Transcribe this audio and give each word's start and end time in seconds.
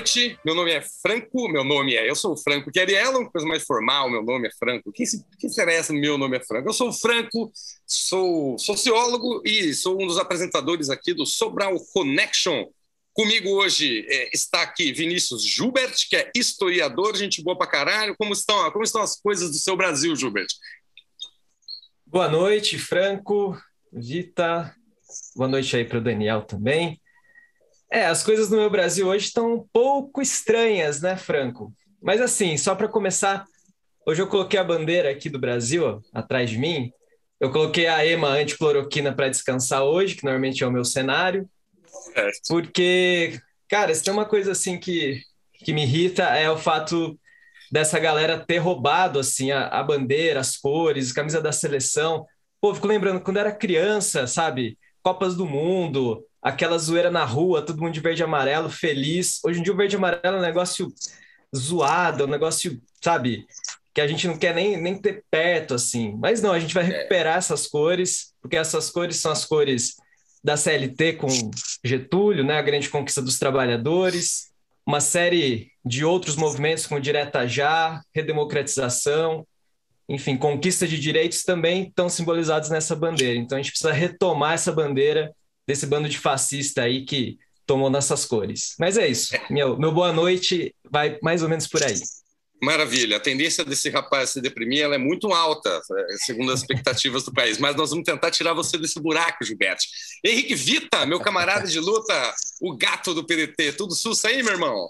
Noite, 0.00 0.38
meu 0.42 0.54
nome 0.54 0.72
é 0.72 0.80
Franco, 0.80 1.46
meu 1.50 1.62
nome 1.62 1.94
é, 1.94 2.08
eu 2.08 2.14
sou 2.14 2.32
o 2.32 2.36
Franco 2.36 2.72
Queriela, 2.72 3.18
uma 3.18 3.30
coisa 3.30 3.46
mais 3.46 3.64
formal, 3.64 4.08
meu 4.08 4.22
nome 4.22 4.48
é 4.48 4.50
Franco. 4.50 4.90
Quem 4.90 5.04
quem 5.38 5.50
interessa 5.50 5.92
no 5.92 6.00
meu 6.00 6.16
nome 6.16 6.38
é 6.38 6.40
Franco? 6.40 6.70
Eu 6.70 6.72
sou 6.72 6.88
o 6.88 6.92
Franco, 6.92 7.52
sou 7.86 8.58
sociólogo 8.58 9.42
e 9.44 9.74
sou 9.74 10.02
um 10.02 10.06
dos 10.06 10.16
apresentadores 10.16 10.88
aqui 10.88 11.12
do 11.12 11.26
Sobral 11.26 11.78
Connection. 11.92 12.64
Comigo 13.12 13.50
hoje 13.50 14.06
é, 14.08 14.30
está 14.32 14.62
aqui 14.62 14.90
Vinícius 14.90 15.46
Gilbert, 15.46 15.94
que 16.08 16.16
é 16.16 16.30
historiador, 16.34 17.14
gente 17.14 17.42
boa 17.42 17.58
pra 17.58 17.66
caralho. 17.66 18.16
Como 18.16 18.32
estão, 18.32 18.70
como 18.70 18.82
estão 18.82 19.02
as 19.02 19.20
coisas 19.20 19.50
do 19.50 19.58
seu 19.58 19.76
Brasil, 19.76 20.16
Gilbert? 20.16 20.48
Boa 22.06 22.26
noite, 22.26 22.78
Franco, 22.78 23.54
Vita. 23.92 24.74
Boa 25.36 25.48
noite 25.48 25.76
aí 25.76 25.84
para 25.84 25.98
o 25.98 26.02
Daniel 26.02 26.40
também. 26.40 26.98
É, 27.90 28.06
as 28.06 28.22
coisas 28.22 28.48
no 28.48 28.56
meu 28.56 28.70
Brasil 28.70 29.08
hoje 29.08 29.26
estão 29.26 29.54
um 29.54 29.66
pouco 29.72 30.22
estranhas, 30.22 31.00
né, 31.00 31.16
Franco? 31.16 31.72
Mas 32.00 32.20
assim, 32.20 32.56
só 32.56 32.74
para 32.74 32.86
começar, 32.86 33.44
hoje 34.06 34.22
eu 34.22 34.28
coloquei 34.28 34.60
a 34.60 34.64
bandeira 34.64 35.10
aqui 35.10 35.28
do 35.28 35.40
Brasil 35.40 35.84
ó, 35.84 36.00
atrás 36.14 36.48
de 36.48 36.56
mim. 36.56 36.92
Eu 37.40 37.50
coloquei 37.50 37.88
a 37.88 38.06
EMA 38.06 38.28
anticloroquina 38.28 39.12
para 39.12 39.28
descansar 39.28 39.82
hoje, 39.82 40.14
que 40.14 40.24
normalmente 40.24 40.62
é 40.62 40.66
o 40.66 40.70
meu 40.70 40.84
cenário. 40.84 41.48
É. 42.14 42.30
Porque, 42.48 43.40
cara, 43.68 43.92
se 43.92 44.04
tem 44.04 44.12
uma 44.12 44.26
coisa 44.26 44.52
assim 44.52 44.78
que, 44.78 45.20
que 45.64 45.72
me 45.72 45.82
irrita 45.82 46.22
é 46.24 46.48
o 46.48 46.56
fato 46.56 47.18
dessa 47.72 47.98
galera 47.98 48.38
ter 48.38 48.58
roubado 48.58 49.18
assim 49.18 49.50
a, 49.50 49.66
a 49.68 49.82
bandeira, 49.82 50.40
as 50.40 50.56
cores, 50.56 51.10
a 51.10 51.14
camisa 51.14 51.40
da 51.40 51.50
seleção. 51.50 52.24
Pô, 52.60 52.74
fico 52.74 52.86
lembrando 52.86 53.20
quando 53.20 53.38
era 53.38 53.52
criança, 53.52 54.26
sabe? 54.26 54.78
Copas 55.02 55.34
do 55.34 55.46
Mundo, 55.46 56.24
aquela 56.42 56.78
zoeira 56.78 57.10
na 57.10 57.24
rua, 57.24 57.62
todo 57.62 57.80
mundo 57.80 57.92
de 57.92 58.00
verde 58.00 58.22
e 58.22 58.24
amarelo, 58.24 58.70
feliz. 58.70 59.40
Hoje 59.44 59.60
em 59.60 59.62
dia 59.62 59.72
o 59.72 59.76
verde 59.76 59.96
e 59.96 59.98
amarelo 59.98 60.36
é 60.36 60.38
um 60.38 60.42
negócio 60.42 60.92
zoado, 61.54 62.22
é 62.22 62.26
um 62.26 62.30
negócio, 62.30 62.80
sabe, 63.02 63.46
que 63.92 64.00
a 64.00 64.06
gente 64.06 64.26
não 64.26 64.38
quer 64.38 64.54
nem, 64.54 64.80
nem 64.80 64.98
ter 64.98 65.24
perto, 65.30 65.74
assim. 65.74 66.16
Mas 66.18 66.40
não, 66.40 66.52
a 66.52 66.60
gente 66.60 66.74
vai 66.74 66.84
recuperar 66.84 67.36
essas 67.38 67.66
cores, 67.66 68.32
porque 68.40 68.56
essas 68.56 68.90
cores 68.90 69.16
são 69.16 69.32
as 69.32 69.44
cores 69.44 69.96
da 70.42 70.56
CLT 70.56 71.14
com 71.14 71.28
Getúlio, 71.84 72.44
né, 72.44 72.58
a 72.58 72.62
grande 72.62 72.88
conquista 72.88 73.20
dos 73.20 73.38
trabalhadores, 73.38 74.50
uma 74.86 75.00
série 75.00 75.70
de 75.84 76.04
outros 76.04 76.36
movimentos 76.36 76.86
como 76.86 77.00
Direta 77.00 77.46
Já, 77.46 78.00
redemocratização, 78.14 79.46
enfim, 80.08 80.36
conquista 80.36 80.88
de 80.88 80.98
direitos 80.98 81.44
também 81.44 81.84
estão 81.84 82.08
simbolizados 82.08 82.70
nessa 82.70 82.96
bandeira. 82.96 83.38
Então 83.38 83.56
a 83.56 83.60
gente 83.60 83.70
precisa 83.70 83.92
retomar 83.92 84.54
essa 84.54 84.72
bandeira 84.72 85.32
desse 85.70 85.86
bando 85.86 86.08
de 86.08 86.18
fascista 86.18 86.82
aí 86.82 87.04
que 87.04 87.38
tomou 87.64 87.88
nessas 87.88 88.26
cores. 88.26 88.74
Mas 88.76 88.98
é 88.98 89.06
isso. 89.06 89.32
Meu, 89.48 89.78
meu 89.78 89.92
boa 89.92 90.12
noite 90.12 90.74
vai 90.90 91.16
mais 91.22 91.44
ou 91.44 91.48
menos 91.48 91.68
por 91.68 91.80
aí. 91.80 91.94
Maravilha. 92.60 93.18
A 93.18 93.20
tendência 93.20 93.64
desse 93.64 93.88
rapaz 93.88 94.30
se 94.30 94.40
deprimir 94.40 94.82
ela 94.82 94.96
é 94.96 94.98
muito 94.98 95.32
alta, 95.32 95.70
é, 95.70 96.16
segundo 96.24 96.50
as 96.50 96.60
expectativas 96.60 97.24
do 97.24 97.32
país. 97.32 97.58
Mas 97.58 97.76
nós 97.76 97.90
vamos 97.90 98.04
tentar 98.04 98.32
tirar 98.32 98.52
você 98.52 98.76
desse 98.76 99.00
buraco, 99.00 99.44
Gilberto. 99.44 99.84
Henrique 100.24 100.56
Vita, 100.56 101.06
meu 101.06 101.20
camarada 101.20 101.68
de 101.68 101.78
luta, 101.78 102.34
o 102.60 102.76
gato 102.76 103.14
do 103.14 103.24
PDT. 103.24 103.74
Tudo 103.74 103.94
sus 103.94 104.24
aí, 104.24 104.42
meu 104.42 104.54
irmão? 104.54 104.88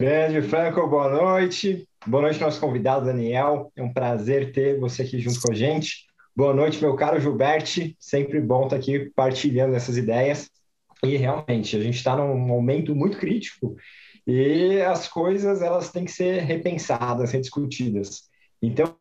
Grande 0.00 0.40
Franco, 0.48 0.88
boa 0.88 1.10
noite. 1.10 1.86
Boa 2.06 2.22
noite, 2.22 2.40
nosso 2.40 2.58
convidado 2.58 3.04
Daniel. 3.04 3.70
É 3.76 3.82
um 3.82 3.92
prazer 3.92 4.52
ter 4.52 4.80
você 4.80 5.02
aqui 5.02 5.20
junto 5.20 5.38
com 5.42 5.52
a 5.52 5.54
gente. 5.54 6.06
Boa 6.36 6.52
noite, 6.52 6.80
meu 6.80 6.96
caro 6.96 7.20
Gilberto. 7.20 7.94
Sempre 7.96 8.40
bom 8.40 8.64
estar 8.64 8.74
aqui 8.74 9.10
partilhando 9.14 9.76
essas 9.76 9.96
ideias. 9.96 10.50
E 11.04 11.16
realmente, 11.16 11.76
a 11.76 11.80
gente 11.80 11.96
está 11.96 12.16
num 12.16 12.36
momento 12.36 12.92
muito 12.92 13.18
crítico 13.18 13.76
e 14.26 14.80
as 14.80 15.06
coisas 15.06 15.62
elas 15.62 15.92
têm 15.92 16.04
que 16.04 16.10
ser 16.10 16.42
repensadas, 16.42 17.30
rediscutidas. 17.30 18.22
Então, 18.60 18.96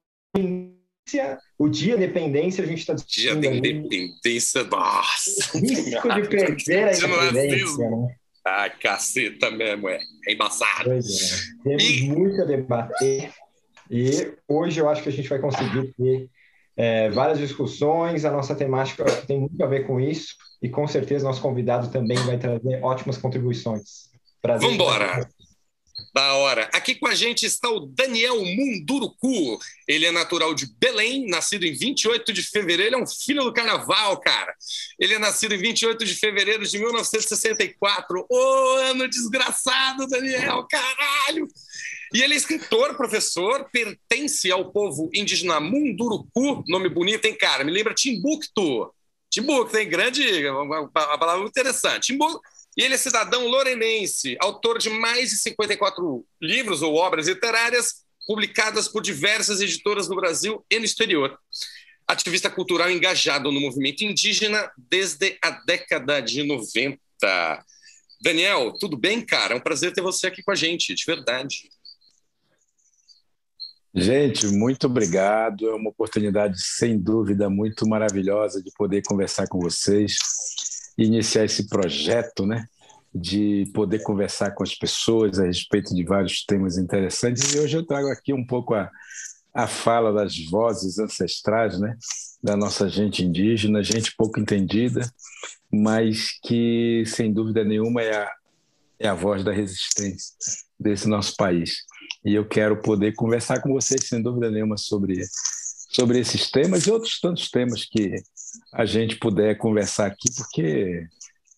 o 1.57 1.69
dia 1.69 1.97
da 1.97 2.03
independência 2.03 2.63
a 2.63 2.67
gente 2.67 2.79
está 2.79 2.94
discutindo. 2.94 3.41
Dia 3.41 3.50
da 3.50 3.57
independência, 3.57 4.63
nossa! 4.65 5.57
Risco 5.57 6.09
de 6.13 6.29
perder 6.29 6.88
a 6.88 6.94
independência, 6.94 7.89
né? 7.89 8.15
Ah, 8.45 8.69
caceta 8.69 9.50
mesmo, 9.50 9.89
é. 9.89 10.00
É 10.27 10.33
embaçado. 10.33 10.83
Pois 10.83 11.05
é. 11.07 11.63
Temos 11.63 11.83
e... 11.83 12.07
muito 12.09 12.41
a 12.41 12.45
debater 12.45 13.31
e 13.89 14.33
hoje 14.47 14.79
eu 14.79 14.89
acho 14.89 15.01
que 15.01 15.09
a 15.09 15.11
gente 15.11 15.29
vai 15.29 15.39
conseguir 15.39 15.94
ter 15.94 16.29
é, 16.75 17.09
várias 17.09 17.39
discussões. 17.39 18.25
A 18.25 18.31
nossa 18.31 18.56
temática 18.56 19.06
tem 19.28 19.39
muito 19.39 19.63
a 19.63 19.67
ver 19.67 19.85
com 19.85 20.00
isso 20.00 20.35
e 20.61 20.69
com 20.69 20.88
certeza 20.88 21.25
nosso 21.25 21.41
convidado 21.41 21.91
também 21.91 22.17
vai 22.17 22.38
trazer 22.38 22.84
ótimas 22.84 23.17
contribuições. 23.17 24.09
Vamos 24.44 24.73
embora! 24.73 25.28
Da 26.13 26.33
hora. 26.35 26.69
Aqui 26.73 26.94
com 26.95 27.07
a 27.07 27.16
gente 27.16 27.44
está 27.44 27.69
o 27.69 27.88
Daniel 27.88 28.44
Munduruku. 28.44 29.59
Ele 29.88 30.06
é 30.06 30.12
natural 30.12 30.53
de 30.53 30.67
Belém, 30.78 31.28
nascido 31.28 31.66
em 31.66 31.73
28 31.73 32.31
de 32.31 32.44
fevereiro. 32.44 32.89
Ele 32.89 32.95
é 32.95 33.03
um 33.03 33.07
filho 33.07 33.44
do 33.44 33.53
carnaval, 33.53 34.19
cara. 34.19 34.53
Ele 35.00 35.16
é 35.16 35.19
nascido 35.19 35.56
em 35.56 35.57
28 35.57 36.06
de 36.06 36.13
fevereiro 36.13 36.67
de 36.67 36.78
1964. 36.78 38.19
Ô, 38.19 38.25
oh, 38.29 38.75
ano 38.78 39.07
desgraçado, 39.07 40.06
Daniel, 40.07 40.67
caralho! 40.69 41.47
E 42.13 42.22
ele 42.22 42.35
é 42.35 42.38
escritor, 42.38 42.96
professor, 42.96 43.68
pertence 43.72 44.51
ao 44.51 44.72
povo 44.72 45.09
indígena 45.13 45.59
Munduruku, 45.59 46.63
nome 46.68 46.88
bonito, 46.88 47.25
hein, 47.25 47.35
cara? 47.35 47.63
Me 47.63 47.72
lembra 47.72 47.94
Timbuktu. 47.94 48.94
Timbuktu, 49.31 49.72
tem 49.72 49.90
grande, 49.90 50.47
uma, 50.47 50.88
palavra 50.90 51.47
interessante. 51.47 52.13
Timbuktu. 52.13 52.40
E 52.78 52.84
ele 52.84 52.94
é 52.94 52.97
cidadão 52.97 53.47
lorenense, 53.47 54.38
autor 54.40 54.78
de 54.78 54.90
mais 54.90 55.31
de 55.31 55.38
54 55.38 56.25
livros 56.40 56.84
ou 56.84 56.96
obras 56.96 57.28
literárias 57.28 58.03
publicadas 58.28 58.88
por 58.88 59.01
diversas 59.01 59.59
editoras 59.59 60.07
no 60.07 60.16
Brasil 60.16 60.63
e 60.69 60.80
no 60.80 60.85
exterior. 60.85 61.38
Ativista 62.07 62.50
cultural 62.50 62.91
engajado 62.91 63.51
no 63.51 63.59
movimento 63.59 64.03
indígena 64.03 64.72
desde 64.78 65.38
a 65.41 65.50
década 65.51 66.19
de 66.19 66.44
90. 66.44 67.00
Daniel, 68.22 68.74
tudo 68.80 68.97
bem, 68.97 69.22
cara? 69.22 69.53
É 69.53 69.57
um 69.57 69.62
prazer 69.62 69.94
ter 69.94 70.01
você 70.01 70.28
aqui 70.28 70.41
com 70.41 70.51
a 70.51 70.56
gente, 70.56 70.94
de 70.94 71.03
verdade. 71.06 71.69
Gente, 73.95 74.47
muito 74.47 74.87
obrigado. 74.87 75.69
É 75.69 75.75
uma 75.75 75.91
oportunidade, 75.91 76.59
sem 76.59 76.97
dúvida, 76.97 77.47
muito 77.47 77.87
maravilhosa 77.87 78.61
de 78.61 78.71
poder 78.75 79.03
conversar 79.03 79.47
com 79.47 79.59
vocês, 79.59 80.17
iniciar 80.97 81.45
esse 81.45 81.67
projeto, 81.67 82.43
né? 82.43 82.65
De 83.13 83.69
poder 83.71 84.01
conversar 84.01 84.51
com 84.51 84.63
as 84.63 84.73
pessoas 84.73 85.39
a 85.39 85.45
respeito 85.45 85.93
de 85.93 86.03
vários 86.03 86.43
temas 86.43 86.75
interessantes. 86.77 87.53
E 87.53 87.59
hoje 87.59 87.77
eu 87.77 87.85
trago 87.85 88.07
aqui 88.07 88.33
um 88.33 88.43
pouco 88.43 88.73
a, 88.73 88.89
a 89.53 89.67
fala 89.67 90.11
das 90.11 90.43
vozes 90.49 90.97
ancestrais, 90.97 91.79
né? 91.79 91.95
Da 92.41 92.57
nossa 92.57 92.89
gente 92.89 93.23
indígena, 93.23 93.83
gente 93.83 94.15
pouco 94.17 94.39
entendida, 94.39 95.07
mas 95.71 96.39
que, 96.41 97.03
sem 97.05 97.31
dúvida 97.31 97.63
nenhuma, 97.63 98.01
é 98.01 98.23
a, 98.23 98.31
é 99.01 99.07
a 99.07 99.13
voz 99.13 99.43
da 99.43 99.51
resistência 99.51 100.33
desse 100.79 101.07
nosso 101.07 101.35
país 101.35 101.83
e 102.25 102.33
eu 102.33 102.47
quero 102.47 102.81
poder 102.81 103.13
conversar 103.13 103.61
com 103.61 103.73
vocês, 103.73 104.07
sem 104.07 104.21
dúvida 104.21 104.49
nenhuma, 104.49 104.77
sobre, 104.77 105.21
sobre 105.91 106.19
esses 106.19 106.49
temas 106.49 106.85
e 106.85 106.91
outros 106.91 107.19
tantos 107.19 107.49
temas 107.49 107.85
que 107.85 108.15
a 108.73 108.85
gente 108.85 109.17
puder 109.17 109.57
conversar 109.57 110.07
aqui, 110.07 110.29
porque 110.35 111.05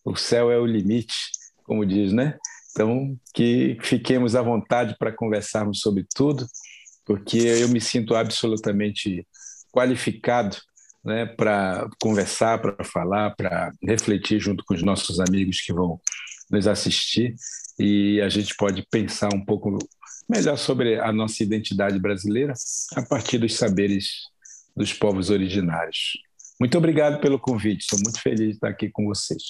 o 0.03 0.15
céu 0.15 0.51
é 0.51 0.57
o 0.57 0.65
limite, 0.65 1.15
como 1.63 1.85
diz, 1.85 2.11
né? 2.13 2.37
Então, 2.71 3.17
que 3.33 3.77
fiquemos 3.81 4.35
à 4.35 4.41
vontade 4.41 4.95
para 4.99 5.11
conversarmos 5.11 5.79
sobre 5.79 6.05
tudo, 6.13 6.45
porque 7.05 7.37
eu 7.37 7.69
me 7.69 7.79
sinto 7.79 8.15
absolutamente 8.15 9.25
qualificado 9.71 10.57
né, 11.03 11.25
para 11.25 11.87
conversar, 12.01 12.59
para 12.59 12.83
falar, 12.83 13.35
para 13.35 13.71
refletir 13.81 14.39
junto 14.39 14.63
com 14.65 14.73
os 14.73 14.81
nossos 14.81 15.19
amigos 15.19 15.61
que 15.61 15.71
vão 15.71 16.01
nos 16.49 16.67
assistir 16.67 17.35
e 17.77 18.19
a 18.21 18.29
gente 18.29 18.55
pode 18.55 18.85
pensar 18.89 19.29
um 19.33 19.43
pouco 19.43 19.77
melhor 20.27 20.57
sobre 20.57 20.99
a 20.99 21.11
nossa 21.11 21.43
identidade 21.43 21.99
brasileira 21.99 22.53
a 22.95 23.01
partir 23.01 23.37
dos 23.37 23.55
saberes 23.55 24.27
dos 24.75 24.93
povos 24.93 25.29
originários. 25.29 26.13
Muito 26.59 26.77
obrigado 26.77 27.19
pelo 27.19 27.39
convite, 27.39 27.85
sou 27.89 27.99
muito 28.03 28.21
feliz 28.21 28.47
de 28.47 28.53
estar 28.53 28.69
aqui 28.69 28.89
com 28.89 29.05
vocês. 29.05 29.43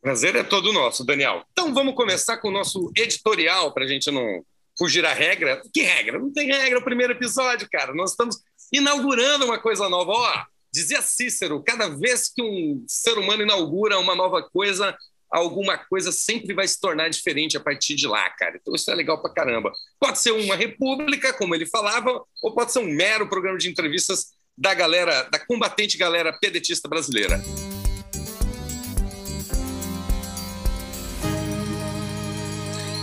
Prazer 0.00 0.36
é 0.36 0.42
todo 0.42 0.72
nosso, 0.72 1.04
Daniel. 1.04 1.42
Então 1.52 1.72
vamos 1.72 1.94
começar 1.94 2.36
com 2.36 2.48
o 2.48 2.52
nosso 2.52 2.92
editorial 2.96 3.72
para 3.72 3.84
a 3.84 3.88
gente 3.88 4.10
não 4.10 4.44
fugir 4.78 5.04
à 5.06 5.14
regra. 5.14 5.62
Que 5.72 5.82
regra? 5.82 6.18
Não 6.18 6.30
tem 6.32 6.46
regra 6.46 6.78
o 6.78 6.84
primeiro 6.84 7.14
episódio, 7.14 7.66
cara. 7.70 7.94
Nós 7.94 8.10
estamos 8.10 8.36
inaugurando 8.72 9.46
uma 9.46 9.58
coisa 9.58 9.88
nova. 9.88 10.12
Ó, 10.12 10.44
dizia 10.72 11.00
Cícero, 11.00 11.62
cada 11.62 11.88
vez 11.88 12.28
que 12.28 12.42
um 12.42 12.84
ser 12.86 13.16
humano 13.16 13.42
inaugura 13.42 13.98
uma 13.98 14.14
nova 14.14 14.42
coisa, 14.42 14.94
alguma 15.34 15.76
coisa 15.76 16.12
sempre 16.12 16.54
vai 16.54 16.66
se 16.68 16.80
tornar 16.80 17.08
diferente 17.08 17.56
a 17.56 17.60
partir 17.60 17.96
de 17.96 18.06
lá, 18.06 18.30
cara. 18.30 18.56
Então 18.56 18.72
isso 18.74 18.88
é 18.88 18.94
legal 18.94 19.20
pra 19.20 19.32
caramba. 19.32 19.72
Pode 19.98 20.20
ser 20.20 20.30
uma 20.30 20.54
república, 20.54 21.32
como 21.32 21.54
ele 21.54 21.66
falava, 21.66 22.22
ou 22.40 22.54
pode 22.54 22.72
ser 22.72 22.78
um 22.78 22.86
mero 22.86 23.28
programa 23.28 23.58
de 23.58 23.68
entrevistas 23.68 24.32
da 24.56 24.72
galera, 24.72 25.24
da 25.24 25.38
combatente 25.44 25.98
galera 25.98 26.32
pedetista 26.32 26.88
brasileira. 26.88 27.42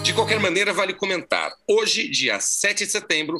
De 0.01 0.13
qualquer 0.13 0.39
maneira, 0.39 0.73
vale 0.73 0.93
comentar. 0.93 1.53
Hoje, 1.67 2.07
dia 2.07 2.39
7 2.39 2.85
de 2.85 2.91
setembro, 2.91 3.39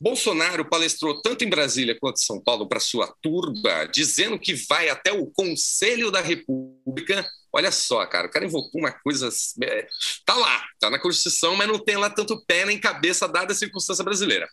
Bolsonaro 0.00 0.64
palestrou 0.64 1.20
tanto 1.20 1.44
em 1.44 1.50
Brasília 1.50 1.98
quanto 2.00 2.16
em 2.16 2.24
São 2.24 2.40
Paulo 2.40 2.68
para 2.68 2.80
sua 2.80 3.12
turba, 3.20 3.86
dizendo 3.92 4.38
que 4.38 4.54
vai 4.54 4.88
até 4.88 5.12
o 5.12 5.26
Conselho 5.26 6.12
da 6.12 6.20
República. 6.20 7.28
Olha 7.52 7.72
só, 7.72 8.06
cara, 8.06 8.28
o 8.28 8.30
cara 8.30 8.44
invocou 8.44 8.80
uma 8.80 8.92
coisa. 8.92 9.28
É, 9.62 9.86
tá 10.24 10.34
lá, 10.34 10.64
tá 10.78 10.88
na 10.88 10.98
Constituição, 10.98 11.56
mas 11.56 11.66
não 11.66 11.78
tem 11.78 11.96
lá 11.96 12.08
tanto 12.08 12.44
pé 12.46 12.64
nem 12.64 12.78
cabeça, 12.78 13.26
dada 13.26 13.52
a 13.52 13.56
circunstância 13.56 14.04
brasileira. 14.04 14.48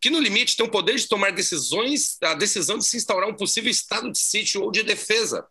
Que 0.00 0.10
no 0.10 0.20
limite 0.20 0.56
tem 0.56 0.66
o 0.66 0.70
poder 0.70 0.96
de 0.96 1.08
tomar 1.08 1.32
decisões, 1.32 2.18
a 2.22 2.34
decisão 2.34 2.76
de 2.76 2.84
se 2.84 2.96
instaurar 2.96 3.28
um 3.28 3.34
possível 3.34 3.70
estado 3.70 4.12
de 4.12 4.18
sítio 4.18 4.62
ou 4.62 4.70
de 4.70 4.82
defesa. 4.82 5.46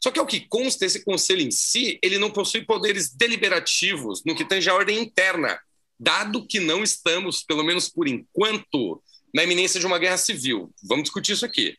Só 0.00 0.10
que, 0.10 0.20
ao 0.20 0.26
que 0.26 0.40
consta, 0.40 0.86
esse 0.86 1.04
conselho 1.04 1.42
em 1.42 1.50
si, 1.50 1.98
ele 2.02 2.18
não 2.18 2.30
possui 2.30 2.64
poderes 2.64 3.12
deliberativos 3.12 4.22
no 4.24 4.36
que 4.36 4.44
tange 4.44 4.70
a 4.70 4.74
ordem 4.74 5.00
interna 5.00 5.58
dado 5.98 6.46
que 6.46 6.60
não 6.60 6.82
estamos, 6.84 7.42
pelo 7.42 7.64
menos 7.64 7.88
por 7.88 8.06
enquanto, 8.06 9.02
na 9.34 9.42
iminência 9.42 9.80
de 9.80 9.86
uma 9.86 9.98
guerra 9.98 10.18
civil. 10.18 10.72
Vamos 10.84 11.04
discutir 11.04 11.32
isso 11.32 11.44
aqui. 11.44 11.76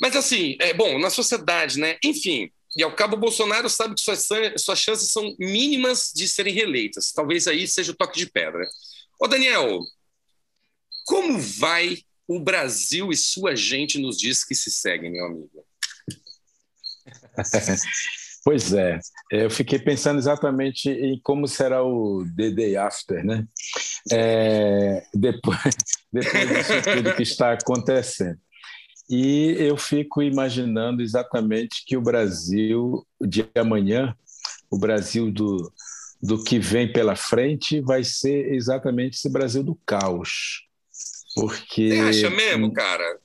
Mas, 0.00 0.16
assim, 0.16 0.56
é 0.60 0.72
bom, 0.72 0.98
na 0.98 1.10
sociedade, 1.10 1.78
né? 1.78 1.98
Enfim, 2.02 2.50
e 2.76 2.82
ao 2.82 2.94
cabo, 2.94 3.16
Bolsonaro 3.16 3.68
sabe 3.68 3.94
que 3.94 4.00
suas, 4.00 4.28
suas 4.58 4.78
chances 4.78 5.10
são 5.10 5.34
mínimas 5.38 6.12
de 6.14 6.28
serem 6.28 6.54
reeleitas. 6.54 7.12
Talvez 7.12 7.46
aí 7.46 7.66
seja 7.66 7.92
o 7.92 7.96
toque 7.96 8.18
de 8.18 8.26
pedra. 8.26 8.64
Ô, 9.20 9.26
Daniel, 9.26 9.80
como 11.04 11.38
vai 11.38 11.98
o 12.28 12.38
Brasil 12.38 13.10
e 13.10 13.16
sua 13.16 13.56
gente 13.56 13.98
nos 13.98 14.16
dias 14.16 14.44
que 14.44 14.54
se 14.54 14.70
seguem, 14.70 15.10
meu 15.10 15.26
amigo? 15.26 15.66
Pois 18.42 18.72
é, 18.72 18.98
eu 19.30 19.50
fiquei 19.50 19.78
pensando 19.78 20.18
exatamente 20.18 20.88
em 20.88 21.20
como 21.22 21.46
será 21.46 21.84
o 21.84 22.24
The 22.36 22.50
Day 22.50 22.74
After, 22.74 23.22
né? 23.22 23.46
É, 24.10 25.02
depois, 25.12 25.74
depois 26.10 26.48
disso 26.48 26.72
tudo 26.82 27.14
que 27.14 27.22
está 27.22 27.52
acontecendo. 27.52 28.38
E 29.10 29.56
eu 29.58 29.76
fico 29.76 30.22
imaginando 30.22 31.02
exatamente 31.02 31.84
que 31.84 31.96
o 31.96 32.00
Brasil 32.00 33.04
de 33.20 33.44
amanhã, 33.56 34.14
o 34.70 34.78
Brasil 34.78 35.32
do, 35.32 35.72
do 36.22 36.44
que 36.44 36.60
vem 36.60 36.92
pela 36.92 37.16
frente, 37.16 37.80
vai 37.80 38.04
ser 38.04 38.54
exatamente 38.54 39.16
esse 39.16 39.28
Brasil 39.28 39.64
do 39.64 39.74
caos. 39.84 40.64
Porque. 41.34 41.88
Você 41.88 42.26
acha 42.26 42.30
mesmo, 42.30 42.72
cara? 42.72 43.18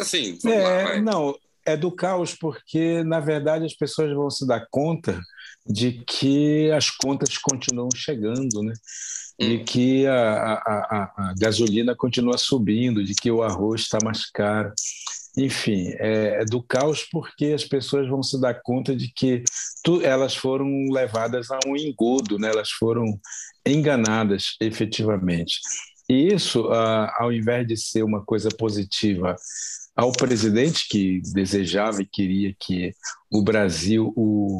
Assim, 0.00 0.38
é, 0.46 0.62
lá, 0.62 1.00
não, 1.00 1.36
é 1.66 1.76
do 1.76 1.90
caos 1.90 2.32
porque, 2.32 3.02
na 3.02 3.18
verdade, 3.18 3.64
as 3.64 3.74
pessoas 3.74 4.14
vão 4.14 4.30
se 4.30 4.46
dar 4.46 4.66
conta 4.70 5.20
de 5.68 6.04
que 6.06 6.70
as 6.70 6.90
contas 6.90 7.36
continuam 7.38 7.88
chegando, 7.94 8.62
né? 8.62 8.72
E 9.38 9.56
hum. 9.56 9.64
que 9.64 10.06
a, 10.06 10.14
a, 10.14 10.54
a, 10.54 11.30
a 11.30 11.34
gasolina 11.38 11.94
continua 11.94 12.38
subindo, 12.38 13.04
de 13.04 13.14
que 13.14 13.30
o 13.30 13.42
arroz 13.42 13.82
está 13.82 13.98
mais 14.02 14.30
caro. 14.30 14.72
Enfim, 15.36 15.88
é, 15.98 16.40
é, 16.40 16.44
do 16.46 16.62
caos 16.62 17.06
porque 17.12 17.46
as 17.46 17.62
pessoas 17.62 18.08
vão 18.08 18.22
se 18.22 18.40
dar 18.40 18.54
conta 18.62 18.96
de 18.96 19.12
que 19.12 19.44
tu, 19.84 20.00
elas 20.00 20.34
foram 20.34 20.66
levadas 20.90 21.50
a 21.50 21.58
um 21.66 21.76
engodo, 21.76 22.38
né? 22.38 22.48
elas 22.48 22.70
foram 22.70 23.20
enganadas 23.66 24.56
efetivamente. 24.60 25.60
E 26.08 26.32
isso, 26.32 26.68
ao 27.18 27.32
invés 27.32 27.66
de 27.66 27.76
ser 27.76 28.02
uma 28.02 28.24
coisa 28.24 28.48
positiva 28.48 29.36
ao 29.94 30.12
presidente 30.12 30.86
que 30.88 31.20
desejava 31.34 32.00
e 32.00 32.06
queria 32.06 32.54
que 32.58 32.94
o 33.30 33.42
Brasil 33.42 34.12
o, 34.16 34.58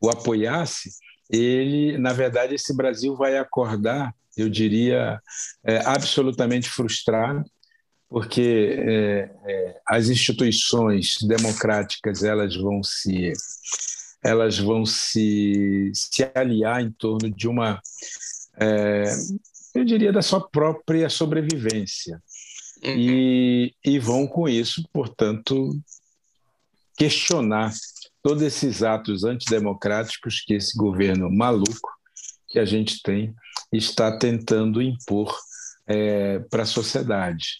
o 0.00 0.08
apoiasse, 0.08 0.90
ele, 1.30 1.98
na 1.98 2.12
verdade, 2.12 2.54
esse 2.54 2.74
Brasil 2.76 3.16
vai 3.16 3.36
acordar, 3.38 4.14
eu 4.36 4.48
diria, 4.48 5.20
é, 5.64 5.78
absolutamente 5.84 6.68
frustrado, 6.68 7.44
porque 8.08 8.76
é, 8.78 9.30
é, 9.46 9.80
as 9.86 10.08
instituições 10.08 11.16
democráticas 11.22 12.22
elas 12.22 12.54
vão 12.54 12.82
se 12.82 13.32
elas 14.22 14.58
vão 14.58 14.86
se, 14.86 15.90
se 15.92 16.30
aliar 16.34 16.80
em 16.80 16.90
torno 16.90 17.30
de 17.30 17.46
uma 17.46 17.80
é, 18.58 19.04
eu 19.74 19.84
diria 19.84 20.12
da 20.12 20.22
sua 20.22 20.48
própria 20.48 21.10
sobrevivência 21.10 22.22
Uhum. 22.84 22.98
E, 22.98 23.74
e 23.82 23.98
vão 23.98 24.26
com 24.26 24.46
isso, 24.46 24.86
portanto, 24.92 25.70
questionar 26.96 27.72
todos 28.24 28.42
esses 28.42 28.82
atos 28.82 29.22
antidemocráticos 29.22 30.40
que 30.40 30.54
esse 30.54 30.74
governo 30.78 31.30
maluco 31.30 31.92
que 32.48 32.58
a 32.58 32.64
gente 32.64 33.02
tem 33.02 33.34
está 33.70 34.18
tentando 34.18 34.80
impor 34.80 35.36
é, 35.86 36.38
para 36.50 36.62
a 36.62 36.66
sociedade. 36.66 37.58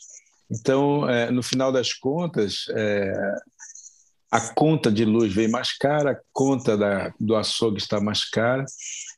Então, 0.51 1.07
é, 1.07 1.31
no 1.31 1.43
final 1.43 1.71
das 1.71 1.93
contas, 1.93 2.65
é, 2.71 3.13
a 4.31 4.41
conta 4.55 4.91
de 4.91 5.05
luz 5.05 5.35
vem 5.35 5.49
mais 5.49 5.77
cara, 5.77 6.13
a 6.13 6.21
conta 6.33 6.79
da, 6.79 7.13
do 7.21 7.37
açougue 7.37 7.77
está 7.77 8.01
mais 8.01 8.25
cara, 8.25 8.65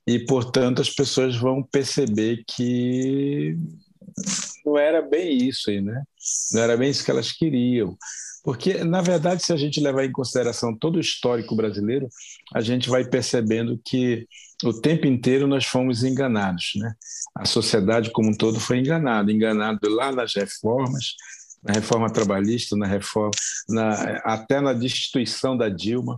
e, 0.05 0.19
portanto, 0.19 0.83
as 0.83 0.91
pessoas 0.91 1.37
vão 1.37 1.63
perceber 1.63 2.43
que 2.45 3.57
não 4.65 4.79
era 4.79 5.01
bem 5.01 5.37
isso 5.37 5.71
aí, 5.71 5.81
né? 5.81 6.03
Não 6.53 6.63
era 6.63 6.77
bem 6.77 6.91
isso 6.91 7.05
que 7.05 7.11
elas 7.11 7.33
queriam. 7.33 7.97
Porque, 8.43 8.85
na 8.85 9.03
verdade, 9.03 9.43
se 9.43 9.53
a 9.53 9.57
gente 9.57 9.81
levar 9.81 10.05
em 10.05 10.13
consideração 10.13 10.77
todo 10.77 10.97
o 10.97 11.01
histórico 11.01 11.57
brasileiro, 11.57 12.09
a 12.55 12.61
gente 12.61 12.89
vai 12.89 13.05
percebendo 13.05 13.81
que 13.85 14.27
o 14.63 14.73
tempo 14.73 15.07
inteiro 15.07 15.49
nós 15.49 15.67
fomos 15.67 16.05
enganados. 16.05 16.73
Né? 16.77 16.95
A 17.35 17.45
sociedade 17.45 18.11
como 18.13 18.31
um 18.31 18.35
todo 18.35 18.61
foi 18.61 18.79
enganada 18.79 19.33
enganado 19.33 19.89
lá 19.89 20.13
nas 20.13 20.35
reformas, 20.35 21.15
na 21.63 21.75
reforma 21.75 22.09
trabalhista, 22.09 22.77
na 22.77 22.87
reforma, 22.87 23.33
na, 23.69 23.93
até 24.25 24.61
na 24.61 24.73
destituição 24.73 25.57
da 25.57 25.69
Dilma, 25.69 26.17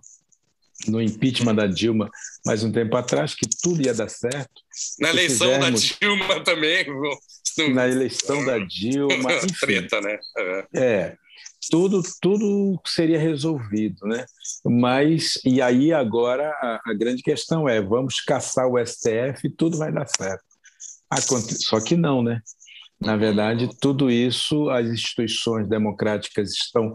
no 0.86 1.00
impeachment 1.00 1.54
da 1.54 1.66
Dilma, 1.66 2.10
mais 2.44 2.62
um 2.62 2.70
tempo 2.70 2.94
atrás, 2.96 3.34
que 3.34 3.48
tudo 3.62 3.82
ia 3.82 3.94
dar 3.94 4.08
certo. 4.08 4.62
Na 5.00 5.08
eleição 5.08 5.48
fizermos... 5.48 5.90
da 5.90 5.96
Dilma 5.98 6.44
também 6.44 6.84
na 7.72 7.88
eleição 7.88 8.44
da 8.44 8.58
Dilma. 8.58 9.32
Enfim, 9.44 9.54
Treta, 9.60 10.00
né? 10.00 10.18
É. 10.36 10.66
é. 10.74 11.16
tudo, 11.70 12.02
tudo 12.20 12.80
seria 12.86 13.18
resolvido, 13.18 14.06
né? 14.06 14.24
Mas, 14.64 15.38
e 15.44 15.60
aí 15.60 15.92
agora 15.92 16.50
a, 16.60 16.80
a 16.86 16.94
grande 16.94 17.22
questão 17.22 17.68
é: 17.68 17.80
vamos 17.80 18.20
caçar 18.20 18.66
o 18.66 18.78
STF 18.78 19.46
e 19.46 19.50
tudo 19.50 19.78
vai 19.78 19.92
dar 19.92 20.06
certo. 20.06 20.44
Só 21.66 21.80
que 21.80 21.96
não, 21.96 22.22
né? 22.22 22.42
Na 23.00 23.16
verdade, 23.16 23.68
tudo 23.80 24.10
isso, 24.10 24.68
as 24.70 24.86
instituições 24.88 25.68
democráticas 25.68 26.50
estão, 26.50 26.92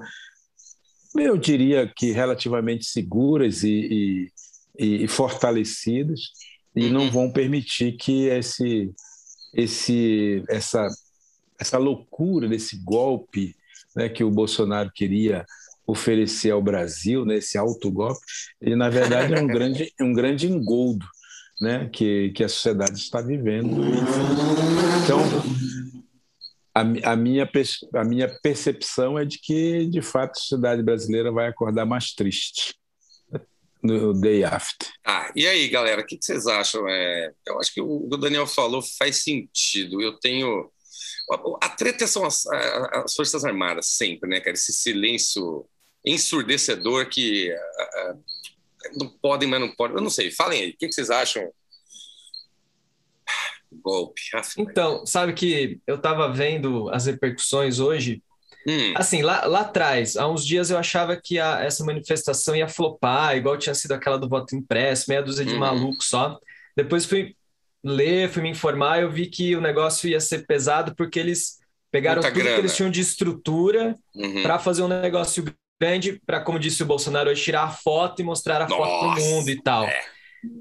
eu 1.16 1.38
diria 1.38 1.92
que 1.96 2.12
relativamente 2.12 2.86
seguras 2.86 3.64
e, 3.64 4.30
e, 4.78 5.04
e 5.04 5.08
fortalecidas, 5.08 6.20
e 6.76 6.90
não 6.90 7.04
uhum. 7.04 7.12
vão 7.12 7.32
permitir 7.32 7.94
que 7.94 8.26
esse 8.26 8.92
esse, 9.54 10.44
essa, 10.50 10.88
essa 11.60 11.78
loucura 11.78 12.48
desse 12.48 12.78
golpe 12.84 13.56
né, 13.96 14.10
que 14.10 14.24
o 14.24 14.32
Bolsonaro 14.32 14.92
queria 14.94 15.46
oferecer 15.86 16.52
ao 16.52 16.62
Brasil, 16.62 17.26
né, 17.26 17.36
esse 17.36 17.58
autogolpe, 17.58 18.22
ele 18.62 18.76
na 18.76 18.90
verdade 18.90 19.34
é 19.34 19.42
um 19.42 19.48
grande, 19.48 19.94
um 20.02 20.14
grande 20.14 20.48
engoldo 20.48 21.06
né, 21.62 21.90
que, 21.92 22.32
que 22.32 22.44
a 22.44 22.50
sociedade 22.50 22.98
está 22.98 23.22
vivendo. 23.22 23.82
Então, 25.04 25.20
a, 26.74 27.12
a, 27.12 27.16
minha, 27.16 27.50
a 27.94 28.04
minha 28.04 28.28
percepção 28.42 29.20
é 29.20 29.26
de 29.26 29.38
que, 29.40 29.86
de 29.88 30.02
fato, 30.02 30.32
a 30.32 30.40
sociedade 30.40 30.82
brasileira 30.82 31.32
vai 31.32 31.48
acordar 31.48 31.86
mais 31.86 32.14
triste 32.14 32.76
no 33.84 34.14
day 34.14 34.44
after. 34.44 34.90
Ah, 35.06 35.32
e 35.36 35.46
aí, 35.46 35.68
galera, 35.68 36.02
o 36.02 36.06
que, 36.06 36.18
que 36.18 36.26
vocês 36.26 36.48
acham? 36.48 36.88
É, 36.88 37.32
eu 37.46 37.60
acho 37.60 37.74
que 37.74 37.82
o 37.82 38.08
que 38.08 38.16
o 38.16 38.18
Daniel 38.18 38.48
falou 38.48 38.82
faz 38.82 39.24
sentido. 39.24 40.02
Eu 40.02 40.18
tenho. 40.20 40.72
A 41.62 41.70
treta 41.70 42.08
são 42.08 42.26
as, 42.26 42.46
as 42.48 43.14
Forças 43.14 43.44
Armadas, 43.44 43.88
sempre, 43.88 44.30
né, 44.30 44.40
cara? 44.40 44.54
Esse 44.54 44.72
silêncio 44.72 45.68
ensurdecedor 46.06 47.08
que 47.08 47.52
uh, 47.52 48.24
não 48.98 49.10
podem, 49.22 49.48
mas 49.48 49.60
não 49.60 49.74
podem. 49.74 49.98
Eu 49.98 50.02
não 50.02 50.10
sei, 50.10 50.32
falem 50.32 50.62
aí, 50.62 50.70
o 50.70 50.78
que, 50.78 50.88
que 50.88 50.94
vocês 50.94 51.10
acham? 51.10 51.52
Golpe. 53.72 54.22
Então, 54.58 55.06
sabe 55.06 55.34
que 55.34 55.82
eu 55.88 55.96
estava 55.96 56.32
vendo 56.32 56.90
as 56.90 57.06
repercussões 57.06 57.80
hoje 57.80 58.22
Hum. 58.68 58.94
Assim, 58.96 59.22
lá, 59.22 59.46
lá 59.46 59.62
atrás, 59.62 60.16
há 60.16 60.28
uns 60.28 60.46
dias 60.46 60.70
eu 60.70 60.78
achava 60.78 61.16
que 61.16 61.40
a, 61.40 61.62
essa 61.62 61.84
manifestação 61.84 62.56
ia 62.56 62.68
flopar, 62.68 63.36
igual 63.36 63.58
tinha 63.58 63.76
sido 63.76 63.92
aquela 63.92 64.18
do 64.18 64.30
voto 64.30 64.56
impresso, 64.56 65.10
meia 65.10 65.22
dúzia 65.22 65.46
de 65.46 65.56
hum. 65.56 65.60
malucos 65.60 66.08
só. 66.08 66.40
Depois 66.76 67.06
fui 67.06 67.36
ler, 67.84 68.30
fui 68.30 68.42
me 68.42 68.50
informar, 68.50 69.02
eu 69.02 69.12
vi 69.12 69.28
que 69.28 69.56
o 69.56 69.62
negócio 69.62 70.08
ia 70.08 70.20
ser 70.20 70.46
pesado 70.46 70.96
porque 70.96 71.20
eles 71.20 71.60
pegaram 71.92 72.22
Muita 72.22 72.34
tudo 72.34 72.42
grana. 72.42 72.56
que 72.56 72.62
eles 72.62 72.76
tinham 72.76 72.90
de 72.90 73.02
estrutura 73.02 73.96
uhum. 74.16 74.42
para 74.42 74.58
fazer 74.58 74.82
um 74.82 74.88
negócio 74.88 75.44
grande, 75.80 76.20
para, 76.26 76.40
como 76.40 76.58
disse 76.58 76.82
o 76.82 76.86
Bolsonaro, 76.86 77.34
tirar 77.36 77.64
a 77.64 77.70
foto 77.70 78.22
e 78.22 78.26
mostrar 78.26 78.62
a 78.62 78.68
Nossa, 78.68 78.76
foto 78.76 79.00
para 79.00 79.22
o 79.22 79.26
mundo 79.26 79.50
e 79.50 79.62
tal. 79.62 79.84
É. 79.84 80.02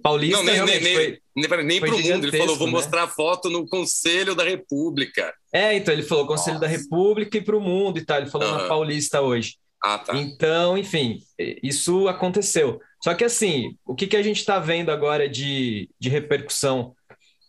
Paulista 0.02 0.42
não, 0.42 0.66
nem, 0.66 0.80
nem, 0.80 0.94
foi... 0.94 1.21
Nem 1.34 1.48
para 1.48 1.62
o 1.62 1.98
mundo, 1.98 2.26
ele 2.26 2.36
falou: 2.36 2.56
vou 2.56 2.66
né? 2.66 2.72
mostrar 2.72 3.04
a 3.04 3.08
foto 3.08 3.48
no 3.48 3.66
Conselho 3.66 4.34
da 4.34 4.44
República. 4.44 5.32
É, 5.52 5.74
então 5.74 5.92
ele 5.92 6.02
falou 6.02 6.26
Conselho 6.26 6.58
Nossa. 6.58 6.68
da 6.68 6.76
República 6.76 7.38
e 7.38 7.42
para 7.42 7.56
o 7.56 7.60
mundo 7.60 7.98
e 7.98 8.04
tal. 8.04 8.18
Ele 8.18 8.30
falou 8.30 8.48
uhum. 8.48 8.58
na 8.58 8.68
Paulista 8.68 9.20
hoje. 9.20 9.56
Ah, 9.82 9.98
tá. 9.98 10.16
Então, 10.16 10.78
enfim, 10.78 11.18
isso 11.62 12.06
aconteceu. 12.06 12.80
Só 13.02 13.14
que 13.14 13.24
assim, 13.24 13.76
o 13.84 13.94
que, 13.94 14.06
que 14.06 14.16
a 14.16 14.22
gente 14.22 14.38
está 14.38 14.58
vendo 14.60 14.90
agora 14.90 15.28
de, 15.28 15.90
de 15.98 16.08
repercussão? 16.08 16.94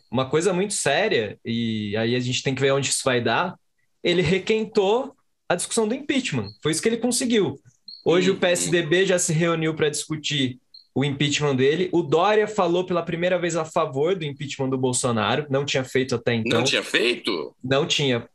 Uma 0.10 0.30
coisa 0.30 0.54
muito 0.54 0.74
séria, 0.74 1.40
e 1.44 1.96
aí 1.98 2.16
a 2.16 2.20
gente 2.20 2.42
tem 2.42 2.56
que 2.56 2.62
ver 2.62 2.72
onde 2.72 2.90
isso 2.90 3.04
vai 3.04 3.22
dar. 3.22 3.56
Ele 4.04 4.22
requentou 4.22 5.16
a 5.48 5.56
discussão 5.56 5.88
do 5.88 5.94
impeachment. 5.94 6.50
Foi 6.62 6.72
isso 6.72 6.82
que 6.82 6.90
ele 6.90 6.98
conseguiu. 6.98 7.60
Hoje 8.06 8.32
o 8.32 8.38
PSDB 8.38 9.06
já 9.06 9.18
se 9.18 9.32
reuniu 9.32 9.76
para 9.76 9.90
discutir 9.90 10.60
o 10.96 11.04
impeachment 11.04 11.56
dele. 11.56 11.90
O 11.92 12.02
Dória 12.02 12.48
falou 12.48 12.86
pela 12.86 13.04
primeira 13.04 13.40
vez 13.40 13.56
a 13.56 13.66
favor 13.66 14.16
do 14.16 14.24
impeachment 14.24 14.70
do 14.70 14.78
Bolsonaro, 14.78 15.48
não 15.50 15.66
tinha 15.66 15.84
feito 15.84 16.16
até 16.16 16.36
então. 16.36 16.60
Não 16.60 16.66
tinha 16.66 16.84
feito? 16.84 17.56
Não 17.64 17.86
tinha. 17.86 18.28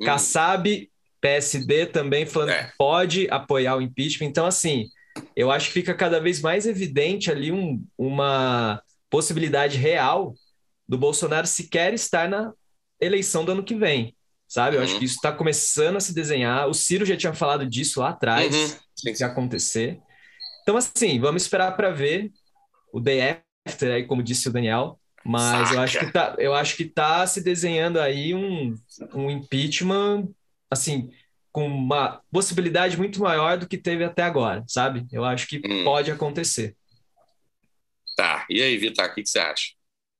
Hum. 0.00 0.04
Kassab, 0.04 0.88
PSD 1.20 1.86
também 1.86 2.26
falando 2.26 2.50
é. 2.50 2.64
que 2.64 2.76
pode 2.78 3.28
apoiar 3.30 3.76
o 3.76 3.82
impeachment. 3.82 4.28
Então, 4.28 4.46
assim, 4.46 4.88
eu 5.34 5.50
acho 5.50 5.68
que 5.68 5.74
fica 5.74 5.94
cada 5.94 6.20
vez 6.20 6.40
mais 6.40 6.66
evidente 6.66 7.30
ali 7.30 7.50
um, 7.50 7.84
uma 7.98 8.80
possibilidade 9.10 9.76
real 9.76 10.34
do 10.88 10.96
Bolsonaro 10.96 11.46
sequer 11.46 11.92
estar 11.94 12.28
na 12.28 12.52
eleição 13.00 13.44
do 13.44 13.52
ano 13.52 13.64
que 13.64 13.74
vem. 13.74 14.14
Sabe? 14.46 14.76
Eu 14.76 14.80
uhum. 14.80 14.86
acho 14.86 14.98
que 14.98 15.04
isso 15.04 15.16
está 15.16 15.32
começando 15.32 15.96
a 15.96 16.00
se 16.00 16.14
desenhar. 16.14 16.68
O 16.68 16.74
Ciro 16.74 17.04
já 17.04 17.16
tinha 17.16 17.34
falado 17.34 17.66
disso 17.66 17.98
lá 17.98 18.10
atrás, 18.10 18.54
uhum. 18.54 18.78
que 19.02 19.20
ia 19.20 19.26
acontecer. 19.26 20.00
Então, 20.66 20.76
assim, 20.76 21.20
vamos 21.20 21.42
esperar 21.42 21.76
para 21.76 21.92
ver 21.92 22.32
o 22.92 22.98
day 22.98 23.40
after, 23.64 23.92
aí, 23.92 24.04
como 24.04 24.20
disse 24.20 24.48
o 24.48 24.52
Daniel. 24.52 24.98
Mas 25.24 25.70
eu 25.70 25.80
acho, 25.80 26.00
que 26.00 26.12
tá, 26.12 26.34
eu 26.38 26.52
acho 26.52 26.76
que 26.76 26.84
tá 26.84 27.24
se 27.24 27.40
desenhando 27.40 28.00
aí 28.00 28.34
um, 28.34 28.74
um 29.14 29.30
impeachment, 29.30 30.28
assim, 30.68 31.08
com 31.52 31.68
uma 31.68 32.20
possibilidade 32.32 32.96
muito 32.96 33.20
maior 33.20 33.56
do 33.56 33.68
que 33.68 33.78
teve 33.78 34.02
até 34.02 34.24
agora, 34.24 34.64
sabe? 34.66 35.06
Eu 35.12 35.24
acho 35.24 35.46
que 35.46 35.62
hum. 35.64 35.84
pode 35.84 36.10
acontecer. 36.10 36.76
Tá. 38.16 38.44
E 38.50 38.60
aí, 38.60 38.76
Vitor, 38.76 39.04
o 39.04 39.14
que, 39.14 39.22
que 39.22 39.28
você 39.28 39.38
acha? 39.38 39.66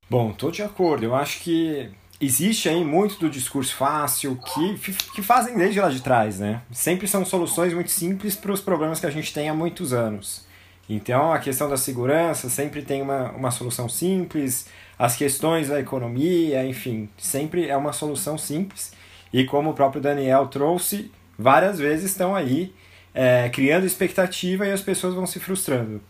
Bom, 0.09 0.31
estou 0.31 0.53
de 0.53 0.63
acordo. 0.63 1.05
Eu 1.05 1.15
acho 1.17 1.41
que 1.41 1.91
existe 2.21 2.69
aí 2.69 2.85
muito 2.85 3.19
do 3.19 3.29
discurso 3.29 3.75
fácil 3.75 4.37
que, 4.37 4.95
que 5.15 5.23
fazem 5.23 5.57
desde 5.57 5.81
lá 5.81 5.91
de 5.91 6.01
trás, 6.01 6.39
né? 6.39 6.63
Sempre 6.73 7.07
são 7.07 7.25
soluções 7.25 7.75
muito 7.75 7.91
simples 7.91 8.35
para 8.35 8.53
os 8.53 8.61
problemas 8.61 9.01
que 9.01 9.07
a 9.07 9.11
gente 9.11 9.33
tem 9.33 9.49
há 9.49 9.55
muitos 9.55 9.93
anos. 9.93 10.47
Então, 10.89 11.33
a 11.33 11.39
questão 11.39 11.69
da 11.69 11.77
segurança 11.77 12.49
sempre 12.49 12.83
tem 12.83 13.03
uma, 13.03 13.33
uma 13.33 13.51
solução 13.51 13.89
simples, 13.89 14.69
as 14.99 15.17
questões 15.17 15.69
da 15.69 15.81
economia, 15.81 16.65
enfim, 16.65 17.09
sempre 17.19 17.69
é 17.69 17.77
uma 17.77 17.93
solução 17.93 18.39
simples. 18.39 18.93
E 19.33 19.45
como 19.45 19.71
o 19.71 19.75
próprio 19.75 20.01
Daniel 20.01 20.47
trouxe, 20.47 21.11
várias 21.39 21.79
vezes 21.79 22.13
estão 22.13 22.35
aí 22.35 22.73
é, 23.13 23.49
criando 23.49 23.85
expectativa 23.85 24.67
e 24.67 24.71
as 24.71 24.81
pessoas 24.81 25.15
vão 25.15 25.27
se 25.27 25.41
frustrando. 25.41 26.01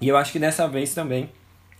E 0.00 0.08
eu 0.08 0.16
acho 0.16 0.32
que 0.32 0.38
dessa 0.38 0.66
vez 0.66 0.94
também 0.94 1.30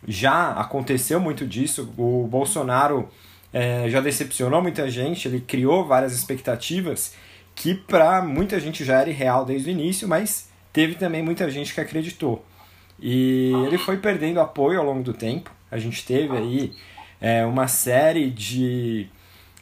já 0.06 0.52
aconteceu 0.52 1.18
muito 1.18 1.46
disso. 1.46 1.92
O 1.96 2.26
Bolsonaro 2.26 3.08
é, 3.54 3.88
já 3.88 4.00
decepcionou 4.00 4.60
muita 4.60 4.90
gente, 4.90 5.28
ele 5.28 5.40
criou 5.40 5.86
várias 5.86 6.12
expectativas 6.12 7.14
que 7.54 7.72
para 7.72 8.20
muita 8.20 8.58
gente 8.58 8.84
já 8.84 9.00
era 9.00 9.08
irreal 9.08 9.44
desde 9.44 9.70
o 9.70 9.72
início, 9.72 10.08
mas 10.08 10.50
teve 10.72 10.96
também 10.96 11.22
muita 11.22 11.48
gente 11.48 11.72
que 11.72 11.80
acreditou. 11.80 12.44
E 12.98 13.52
ele 13.64 13.78
foi 13.78 13.96
perdendo 13.98 14.40
apoio 14.40 14.80
ao 14.80 14.84
longo 14.84 15.04
do 15.04 15.14
tempo. 15.14 15.52
A 15.70 15.78
gente 15.78 16.04
teve 16.04 16.36
aí 16.36 16.72
é, 17.20 17.44
uma 17.44 17.68
série 17.68 18.28
de, 18.28 19.06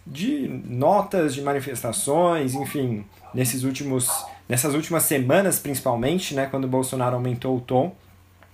de 0.07 0.49
notas 0.67 1.35
de 1.35 1.43
manifestações, 1.43 2.55
enfim, 2.55 3.05
nesses 3.35 3.63
últimos, 3.63 4.09
nessas 4.49 4.73
últimas 4.73 5.03
semanas 5.03 5.59
principalmente, 5.59 6.35
né, 6.35 6.47
quando 6.47 6.65
o 6.65 6.69
Bolsonaro 6.69 7.15
aumentou 7.17 7.59
o 7.59 7.61
tom. 7.61 7.95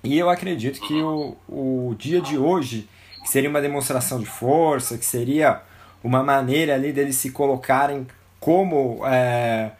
E 0.02 0.18
eu 0.18 0.28
acredito 0.28 0.80
que 0.80 1.00
o, 1.00 1.36
o 1.48 1.94
dia 1.96 2.20
de 2.20 2.36
hoje 2.36 2.88
que 3.28 3.32
seria 3.32 3.50
uma 3.50 3.60
demonstração 3.60 4.18
de 4.18 4.24
força, 4.24 4.96
que 4.96 5.04
seria 5.04 5.60
uma 6.02 6.22
maneira 6.22 6.74
ali 6.74 6.94
deles 6.94 7.16
se 7.16 7.30
colocarem 7.30 8.06
como, 8.40 9.06
é, 9.06 9.72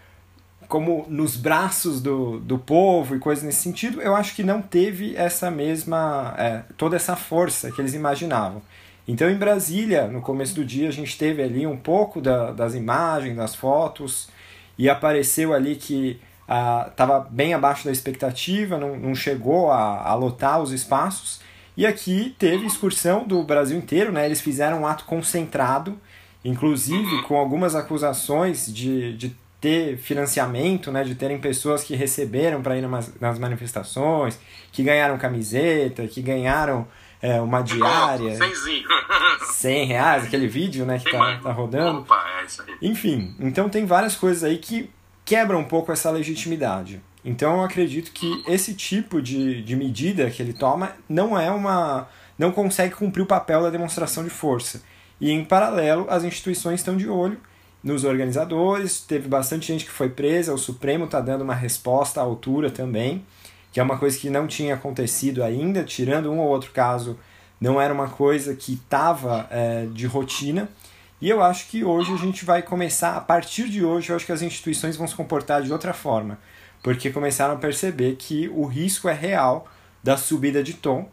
como 0.69 1.07
nos 1.09 1.35
braços 1.35 2.02
do, 2.02 2.38
do 2.40 2.59
povo 2.59 3.17
e 3.17 3.19
coisas 3.19 3.43
nesse 3.43 3.62
sentido, 3.62 4.02
eu 4.02 4.14
acho 4.14 4.37
que 4.37 4.43
não 4.43 4.61
teve 4.61 5.17
essa 5.17 5.50
mesma, 5.50 6.35
é, 6.37 6.62
toda 6.76 6.95
essa 6.95 7.17
força 7.17 7.73
que 7.73 7.81
eles 7.81 7.95
imaginavam. 7.95 8.61
Então, 9.07 9.31
em 9.31 9.37
Brasília, 9.37 10.07
no 10.09 10.21
começo 10.21 10.55
do 10.55 10.62
dia, 10.62 10.87
a 10.87 10.93
gente 10.93 11.17
teve 11.17 11.43
ali 11.43 11.67
um 11.67 11.78
pouco 11.78 12.21
da, 12.21 12.52
das 12.52 12.75
imagens, 12.75 13.35
das 13.35 13.55
fotos, 13.55 14.28
e 14.76 14.90
apareceu 14.90 15.55
ali 15.55 15.75
que 15.75 16.21
estava 16.43 17.17
ah, 17.17 17.26
bem 17.31 17.55
abaixo 17.55 17.87
da 17.87 17.93
expectativa, 17.93 18.76
não, 18.76 18.95
não 18.95 19.14
chegou 19.14 19.71
a, 19.71 20.02
a 20.02 20.14
lotar 20.14 20.61
os 20.61 20.71
espaços, 20.71 21.48
e 21.78 21.87
aqui 21.87 22.35
teve 22.40 22.66
excursão 22.66 23.25
do 23.25 23.40
Brasil 23.44 23.78
inteiro, 23.78 24.11
né? 24.11 24.26
Eles 24.26 24.40
fizeram 24.40 24.80
um 24.80 24.87
ato 24.87 25.04
concentrado, 25.04 25.97
inclusive 26.44 27.23
com 27.23 27.37
algumas 27.37 27.76
acusações 27.76 28.66
de, 28.66 29.16
de 29.16 29.37
ter 29.61 29.97
financiamento, 29.97 30.90
né? 30.90 31.04
De 31.04 31.14
terem 31.14 31.38
pessoas 31.38 31.85
que 31.85 31.94
receberam 31.94 32.62
para 32.62 32.76
ir 32.76 32.82
nas 33.20 33.38
manifestações, 33.38 34.37
que 34.73 34.82
ganharam 34.82 35.16
camiseta, 35.18 36.04
que 36.08 36.20
ganharam 36.20 36.85
é, 37.23 37.40
uma 37.40 37.62
diária. 37.62 38.37
100 39.44 39.87
reais, 39.87 40.25
aquele 40.25 40.49
vídeo, 40.49 40.85
né? 40.85 40.99
Que 40.99 41.12
tá, 41.12 41.38
tá 41.40 41.52
rodando. 41.52 42.00
Opa, 42.00 42.25
é 42.40 42.44
isso 42.44 42.61
aí. 42.66 42.75
Enfim, 42.82 43.37
então 43.38 43.68
tem 43.68 43.87
várias 43.87 44.16
coisas 44.16 44.42
aí 44.42 44.58
que 44.58 44.90
quebram 45.25 45.61
um 45.61 45.64
pouco 45.64 45.92
essa 45.92 46.11
legitimidade. 46.11 47.00
Então 47.25 47.59
eu 47.59 47.65
acredito 47.65 48.13
que 48.13 48.43
esse 48.47 48.75
tipo 48.75 49.21
de, 49.21 49.63
de 49.63 49.77
medida 49.77 50.31
que 50.31 50.43
ele 50.43 50.53
toma 50.53 50.93
não 51.09 51.39
é 51.39 51.51
uma. 51.51 52.09
não 52.39 52.53
consegue 52.53 52.95
cumprir 52.95 53.23
o 53.23 53.27
papel 53.27 53.63
da 53.63 53.71
demonstração 53.71 54.23
de 54.25 54.31
força. 54.31 54.83
E 55.21 55.31
em 55.31 55.45
paralelo, 55.45 56.07
as 56.09 56.23
instituições 56.23 56.81
estão 56.81 56.97
de 56.97 57.09
olho 57.09 57.39
nos 57.83 58.05
organizadores, 58.05 59.01
teve 59.01 59.29
bastante 59.29 59.67
gente 59.67 59.85
que 59.85 59.91
foi 59.91 60.09
presa, 60.09 60.53
o 60.53 60.59
Supremo 60.59 61.05
está 61.05 61.21
dando 61.21 61.43
uma 61.43 61.55
resposta 61.55 62.21
à 62.21 62.25
altura 62.25 62.71
também, 62.71 63.25
que 63.73 63.81
é 63.81 63.83
uma 63.83 63.99
coisa 63.99 64.19
que 64.19 64.31
não 64.31 64.47
tinha 64.47 64.75
acontecido 64.75 65.43
ainda, 65.43 65.85
tirando 65.85 66.31
um 66.31 66.39
ou 66.39 66.49
outro 66.49 66.71
caso, 66.73 67.19
não 67.61 67.81
era 67.81 67.93
uma 67.93 68.09
coisa 68.09 68.55
que 68.55 68.75
estava 68.75 69.47
é, 69.51 69.87
de 69.93 70.07
rotina. 70.07 70.69
E 71.21 71.29
eu 71.29 71.43
acho 71.43 71.69
que 71.69 71.85
hoje 71.85 72.13
a 72.13 72.17
gente 72.17 72.45
vai 72.45 72.63
começar, 72.63 73.17
a 73.17 73.21
partir 73.21 73.69
de 73.69 73.85
hoje, 73.85 74.11
eu 74.11 74.17
acho 74.17 74.27
que 74.27 74.33
as 74.33 74.43
instituições 74.43 74.97
vão 74.97 75.07
se 75.07 75.15
comportar 75.15 75.63
de 75.63 75.73
outra 75.73 75.93
forma 75.93 76.39
porque 76.82 77.11
começaram 77.11 77.54
a 77.54 77.58
perceber 77.58 78.16
que 78.16 78.49
o 78.49 78.64
risco 78.64 79.08
é 79.08 79.12
real 79.12 79.68
da 80.02 80.16
subida 80.16 80.62
de 80.62 80.75
tom. 80.75 81.11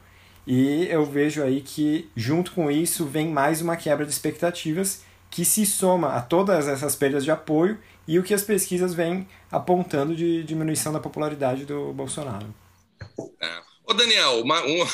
E 0.47 0.85
eu 0.89 1.05
vejo 1.05 1.41
aí 1.43 1.61
que, 1.61 2.09
junto 2.15 2.51
com 2.51 2.69
isso, 2.69 3.05
vem 3.05 3.29
mais 3.29 3.61
uma 3.61 3.75
quebra 3.75 4.05
de 4.05 4.11
expectativas 4.11 5.03
que 5.29 5.43
se 5.43 5.65
soma 5.65 6.13
a 6.13 6.21
todas 6.21 6.67
essas 6.67 6.95
perdas 6.95 7.23
de 7.23 7.31
apoio 7.31 7.79
e 8.07 8.19
o 8.19 8.23
que 8.23 8.33
as 8.33 8.43
pesquisas 8.43 8.93
vêm 8.93 9.27
apontando 9.51 10.15
de 10.15 10.43
diminuição 10.43 10.93
da 10.93 10.99
popularidade 10.99 11.65
do 11.65 11.91
Bolsonaro. 11.93 12.53
É. 13.41 13.61
Ô 13.87 13.93
Daniel, 13.93 14.41
uma, 14.41 14.61
um, 14.63 14.85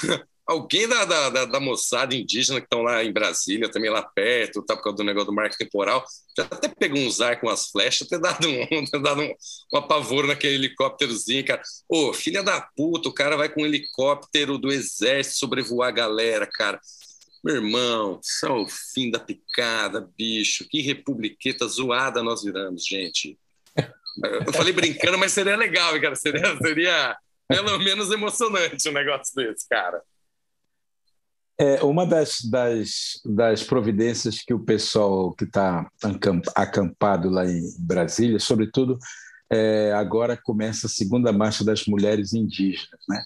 alguém 0.46 0.88
da, 0.88 1.06
da, 1.06 1.46
da, 1.46 1.60
moçada 1.60 2.16
indígena 2.16 2.60
que 2.60 2.66
estão 2.66 2.82
lá 2.82 3.04
em 3.04 3.12
Brasília, 3.12 3.70
também 3.70 3.90
lá 3.90 4.02
perto, 4.02 4.64
tá 4.64 4.76
por 4.76 4.84
causa 4.84 4.98
do 4.98 5.04
negócio 5.04 5.28
do 5.28 5.34
marco 5.34 5.58
temporal, 5.58 6.04
já 6.38 6.44
até 6.44 6.68
pegou 6.68 7.00
uns 7.00 7.22
ar 7.22 7.40
com 7.40 7.50
as 7.50 7.70
flechas, 7.70 8.08
ter 8.08 8.20
dado 8.20 8.48
um, 8.48 8.86
ter 8.86 9.02
dado 9.02 9.22
um, 9.22 9.34
um 9.74 9.78
apavoro 9.78 10.28
naquele 10.28 10.56
helicópterozinho, 10.56 11.46
cara. 11.46 11.62
Ô, 11.88 12.14
filha 12.14 12.44
da 12.44 12.62
puta, 12.62 13.10
o 13.10 13.14
cara 13.14 13.38
vai 13.38 13.50
com 13.50 13.62
um 13.62 13.66
helicóptero 13.66 14.58
do 14.58 14.72
exército 14.72 15.38
sobrevoar 15.38 15.90
a 15.90 15.92
galera, 15.94 16.46
cara. 16.46 16.80
Meu 17.44 17.56
irmão, 17.56 18.20
isso 18.24 18.46
é 18.46 18.52
o 18.52 18.68
fim 18.68 19.10
da 19.10 19.20
picada, 19.20 20.08
bicho. 20.16 20.68
Que 20.70 20.82
republiqueta 20.82 21.68
zoada 21.68 22.22
nós 22.22 22.44
viramos, 22.44 22.86
gente. 22.86 23.38
Eu 24.46 24.54
falei 24.54 24.74
brincando, 24.74 25.18
mas 25.18 25.32
seria 25.32 25.56
legal, 25.56 26.00
cara. 26.00 26.16
Seria, 26.16 26.56
seria 26.58 27.18
pelo 27.48 27.80
menos 27.80 28.12
emocionante 28.12 28.88
um 28.88 28.92
negócio 28.92 29.34
desse, 29.36 29.68
cara. 29.68 30.02
É, 31.62 31.84
uma 31.84 32.08
das, 32.08 32.42
das, 32.50 33.22
das 33.24 33.62
providências 33.62 34.42
que 34.42 34.52
o 34.52 34.60
pessoal 34.60 35.32
que 35.32 35.44
está 35.44 35.88
acampado 36.56 37.30
lá 37.30 37.46
em 37.46 37.62
Brasília, 37.78 38.40
sobretudo, 38.40 38.98
é, 39.48 39.94
agora 39.94 40.36
começa 40.36 40.88
a 40.88 40.90
segunda 40.90 41.32
marcha 41.32 41.64
das 41.64 41.86
mulheres 41.86 42.34
indígenas. 42.34 43.00
Né? 43.08 43.24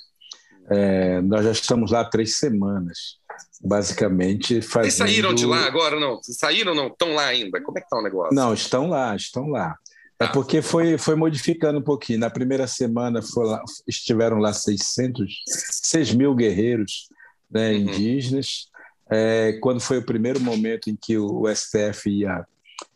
É, 0.69 1.21
nós 1.21 1.45
já 1.45 1.51
estamos 1.51 1.91
lá 1.91 2.01
há 2.01 2.09
três 2.09 2.37
semanas, 2.37 3.19
basicamente 3.61 4.61
fazendo... 4.61 4.91
Vocês 4.91 5.09
saíram 5.09 5.33
de 5.33 5.45
lá 5.45 5.65
agora, 5.65 5.97
não? 5.97 6.19
Saíram 6.21 6.71
ou 6.73 6.77
não? 6.77 6.87
Estão 6.87 7.13
lá 7.13 7.27
ainda? 7.27 7.61
Como 7.61 7.77
é 7.77 7.79
que 7.81 7.87
está 7.87 7.97
o 7.97 8.03
negócio? 8.03 8.35
Não, 8.35 8.53
estão 8.53 8.89
lá, 8.89 9.15
estão 9.15 9.47
lá. 9.47 9.77
É 10.19 10.25
ah. 10.25 10.27
porque 10.27 10.61
foi, 10.61 10.97
foi 10.97 11.15
modificando 11.15 11.79
um 11.79 11.83
pouquinho. 11.83 12.19
Na 12.19 12.29
primeira 12.29 12.67
semana 12.67 13.21
lá, 13.37 13.63
estiveram 13.87 14.39
lá 14.39 14.51
600, 14.51 15.41
6 15.45 16.13
mil 16.15 16.35
guerreiros 16.35 17.07
né, 17.49 17.71
uhum. 17.71 17.77
indígenas. 17.77 18.69
é, 19.09 19.53
quando 19.61 19.79
foi 19.79 19.99
o 19.99 20.05
primeiro 20.05 20.39
momento 20.39 20.89
em 20.89 20.95
que 20.95 21.17
o 21.17 21.43
STF 21.53 22.09
ia, 22.09 22.45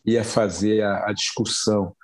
ia 0.06 0.24
fazer 0.24 0.82
a, 0.82 1.10
a 1.10 1.14
discussão 1.14 1.96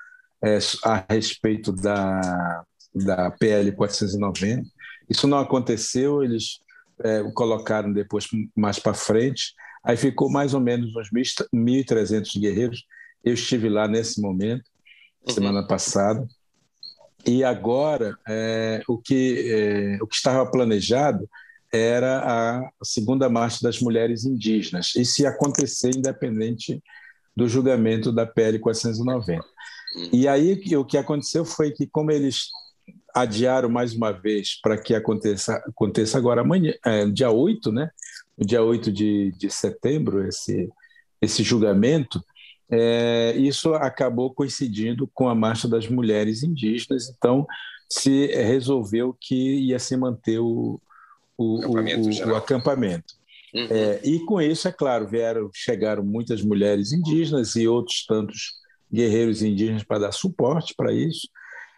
é, 0.44 0.60
a 0.84 1.06
respeito 1.10 1.72
da, 1.72 2.64
da 2.94 3.32
PL 3.32 3.72
490. 3.72 4.70
Isso 5.10 5.28
não 5.28 5.40
aconteceu, 5.40 6.24
eles 6.24 6.60
é, 7.04 7.24
colocaram 7.34 7.92
depois 7.92 8.28
mais 8.56 8.80
para 8.80 8.94
frente, 8.94 9.54
aí 9.84 9.98
ficou 9.98 10.30
mais 10.30 10.54
ou 10.54 10.60
menos 10.60 10.96
uns 10.96 11.10
1.300 11.12 12.40
guerreiros. 12.40 12.86
Eu 13.24 13.34
estive 13.34 13.70
lá 13.70 13.88
nesse 13.88 14.22
momento, 14.22 14.64
uhum. 15.28 15.34
semana 15.34 15.68
passada, 15.68 16.28
e 17.26 17.44
agora 17.44 18.16
é, 18.28 18.84
o, 18.88 18.98
que, 18.98 19.52
é, 19.52 19.98
o 20.02 20.08
que 20.08 20.16
estava 20.16 20.50
planejado 20.50 21.28
era 21.76 22.62
a 22.64 22.72
segunda 22.84 23.30
marcha 23.30 23.60
das 23.62 23.80
mulheres 23.80 24.26
indígenas, 24.26 24.94
e 24.96 25.06
se 25.06 25.26
acontecer 25.26 25.96
independente 25.96 26.82
do 27.36 27.48
julgamento 27.48 28.12
da 28.12 28.26
PL 28.26 28.60
490. 28.60 29.44
E 30.12 30.28
aí 30.28 30.62
o 30.76 30.86
que 30.86 30.98
aconteceu 30.98 31.46
foi 31.46 31.72
que, 31.72 31.88
como 31.88 32.12
eles 32.12 32.48
adiaram 33.14 33.70
mais 33.70 33.94
uma 33.94 34.12
vez 34.12 34.60
para 34.62 34.78
que 34.78 34.94
aconteça, 34.94 35.56
aconteça 35.68 36.18
agora 36.18 36.42
amanhã, 36.42 36.74
é, 36.86 37.06
dia 37.06 37.32
8, 37.32 37.72
né? 37.72 37.90
No 38.38 38.46
dia 38.46 38.62
8 38.62 38.92
de, 38.92 39.32
de 39.38 39.50
setembro, 39.50 40.28
esse, 40.28 40.70
esse 41.22 41.42
julgamento, 41.42 42.22
é, 42.70 43.34
isso 43.38 43.74
acabou 43.74 44.34
coincidindo 44.34 45.10
com 45.14 45.30
a 45.30 45.36
Marcha 45.36 45.68
das 45.68 45.88
Mulheres 45.88 46.44
Indígenas, 46.44 47.10
então 47.10 47.46
se 47.90 48.28
resolveu 48.28 49.16
que 49.20 49.60
ia 49.60 49.80
se 49.80 49.96
manter 49.96 50.40
o, 50.40 50.82
o, 51.38 51.60
acampamento. 51.60 52.10
O, 52.10 52.30
o 52.30 52.36
acampamento. 52.36 53.14
Uhum. 53.54 53.68
É, 53.70 54.02
e 54.04 54.20
com 54.26 54.42
isso, 54.42 54.68
é 54.68 54.72
claro, 54.72 55.08
vieram, 55.08 55.50
chegaram 55.54 56.04
muitas 56.04 56.42
mulheres 56.42 56.92
indígenas 56.92 57.56
e 57.56 57.68
outros 57.68 58.06
tantos 58.06 58.54
guerreiros 58.92 59.42
indígenas 59.42 59.84
para 59.84 60.00
dar 60.00 60.12
suporte 60.12 60.74
para 60.76 60.94
isso. 60.94 61.30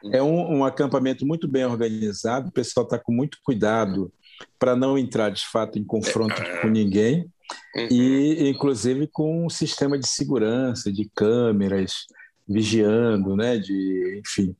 Uhum. 0.03 0.13
É 0.13 0.23
um, 0.23 0.57
um, 0.57 0.65
acampamento 0.65 1.25
muito 1.25 1.47
bem 1.47 1.65
organizado, 1.65 2.49
o 2.49 2.51
pessoal 2.51 2.83
está 2.83 2.97
com 2.97 3.11
muito 3.11 3.37
cuidado 3.43 4.11
para 4.57 4.75
não 4.75 4.97
entrar 4.97 5.29
de 5.29 5.45
fato 5.47 5.77
em 5.77 5.83
confronto 5.83 6.41
é. 6.41 6.61
com 6.61 6.67
ninguém, 6.67 7.31
uhum. 7.75 7.87
e 7.91 8.49
inclusive 8.49 9.07
com 9.07 9.45
um 9.45 9.49
sistema 9.49 9.97
de 9.97 10.07
segurança, 10.07 10.91
de 10.91 11.09
câmeras, 11.15 12.05
vigiando, 12.47 13.35
né, 13.35 13.57
de, 13.57 14.21
enfim, 14.23 14.55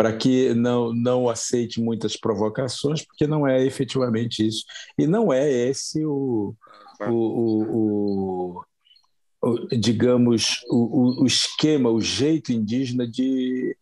para 0.00 0.16
que 0.16 0.54
não, 0.54 0.94
não 0.94 1.28
aceite 1.28 1.78
muitas 1.78 2.16
provocações, 2.16 3.04
porque 3.04 3.26
não 3.26 3.46
é 3.46 3.62
efetivamente 3.66 4.46
isso. 4.46 4.64
E 4.96 5.06
não 5.06 5.30
é 5.30 5.46
esse 5.46 6.02
o, 6.06 6.54
o, 7.06 7.12
o, 7.12 8.62
o 9.42 9.76
digamos, 9.76 10.64
o, 10.70 11.22
o, 11.22 11.26
esquema, 11.26 11.90
o 11.90 12.00
jeito 12.00 12.50
indígena 12.50 13.06
de, 13.06 13.76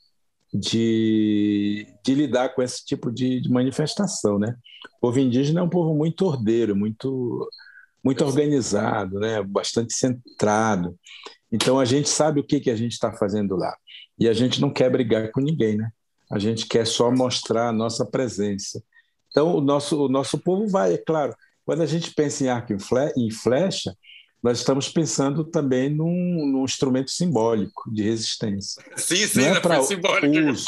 de, 0.52 1.86
de 2.04 2.14
lidar 2.16 2.48
com 2.48 2.62
esse 2.62 2.84
tipo 2.84 3.12
de, 3.12 3.40
de, 3.40 3.48
manifestação. 3.48 4.40
Né? 4.40 4.56
O 4.96 5.00
povo 5.02 5.20
indígena 5.20 5.60
é 5.60 5.62
um 5.62 5.70
povo 5.70 5.94
muito 5.94 6.26
ordeiro, 6.26 6.74
muito, 6.74 7.48
muito 8.02 8.24
organizado, 8.24 9.20
né? 9.20 9.40
bastante 9.40 9.94
centrado. 9.94 10.98
Então 11.52 11.78
a 11.78 11.84
gente 11.84 12.08
sabe 12.08 12.40
o 12.40 12.44
que, 12.44 12.58
que 12.58 12.70
a 12.72 12.76
gente 12.76 12.94
está 12.94 13.12
fazendo 13.12 13.54
lá. 13.54 13.72
E 14.18 14.28
a 14.28 14.32
gente 14.32 14.60
não 14.60 14.72
quer 14.72 14.90
brigar 14.90 15.30
com 15.30 15.40
ninguém, 15.40 15.76
né? 15.76 15.92
A 16.30 16.38
gente 16.38 16.66
quer 16.66 16.86
só 16.86 17.10
mostrar 17.10 17.68
a 17.68 17.72
nossa 17.72 18.04
presença. 18.04 18.82
Então, 19.30 19.56
o 19.56 19.60
nosso, 19.60 20.06
o 20.06 20.08
nosso 20.08 20.38
povo 20.38 20.68
vai, 20.68 20.94
é 20.94 20.98
claro. 20.98 21.34
Quando 21.64 21.82
a 21.82 21.86
gente 21.86 22.12
pensa 22.14 22.44
em 22.44 22.48
arco 22.48 22.74
e 23.16 23.30
flecha, 23.30 23.94
nós 24.42 24.58
estamos 24.58 24.88
pensando 24.88 25.44
também 25.44 25.90
num, 25.90 26.46
num 26.46 26.64
instrumento 26.64 27.10
simbólico 27.10 27.92
de 27.92 28.04
resistência. 28.04 28.82
Sim, 28.96 29.26
sim, 29.26 29.40
não 29.40 29.48
é 29.48 29.60
para 29.60 29.82
simbólico 29.82 30.50
uso, 30.50 30.66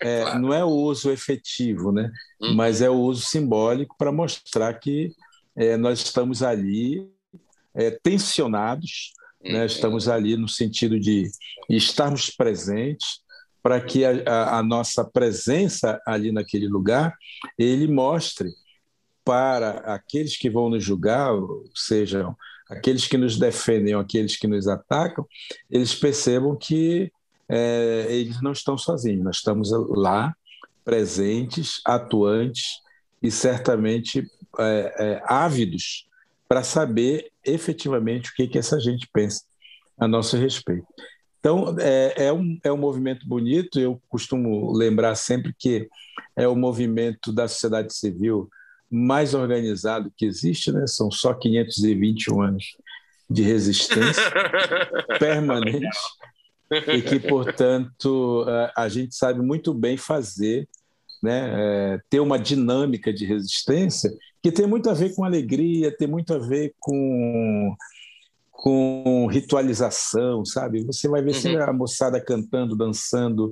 é, 0.00 0.20
claro. 0.22 0.38
Não 0.38 0.52
é 0.52 0.64
o 0.64 0.68
uso 0.68 1.10
efetivo, 1.10 1.90
né? 1.90 2.10
Hum. 2.40 2.54
mas 2.54 2.82
é 2.82 2.90
o 2.90 2.94
uso 2.94 3.22
simbólico 3.22 3.96
para 3.96 4.12
mostrar 4.12 4.74
que 4.74 5.10
é, 5.56 5.76
nós 5.76 6.00
estamos 6.00 6.42
ali 6.42 7.08
é, 7.74 7.90
tensionados, 7.90 9.12
hum. 9.42 9.52
né? 9.52 9.60
Uhum. 9.60 9.66
estamos 9.66 10.08
ali 10.08 10.36
no 10.36 10.48
sentido 10.48 11.00
de 11.00 11.30
estarmos 11.70 12.28
presentes, 12.30 13.21
para 13.62 13.80
que 13.80 14.04
a, 14.04 14.10
a, 14.26 14.58
a, 14.58 14.62
nossa 14.62 15.04
presença 15.04 16.00
ali 16.06 16.32
naquele 16.32 16.66
lugar 16.66 17.14
ele 17.56 17.86
mostre 17.86 18.50
para 19.24 19.70
aqueles 19.94 20.36
que 20.36 20.50
vão 20.50 20.68
nos 20.68 20.82
julgar, 20.82 21.30
sejam 21.74 22.36
aqueles 22.68 23.06
que 23.06 23.16
nos 23.16 23.38
defendem 23.38 23.94
ou 23.94 24.00
aqueles 24.00 24.36
que 24.36 24.48
nos 24.48 24.66
atacam, 24.66 25.26
eles 25.70 25.94
percebam 25.94 26.56
que 26.56 27.12
é, 27.48 28.06
eles 28.08 28.40
não 28.40 28.52
estão 28.52 28.76
sozinhos, 28.76 29.24
nós 29.24 29.36
estamos 29.36 29.70
lá 29.90 30.34
presentes, 30.84 31.80
atuantes 31.84 32.80
e 33.22 33.30
certamente 33.30 34.26
é, 34.58 34.94
é, 34.98 35.22
ávidos 35.26 36.08
para 36.48 36.62
saber 36.62 37.30
efetivamente 37.44 38.30
o 38.30 38.34
que, 38.34 38.48
que 38.48 38.58
essa 38.58 38.80
gente 38.80 39.08
pensa 39.12 39.44
a 39.98 40.08
nosso 40.08 40.36
respeito. 40.36 40.86
Então, 41.42 41.74
é, 41.80 42.26
é, 42.26 42.32
um, 42.32 42.56
é 42.62 42.70
um 42.70 42.76
movimento 42.76 43.26
bonito, 43.26 43.80
eu 43.80 44.00
costumo 44.08 44.72
lembrar 44.72 45.16
sempre 45.16 45.52
que 45.58 45.88
é 46.36 46.46
o 46.46 46.54
movimento 46.54 47.32
da 47.32 47.48
sociedade 47.48 47.92
civil 47.92 48.48
mais 48.88 49.34
organizado 49.34 50.12
que 50.16 50.24
existe, 50.24 50.70
né? 50.70 50.86
são 50.86 51.10
só 51.10 51.34
521 51.34 52.40
anos 52.40 52.76
de 53.28 53.42
resistência 53.42 54.22
permanente 55.18 55.98
e 56.70 57.02
que, 57.02 57.18
portanto, 57.18 58.46
a 58.76 58.88
gente 58.88 59.16
sabe 59.16 59.40
muito 59.42 59.74
bem 59.74 59.96
fazer, 59.96 60.68
né? 61.20 61.50
É, 61.54 62.00
ter 62.08 62.20
uma 62.20 62.38
dinâmica 62.38 63.12
de 63.12 63.24
resistência 63.24 64.12
que 64.42 64.52
tem 64.52 64.66
muito 64.66 64.88
a 64.88 64.94
ver 64.94 65.14
com 65.14 65.24
alegria, 65.24 65.96
tem 65.96 66.06
muito 66.06 66.34
a 66.34 66.38
ver 66.38 66.74
com 66.78 67.74
com 68.62 69.26
ritualização, 69.26 70.44
sabe? 70.44 70.84
Você 70.84 71.08
vai 71.08 71.20
ver 71.20 71.34
uhum. 71.48 71.62
a 71.64 71.72
moçada 71.72 72.24
cantando, 72.24 72.76
dançando, 72.76 73.46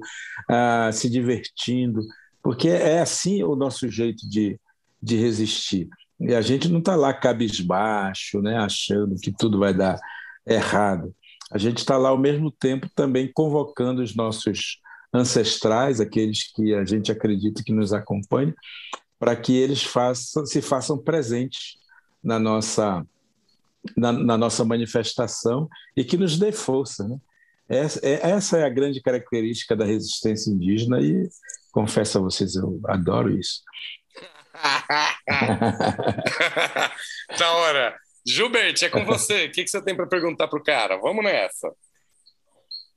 uh, 0.49 0.93
se 0.93 1.11
divertindo, 1.11 2.01
porque 2.41 2.69
é 2.69 3.01
assim 3.01 3.43
o 3.43 3.57
nosso 3.57 3.89
jeito 3.89 4.29
de, 4.31 4.57
de 5.03 5.17
resistir. 5.17 5.89
E 6.21 6.33
a 6.33 6.41
gente 6.41 6.69
não 6.69 6.79
está 6.79 6.95
lá 6.95 7.13
cabisbaixo, 7.13 8.41
né, 8.41 8.57
achando 8.57 9.17
que 9.17 9.33
tudo 9.33 9.59
vai 9.59 9.75
dar 9.75 9.99
errado. 10.47 11.13
A 11.51 11.59
gente 11.59 11.79
está 11.79 11.99
lá 11.99 12.11
ao 12.11 12.19
mesmo 12.19 12.49
tempo 12.49 12.89
também 12.95 13.33
convocando 13.35 14.03
os 14.03 14.15
nossos 14.15 14.79
ancestrais, 15.13 16.01
aqueles 16.01 16.53
que 16.53 16.73
a 16.73 16.85
gente 16.85 17.11
acredita 17.11 17.65
que 17.65 17.73
nos 17.73 17.93
acompanham, 17.93 18.55
para 19.19 19.35
que 19.35 19.57
eles 19.57 19.83
façam, 19.83 20.47
se 20.47 20.63
façam 20.63 20.97
presentes 20.97 21.81
na 22.23 22.39
nossa 22.39 23.05
na, 23.97 24.13
na, 24.13 24.39
nossa 24.39 24.65
manifestação 24.65 25.69
e 25.97 26.05
que 26.05 26.17
nos 26.17 26.39
dê 26.39 26.53
força. 26.53 27.07
Né? 27.07 27.19
Essa, 27.69 28.01
é, 28.03 28.31
essa 28.31 28.59
é 28.59 28.65
a 28.65 28.71
grande 28.71 29.01
característica 29.01 29.77
da 29.77 29.85
resistência 29.85 30.51
indígena 30.51 31.01
e 31.01 31.29
confesso 31.73 32.19
a 32.19 32.21
vocês, 32.21 32.57
eu 32.57 32.81
adoro 32.87 33.39
isso. 33.39 33.63
da 37.39 37.53
hora. 37.53 37.97
Gilbert, 38.27 38.75
é 38.83 38.89
com 38.89 39.05
você. 39.05 39.47
O 39.47 39.53
que, 39.53 39.65
que 39.65 39.71
você 39.71 39.83
tem 39.83 39.97
para 39.97 40.07
perguntar 40.07 40.49
para 40.49 40.59
o 40.59 40.63
cara? 40.63 40.99
Vamos 40.99 41.25
nessa. 41.25 41.73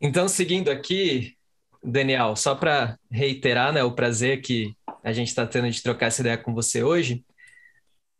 Então, 0.01 0.27
seguindo 0.27 0.69
aqui, 0.69 1.33
Daniel, 1.81 2.35
só 2.35 2.55
para 2.55 2.97
reiterar 3.09 3.71
né, 3.71 3.83
o 3.83 3.93
prazer 3.93 4.41
que 4.41 4.75
a 5.03 5.13
gente 5.13 5.29
está 5.29 5.45
tendo 5.45 5.69
de 5.69 5.81
trocar 5.81 6.07
essa 6.07 6.21
ideia 6.21 6.37
com 6.37 6.53
você 6.53 6.83
hoje, 6.83 7.23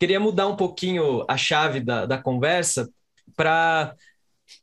Queria 0.04 0.20
mudar 0.20 0.48
um 0.48 0.58
pouquinho 0.58 1.24
a 1.30 1.38
chave 1.38 1.80
da, 1.80 2.06
da 2.06 2.18
conversa 2.18 2.92
para 3.38 3.96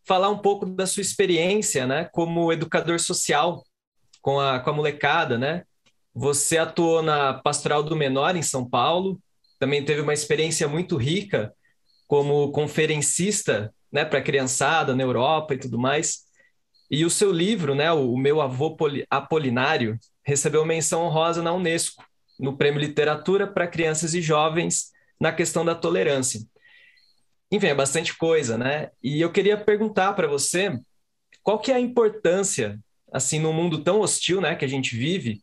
falar 0.04 0.28
um 0.28 0.36
pouco 0.36 0.66
da 0.66 0.86
sua 0.86 1.00
experiência 1.00 1.86
né, 1.86 2.04
como 2.12 2.52
educador 2.52 3.00
social 3.00 3.64
com 4.20 4.38
a, 4.38 4.60
com 4.60 4.68
a 4.68 4.72
molecada. 4.74 5.38
Né? 5.38 5.64
Você 6.14 6.58
atuou 6.58 7.00
na 7.00 7.32
Pastoral 7.32 7.82
do 7.82 7.96
Menor, 7.96 8.36
em 8.36 8.42
São 8.42 8.68
Paulo, 8.68 9.18
também 9.58 9.82
teve 9.82 10.02
uma 10.02 10.12
experiência 10.12 10.68
muito 10.68 10.98
rica 10.98 11.54
como 12.06 12.52
conferencista 12.52 13.72
né, 13.90 14.04
para 14.04 14.20
criançada 14.20 14.94
na 14.94 15.02
Europa 15.02 15.54
e 15.54 15.58
tudo 15.58 15.78
mais. 15.78 16.18
E 16.90 17.02
o 17.02 17.08
seu 17.08 17.32
livro, 17.32 17.74
né, 17.74 17.90
o 17.90 18.14
Meu 18.14 18.42
Avô 18.42 18.76
Apolinário, 19.08 19.98
recebeu 20.22 20.66
menção 20.66 21.00
honrosa 21.00 21.42
na 21.42 21.54
Unesco, 21.54 22.04
no 22.38 22.58
Prêmio 22.58 22.78
Literatura 22.78 23.46
para 23.46 23.66
Crianças 23.66 24.12
e 24.12 24.20
Jovens 24.20 24.90
na 25.20 25.32
questão 25.32 25.64
da 25.64 25.74
tolerância. 25.74 26.40
Enfim, 27.52 27.66
é 27.66 27.74
bastante 27.74 28.16
coisa, 28.16 28.56
né? 28.56 28.90
E 29.02 29.20
eu 29.20 29.30
queria 29.30 29.56
perguntar 29.56 30.14
para 30.14 30.26
você 30.26 30.78
qual 31.42 31.58
que 31.58 31.70
é 31.70 31.74
a 31.74 31.80
importância, 31.80 32.78
assim, 33.12 33.38
no 33.38 33.52
mundo 33.52 33.82
tão 33.82 34.00
hostil, 34.00 34.40
né, 34.40 34.54
que 34.54 34.64
a 34.64 34.68
gente 34.68 34.96
vive, 34.96 35.42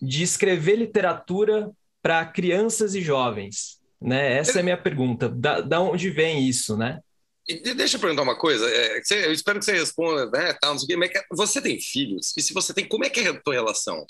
de 0.00 0.22
escrever 0.22 0.76
literatura 0.76 1.70
para 2.02 2.24
crianças 2.24 2.94
e 2.94 3.00
jovens. 3.00 3.80
Né? 4.00 4.38
Essa 4.38 4.58
é 4.58 4.60
a 4.60 4.64
minha 4.64 4.80
pergunta. 4.80 5.28
Da, 5.28 5.60
da 5.60 5.80
onde 5.80 6.10
vem 6.10 6.48
isso, 6.48 6.76
né? 6.76 7.00
Deixa 7.76 7.96
eu 7.96 8.00
perguntar 8.00 8.22
uma 8.22 8.38
coisa. 8.38 8.64
É, 8.70 9.00
eu 9.26 9.32
espero 9.32 9.58
que 9.58 9.64
você 9.64 9.72
responda, 9.72 10.30
né? 10.30 10.52
Tal, 10.60 10.72
não 10.72 10.78
sei 10.78 10.96
o 10.96 11.00
quê, 11.00 11.18
é 11.18 11.22
você 11.32 11.60
tem 11.60 11.80
filhos? 11.80 12.32
E 12.36 12.42
se 12.42 12.54
você 12.54 12.72
tem, 12.72 12.86
como 12.86 13.04
é 13.04 13.10
que 13.10 13.20
é 13.20 13.28
a 13.28 13.40
tua 13.40 13.54
relação 13.54 14.06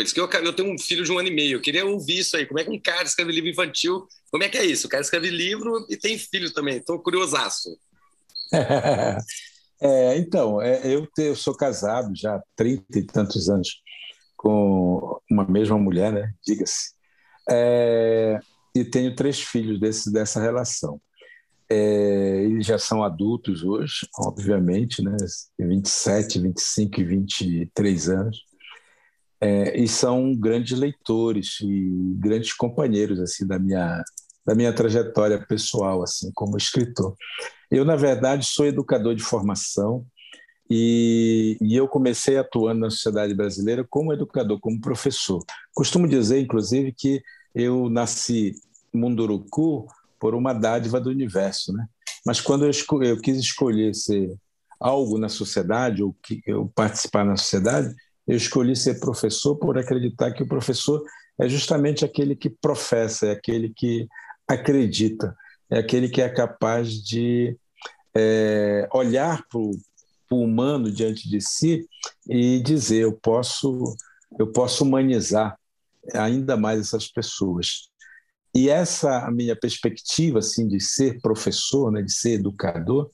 eles? 0.00 0.12
Que 0.12 0.20
eu, 0.20 0.28
eu 0.28 0.52
tenho 0.52 0.72
um 0.72 0.78
filho 0.78 1.04
de 1.04 1.12
um 1.12 1.18
ano 1.18 1.28
e 1.28 1.34
meio. 1.34 1.56
Eu 1.56 1.62
queria 1.62 1.84
ouvir 1.84 2.18
isso 2.18 2.36
aí. 2.36 2.46
Como 2.46 2.58
é 2.58 2.64
que 2.64 2.70
um 2.70 2.80
cara 2.80 3.04
escreve 3.04 3.32
livro 3.32 3.50
infantil? 3.50 4.06
Como 4.30 4.42
é 4.42 4.48
que 4.48 4.58
é 4.58 4.64
isso? 4.64 4.86
O 4.86 4.90
cara 4.90 5.02
escreve 5.02 5.30
livro 5.30 5.86
e 5.88 5.96
tem 5.96 6.18
filho 6.18 6.52
também. 6.52 6.76
Estou 6.76 6.98
curiosaço. 6.98 7.76
É, 9.80 10.16
então, 10.16 10.62
é, 10.62 10.80
eu, 10.86 11.06
te, 11.06 11.24
eu 11.24 11.36
sou 11.36 11.54
casado 11.54 12.10
já 12.14 12.36
há 12.36 12.42
30 12.56 12.84
e 12.98 13.02
tantos 13.02 13.50
anos 13.50 13.82
com 14.34 15.20
uma 15.30 15.44
mesma 15.46 15.76
mulher, 15.76 16.10
né? 16.10 16.32
Diga-se. 16.46 16.92
É, 17.50 18.40
e 18.74 18.84
tenho 18.84 19.14
três 19.14 19.40
filhos 19.40 19.78
desse, 19.78 20.10
dessa 20.10 20.40
relação. 20.40 20.98
É, 21.68 22.44
eles 22.44 22.66
já 22.66 22.78
são 22.78 23.02
adultos 23.02 23.62
hoje, 23.62 24.08
obviamente, 24.18 25.02
né? 25.02 25.16
27, 25.58 26.38
25 26.38 27.00
e 27.00 27.04
23 27.04 28.08
anos. 28.08 28.38
É, 29.40 29.78
e 29.78 29.86
são 29.88 30.34
grandes 30.34 30.78
leitores 30.78 31.58
e 31.60 31.90
grandes 32.18 32.52
companheiros 32.52 33.20
assim 33.20 33.46
da 33.46 33.58
minha 33.58 34.02
da 34.46 34.54
minha 34.54 34.72
trajetória 34.72 35.44
pessoal 35.46 36.02
assim 36.02 36.30
como 36.34 36.56
escritor. 36.56 37.16
Eu 37.70 37.84
na 37.84 37.96
verdade 37.96 38.46
sou 38.46 38.66
educador 38.66 39.14
de 39.14 39.22
formação 39.22 40.06
e, 40.70 41.58
e 41.60 41.76
eu 41.76 41.86
comecei 41.86 42.38
atuando 42.38 42.80
na 42.80 42.90
sociedade 42.90 43.34
brasileira 43.34 43.86
como 43.88 44.12
educador, 44.12 44.58
como 44.60 44.80
professor. 44.80 45.44
Costumo 45.74 46.08
dizer, 46.08 46.40
inclusive, 46.40 46.92
que 46.92 47.22
eu 47.54 47.88
nasci 47.90 48.54
Munduruku 48.92 49.86
por 50.18 50.34
uma 50.34 50.52
dádiva 50.52 51.00
do 51.00 51.10
universo, 51.10 51.72
né? 51.72 51.86
Mas 52.24 52.40
quando 52.40 52.64
eu, 52.64 52.70
eu 53.02 53.20
quis 53.20 53.38
escolher 53.38 53.94
ser 53.94 54.34
algo 54.80 55.18
na 55.18 55.28
sociedade 55.28 56.02
ou 56.02 56.16
que 56.22 56.40
eu 56.46 56.70
participar 56.74 57.24
na 57.24 57.36
sociedade, 57.36 57.94
eu 58.26 58.36
escolhi 58.36 58.74
ser 58.74 59.00
professor 59.00 59.56
por 59.56 59.78
acreditar 59.78 60.32
que 60.32 60.42
o 60.42 60.48
professor 60.48 61.02
é 61.38 61.48
justamente 61.48 62.04
aquele 62.04 62.34
que 62.34 62.48
professa, 62.48 63.26
é 63.26 63.30
aquele 63.32 63.68
que 63.68 64.08
acredita, 64.46 65.36
é 65.70 65.78
aquele 65.78 66.08
que 66.08 66.22
é 66.22 66.28
capaz 66.28 66.92
de 67.02 67.56
é, 68.14 68.88
olhar 68.92 69.44
para 69.48 69.60
o 69.60 69.74
humano 70.30 70.90
diante 70.90 71.28
de 71.28 71.40
si 71.40 71.86
e 72.28 72.60
dizer 72.60 73.02
eu 73.02 73.12
posso 73.12 73.94
eu 74.38 74.50
posso 74.50 74.84
humanizar 74.84 75.56
ainda 76.12 76.56
mais 76.56 76.80
essas 76.80 77.06
pessoas. 77.08 77.88
E 78.54 78.68
essa 78.68 79.30
minha 79.30 79.56
perspectiva 79.56 80.38
assim 80.40 80.66
de 80.66 80.80
ser 80.80 81.20
professor, 81.20 81.90
né, 81.90 82.02
de 82.02 82.12
ser 82.12 82.32
educador, 82.32 83.10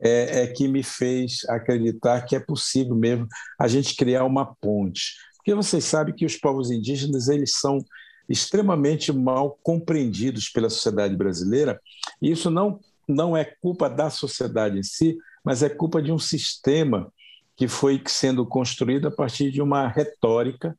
é, 0.00 0.42
é, 0.42 0.46
que 0.46 0.66
me 0.66 0.82
fez 0.82 1.44
acreditar 1.48 2.22
que 2.22 2.34
é 2.34 2.40
possível 2.40 2.94
mesmo 2.94 3.28
a 3.58 3.68
gente 3.68 3.94
criar 3.94 4.24
uma 4.24 4.54
ponte. 4.54 5.14
Porque 5.36 5.54
vocês 5.54 5.84
sabem 5.84 6.14
que 6.14 6.24
os 6.24 6.36
povos 6.36 6.70
indígenas 6.70 7.28
eles 7.28 7.52
são 7.54 7.78
extremamente 8.28 9.12
mal 9.12 9.58
compreendidos 9.62 10.48
pela 10.48 10.70
sociedade 10.70 11.16
brasileira, 11.16 11.80
e 12.22 12.30
isso 12.30 12.50
não, 12.50 12.78
não 13.06 13.36
é 13.36 13.44
culpa 13.44 13.90
da 13.90 14.08
sociedade 14.08 14.78
em 14.78 14.82
si, 14.82 15.18
mas 15.44 15.62
é 15.62 15.68
culpa 15.68 16.00
de 16.00 16.12
um 16.12 16.18
sistema 16.18 17.12
que 17.56 17.66
foi 17.68 18.00
sendo 18.06 18.46
construído 18.46 19.08
a 19.08 19.10
partir 19.10 19.50
de 19.50 19.60
uma 19.60 19.88
retórica 19.88 20.76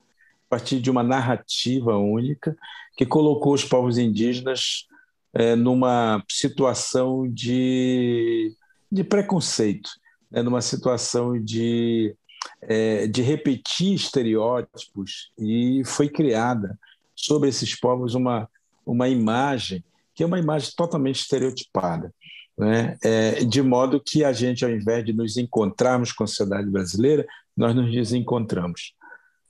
a 0.47 0.49
partir 0.49 0.81
de 0.81 0.91
uma 0.91 1.01
narrativa 1.01 1.95
única 1.97 2.57
que 2.97 3.05
colocou 3.05 3.53
os 3.53 3.63
povos 3.63 3.97
indígenas 3.97 4.85
é, 5.33 5.55
numa 5.55 6.21
situação 6.29 7.25
de, 7.31 8.53
de 8.91 9.03
preconceito, 9.03 9.89
né, 10.29 10.41
numa 10.41 10.61
situação 10.61 11.41
de, 11.41 12.15
é, 12.61 13.07
de 13.07 13.21
repetir 13.21 13.93
estereótipos, 13.93 15.31
e 15.37 15.83
foi 15.85 16.09
criada 16.09 16.77
sobre 17.15 17.49
esses 17.49 17.79
povos 17.79 18.15
uma, 18.15 18.49
uma 18.85 19.07
imagem 19.07 19.83
que 20.13 20.23
é 20.23 20.25
uma 20.25 20.39
imagem 20.39 20.71
totalmente 20.75 21.21
estereotipada. 21.21 22.13
Né? 22.57 22.97
É, 23.01 23.43
de 23.45 23.61
modo 23.61 23.99
que 23.99 24.23
a 24.23 24.33
gente, 24.33 24.65
ao 24.65 24.71
invés 24.71 25.05
de 25.05 25.13
nos 25.13 25.37
encontrarmos 25.37 26.11
com 26.11 26.25
a 26.25 26.27
sociedade 26.27 26.69
brasileira, 26.69 27.25
nós 27.55 27.73
nos 27.73 27.91
desencontramos 27.91 28.93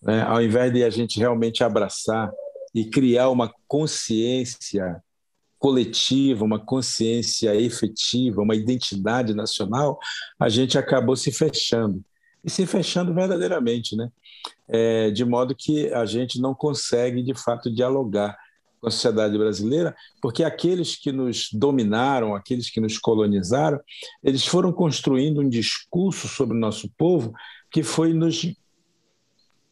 né? 0.01 0.21
ao 0.23 0.41
invés 0.41 0.73
de 0.73 0.83
a 0.83 0.89
gente 0.89 1.19
realmente 1.19 1.63
abraçar 1.63 2.31
e 2.73 2.85
criar 2.85 3.29
uma 3.29 3.53
consciência 3.67 5.01
coletiva, 5.61 6.43
uma 6.43 6.57
consciência 6.57 7.55
efetiva, 7.55 8.41
uma 8.41 8.55
identidade 8.55 9.35
nacional, 9.35 9.99
a 10.39 10.49
gente 10.49 10.75
acabou 10.75 11.15
se 11.15 11.31
fechando. 11.31 12.03
E 12.43 12.49
se 12.49 12.65
fechando 12.65 13.13
verdadeiramente, 13.13 13.95
né? 13.95 14.09
É, 14.67 15.11
de 15.11 15.23
modo 15.23 15.55
que 15.55 15.93
a 15.93 16.03
gente 16.03 16.41
não 16.41 16.55
consegue, 16.55 17.21
de 17.21 17.35
fato, 17.35 17.71
dialogar 17.71 18.35
com 18.79 18.87
a 18.87 18.91
sociedade 18.91 19.37
brasileira, 19.37 19.95
porque 20.19 20.43
aqueles 20.43 20.95
que 20.95 21.11
nos 21.11 21.49
dominaram, 21.53 22.33
aqueles 22.33 22.71
que 22.71 22.81
nos 22.81 22.97
colonizaram, 22.97 23.79
eles 24.23 24.43
foram 24.43 24.73
construindo 24.73 25.41
um 25.41 25.47
discurso 25.47 26.27
sobre 26.27 26.57
o 26.57 26.59
nosso 26.59 26.89
povo 26.97 27.31
que 27.69 27.83
foi 27.83 28.13
nos 28.13 28.51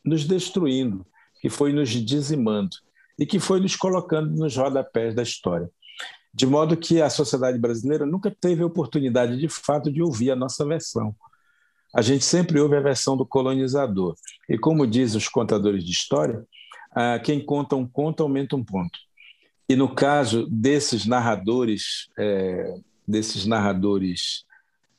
nos 0.05 0.25
destruindo, 0.25 1.05
que 1.41 1.49
foi 1.49 1.73
nos 1.73 1.89
dizimando 1.89 2.77
e 3.17 3.25
que 3.25 3.39
foi 3.39 3.59
nos 3.59 3.75
colocando 3.75 4.29
nos 4.35 4.55
rodapés 4.55 5.15
da 5.15 5.23
história. 5.23 5.69
De 6.33 6.45
modo 6.45 6.77
que 6.77 7.01
a 7.01 7.09
sociedade 7.09 7.57
brasileira 7.57 8.05
nunca 8.05 8.29
teve 8.29 8.61
a 8.61 8.65
oportunidade, 8.65 9.37
de 9.37 9.49
fato, 9.49 9.91
de 9.91 10.01
ouvir 10.01 10.31
a 10.31 10.35
nossa 10.35 10.65
versão. 10.65 11.15
A 11.93 12.01
gente 12.01 12.23
sempre 12.23 12.59
ouve 12.59 12.75
a 12.75 12.81
versão 12.81 13.17
do 13.17 13.25
colonizador. 13.25 14.15
E 14.47 14.57
como 14.57 14.85
dizem 14.85 15.17
os 15.17 15.27
contadores 15.27 15.83
de 15.83 15.91
história, 15.91 16.45
ah, 16.91 17.19
quem 17.19 17.43
conta 17.43 17.75
um 17.75 17.87
conto 17.87 18.21
aumenta 18.21 18.55
um 18.55 18.63
ponto. 18.63 18.97
E 19.67 19.75
no 19.75 19.93
caso 19.93 20.47
desses 20.49 21.05
narradores, 21.05 22.09
é, 22.17 22.75
desses 23.07 23.45
narradores 23.45 24.45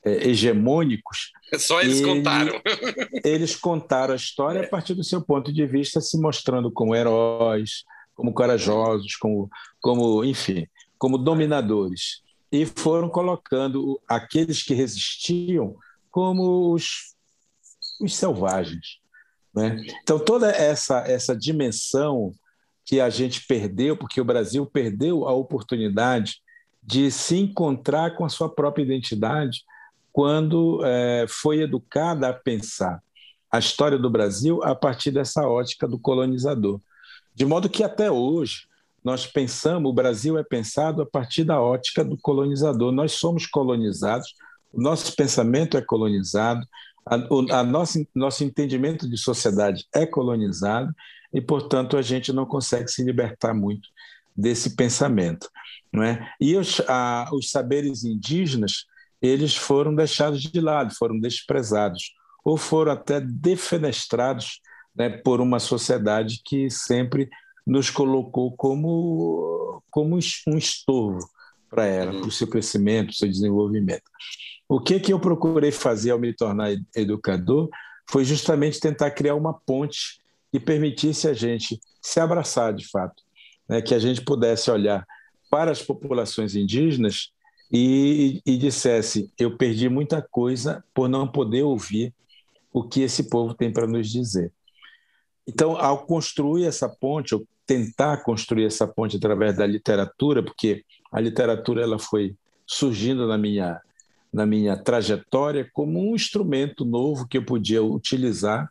é, 0.05 0.29
hegemônicos. 0.29 1.33
Só 1.59 1.81
eles 1.81 2.01
contaram. 2.01 2.61
Eles 3.25 3.57
contaram 3.57 4.13
a 4.13 4.17
história 4.17 4.63
a 4.63 4.69
partir 4.69 4.95
do 4.95 5.05
seu 5.05 5.21
ponto 5.21 5.53
de 5.53 5.67
vista, 5.67 6.01
se 6.01 6.19
mostrando 6.19 6.71
como 6.71 6.95
heróis, 6.95 7.85
como 8.15 8.33
corajosos, 8.33 9.17
como, 9.17 9.51
como 9.81 10.25
enfim, 10.25 10.67
como 11.01 11.17
dominadores. 11.17 12.21
E 12.53 12.67
foram 12.67 13.09
colocando 13.09 13.99
aqueles 14.07 14.63
que 14.63 14.75
resistiam 14.75 15.75
como 16.11 16.75
os, 16.75 17.17
os 18.01 18.15
selvagens. 18.15 18.99
Né? 19.55 19.83
Então, 20.03 20.19
toda 20.19 20.51
essa, 20.51 20.99
essa 20.99 21.35
dimensão 21.35 22.33
que 22.85 23.01
a 23.01 23.09
gente 23.09 23.47
perdeu, 23.47 23.97
porque 23.97 24.21
o 24.21 24.25
Brasil 24.25 24.67
perdeu 24.67 25.27
a 25.27 25.33
oportunidade 25.33 26.43
de 26.83 27.11
se 27.11 27.39
encontrar 27.39 28.17
com 28.17 28.25
a 28.25 28.29
sua 28.29 28.53
própria 28.53 28.83
identidade, 28.83 29.65
quando 30.13 30.85
é, 30.85 31.25
foi 31.29 31.63
educada 31.63 32.29
a 32.29 32.35
pensar 32.35 33.01
a 33.51 33.59
história 33.59 33.99
do 33.99 34.11
Brasil 34.11 34.63
a 34.63 34.75
partir 34.75 35.13
dessa 35.13 35.47
ótica 35.49 35.89
do 35.89 35.99
colonizador. 35.99 36.81
De 37.35 37.47
modo 37.47 37.71
que 37.71 37.83
até 37.83 38.11
hoje 38.11 38.69
nós 39.05 39.27
pensamos, 39.27 39.91
o 39.91 39.95
Brasil 39.95 40.39
é 40.39 40.45
pensado 40.45 41.03
a 41.03 41.07
partir 41.07 41.45
da 41.45 41.61
ótica 41.61 42.05
do 42.05 42.19
colonizador. 42.19 42.93
Nós 42.93 43.13
somos 43.13 43.47
colonizados, 43.47 44.35
o 44.73 44.81
nosso 44.81 45.15
pensamento 45.17 45.77
é 45.77 45.81
colonizado, 45.81 46.67
a, 47.07 47.15
a 47.59 47.65
nosso, 47.65 48.07
nosso 48.15 48.45
entendimento 48.45 49.09
de 49.09 49.17
sociedade 49.17 49.87
é 49.95 50.05
colonizado 50.05 50.95
e, 51.33 51.41
portanto, 51.41 51.97
a 51.97 52.03
gente 52.03 52.33
não 52.33 52.45
consegue 52.45 52.89
se 52.89 53.03
libertar 53.03 53.55
muito 53.55 53.89
desse 54.37 54.77
pensamento. 54.77 55.49
Não 55.93 56.03
é? 56.03 56.33
E 56.41 56.57
os, 56.57 56.81
a, 56.87 57.29
os 57.33 57.51
saberes 57.51 58.05
indígenas 58.05 58.85
eles 59.21 59.55
foram 59.55 59.95
deixados 59.95 60.41
de 60.41 60.61
lado, 60.61 60.95
foram 60.95 61.19
desprezados, 61.19 62.15
ou 62.45 62.57
foram 62.57 62.93
até 62.93 63.21
defenestrados 63.21 64.61
né, 64.95 65.11
por 65.11 65.41
uma 65.41 65.59
sociedade 65.59 66.41
que 66.45 66.71
sempre 66.71 67.29
nos 67.71 67.89
colocou 67.89 68.51
como, 68.57 69.81
como 69.93 70.19
um 70.49 70.59
estorvo 70.59 71.25
para 71.69 71.87
ela, 71.87 72.11
para 72.19 72.27
o 72.27 72.33
seu 72.33 72.49
crescimento, 72.49 73.07
para 73.07 73.13
o 73.13 73.17
seu 73.17 73.29
desenvolvimento. 73.29 74.03
O 74.69 74.81
que, 74.81 74.99
que 74.99 75.13
eu 75.13 75.21
procurei 75.21 75.71
fazer 75.71 76.11
ao 76.11 76.19
me 76.19 76.35
tornar 76.35 76.73
educador 76.97 77.69
foi 78.11 78.25
justamente 78.25 78.81
tentar 78.81 79.13
criar 79.13 79.37
uma 79.37 79.55
ponte 79.55 80.21
que 80.51 80.59
permitisse 80.59 81.29
a 81.29 81.33
gente 81.33 81.79
se 82.03 82.19
abraçar 82.19 82.75
de 82.75 82.89
fato, 82.89 83.23
né? 83.69 83.81
que 83.81 83.95
a 83.95 84.01
gente 84.01 84.21
pudesse 84.23 84.69
olhar 84.69 85.07
para 85.49 85.71
as 85.71 85.81
populações 85.81 86.57
indígenas 86.57 87.31
e, 87.73 88.43
e 88.45 88.57
dissesse: 88.57 89.33
Eu 89.39 89.57
perdi 89.57 89.89
muita 89.89 90.21
coisa 90.21 90.83
por 90.93 91.09
não 91.09 91.29
poder 91.29 91.63
ouvir 91.63 92.13
o 92.73 92.83
que 92.83 93.03
esse 93.03 93.31
povo 93.31 93.55
tem 93.55 93.73
para 93.73 93.87
nos 93.87 94.11
dizer. 94.11 94.53
Então, 95.47 95.77
ao 95.77 96.05
construir 96.05 96.65
essa 96.65 96.89
ponte, 96.89 97.35
ou 97.35 97.47
tentar 97.71 98.17
construir 98.25 98.65
essa 98.65 98.85
ponte 98.85 99.17
através 99.17 99.57
da 99.57 99.65
literatura, 99.65 100.43
porque 100.43 100.85
a 101.13 101.21
literatura 101.21 101.85
ela 101.85 102.01
foi 102.01 102.35
surgindo 102.67 103.29
na 103.29 103.39
minha 103.39 103.81
na 104.33 104.45
minha 104.45 104.77
trajetória 104.77 105.69
como 105.73 106.01
um 106.01 106.15
instrumento 106.15 106.85
novo 106.85 107.29
que 107.29 107.39
eu 107.39 107.45
podia 107.45 107.83
utilizar 107.83 108.69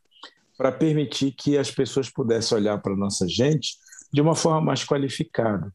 para 0.58 0.72
permitir 0.72 1.32
que 1.32 1.58
as 1.58 1.72
pessoas 1.72 2.10
pudessem 2.10 2.58
olhar 2.58 2.78
para 2.82 2.94
a 2.94 2.98
nossa 2.98 3.28
gente 3.28 3.78
de 4.12 4.22
uma 4.22 4.36
forma 4.36 4.62
mais 4.62 4.86
qualificada. 4.86 5.74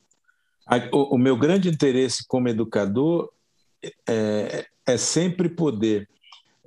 O, 0.91 1.19
meu 1.19 1.37
grande 1.37 1.69
interesse 1.69 2.27
como 2.27 2.49
educador 2.49 3.31
é, 4.07 4.67
é 4.87 4.97
sempre 4.97 5.51
poder 5.51 6.09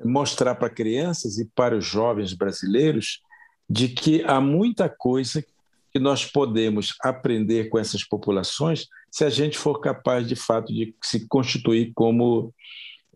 mostrar 0.03 0.53
para 0.53 0.69
crianças 0.69 1.39
e 1.39 1.45
para 1.45 1.75
os 1.75 1.85
jovens 1.85 2.33
brasileiros 2.33 3.21
de 3.67 3.89
que 3.89 4.23
há 4.23 4.39
muita 4.39 4.87
coisa 4.87 5.43
que 5.91 5.99
nós 5.99 6.25
podemos 6.25 6.95
aprender 7.01 7.69
com 7.69 7.79
essas 7.79 8.03
populações 8.03 8.87
se 9.09 9.23
a 9.23 9.29
gente 9.29 9.57
for 9.57 9.79
capaz 9.79 10.27
de 10.27 10.35
fato 10.35 10.73
de 10.73 10.95
se 11.01 11.27
constituir 11.27 11.91
como 11.95 12.53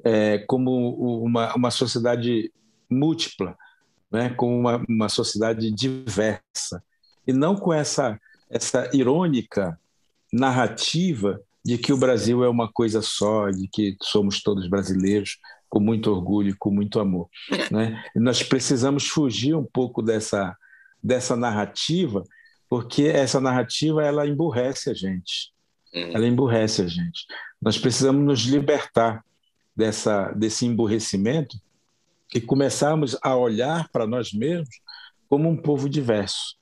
é, 0.03 0.39
como 0.39 1.23
uma, 1.23 1.53
uma 1.55 1.69
sociedade 1.69 2.51
múltipla, 2.89 3.55
né, 4.11 4.29
como 4.31 4.57
uma, 4.57 4.83
uma 4.89 5.09
sociedade 5.09 5.71
diversa 5.71 6.83
e 7.27 7.31
não 7.31 7.55
com 7.55 7.71
essa 7.71 8.19
essa 8.51 8.89
irônica 8.93 9.79
narrativa 10.31 11.41
de 11.63 11.77
que 11.77 11.93
o 11.93 11.97
Brasil 11.97 12.43
é 12.43 12.49
uma 12.49 12.71
coisa 12.71 13.01
só, 13.01 13.49
de 13.49 13.67
que 13.67 13.95
somos 14.01 14.43
todos 14.43 14.67
brasileiros, 14.67 15.37
com 15.69 15.79
muito 15.79 16.11
orgulho 16.11 16.49
e 16.49 16.55
com 16.55 16.69
muito 16.69 16.99
amor. 16.99 17.29
Né? 17.71 18.03
Nós 18.15 18.43
precisamos 18.43 19.07
fugir 19.07 19.55
um 19.55 19.63
pouco 19.63 20.01
dessa, 20.01 20.55
dessa 21.01 21.35
narrativa, 21.35 22.23
porque 22.71 23.03
essa 23.03 23.41
narrativa 23.41 24.01
ela 24.01 24.25
emburrece 24.25 24.89
a 24.89 24.93
gente. 24.93 25.51
Uhum. 25.93 26.15
Ela 26.15 26.25
emburrece 26.25 26.81
a 26.81 26.87
gente. 26.87 27.25
Nós 27.61 27.77
precisamos 27.77 28.23
nos 28.23 28.39
libertar 28.43 29.25
dessa, 29.75 30.31
desse 30.31 30.65
emburrecimento 30.65 31.57
e 32.33 32.39
começarmos 32.39 33.17
a 33.21 33.35
olhar 33.35 33.89
para 33.89 34.07
nós 34.07 34.31
mesmos 34.31 34.69
como 35.27 35.49
um 35.49 35.57
povo 35.57 35.89
diverso. 35.89 36.55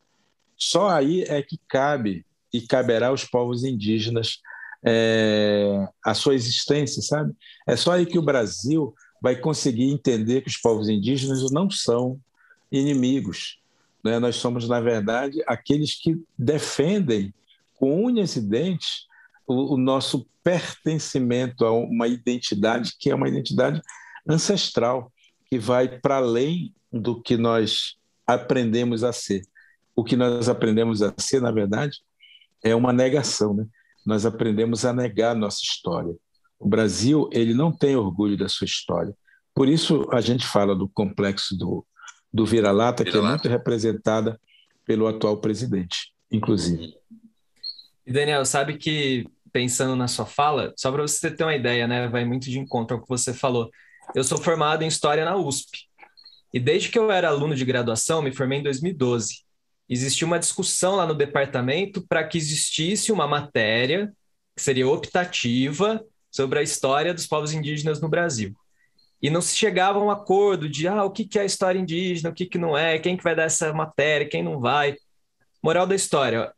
Só 0.58 0.89
aí 0.89 1.22
é 1.28 1.43
que 1.43 1.60
cabe 1.67 2.26
e 2.52 2.60
caberá 2.60 3.10
aos 3.10 3.24
povos 3.24 3.63
indígenas 3.63 4.39
é, 4.84 5.88
a 6.04 6.15
sua 6.15 6.34
existência, 6.34 7.04
sabe? 7.04 7.36
É 7.67 7.76
só 7.76 7.91
aí 7.91 8.08
que 8.08 8.17
o 8.17 8.24
Brasil 8.24 8.95
vai 9.22 9.36
conseguir 9.36 9.91
entender 9.91 10.41
que 10.41 10.50
os 10.50 10.58
povos 10.58 10.89
indígenas 10.89 11.52
não 11.52 11.69
são 11.69 12.19
inimigos. 12.72 13.59
Né? 14.03 14.19
Nós 14.19 14.35
somos, 14.35 14.67
na 14.67 14.79
verdade, 14.79 15.41
aqueles 15.47 15.99
que 15.99 16.21
defendem 16.38 17.33
com 17.75 18.05
unhas 18.05 18.35
e 18.35 18.41
dentes 18.41 19.07
o, 19.47 19.75
o 19.75 19.77
nosso 19.77 20.27
pertencimento 20.43 21.65
a 21.65 21.71
uma 21.71 22.07
identidade 22.07 22.93
que 22.99 23.09
é 23.09 23.15
uma 23.15 23.27
identidade 23.27 23.81
ancestral, 24.27 25.12
que 25.49 25.57
vai 25.57 25.99
para 25.99 26.17
além 26.17 26.73
do 26.91 27.21
que 27.21 27.38
nós 27.38 27.95
aprendemos 28.25 29.03
a 29.03 29.12
ser. 29.12 29.41
O 29.95 30.03
que 30.03 30.15
nós 30.15 30.47
aprendemos 30.47 31.01
a 31.01 31.13
ser, 31.17 31.41
na 31.41 31.51
verdade, 31.51 31.99
é 32.63 32.75
uma 32.75 32.93
negação, 32.93 33.53
né? 33.53 33.65
nós 34.05 34.25
aprendemos 34.25 34.85
a 34.85 34.93
negar 34.93 35.35
nossa 35.35 35.62
história. 35.62 36.15
O 36.59 36.67
Brasil 36.67 37.29
ele 37.31 37.53
não 37.53 37.71
tem 37.71 37.95
orgulho 37.95 38.38
da 38.38 38.49
sua 38.49 38.65
história. 38.65 39.15
Por 39.53 39.67
isso 39.67 40.07
a 40.12 40.21
gente 40.21 40.45
fala 40.45 40.75
do 40.75 40.88
complexo 40.88 41.57
do, 41.57 41.85
do 42.32 42.46
vira-lata, 42.46 43.04
vira 43.04 43.20
que 43.20 43.26
é 43.26 43.30
muito 43.30 43.48
representada 43.48 44.39
pelo 44.86 45.08
atual 45.08 45.38
presidente, 45.38 46.13
inclusive. 46.32 46.96
E 48.06 48.12
Daniel, 48.12 48.46
sabe 48.46 48.78
que 48.78 49.28
pensando 49.52 49.96
na 49.96 50.08
sua 50.08 50.26
fala, 50.26 50.74
só 50.78 50.92
para 50.92 51.02
você 51.02 51.32
ter 51.32 51.44
uma 51.44 51.56
ideia, 51.56 51.88
né, 51.88 52.08
vai 52.08 52.26
muito 52.26 52.50
de 52.50 52.60
encontro 52.60 52.98
ao 52.98 53.02
que 53.02 53.10
você 53.10 53.34
falou. 53.34 53.70
Eu 54.15 54.24
sou 54.24 54.38
formado 54.38 54.84
em 54.84 54.88
História 54.88 55.26
na 55.26 55.36
USP. 55.36 55.88
E 56.54 56.60
desde 56.60 56.89
que 56.89 56.98
eu 56.98 57.12
era 57.12 57.30
aluno 57.30 57.56
de 57.56 57.65
graduação, 57.65 58.22
me 58.22 58.32
formei 58.32 58.60
em 58.60 58.63
2012 58.63 59.50
existia 59.89 60.28
uma 60.28 60.39
discussão 60.39 60.96
lá 60.96 61.06
no 61.06 61.15
departamento 61.15 62.06
para 62.08 62.24
que 62.24 62.38
existisse 62.38 63.12
uma 63.12 63.28
matéria 63.28 64.13
que 64.56 64.62
seria 64.62 64.88
optativa 64.88 66.04
sobre 66.32 66.60
a 66.60 66.62
história 66.62 67.13
dos 67.13 67.26
povos 67.26 67.52
indígenas 67.52 68.00
no 68.00 68.08
Brasil. 68.08 68.54
E 69.21 69.29
não 69.29 69.41
se 69.41 69.55
chegava 69.55 69.99
a 69.99 70.03
um 70.03 70.10
acordo 70.10 70.69
de 70.69 70.88
ah, 70.88 71.03
o 71.03 71.12
que, 71.12 71.25
que 71.25 71.38
é 71.38 71.41
a 71.41 71.45
história 71.45 71.79
indígena, 71.79 72.29
o 72.29 72.34
que, 72.34 72.45
que 72.45 72.58
não 72.58 72.77
é, 72.77 72.97
quem 72.99 73.17
que 73.17 73.23
vai 73.23 73.36
dar 73.36 73.43
essa 73.43 73.73
matéria, 73.73 74.27
quem 74.27 74.41
não 74.41 74.60
vai. 74.60 74.95
Moral 75.62 75.86
da 75.86 75.95
história, 75.95 76.53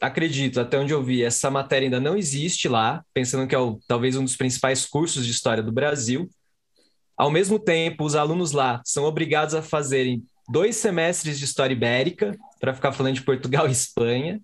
acredito, 0.00 0.60
até 0.60 0.78
onde 0.78 0.92
eu 0.92 1.02
vi, 1.02 1.22
essa 1.22 1.50
matéria 1.50 1.86
ainda 1.86 2.00
não 2.00 2.16
existe 2.16 2.68
lá, 2.68 3.04
pensando 3.12 3.46
que 3.46 3.54
é 3.54 3.58
o, 3.58 3.78
talvez 3.86 4.16
um 4.16 4.24
dos 4.24 4.36
principais 4.36 4.86
cursos 4.86 5.26
de 5.26 5.32
história 5.32 5.62
do 5.62 5.72
Brasil. 5.72 6.28
Ao 7.16 7.30
mesmo 7.30 7.58
tempo, 7.58 8.04
os 8.04 8.14
alunos 8.14 8.52
lá 8.52 8.80
são 8.84 9.04
obrigados 9.04 9.54
a 9.54 9.62
fazerem 9.62 10.22
dois 10.48 10.76
semestres 10.76 11.38
de 11.38 11.44
História 11.44 11.74
Ibérica, 11.74 12.36
para 12.60 12.74
ficar 12.74 12.92
falando 12.92 13.14
de 13.14 13.22
Portugal 13.22 13.68
e 13.68 13.72
Espanha. 13.72 14.40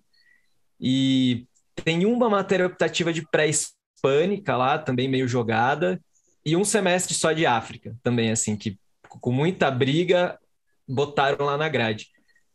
E 0.79 1.45
tem 1.83 2.05
uma 2.05 2.29
matéria 2.29 2.65
optativa 2.65 3.13
de 3.13 3.27
pré-hispânica 3.29 4.57
lá, 4.57 4.77
também 4.77 5.07
meio 5.07 5.27
jogada, 5.27 5.99
e 6.45 6.55
um 6.55 6.63
semestre 6.63 7.13
só 7.13 7.31
de 7.31 7.45
África, 7.45 7.95
também, 8.03 8.31
assim, 8.31 8.55
que 8.55 8.77
com 9.07 9.31
muita 9.31 9.69
briga 9.71 10.37
botaram 10.87 11.45
lá 11.45 11.57
na 11.57 11.69
grade. 11.69 12.07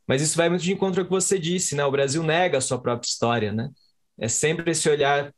Mas 0.06 0.22
isso 0.22 0.36
vai 0.36 0.48
muito 0.48 0.62
de 0.62 0.72
encontro 0.72 1.00
ao 1.00 1.06
que 1.06 1.12
você 1.12 1.38
disse, 1.38 1.74
né? 1.74 1.84
O 1.84 1.90
Brasil 1.90 2.22
nega 2.22 2.58
a 2.58 2.62
sua 2.62 2.78
própria 2.78 3.08
história, 3.08 3.52
né? 3.52 3.70
É 4.18 4.28
sempre 4.28 4.70
esse 4.70 4.88
olhar, 4.88 5.32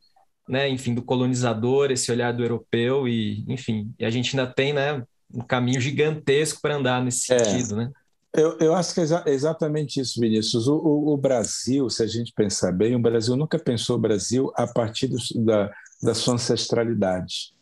né, 0.48 0.68
enfim, 0.68 0.94
do 0.94 1.02
colonizador, 1.02 1.90
esse 1.90 2.10
olhar 2.10 2.32
do 2.32 2.42
europeu 2.42 3.06
e, 3.06 3.44
enfim, 3.46 3.92
e 3.98 4.04
a 4.04 4.10
gente 4.10 4.38
ainda 4.38 4.50
tem, 4.50 4.72
né, 4.72 5.04
um 5.32 5.42
caminho 5.42 5.80
gigantesco 5.80 6.60
para 6.62 6.76
andar 6.76 7.04
nesse 7.04 7.32
é. 7.32 7.38
sentido, 7.38 7.76
né? 7.76 7.90
Eu, 8.32 8.56
eu 8.58 8.74
acho 8.74 8.94
que 8.94 9.00
é 9.00 9.02
exa 9.02 9.24
exatamente 9.26 10.00
isso, 10.00 10.20
Vinícius. 10.20 10.68
O, 10.68 10.76
o, 10.76 11.12
o, 11.14 11.16
Brasil, 11.16 11.90
se 11.90 12.02
a 12.02 12.06
gente 12.06 12.32
pensar 12.32 12.72
bem, 12.72 12.94
o 12.94 13.00
Brasil 13.00 13.36
nunca 13.36 13.58
pensou 13.58 13.96
o 13.96 14.00
Brasil 14.00 14.52
a 14.54 14.68
partir 14.68 15.08
do, 15.08 15.16
da, 15.44 15.68
da 16.00 16.14
sua 16.14 16.34
ancestralidade. 16.34 17.52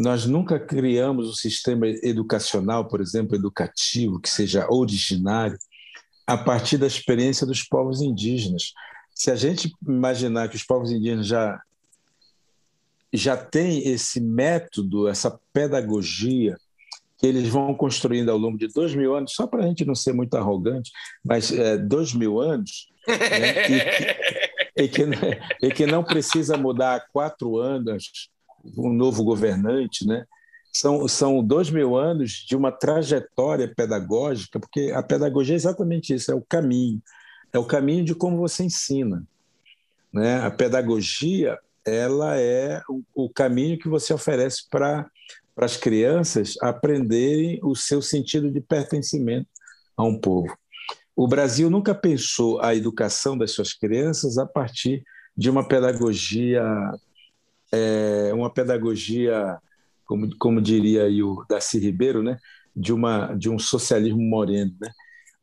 Nós 0.00 0.24
nunca 0.24 0.58
criamos 0.58 1.28
um 1.28 1.34
sistema 1.34 1.86
educacional, 1.86 2.88
por 2.88 3.02
exemplo, 3.02 3.36
educativo, 3.36 4.18
que 4.18 4.30
seja 4.30 4.66
originário, 4.70 5.58
a 6.26 6.38
partir 6.38 6.78
da 6.78 6.86
experiência 6.86 7.46
dos 7.46 7.62
povos 7.62 8.00
indígenas. 8.00 8.72
Se 9.14 9.30
a 9.30 9.36
gente 9.36 9.70
imaginar 9.86 10.48
que 10.48 10.56
os 10.56 10.64
povos 10.64 10.90
indígenas 10.90 11.26
já, 11.26 11.60
já 13.12 13.36
têm 13.36 13.86
esse 13.88 14.22
método, 14.22 15.06
essa 15.06 15.38
pedagogia, 15.52 16.56
que 17.18 17.26
eles 17.26 17.46
vão 17.48 17.74
construindo 17.74 18.30
ao 18.30 18.38
longo 18.38 18.56
de 18.56 18.68
dois 18.68 18.94
mil 18.94 19.14
anos, 19.14 19.34
só 19.34 19.46
para 19.46 19.64
a 19.64 19.66
gente 19.66 19.84
não 19.84 19.94
ser 19.94 20.14
muito 20.14 20.34
arrogante, 20.34 20.90
mas 21.22 21.52
é, 21.52 21.76
dois 21.76 22.14
mil 22.14 22.40
anos, 22.40 22.88
né, 23.06 23.50
e, 23.50 23.66
que, 23.66 24.82
e, 24.82 24.88
que, 24.88 25.02
e, 25.66 25.70
que, 25.72 25.84
não 25.84 26.02
precisa 26.02 26.56
mudar 26.56 26.94
há 26.96 27.00
quatro 27.00 27.58
anos 27.58 28.30
um 28.76 28.92
novo 28.92 29.24
governante, 29.24 30.06
né? 30.06 30.26
São, 30.72 31.08
são 31.08 31.42
dois 31.42 31.68
mil 31.68 31.96
anos 31.96 32.44
de 32.46 32.54
uma 32.54 32.70
trajetória 32.70 33.72
pedagógica, 33.74 34.60
porque 34.60 34.92
a 34.94 35.02
pedagogia 35.02 35.54
é 35.54 35.56
exatamente 35.56 36.14
isso, 36.14 36.30
é 36.30 36.34
o 36.34 36.42
caminho, 36.42 37.02
é 37.52 37.58
o 37.58 37.64
caminho 37.64 38.04
de 38.04 38.14
como 38.14 38.36
você 38.36 38.62
ensina. 38.62 39.26
Né? 40.12 40.40
A 40.40 40.50
pedagogia 40.50 41.58
ela 41.84 42.38
é 42.38 42.82
o, 42.88 43.02
o 43.14 43.28
caminho 43.28 43.78
que 43.78 43.88
você 43.88 44.12
oferece 44.12 44.68
para 44.70 45.10
as 45.56 45.76
crianças 45.76 46.56
aprenderem 46.60 47.58
o 47.62 47.74
seu 47.74 48.00
sentido 48.00 48.50
de 48.50 48.60
pertencimento 48.60 49.48
a 49.96 50.04
um 50.04 50.18
povo. 50.18 50.56
O 51.16 51.26
Brasil 51.26 51.68
nunca 51.68 51.94
pensou 51.94 52.62
a 52.62 52.74
educação 52.74 53.36
das 53.36 53.50
suas 53.50 53.72
crianças 53.72 54.38
a 54.38 54.46
partir 54.46 55.04
de 55.36 55.50
uma 55.50 55.66
pedagogia, 55.66 56.62
é, 57.72 58.30
uma 58.34 58.50
pedagogia, 58.50 59.58
como, 60.06 60.36
como 60.36 60.60
diria 60.60 61.04
o 61.24 61.44
Darcy 61.48 61.78
Ribeiro, 61.78 62.22
né? 62.22 62.38
de, 62.74 62.92
uma, 62.92 63.34
de 63.34 63.48
um 63.50 63.58
socialismo 63.58 64.22
moreno. 64.22 64.74
Né? 64.80 64.90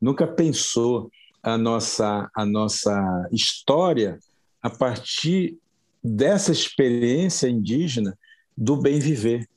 Nunca 0.00 0.26
pensou 0.26 1.10
a 1.42 1.56
nossa, 1.56 2.30
a 2.34 2.44
nossa 2.44 3.28
história 3.32 4.18
a 4.62 4.70
partir 4.70 5.56
dessa 6.02 6.52
experiência 6.52 7.48
indígena 7.48 8.16
do 8.56 8.76
bem 8.76 8.98
viver 8.98 9.48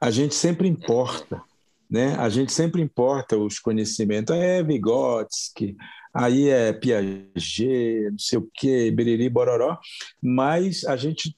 a 0.00 0.10
gente 0.10 0.34
sempre 0.34 0.68
importa, 0.68 1.42
né? 1.90 2.14
A 2.16 2.28
gente 2.28 2.52
sempre 2.52 2.80
importa 2.80 3.36
os 3.36 3.58
conhecimentos. 3.58 4.34
É 4.34 4.62
Vygotsky, 4.62 5.76
aí 6.14 6.48
é 6.48 6.72
Piaget, 6.72 8.10
não 8.10 8.18
sei 8.18 8.38
o 8.38 8.48
quê, 8.54 8.90
Beriri, 8.90 9.28
Bororó, 9.28 9.78
mas 10.22 10.84
a 10.84 10.96
gente, 10.96 11.36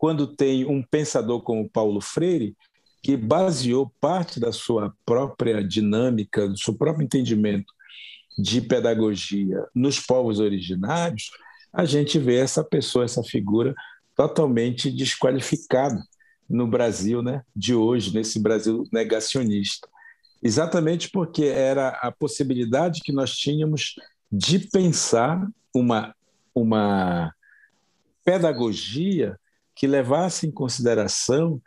quando 0.00 0.26
tem 0.26 0.64
um 0.64 0.82
pensador 0.82 1.42
como 1.42 1.68
Paulo 1.68 2.00
Freire, 2.00 2.56
que 3.02 3.18
baseou 3.18 3.92
parte 4.00 4.40
da 4.40 4.50
sua 4.50 4.94
própria 5.04 5.62
dinâmica, 5.62 6.48
do 6.48 6.58
seu 6.58 6.72
próprio 6.72 7.04
entendimento 7.04 7.70
de 8.38 8.62
pedagogia 8.62 9.62
nos 9.74 10.00
povos 10.00 10.40
originários, 10.40 11.30
a 11.70 11.84
gente 11.84 12.18
vê 12.18 12.36
essa 12.36 12.64
pessoa, 12.64 13.04
essa 13.04 13.22
figura 13.22 13.74
totalmente 14.16 14.90
desqualificada 14.90 16.02
no 16.48 16.66
Brasil 16.66 17.20
né, 17.20 17.42
de 17.54 17.74
hoje, 17.74 18.14
nesse 18.14 18.40
Brasil 18.40 18.88
negacionista. 18.90 19.86
Exatamente 20.42 21.10
porque 21.10 21.44
era 21.44 21.90
a 22.00 22.10
possibilidade 22.10 23.02
que 23.02 23.12
nós 23.12 23.36
tínhamos 23.36 23.96
de 24.32 24.60
pensar 24.60 25.46
uma, 25.74 26.14
uma 26.54 27.34
pedagogia 28.24 29.38
que 29.80 29.86
levasse 29.86 30.46
em 30.46 30.50
consideração 30.50 31.58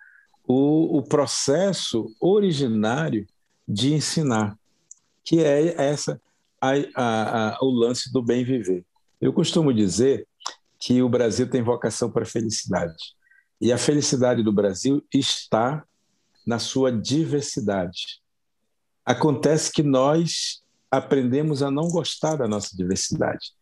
o, 0.47 0.99
o 0.99 1.01
processo 1.01 2.15
originário 2.21 3.25
de 3.67 3.91
ensinar, 3.91 4.55
que 5.25 5.39
é 5.39 5.81
essa 5.81 6.21
a, 6.61 6.73
a, 6.93 7.55
a, 7.55 7.57
o 7.63 7.71
lance 7.71 8.13
do 8.13 8.21
bem 8.21 8.45
viver. 8.45 8.85
Eu 9.19 9.33
costumo 9.33 9.73
dizer 9.73 10.27
que 10.77 11.01
o 11.01 11.09
Brasil 11.09 11.49
tem 11.49 11.63
vocação 11.63 12.11
para 12.11 12.21
a 12.21 12.27
felicidade. 12.27 13.15
E 13.59 13.73
a 13.73 13.79
felicidade 13.79 14.43
do 14.43 14.53
Brasil 14.53 15.03
está 15.11 15.83
na 16.45 16.59
sua 16.59 16.91
diversidade. 16.91 18.21
Acontece 19.03 19.71
que 19.71 19.81
nós 19.81 20.61
aprendemos 20.91 21.63
a 21.63 21.71
não 21.71 21.87
gostar 21.87 22.35
da 22.35 22.47
nossa 22.47 22.77
diversidade, 22.77 23.53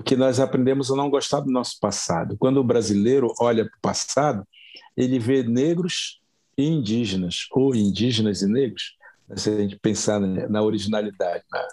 porque 0.00 0.16
nós 0.16 0.40
aprendemos 0.40 0.90
a 0.90 0.96
não 0.96 1.10
gostar 1.10 1.40
do 1.40 1.50
nosso 1.50 1.78
passado. 1.78 2.34
Quando 2.38 2.56
o 2.56 2.64
brasileiro 2.64 3.34
olha 3.38 3.66
para 3.66 3.76
o 3.76 3.80
passado, 3.82 4.48
ele 4.96 5.18
vê 5.18 5.42
negros 5.42 6.22
e 6.56 6.66
indígenas, 6.66 7.46
ou 7.50 7.74
indígenas 7.74 8.40
e 8.40 8.46
negros, 8.46 8.96
se 9.36 9.50
a 9.50 9.58
gente 9.58 9.78
pensar 9.78 10.18
na 10.18 10.62
originalidade, 10.62 11.44
na, 11.52 11.68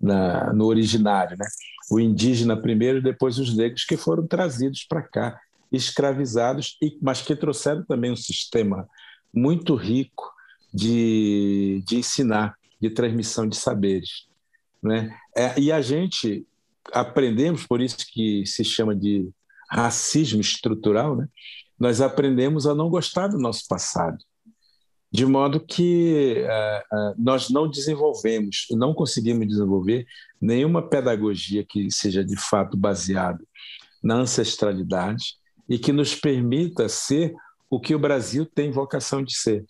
na, 0.00 0.52
no 0.52 0.64
originário, 0.64 1.36
né? 1.38 1.46
O 1.88 2.00
indígena 2.00 2.60
primeiro 2.60 2.98
e 2.98 3.02
depois 3.02 3.38
os 3.38 3.56
negros 3.56 3.84
que 3.84 3.96
foram 3.96 4.26
trazidos 4.26 4.84
para 4.88 5.02
cá, 5.02 5.40
escravizados, 5.70 6.76
mas 7.00 7.22
que 7.22 7.36
trouxeram 7.36 7.84
também 7.84 8.10
um 8.10 8.16
sistema 8.16 8.88
muito 9.32 9.76
rico 9.76 10.32
de, 10.74 11.80
de 11.86 11.98
ensinar, 11.98 12.56
de 12.80 12.90
transmissão 12.90 13.48
de 13.48 13.54
saberes. 13.54 14.26
Né? 14.82 15.16
É, 15.36 15.60
e 15.60 15.70
a 15.70 15.80
gente 15.80 16.44
aprendemos, 16.92 17.66
por 17.66 17.80
isso 17.80 17.98
que 18.10 18.44
se 18.46 18.64
chama 18.64 18.94
de 18.94 19.28
racismo 19.70 20.40
estrutural, 20.40 21.16
né? 21.16 21.28
nós 21.78 22.00
aprendemos 22.00 22.66
a 22.66 22.74
não 22.74 22.88
gostar 22.88 23.28
do 23.28 23.38
nosso 23.38 23.66
passado 23.68 24.18
de 25.12 25.26
modo 25.26 25.60
que 25.60 26.42
uh, 26.42 26.96
uh, 26.96 27.14
nós 27.18 27.50
não 27.50 27.68
desenvolvemos, 27.68 28.66
não 28.70 28.94
conseguimos 28.94 29.46
desenvolver 29.46 30.06
nenhuma 30.40 30.88
pedagogia 30.88 31.62
que 31.62 31.90
seja 31.90 32.24
de 32.24 32.34
fato 32.34 32.78
baseada 32.78 33.44
na 34.02 34.14
ancestralidade 34.14 35.34
e 35.68 35.78
que 35.78 35.92
nos 35.92 36.14
permita 36.14 36.88
ser 36.88 37.34
o 37.68 37.78
que 37.78 37.94
o 37.94 37.98
Brasil 37.98 38.46
tem 38.46 38.70
vocação 38.70 39.22
de 39.22 39.36
ser, 39.36 39.66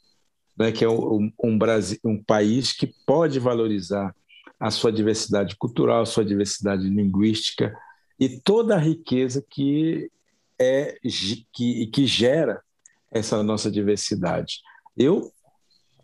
né? 0.56 0.70
que 0.70 0.84
é 0.84 0.88
um, 0.88 1.32
um, 1.42 1.58
Brasil, 1.58 1.98
um 2.04 2.22
país 2.22 2.72
que 2.72 2.94
pode 3.04 3.40
valorizar 3.40 4.14
a 4.62 4.70
sua 4.70 4.92
diversidade 4.92 5.56
cultural, 5.56 6.02
a 6.02 6.06
sua 6.06 6.24
diversidade 6.24 6.88
linguística 6.88 7.76
e 8.18 8.28
toda 8.28 8.76
a 8.76 8.78
riqueza 8.78 9.44
que 9.50 10.08
é 10.56 10.96
que, 11.52 11.88
que 11.88 12.06
gera 12.06 12.62
essa 13.10 13.42
nossa 13.42 13.68
diversidade. 13.68 14.60
Eu, 14.96 15.32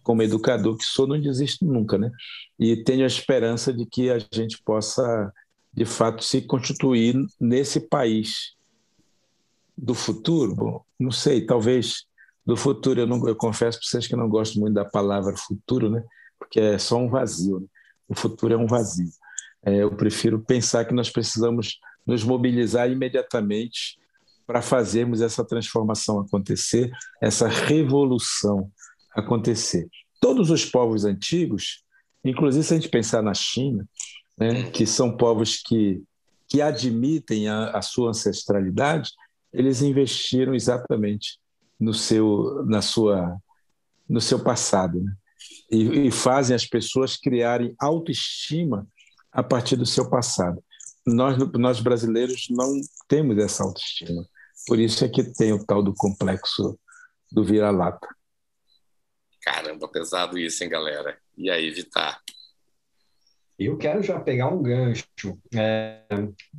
como 0.03 0.25
educador 0.25 0.77
que 0.77 0.85
sou, 0.85 1.07
não 1.07 1.21
desisto 1.21 1.65
nunca, 1.65 1.97
né? 1.97 2.11
E 2.59 2.83
tenho 2.83 3.05
a 3.05 3.07
esperança 3.07 3.73
de 3.73 3.87
que 3.87 4.11
a 4.11 4.19
gente 4.19 4.61
possa, 4.65 5.33
de 5.73 5.85
fato, 5.85 6.25
se 6.25 6.43
constituir 6.43 7.15
nesse 7.41 7.79
país 7.79 8.57
do 9.77 9.95
futuro. 9.95 10.57
Bom, 10.57 10.85
não 10.99 11.13
sei, 11.13 11.47
talvez 11.47 12.07
do 12.45 12.57
futuro. 12.57 13.03
Eu, 13.03 13.07
não, 13.07 13.29
eu 13.29 13.37
confesso 13.37 13.79
para 13.79 13.87
vocês 13.87 14.09
que 14.09 14.17
não 14.17 14.29
gosto 14.29 14.59
muito 14.59 14.75
da 14.75 14.85
palavra 14.85 15.37
futuro, 15.37 15.89
né? 15.89 16.03
Porque 16.41 16.59
é 16.59 16.77
só 16.77 16.97
um 16.97 17.09
vazio. 17.09 17.61
Né? 17.61 17.67
O 18.09 18.15
futuro 18.15 18.55
é 18.55 18.57
um 18.57 18.67
vazio. 18.67 19.11
É, 19.65 19.83
eu 19.83 19.95
prefiro 19.95 20.41
pensar 20.41 20.85
que 20.85 20.95
nós 20.95 21.11
precisamos 21.11 21.79
nos 22.07 22.25
mobilizar 22.25 22.91
imediatamente 22.91 23.99
para 24.47 24.63
fazermos 24.63 25.21
essa 25.21 25.45
transformação 25.45 26.21
acontecer, 26.21 26.91
essa 27.21 27.47
revolução 27.47 28.71
acontecer. 29.15 29.87
Todos 30.21 30.51
os 30.51 30.65
povos 30.65 31.05
antigos, 31.05 31.85
inclusive 32.25 32.65
se 32.65 32.73
a 32.73 32.77
gente 32.79 32.89
pensar 32.89 33.23
na 33.23 33.35
China, 33.35 33.87
né, 34.39 34.71
que 34.71 34.87
são 34.87 35.17
povos 35.17 35.61
que, 35.61 36.03
que 36.49 36.63
admitem 36.63 37.49
a, 37.49 37.73
a 37.73 37.83
sua 37.83 38.11
ancestralidade, 38.11 39.11
eles 39.53 39.83
investiram 39.83 40.55
exatamente 40.55 41.39
no 41.79 41.93
seu, 41.93 42.65
na 42.67 42.81
sua, 42.81 43.37
no 44.09 44.21
seu 44.21 44.43
passado. 44.43 45.01
Né? 45.01 45.13
E, 45.71 46.07
e 46.07 46.11
fazem 46.11 46.57
as 46.57 46.67
pessoas 46.67 47.17
criarem 47.17 47.75
autoestima 47.79 48.87
a 49.31 49.43
partir 49.43 49.77
do 49.77 49.87
seu 49.87 50.09
passado. 50.09 50.63
Nós, 51.07 51.37
nós 51.53 51.81
brasileiros 51.81 52.47
não 52.51 52.81
temos 53.07 53.39
essa 53.39 53.63
autoestima. 53.63 54.27
Por 54.67 54.79
isso 54.79 55.05
é 55.05 55.09
que 55.09 55.25
tem 55.25 55.53
o 55.53 55.65
tal 55.65 55.83
do 55.83 55.95
complexo 55.95 56.79
do 57.31 57.45
vira-lata. 57.45 58.09
Caramba, 59.43 59.89
pesado 59.89 60.39
isso, 60.39 60.63
hein, 60.63 60.71
galera? 60.71 61.19
E 61.37 61.51
aí, 61.51 61.71
Vitar? 61.71 62.21
Eu 63.59 63.77
quero 63.77 64.03
já 64.03 64.21
pegar 64.21 64.49
um 64.49 64.63
gancho. 64.63 65.05
É, 65.55 66.05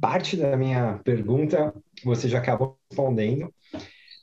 parte 0.02 0.36
da 0.36 0.58
minha 0.58 1.00
pergunta 1.04 1.74
você 2.04 2.28
já 2.28 2.40
acabou 2.40 2.78
respondendo. 2.90 3.54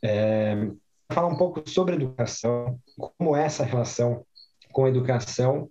É, 0.05 0.69
falar 1.11 1.29
um 1.29 1.39
pouco 1.39 1.69
sobre 1.69 1.95
educação, 1.95 2.79
como 3.19 3.37
é 3.37 3.45
essa 3.45 3.65
relação 3.65 4.26
com 4.77 4.85
a 4.85 4.91
educação 4.91 5.71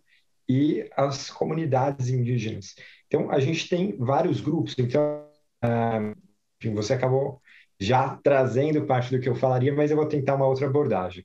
e 0.49 0.89
as 0.97 1.29
comunidades 1.29 2.09
indígenas. 2.09 2.73
Então, 3.05 3.29
a 3.29 3.39
gente 3.39 3.69
tem 3.69 3.95
vários 3.99 4.41
grupos. 4.41 4.73
Então, 4.79 5.23
é, 5.63 6.15
enfim, 6.59 6.73
você 6.73 6.93
acabou 6.93 7.39
já 7.79 8.17
trazendo 8.23 8.83
parte 8.87 9.15
do 9.15 9.21
que 9.21 9.29
eu 9.29 9.35
falaria, 9.35 9.71
mas 9.71 9.91
eu 9.91 9.97
vou 9.97 10.07
tentar 10.07 10.33
uma 10.33 10.47
outra 10.47 10.65
abordagem. 10.65 11.23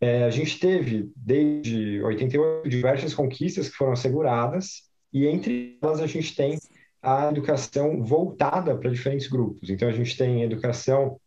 É, 0.00 0.24
a 0.24 0.30
gente 0.30 0.58
teve, 0.58 1.12
desde 1.14 2.02
88, 2.02 2.66
diversas 2.66 3.12
conquistas 3.12 3.68
que 3.68 3.76
foram 3.76 3.92
asseguradas, 3.92 4.84
e 5.12 5.26
entre 5.26 5.76
elas 5.82 6.00
a 6.00 6.06
gente 6.06 6.34
tem 6.34 6.56
a 7.02 7.28
educação 7.28 8.02
voltada 8.02 8.74
para 8.78 8.90
diferentes 8.90 9.28
grupos. 9.28 9.68
Então, 9.68 9.86
a 9.86 9.92
gente 9.92 10.16
tem 10.16 10.42
educação 10.42 11.20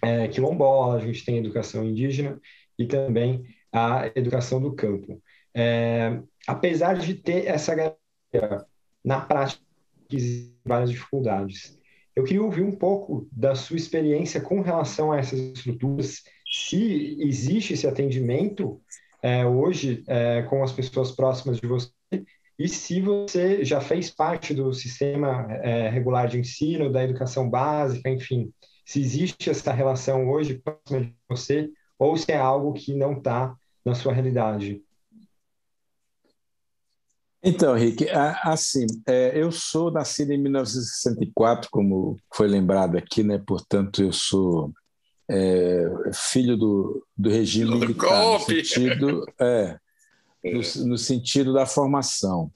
é, 0.00 0.26
quilombola, 0.28 0.96
a 0.96 1.00
gente 1.00 1.22
tem 1.22 1.36
educação 1.36 1.84
indígena 1.84 2.40
e 2.78 2.86
também 2.86 3.44
a 3.72 4.10
educação 4.14 4.60
do 4.60 4.74
campo. 4.74 5.20
É, 5.54 6.20
apesar 6.46 6.98
de 6.98 7.14
ter 7.14 7.46
essa 7.46 7.74
garantia, 7.74 8.66
na 9.04 9.20
prática 9.20 9.62
existem 10.10 10.54
várias 10.64 10.90
dificuldades. 10.90 11.78
Eu 12.14 12.24
queria 12.24 12.42
ouvir 12.42 12.62
um 12.62 12.72
pouco 12.72 13.26
da 13.32 13.54
sua 13.54 13.76
experiência 13.76 14.40
com 14.40 14.60
relação 14.60 15.10
a 15.10 15.18
essas 15.18 15.38
estruturas, 15.38 16.22
se 16.46 17.16
existe 17.20 17.72
esse 17.72 17.86
atendimento 17.86 18.80
é, 19.22 19.46
hoje 19.46 20.04
é, 20.06 20.42
com 20.42 20.62
as 20.62 20.72
pessoas 20.72 21.12
próximas 21.12 21.58
de 21.58 21.66
você 21.66 21.90
e 22.58 22.68
se 22.68 23.00
você 23.00 23.64
já 23.64 23.80
fez 23.80 24.10
parte 24.10 24.52
do 24.52 24.72
sistema 24.72 25.46
é, 25.62 25.88
regular 25.88 26.28
de 26.28 26.38
ensino, 26.38 26.92
da 26.92 27.02
educação 27.02 27.48
básica, 27.48 28.10
enfim, 28.10 28.52
se 28.84 29.00
existe 29.00 29.48
essa 29.48 29.72
relação 29.72 30.28
hoje 30.28 30.60
próxima 30.62 31.00
de 31.00 31.14
você 31.28 31.70
ou 31.98 32.16
se 32.16 32.30
é 32.30 32.36
algo 32.36 32.72
que 32.72 32.94
não 32.94 33.14
está 33.14 33.56
na 33.84 33.94
sua 33.94 34.12
realidade. 34.12 34.82
Então, 37.44 37.74
Rick, 37.74 38.06
assim, 38.44 38.86
é, 39.04 39.32
eu 39.34 39.50
sou 39.50 39.90
nascido 39.90 40.30
em 40.30 40.38
1964, 40.38 41.68
como 41.72 42.16
foi 42.32 42.46
lembrado 42.46 42.96
aqui, 42.96 43.24
né? 43.24 43.42
Portanto, 43.44 44.00
eu 44.00 44.12
sou 44.12 44.72
é, 45.28 45.84
filho 46.14 46.56
do, 46.56 47.04
do 47.16 47.28
regime 47.28 47.70
do 47.70 47.78
militar, 47.78 48.24
no 48.24 48.38
sentido, 48.38 49.26
é, 49.40 49.76
no, 50.44 50.86
no, 50.86 50.98
sentido 50.98 51.52
da 51.52 51.66
formação. 51.66 52.48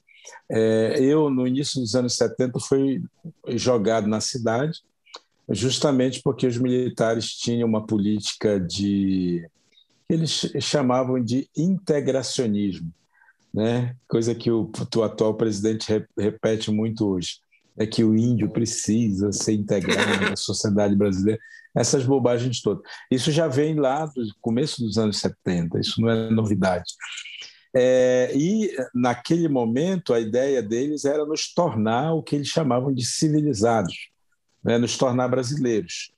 É, 0.49 0.99
eu, 1.01 1.31
no 1.31 1.49
início 1.49 1.81
dos 1.81 1.97
anos 1.97 2.15
70, 2.15 2.61
fui 2.61 3.03
jogado 3.49 4.07
na 4.07 4.21
cidade, 4.21 4.79
justamente 5.49 6.21
porque 6.23 6.47
os 6.47 6.59
militares 6.59 7.33
tinham 7.33 7.69
uma 7.69 7.85
política 7.85 8.61
de 8.61 9.49
eles 10.09 10.53
chamavam 10.61 11.23
de 11.23 11.49
integracionismo 11.57 12.93
né? 13.57 13.97
coisa 14.07 14.35
que 14.35 14.51
o, 14.51 14.71
o 14.95 15.03
atual 15.03 15.35
presidente 15.35 16.07
repete 16.17 16.71
muito 16.71 17.09
hoje, 17.09 17.39
é 17.79 17.87
que 17.87 18.05
o 18.05 18.15
índio 18.15 18.51
precisa 18.51 19.33
ser 19.33 19.55
integrado 19.55 20.29
na 20.29 20.37
sociedade 20.37 20.95
brasileira, 20.95 21.41
essas 21.75 22.05
bobagens 22.05 22.61
todas. 22.61 22.83
Isso 23.11 23.33
já 23.33 23.49
vem 23.49 23.75
lá 23.75 24.05
do 24.05 24.23
começo 24.43 24.83
dos 24.83 24.99
anos 24.99 25.19
70, 25.19 25.81
isso 25.81 26.03
não 26.03 26.11
é 26.11 26.31
novidade. 26.31 26.93
É, 27.75 28.31
e, 28.35 28.75
naquele 28.95 29.49
momento, 29.49 30.13
a 30.13 30.21
ideia 30.21 30.63
deles 30.63 31.07
era 31.07 31.25
nos 31.25 31.53
tornar 31.53 32.13
o 32.13 32.23
que 32.23 32.37
eles 32.37 32.49
chamavam 32.49 32.93
de 32.93 33.07
civilizados, 33.07 33.95
né? 34.63 34.77
nos 34.77 34.99
tornar 34.99 35.29
brasileiros. 35.29 36.13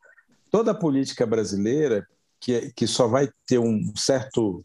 Toda 0.51 0.73
a 0.73 0.75
política 0.75 1.25
brasileira, 1.25 2.05
que, 2.41 2.73
que 2.75 2.87
só 2.87 3.07
vai 3.07 3.29
ter 3.47 3.59
um 3.59 3.93
certo, 3.97 4.65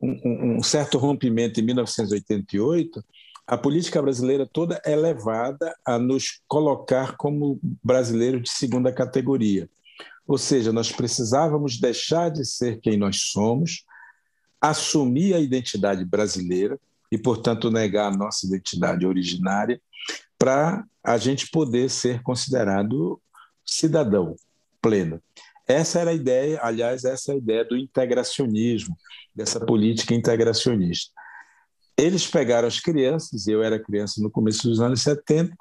um, 0.00 0.56
um 0.58 0.62
certo 0.62 0.98
rompimento 0.98 1.60
em 1.60 1.62
1988, 1.62 3.04
a 3.46 3.58
política 3.58 4.00
brasileira 4.00 4.46
toda 4.46 4.80
é 4.84 4.96
levada 4.96 5.74
a 5.84 5.98
nos 5.98 6.40
colocar 6.48 7.16
como 7.16 7.58
brasileiros 7.82 8.42
de 8.42 8.50
segunda 8.50 8.92
categoria. 8.92 9.68
Ou 10.26 10.38
seja, 10.38 10.72
nós 10.72 10.90
precisávamos 10.90 11.78
deixar 11.78 12.30
de 12.30 12.44
ser 12.46 12.80
quem 12.80 12.96
nós 12.96 13.16
somos 13.32 13.84
assumir 14.60 15.34
a 15.34 15.40
identidade 15.40 16.02
brasileira 16.06 16.80
e, 17.12 17.18
portanto, 17.18 17.70
negar 17.70 18.10
a 18.10 18.16
nossa 18.16 18.46
identidade 18.46 19.06
originária 19.06 19.78
para 20.38 20.82
a 21.04 21.18
gente 21.18 21.50
poder 21.50 21.90
ser 21.90 22.22
considerado 22.22 23.20
cidadão 23.64 24.34
pleno. 24.80 25.20
Essa 25.66 26.00
era 26.00 26.10
a 26.10 26.14
ideia, 26.14 26.60
aliás, 26.62 27.04
essa 27.04 27.32
é 27.32 27.34
a 27.34 27.38
ideia 27.38 27.64
do 27.64 27.76
integracionismo, 27.76 28.96
dessa 29.34 29.58
política 29.58 30.14
integracionista. 30.14 31.12
Eles 31.96 32.26
pegaram 32.26 32.68
as 32.68 32.80
crianças, 32.80 33.46
eu 33.46 33.62
era 33.62 33.82
criança 33.82 34.20
no 34.20 34.30
começo 34.30 34.68
dos 34.68 34.80
anos 34.80 35.02
70, 35.02 35.54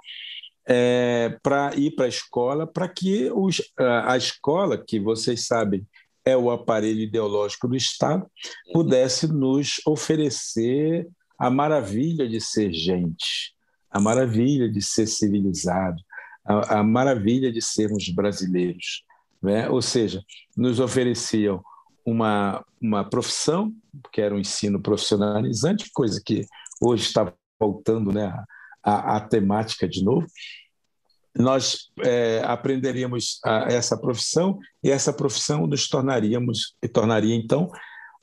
é, 0.68 1.38
para 1.42 1.76
ir 1.76 1.92
para 1.92 2.06
a 2.06 2.10
escola, 2.10 2.66
para 2.66 2.88
que 2.88 3.30
os, 3.32 3.62
a 3.78 4.18
escola, 4.18 4.78
que 4.78 5.00
vocês 5.00 5.46
sabem 5.46 5.86
é 6.26 6.38
o 6.38 6.50
aparelho 6.50 7.02
ideológico 7.02 7.68
do 7.68 7.76
Estado, 7.76 8.26
pudesse 8.72 9.28
nos 9.28 9.82
oferecer 9.86 11.08
a 11.38 11.50
maravilha 11.50 12.28
de 12.28 12.40
ser 12.40 12.72
gente, 12.72 13.54
a 13.92 14.00
maravilha 14.00 14.70
de 14.70 14.82
ser 14.82 15.06
civilizado, 15.06 16.02
a, 16.46 16.80
a 16.80 16.84
maravilha 16.84 17.52
de 17.52 17.62
sermos 17.62 18.08
brasileiros. 18.10 19.04
Né? 19.44 19.70
Ou 19.70 19.82
seja, 19.82 20.24
nos 20.56 20.80
ofereciam 20.80 21.62
uma, 22.06 22.64
uma 22.82 23.04
profissão, 23.04 23.74
que 24.12 24.22
era 24.22 24.34
um 24.34 24.40
ensino 24.40 24.82
profissionalizante, 24.82 25.92
coisa 25.94 26.22
que 26.26 26.46
hoje 26.82 27.04
está 27.04 27.32
voltando 27.60 28.12
né, 28.12 28.34
à, 28.82 29.18
à 29.18 29.20
temática 29.20 29.88
de 29.88 30.04
novo, 30.04 30.26
nós 31.36 31.90
é, 32.04 32.42
aprenderíamos 32.46 33.40
a, 33.44 33.66
essa 33.72 33.98
profissão 33.98 34.60
e 34.84 34.90
essa 34.90 35.12
profissão 35.12 35.68
nos 35.68 35.90
tornaríamos 35.90 36.76
e 36.82 36.88
tornaria 36.88 37.36
então 37.36 37.70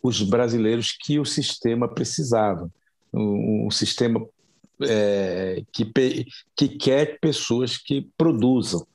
os 0.02 0.22
brasileiros 0.22 0.92
que 0.92 1.18
o 1.18 1.24
sistema 1.24 1.86
precisava, 1.86 2.70
um, 3.12 3.66
um 3.66 3.70
sistema 3.70 4.24
é, 4.82 5.62
que, 5.72 5.84
que 6.56 6.68
quer 6.68 7.18
pessoas 7.20 7.76
que 7.76 8.08
produzam, 8.16 8.86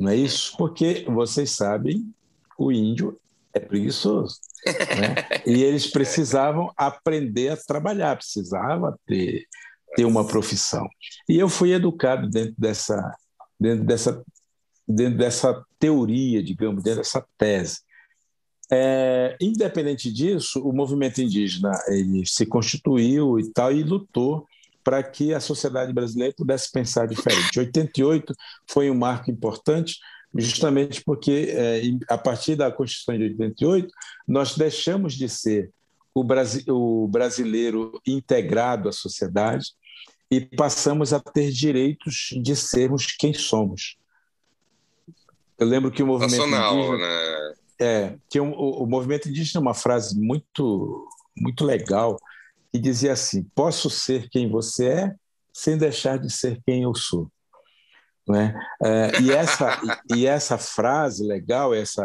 não 0.00 0.10
é 0.10 0.16
isso? 0.16 0.56
Porque 0.56 1.04
vocês 1.06 1.50
sabem, 1.50 2.12
o 2.58 2.72
índio 2.72 3.20
é 3.52 3.60
preguiçoso. 3.60 4.38
Né? 4.66 5.42
E 5.46 5.62
eles 5.62 5.86
precisavam 5.86 6.72
aprender 6.76 7.50
a 7.50 7.56
trabalhar, 7.56 8.16
precisava 8.16 8.98
ter, 9.06 9.46
ter 9.94 10.04
uma 10.04 10.26
profissão. 10.26 10.88
E 11.28 11.38
eu 11.38 11.48
fui 11.48 11.72
educado 11.72 12.28
dentro 12.28 12.54
dessa 12.58 13.14
dentro 13.60 13.84
dessa, 13.84 14.24
dentro 14.88 15.18
dessa 15.18 15.64
teoria, 15.78 16.42
digamos, 16.42 16.82
dentro 16.82 17.00
dessa 17.00 17.24
tese. 17.36 17.80
É, 18.72 19.36
independente 19.40 20.10
disso, 20.10 20.66
o 20.66 20.72
movimento 20.72 21.20
indígena 21.20 21.72
ele 21.88 22.24
se 22.24 22.46
constituiu 22.46 23.38
e 23.38 23.52
tal 23.52 23.72
e 23.72 23.82
lutou 23.82 24.46
para 24.82 25.02
que 25.02 25.34
a 25.34 25.40
sociedade 25.40 25.92
brasileira 25.92 26.34
pudesse 26.36 26.70
pensar 26.70 27.06
diferente. 27.06 27.58
88 27.58 28.34
foi 28.68 28.90
um 28.90 28.94
marco 28.94 29.30
importante, 29.30 29.98
justamente 30.34 31.02
porque 31.04 31.48
é, 31.50 31.82
a 32.08 32.16
partir 32.16 32.56
da 32.56 32.70
Constituição 32.70 33.18
de 33.18 33.24
88 33.24 33.92
nós 34.26 34.56
deixamos 34.56 35.14
de 35.14 35.28
ser 35.28 35.70
o, 36.14 36.24
Brasi 36.24 36.64
o 36.68 37.06
brasileiro 37.08 38.00
integrado 38.06 38.88
à 38.88 38.92
sociedade 38.92 39.72
e 40.30 40.40
passamos 40.40 41.12
a 41.12 41.20
ter 41.20 41.50
direitos 41.50 42.30
de 42.40 42.54
sermos 42.54 43.06
quem 43.06 43.34
somos. 43.34 43.96
Eu 45.58 45.66
lembro 45.66 45.90
que 45.90 46.02
o 46.02 46.06
movimento 46.06 46.38
Nacional, 46.38 46.74
indígena, 46.74 46.98
né? 46.98 47.54
é, 47.80 48.40
um, 48.40 48.50
o, 48.50 48.84
o 48.84 48.86
movimento 48.86 49.28
indígena 49.28 49.60
uma 49.60 49.74
frase 49.74 50.18
muito 50.18 51.06
muito 51.36 51.64
legal 51.64 52.18
que 52.72 52.78
dizia 52.78 53.12
assim: 53.12 53.44
posso 53.54 53.90
ser 53.90 54.28
quem 54.28 54.50
você 54.50 54.88
é 54.88 55.14
sem 55.52 55.76
deixar 55.76 56.18
de 56.18 56.30
ser 56.30 56.60
quem 56.64 56.82
eu 56.82 56.94
sou. 56.94 57.30
Né? 58.28 58.54
É, 58.82 59.20
e 59.20 59.32
essa 59.32 59.80
e 60.14 60.26
essa 60.26 60.56
frase 60.56 61.26
legal, 61.26 61.74
essa 61.74 62.04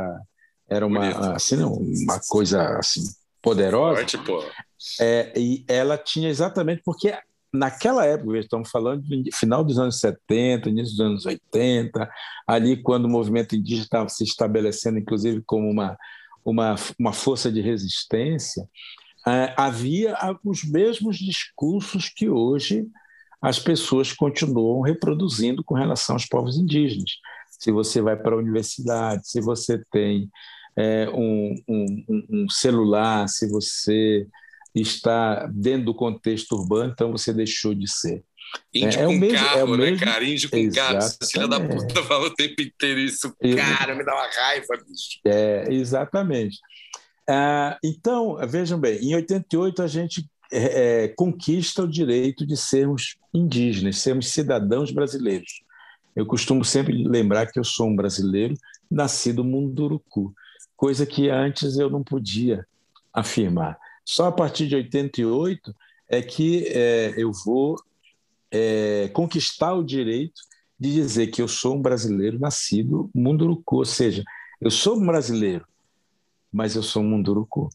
era 0.67 0.85
uma 0.85 1.35
assim 1.35 1.61
uma 1.63 2.19
coisa 2.27 2.77
assim 2.77 3.03
poderosa. 3.41 3.97
Forte, 3.97 4.17
pô. 4.17 4.43
É, 4.99 5.31
e 5.37 5.63
ela 5.67 5.97
tinha 5.97 6.29
exatamente 6.29 6.81
porque 6.83 7.15
naquela 7.55 8.05
época, 8.05 8.37
estamos 8.37 8.69
falando 8.69 9.01
de 9.03 9.31
final 9.31 9.63
dos 9.63 9.79
anos 9.79 9.99
70, 9.99 10.69
início 10.69 10.97
dos 10.97 11.05
anos 11.05 11.25
80, 11.25 12.09
ali 12.45 12.81
quando 12.81 13.05
o 13.05 13.09
movimento 13.09 13.55
indígena 13.55 13.83
estava 13.83 14.09
se 14.09 14.23
estabelecendo, 14.23 14.99
inclusive, 14.99 15.41
como 15.45 15.69
uma, 15.69 15.97
uma, 16.43 16.75
uma 16.99 17.13
força 17.13 17.51
de 17.51 17.61
resistência, 17.61 18.67
havia 19.55 20.15
os 20.43 20.63
mesmos 20.63 21.17
discursos 21.17 22.09
que 22.09 22.29
hoje 22.29 22.85
as 23.41 23.59
pessoas 23.59 24.11
continuam 24.11 24.81
reproduzindo 24.81 25.63
com 25.63 25.75
relação 25.75 26.15
aos 26.15 26.25
povos 26.25 26.57
indígenas. 26.57 27.11
Se 27.59 27.71
você 27.71 28.01
vai 28.01 28.15
para 28.15 28.35
a 28.35 28.37
universidade, 28.37 29.27
se 29.27 29.39
você 29.41 29.81
tem 29.91 30.29
é, 30.77 31.09
um, 31.09 31.55
um, 31.67 32.25
um 32.29 32.49
celular, 32.49 33.27
se 33.27 33.49
você 33.49 34.27
está 34.73 35.47
dentro 35.47 35.85
do 35.85 35.95
contexto 35.95 36.53
urbano, 36.53 36.91
então 36.91 37.11
você 37.11 37.33
deixou 37.33 37.73
de 37.73 37.89
ser. 37.89 38.23
Índio 38.73 38.99
é, 38.99 39.05
com 39.05 39.11
é 39.11 39.15
o 39.15 39.19
mesmo, 39.19 39.37
carro, 39.37 39.59
é 39.59 39.63
o 39.63 39.77
né, 39.77 39.91
mesmo... 39.91 40.05
cara? 40.05 40.23
Índio 40.23 40.49
com 40.49 40.71
carro. 40.71 40.99
Filha 41.31 41.47
da 41.47 41.59
puta 41.59 42.03
fala 42.03 42.27
o 42.27 42.33
tempo 42.33 42.61
inteiro 42.61 42.99
isso. 42.99 43.33
Cara, 43.55 43.95
me 43.95 44.03
dá 44.03 44.13
uma 44.13 44.27
raiva, 44.27 44.75
bicho. 44.87 45.19
É, 45.25 45.65
exatamente. 45.69 46.57
Ah, 47.27 47.77
então, 47.83 48.37
vejam 48.47 48.79
bem, 48.79 48.99
em 48.99 49.15
88 49.15 49.81
a 49.81 49.87
gente 49.87 50.29
é, 50.51 51.03
é, 51.03 51.07
conquista 51.09 51.83
o 51.83 51.87
direito 51.87 52.45
de 52.45 52.55
sermos 52.55 53.17
indígenas, 53.33 53.97
sermos 53.97 54.29
cidadãos 54.29 54.91
brasileiros. 54.91 55.63
Eu 56.15 56.25
costumo 56.25 56.63
sempre 56.63 57.03
lembrar 57.03 57.47
que 57.47 57.59
eu 57.59 57.63
sou 57.63 57.87
um 57.87 57.95
brasileiro 57.95 58.55
nascido 58.89 59.43
Munduruku, 59.43 60.33
coisa 60.77 61.05
que 61.05 61.29
antes 61.29 61.77
eu 61.77 61.89
não 61.89 62.03
podia 62.03 62.65
afirmar. 63.13 63.77
Só 64.03 64.27
a 64.27 64.31
partir 64.31 64.67
de 64.67 64.75
88 64.75 65.75
é 66.07 66.21
que 66.21 66.67
é, 66.67 67.13
eu 67.17 67.31
vou 67.43 67.75
é, 68.51 69.09
conquistar 69.13 69.73
o 69.73 69.83
direito 69.83 70.41
de 70.79 70.93
dizer 70.93 71.27
que 71.27 71.41
eu 71.41 71.47
sou 71.47 71.75
um 71.75 71.81
brasileiro 71.81 72.37
nascido 72.39 73.09
munduruku, 73.13 73.77
ou 73.77 73.85
seja, 73.85 74.23
eu 74.61 74.69
sou 74.69 74.97
um 74.97 75.05
brasileiro, 75.05 75.65
mas 76.55 76.73
eu 76.73 76.81
sou 76.81 77.03
um 77.03 77.09
munduruku. 77.09 77.69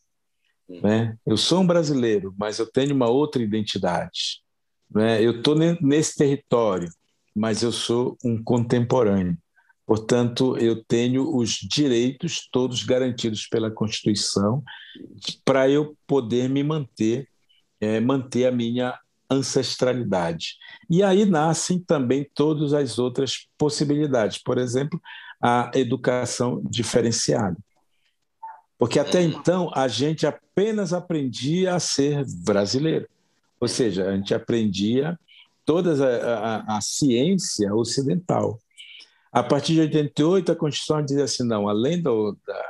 Né? 0.67 1.15
Eu 1.27 1.37
sou 1.37 1.61
um 1.61 1.67
brasileiro, 1.67 2.35
mas 2.39 2.59
eu 2.59 2.67
tenho 2.67 2.95
uma 2.95 3.09
outra 3.09 3.43
identidade. 3.43 4.41
Né? 4.91 5.23
Eu 5.23 5.39
estou 5.39 5.55
nesse 5.55 6.17
território, 6.17 6.89
mas 7.37 7.63
eu 7.63 7.73
sou 7.73 8.17
um 8.25 8.43
contemporâneo. 8.43 9.37
Portanto, 9.85 10.57
eu 10.57 10.83
tenho 10.83 11.37
os 11.37 11.51
direitos 11.51 12.49
todos 12.51 12.83
garantidos 12.83 13.47
pela 13.47 13.71
Constituição 13.71 14.63
para 15.45 15.69
eu 15.69 15.95
poder 16.07 16.49
me 16.49 16.63
manter, 16.63 17.29
é, 17.81 18.01
manter 18.01 18.47
a 18.47 18.53
minha 18.53 18.99
ancestralidade. 19.31 20.55
E 20.89 21.03
aí 21.03 21.27
nascem 21.27 21.79
também 21.79 22.27
todas 22.35 22.73
as 22.73 22.99
outras 22.99 23.47
possibilidades, 23.59 24.39
por 24.39 24.57
exemplo, 24.57 24.99
a 25.43 25.71
educação 25.75 26.63
diferenciada. 26.65 27.57
Porque 28.81 28.99
até 28.99 29.21
então 29.21 29.71
a 29.75 29.87
gente 29.89 30.27
apenas 30.27 30.95
aprendia 30.95 31.75
a 31.75 31.79
ser 31.79 32.25
brasileiro, 32.43 33.07
ou 33.61 33.69
seja, 33.69 34.09
a 34.09 34.17
gente 34.17 34.33
aprendia 34.33 35.21
toda 35.67 35.93
a, 36.03 36.39
a, 36.39 36.79
a 36.79 36.81
ciência 36.81 37.75
ocidental. 37.75 38.59
A 39.31 39.43
partir 39.43 39.75
de 39.75 39.81
88, 39.81 40.53
a 40.53 40.57
Constituição 40.57 41.05
diz 41.05 41.19
assim: 41.19 41.47
não, 41.47 41.69
além 41.69 42.01
do, 42.01 42.35
da, 42.47 42.67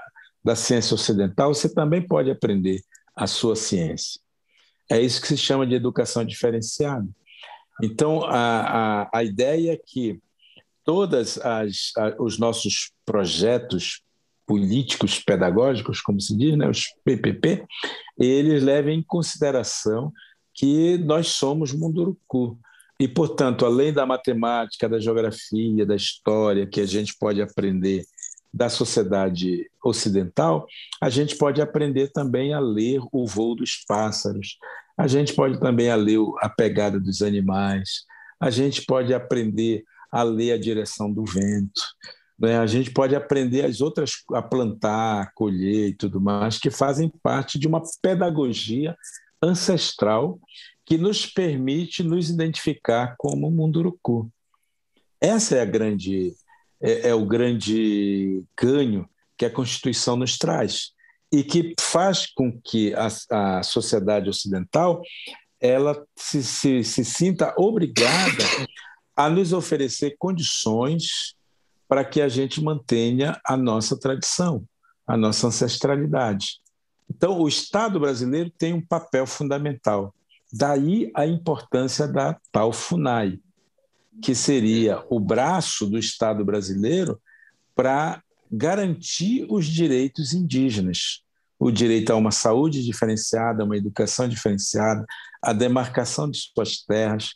da 0.47 0.57
ciência 0.57 0.97
ocidental, 0.97 1.55
você 1.55 1.73
também 1.73 2.03
pode 2.03 2.29
aprender 2.29 2.83
a 3.15 3.29
sua 3.29 3.55
ciência. 3.55 4.21
É 4.91 5.01
isso 5.01 5.21
que 5.21 5.29
se 5.29 5.37
chama 5.37 5.65
de 5.65 5.77
educação 5.77 6.25
diferenciada. 6.25 7.07
Então, 7.81 8.25
a, 8.25 9.05
a, 9.05 9.11
a 9.15 9.23
ideia 9.23 9.75
é 9.75 9.77
que 9.77 10.21
todos 10.85 11.39
os 12.19 12.37
nossos 12.37 12.91
projetos 13.07 14.03
políticos 14.51 15.21
pedagógicos, 15.21 16.01
como 16.01 16.21
se 16.21 16.37
diz, 16.37 16.57
né, 16.57 16.69
os 16.69 16.87
PPP, 17.05 17.65
eles 18.19 18.65
levem 18.65 18.99
em 18.99 19.03
consideração 19.03 20.13
que 20.53 20.99
nós 20.99 21.29
somos 21.29 21.73
Munduruku. 21.73 22.59
E, 22.99 23.07
portanto, 23.07 23.65
além 23.65 23.93
da 23.93 24.05
matemática, 24.05 24.89
da 24.89 24.99
geografia, 24.99 25.87
da 25.87 25.95
história 25.95 26.67
que 26.67 26.81
a 26.81 26.85
gente 26.85 27.15
pode 27.17 27.41
aprender 27.41 28.05
da 28.53 28.69
sociedade 28.69 29.71
ocidental, 29.85 30.67
a 31.01 31.09
gente 31.09 31.37
pode 31.37 31.63
aprender 31.63 32.09
também 32.09 32.53
a 32.53 32.59
ler 32.59 33.01
o 33.13 33.29
voo 33.29 33.55
dos 33.55 33.85
pássaros, 33.87 34.59
a 34.99 35.07
gente 35.07 35.33
pode 35.33 35.61
também 35.61 35.93
a 35.93 35.95
ler 35.95 36.19
a 36.41 36.49
pegada 36.49 36.99
dos 36.99 37.23
animais, 37.23 38.01
a 38.41 38.51
gente 38.51 38.85
pode 38.85 39.15
aprender 39.15 39.85
a 40.11 40.25
ler 40.25 40.55
a 40.55 40.59
direção 40.59 41.09
do 41.09 41.25
vento, 41.25 41.81
né? 42.41 42.59
a 42.59 42.67
gente 42.67 42.91
pode 42.91 43.15
aprender 43.15 43.65
as 43.65 43.81
outras 43.81 44.13
a 44.33 44.41
plantar, 44.41 45.23
a 45.23 45.31
colher 45.33 45.89
e 45.89 45.95
tudo 45.95 46.21
mais, 46.21 46.59
que 46.59 46.71
fazem 46.71 47.13
parte 47.23 47.59
de 47.59 47.69
uma 47.69 47.83
pedagogia 48.01 48.97
ancestral 49.43 50.41
que 50.87 50.97
nos 50.97 51.27
permite 51.27 52.03
nos 52.03 52.31
identificar 52.31 53.15
como 53.19 53.51
Munduruku. 53.51 54.31
Essa 55.21 55.57
é 55.57 55.61
a 55.61 55.67
grande 55.67 56.35
é, 56.81 57.11
é 57.11 57.15
o 57.15 57.27
grande 57.27 58.43
ganho 58.59 59.09
que 59.37 59.45
a 59.45 59.51
Constituição 59.51 60.17
nos 60.17 60.39
traz 60.39 60.93
e 61.31 61.45
que 61.45 61.75
faz 61.79 62.27
com 62.27 62.59
que 62.61 62.95
a, 62.95 63.09
a 63.31 63.63
sociedade 63.63 64.29
ocidental 64.29 65.03
ela 65.61 66.03
se, 66.17 66.43
se, 66.43 66.83
se 66.83 67.05
sinta 67.05 67.55
obrigada 67.59 68.45
a 69.15 69.29
nos 69.29 69.53
oferecer 69.53 70.17
condições 70.19 71.35
para 71.91 72.05
que 72.05 72.21
a 72.21 72.29
gente 72.29 72.63
mantenha 72.63 73.41
a 73.45 73.57
nossa 73.57 73.99
tradição, 73.99 74.65
a 75.05 75.17
nossa 75.17 75.49
ancestralidade. 75.49 76.61
Então, 77.11 77.41
o 77.41 77.49
Estado 77.49 77.99
brasileiro 77.99 78.49
tem 78.49 78.73
um 78.73 78.81
papel 78.81 79.27
fundamental. 79.27 80.15
Daí 80.53 81.11
a 81.17 81.27
importância 81.27 82.07
da 82.07 82.39
tal 82.53 82.73
FUNAI, 82.73 83.41
que 84.23 84.37
seria 84.37 85.05
o 85.11 85.19
braço 85.19 85.85
do 85.85 85.99
Estado 85.99 86.45
brasileiro 86.45 87.21
para 87.75 88.23
garantir 88.49 89.45
os 89.51 89.67
direitos 89.67 90.33
indígenas, 90.33 91.23
o 91.59 91.73
direito 91.73 92.13
a 92.13 92.17
uma 92.17 92.31
saúde 92.31 92.85
diferenciada, 92.85 93.65
uma 93.65 93.77
educação 93.77 94.29
diferenciada, 94.29 95.05
a 95.43 95.53
demarcação 95.53 96.31
de 96.31 96.39
suas 96.39 96.85
terras, 96.85 97.31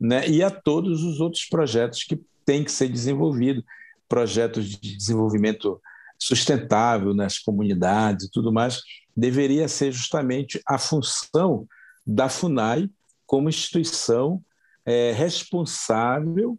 né? 0.00 0.28
e 0.28 0.44
a 0.44 0.50
todos 0.50 1.02
os 1.02 1.18
outros 1.18 1.44
projetos 1.46 2.04
que 2.04 2.20
têm 2.44 2.62
que 2.62 2.70
ser 2.70 2.88
desenvolvidos, 2.88 3.64
projetos 4.08 4.66
de 4.66 4.96
desenvolvimento 4.96 5.80
sustentável 6.18 7.14
nas 7.14 7.38
comunidades 7.38 8.26
e 8.26 8.30
tudo 8.30 8.52
mais, 8.52 8.80
deveria 9.16 9.68
ser 9.68 9.92
justamente 9.92 10.60
a 10.66 10.78
função 10.78 11.66
da 12.06 12.28
FUNAI 12.28 12.88
como 13.26 13.48
instituição 13.48 14.42
é, 14.84 15.12
responsável 15.12 16.58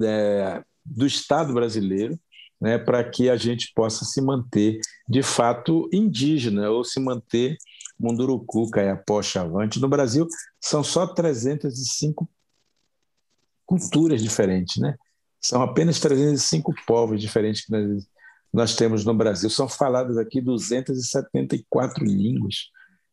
é, 0.00 0.62
do 0.84 1.06
Estado 1.06 1.52
brasileiro 1.52 2.18
né, 2.60 2.78
para 2.78 3.02
que 3.04 3.28
a 3.28 3.36
gente 3.36 3.72
possa 3.74 4.04
se 4.04 4.20
manter 4.20 4.80
de 5.08 5.22
fato 5.22 5.88
indígena 5.92 6.70
ou 6.70 6.84
se 6.84 7.00
manter 7.00 7.56
Munduruku, 7.98 8.70
Caiapó, 8.70 9.22
Chavante. 9.22 9.80
No 9.80 9.88
Brasil, 9.88 10.26
são 10.60 10.84
só 10.84 11.06
305 11.06 12.28
culturas 13.64 14.22
diferentes, 14.22 14.76
né? 14.76 14.96
São 15.46 15.62
apenas 15.62 16.00
305 16.00 16.74
povos 16.86 17.20
diferentes 17.20 17.64
que 17.64 17.70
nós, 17.70 18.08
nós 18.52 18.74
temos 18.74 19.04
no 19.04 19.14
Brasil. 19.14 19.48
São 19.48 19.68
faladas 19.68 20.18
aqui 20.18 20.40
274 20.40 22.04
línguas 22.04 22.70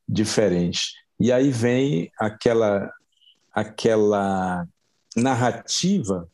diferentes. 0.09 0.93
E 1.19 1.31
aí 1.31 1.51
vem 1.51 2.11
aquela 2.19 2.91
aquela 3.53 4.67
narrativa 5.15 6.27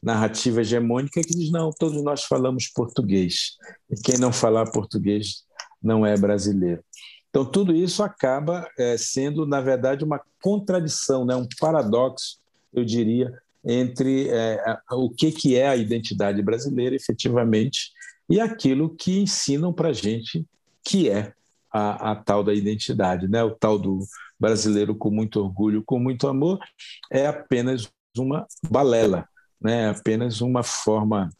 narrativa 0.00 0.60
hegemônica 0.60 1.20
que 1.20 1.34
diz 1.34 1.50
não, 1.50 1.70
todos 1.72 2.00
nós 2.04 2.22
falamos 2.22 2.68
português 2.68 3.56
e 3.90 3.96
quem 3.96 4.18
não 4.18 4.32
falar 4.32 4.70
português 4.70 5.44
não 5.82 6.06
é 6.06 6.16
brasileiro. 6.16 6.84
Então 7.30 7.44
tudo 7.44 7.74
isso 7.74 8.02
acaba 8.02 8.68
é, 8.78 8.96
sendo 8.96 9.44
na 9.44 9.60
verdade 9.60 10.04
uma 10.04 10.20
contradição, 10.40 11.24
né, 11.24 11.34
um 11.34 11.48
paradoxo, 11.58 12.38
eu 12.72 12.84
diria, 12.84 13.32
entre 13.64 14.28
é, 14.28 14.60
o 14.90 15.10
que 15.10 15.30
que 15.30 15.56
é 15.56 15.68
a 15.68 15.76
identidade 15.76 16.42
brasileira 16.42 16.96
efetivamente 16.96 17.92
e 18.28 18.40
aquilo 18.40 18.94
que 18.94 19.20
ensinam 19.20 19.72
para 19.72 19.92
gente 19.92 20.46
que 20.84 21.08
é 21.08 21.32
a, 21.72 22.12
a, 22.12 22.16
tal 22.16 22.44
da 22.44 22.52
identidade, 22.52 23.28
né? 23.28 23.42
O 23.42 23.50
tal 23.50 23.78
do 23.78 24.00
brasileiro 24.38 24.94
com 24.94 25.10
muito 25.10 25.40
orgulho, 25.40 25.82
com 25.84 25.98
muito 25.98 26.26
amor, 26.26 26.58
é 27.10 27.26
apenas 27.26 27.90
uma 28.16 28.46
balela, 28.68 29.28
né? 29.60 29.84
É 29.84 29.88
apenas 29.88 30.40
uma 30.40 30.62
forma 30.62 31.30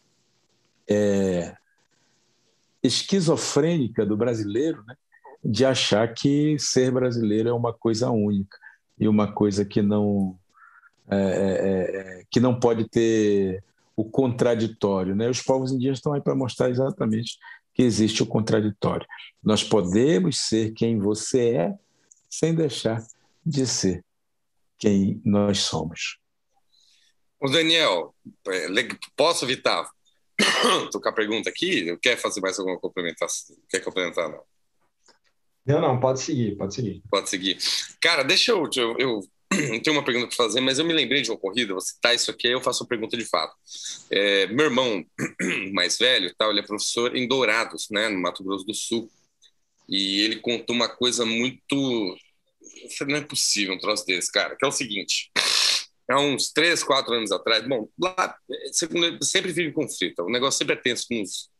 é, 0.89 1.55
esquizofrênica 2.83 4.07
do 4.07 4.16
brasileiro, 4.16 4.83
né? 4.87 4.95
De 5.45 5.64
achar 5.64 6.12
que 6.14 6.57
ser 6.59 6.93
brasileiro 6.93 7.49
é 7.49 7.53
uma 7.53 7.73
coisa 7.73 8.11
única 8.11 8.57
e 8.99 9.09
uma 9.09 9.33
coisa 9.33 9.64
que 9.64 9.83
não 9.83 10.39
é, 11.14 11.58
é, 11.60 12.20
é 12.20 12.22
que 12.30 12.40
não 12.40 12.58
pode 12.58 12.88
ter 12.88 13.62
o 13.96 14.04
contraditório, 14.04 15.14
né? 15.14 15.28
Os 15.28 15.42
povos 15.42 15.72
indígenas 15.72 15.98
estão 15.98 16.12
aí 16.12 16.20
para 16.20 16.34
mostrar 16.34 16.70
exatamente 16.70 17.38
que 17.74 17.82
existe 17.82 18.22
o 18.22 18.26
contraditório. 18.26 19.06
Nós 19.42 19.62
podemos 19.62 20.38
ser 20.38 20.72
quem 20.72 20.98
você 20.98 21.50
é 21.50 21.74
sem 22.28 22.54
deixar 22.54 23.04
de 23.44 23.66
ser 23.66 24.04
quem 24.78 25.20
nós 25.24 25.60
somos. 25.60 26.18
O 27.40 27.48
Daniel, 27.48 28.14
é, 28.48 28.66
posso, 29.16 29.46
Vitar, 29.46 29.88
tocar 30.90 31.10
a 31.10 31.14
pergunta 31.14 31.50
aqui? 31.50 31.96
Quer 31.98 32.16
fazer 32.16 32.40
mais 32.40 32.58
alguma 32.58 32.78
complementação? 32.78 33.56
Quer 33.68 33.80
complementar, 33.80 34.28
não? 34.28 34.42
Não, 35.64 35.80
não, 35.80 36.00
pode 36.00 36.20
seguir, 36.20 36.56
pode 36.56 36.74
seguir. 36.74 37.02
Pode 37.08 37.30
seguir. 37.30 37.58
Cara, 38.00 38.24
deixa 38.24 38.50
eu. 38.50 38.68
Eu, 38.74 38.96
eu 38.98 39.20
tenho 39.82 39.96
uma 39.96 40.05
pergunta 40.05 40.28
para 40.28 40.36
fazer, 40.36 40.61
mas 40.61 40.78
eu 40.78 40.84
me 40.84 40.92
lembrei 40.92 41.22
de 41.22 41.30
uma 41.30 41.38
corrida, 41.38 41.74
você 41.74 41.92
citar 41.94 42.14
isso 42.14 42.30
aqui, 42.30 42.48
eu 42.48 42.61
faço 42.61 42.82
uma 42.82 42.88
pergunta 42.88 43.16
de 43.16 43.24
fato. 43.24 43.55
É, 44.11 44.46
meu 44.48 44.66
irmão 44.66 45.05
mais 45.72 45.98
velho, 45.98 46.34
tal, 46.36 46.50
ele 46.50 46.61
é 46.61 46.66
professor 46.66 47.16
em 47.16 47.26
Dourados, 47.26 47.88
né, 47.90 48.09
no 48.09 48.20
Mato 48.20 48.42
Grosso 48.44 48.64
do 48.64 48.74
Sul. 48.74 49.11
E 49.88 50.20
ele 50.20 50.36
contou 50.36 50.74
uma 50.74 50.88
coisa 50.88 51.24
muito. 51.26 52.16
Não 53.07 53.16
é 53.16 53.20
possível 53.20 53.74
um 53.74 53.78
troço 53.78 54.07
desse, 54.07 54.30
cara, 54.30 54.57
que 54.57 54.64
é 54.64 54.68
o 54.68 54.72
seguinte. 54.72 55.30
Há 56.09 56.20
uns 56.20 56.53
três, 56.53 56.82
quatro 56.82 57.14
anos 57.14 57.32
atrás, 57.32 57.66
bom, 57.66 57.88
lá 58.00 58.36
sempre 59.20 59.53
vive 59.53 59.72
conflito, 59.72 60.22
o 60.22 60.30
negócio 60.30 60.59
sempre 60.59 60.74
é 60.74 60.76
tenso 60.76 61.07
com 61.09 61.22
os, 61.22 61.50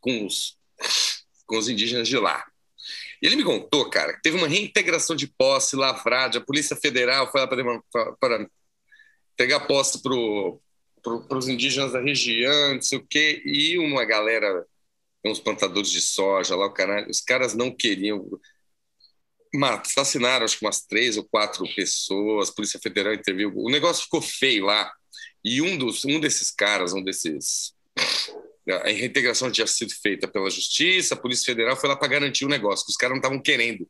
com 0.00 0.26
os, 0.26 0.58
com 1.46 1.58
os 1.58 1.68
indígenas 1.68 2.08
de 2.08 2.18
lá. 2.18 2.44
Ele 3.22 3.36
me 3.36 3.44
contou, 3.44 3.88
cara, 3.88 4.14
que 4.14 4.22
teve 4.22 4.36
uma 4.36 4.48
reintegração 4.48 5.14
de 5.14 5.28
posse 5.28 5.76
lavrada, 5.76 6.38
a 6.38 6.44
Polícia 6.44 6.74
Federal 6.74 7.30
foi 7.30 7.40
lá 7.40 7.46
para 8.18 8.48
pegar 9.36 9.60
posse 9.60 10.02
para 10.02 10.12
pro, 11.02 11.38
os 11.38 11.48
indígenas 11.48 11.92
da 11.92 12.00
região, 12.00 12.74
não 12.74 12.82
sei 12.82 12.98
o 12.98 13.06
quê, 13.06 13.40
e 13.44 13.78
uma 13.78 14.04
galera 14.04 14.66
uns 15.24 15.38
plantadores 15.38 15.90
de 15.90 16.00
soja 16.00 16.56
lá, 16.56 16.66
o 16.66 16.72
caralho, 16.72 17.08
os 17.08 17.20
caras 17.20 17.54
não 17.54 17.70
queriam. 17.70 18.28
Assassinaram 19.62 20.44
acho 20.44 20.58
que 20.58 20.64
umas 20.64 20.80
três 20.80 21.16
ou 21.16 21.24
quatro 21.24 21.64
pessoas, 21.74 22.48
a 22.48 22.52
Polícia 22.54 22.80
Federal 22.80 23.12
interviu. 23.12 23.52
O 23.54 23.70
negócio 23.70 24.04
ficou 24.04 24.22
feio 24.22 24.64
lá. 24.64 24.90
E 25.44 25.60
um, 25.60 25.76
dos, 25.76 26.04
um 26.04 26.18
desses 26.18 26.50
caras, 26.50 26.92
um 26.92 27.02
desses. 27.02 27.74
A 28.68 28.88
reintegração 28.88 29.50
tinha 29.50 29.66
sido 29.66 29.92
feita 29.92 30.28
pela 30.28 30.48
Justiça, 30.48 31.14
a 31.14 31.16
Polícia 31.16 31.46
Federal 31.46 31.76
foi 31.76 31.88
lá 31.88 31.96
para 31.96 32.08
garantir 32.08 32.44
o 32.44 32.48
negócio, 32.48 32.86
que 32.86 32.92
os 32.92 32.96
caras 32.96 33.14
não 33.14 33.18
estavam 33.18 33.40
querendo. 33.40 33.88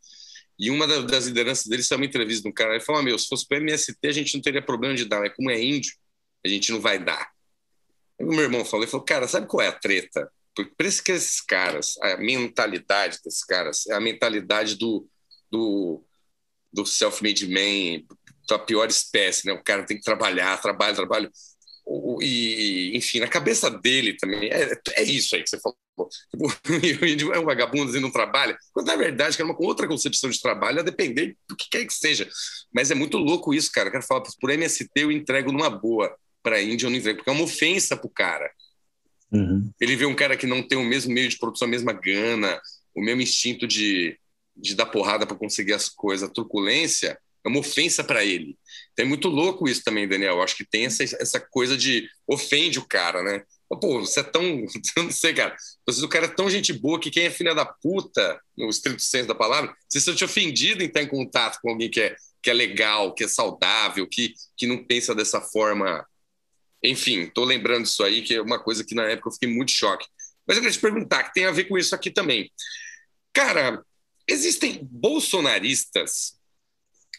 E 0.58 0.70
uma 0.70 0.86
das 0.86 1.26
lideranças 1.26 1.66
deles 1.66 1.88
foi 1.88 1.96
uma 1.96 2.06
entrevista 2.06 2.42
de 2.42 2.48
um 2.48 2.52
cara. 2.52 2.74
Ele 2.74 2.84
falou: 2.84 3.00
ah, 3.00 3.04
Meu, 3.04 3.18
se 3.18 3.28
fosse 3.28 3.46
para 3.46 3.58
o 3.58 3.60
MST, 3.60 3.98
a 4.06 4.12
gente 4.12 4.34
não 4.34 4.42
teria 4.42 4.62
problema 4.62 4.94
de 4.94 5.04
dar, 5.04 5.20
mas 5.20 5.34
como 5.34 5.50
é 5.50 5.60
índio, 5.60 5.92
a 6.44 6.48
gente 6.48 6.70
não 6.72 6.80
vai 6.80 6.98
dar. 6.98 7.30
Aí 8.20 8.26
meu 8.26 8.40
irmão 8.40 8.64
falou: 8.64 8.84
ele 8.84 8.90
falou, 8.90 9.04
Cara, 9.04 9.26
sabe 9.28 9.46
qual 9.46 9.62
é 9.62 9.68
a 9.68 9.72
treta? 9.72 10.30
Por 10.54 10.86
isso 10.86 11.02
que 11.02 11.12
esses 11.12 11.40
caras, 11.40 11.96
a 12.02 12.16
mentalidade 12.18 13.18
desses 13.24 13.44
caras, 13.44 13.86
é 13.86 13.94
a 13.94 14.00
mentalidade 14.00 14.76
do, 14.76 15.08
do, 15.50 16.04
do 16.70 16.84
self-made 16.84 17.48
man, 17.48 18.04
da 18.48 18.58
pior 18.58 18.88
espécie, 18.88 19.46
né? 19.46 19.52
O 19.52 19.64
cara 19.64 19.84
tem 19.84 19.96
que 19.96 20.02
trabalhar, 20.02 20.60
trabalho, 20.60 20.94
trabalho. 20.94 21.32
E, 22.20 22.96
enfim, 22.96 23.20
na 23.20 23.28
cabeça 23.28 23.70
dele 23.70 24.16
também, 24.16 24.48
é, 24.50 24.72
é 24.96 25.02
isso 25.02 25.34
aí 25.34 25.42
que 25.42 25.50
você 25.50 25.58
falou. 25.60 25.76
Tipo, 26.30 26.46
é 27.34 27.38
um 27.38 27.44
vagabundo 27.44 27.96
e 27.96 28.00
não 28.00 28.10
trabalha. 28.10 28.56
Quando 28.72 28.86
na 28.86 28.96
verdade, 28.96 29.36
que 29.36 29.42
é 29.42 29.44
uma 29.44 29.56
outra 29.58 29.88
concepção 29.88 30.30
de 30.30 30.40
trabalho, 30.40 30.80
a 30.80 30.82
depender 30.82 31.36
do 31.48 31.56
que 31.56 31.68
quer 31.70 31.84
que 31.84 31.94
seja. 31.94 32.28
Mas 32.72 32.90
é 32.90 32.94
muito 32.94 33.18
louco 33.18 33.52
isso, 33.52 33.70
cara. 33.72 33.88
Eu 33.88 33.92
quero 33.92 34.04
falar, 34.04 34.22
por 34.40 34.50
MST 34.50 34.90
eu 34.96 35.10
entrego 35.12 35.52
numa 35.52 35.70
boa. 35.70 36.14
Para 36.42 36.56
a 36.56 36.62
Índia 36.62 36.86
eu 36.86 36.90
não 36.90 36.96
entrego, 36.96 37.18
porque 37.18 37.30
é 37.30 37.32
uma 37.32 37.44
ofensa 37.44 37.96
pro 37.96 38.08
cara. 38.08 38.50
Uhum. 39.30 39.70
Ele 39.80 39.96
vê 39.96 40.06
um 40.06 40.14
cara 40.14 40.36
que 40.36 40.46
não 40.46 40.62
tem 40.62 40.76
o 40.76 40.84
mesmo 40.84 41.12
meio 41.12 41.28
de 41.28 41.38
produção, 41.38 41.66
a 41.66 41.70
mesma 41.70 41.92
gana, 41.92 42.60
o 42.94 43.00
mesmo 43.00 43.22
instinto 43.22 43.66
de, 43.66 44.18
de 44.56 44.74
dar 44.74 44.86
porrada 44.86 45.26
para 45.26 45.36
conseguir 45.36 45.72
as 45.72 45.88
coisas, 45.88 46.28
a 46.28 46.32
truculência, 46.32 47.18
é 47.44 47.48
uma 47.48 47.58
ofensa 47.58 48.04
para 48.04 48.24
ele. 48.24 48.56
Então, 48.92 49.04
é 49.04 49.08
muito 49.08 49.28
louco 49.28 49.68
isso 49.68 49.82
também, 49.82 50.06
Daniel. 50.06 50.36
Eu 50.36 50.42
acho 50.42 50.56
que 50.56 50.64
tem 50.64 50.86
essa, 50.86 51.02
essa 51.02 51.40
coisa 51.40 51.76
de 51.76 52.08
ofende 52.26 52.78
o 52.78 52.86
cara, 52.86 53.22
né? 53.22 53.42
Pô, 53.80 54.00
você 54.00 54.20
é 54.20 54.22
tão. 54.22 54.42
Eu 54.96 55.02
não 55.04 55.10
sei, 55.10 55.34
cara. 55.34 55.56
Você, 55.86 56.04
o 56.04 56.08
cara 56.08 56.26
é 56.26 56.28
tão 56.28 56.48
gente 56.48 56.72
boa 56.72 57.00
que 57.00 57.10
quem 57.10 57.24
é 57.24 57.30
filha 57.30 57.54
da 57.54 57.64
puta, 57.64 58.40
no 58.56 58.68
estrito 58.68 59.02
senso 59.02 59.28
da 59.28 59.34
palavra, 59.34 59.74
se 59.88 60.00
sente 60.00 60.24
ofendido 60.24 60.82
em 60.82 60.86
estar 60.86 61.02
em 61.02 61.08
contato 61.08 61.58
com 61.60 61.70
alguém 61.70 61.90
que 61.90 62.00
é, 62.00 62.14
que 62.42 62.50
é 62.50 62.52
legal, 62.52 63.14
que 63.14 63.24
é 63.24 63.28
saudável, 63.28 64.06
que, 64.06 64.34
que 64.56 64.66
não 64.66 64.84
pensa 64.84 65.14
dessa 65.14 65.40
forma. 65.40 66.06
Enfim, 66.82 67.26
tô 67.26 67.44
lembrando 67.44 67.86
isso 67.86 68.02
aí, 68.02 68.22
que 68.22 68.34
é 68.34 68.42
uma 68.42 68.58
coisa 68.58 68.84
que 68.84 68.94
na 68.94 69.04
época 69.04 69.28
eu 69.28 69.32
fiquei 69.32 69.48
muito 69.48 69.72
choque. 69.72 70.06
Mas 70.46 70.56
eu 70.56 70.62
queria 70.62 70.76
te 70.76 70.80
perguntar, 70.80 71.24
que 71.24 71.32
tem 71.32 71.46
a 71.46 71.52
ver 71.52 71.64
com 71.64 71.78
isso 71.78 71.94
aqui 71.94 72.10
também. 72.10 72.50
Cara, 73.32 73.82
existem 74.28 74.80
bolsonaristas 74.82 76.41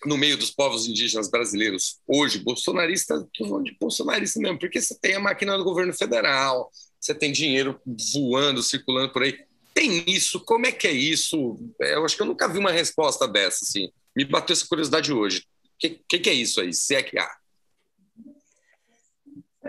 no 0.05 0.17
meio 0.17 0.37
dos 0.37 0.51
povos 0.51 0.87
indígenas 0.87 1.29
brasileiros 1.29 1.99
hoje, 2.07 2.39
bolsonarista, 2.39 3.27
de 3.33 3.77
bolsonarista 3.79 4.39
mesmo, 4.39 4.59
porque 4.59 4.81
você 4.81 4.97
tem 4.99 5.15
a 5.15 5.19
máquina 5.19 5.57
do 5.57 5.63
governo 5.63 5.93
federal, 5.93 6.71
você 6.99 7.13
tem 7.13 7.31
dinheiro 7.31 7.79
voando, 8.13 8.63
circulando 8.63 9.11
por 9.11 9.23
aí. 9.23 9.37
Tem 9.73 10.03
isso? 10.07 10.39
Como 10.39 10.65
é 10.65 10.71
que 10.71 10.87
é 10.87 10.91
isso? 10.91 11.57
É, 11.81 11.95
eu 11.95 12.05
acho 12.05 12.15
que 12.15 12.21
eu 12.21 12.27
nunca 12.27 12.47
vi 12.47 12.59
uma 12.59 12.71
resposta 12.71 13.27
dessa, 13.27 13.65
assim. 13.65 13.89
Me 14.15 14.23
bateu 14.23 14.53
essa 14.53 14.67
curiosidade 14.67 15.11
hoje. 15.11 15.39
O 15.39 15.43
que, 15.79 16.01
que, 16.07 16.19
que, 16.19 16.29
é 16.29 16.33
isso 16.33 16.61
aí? 16.61 16.73
Se 16.73 16.95
é 16.95 17.01
que 17.01 17.17
há? 17.17 17.29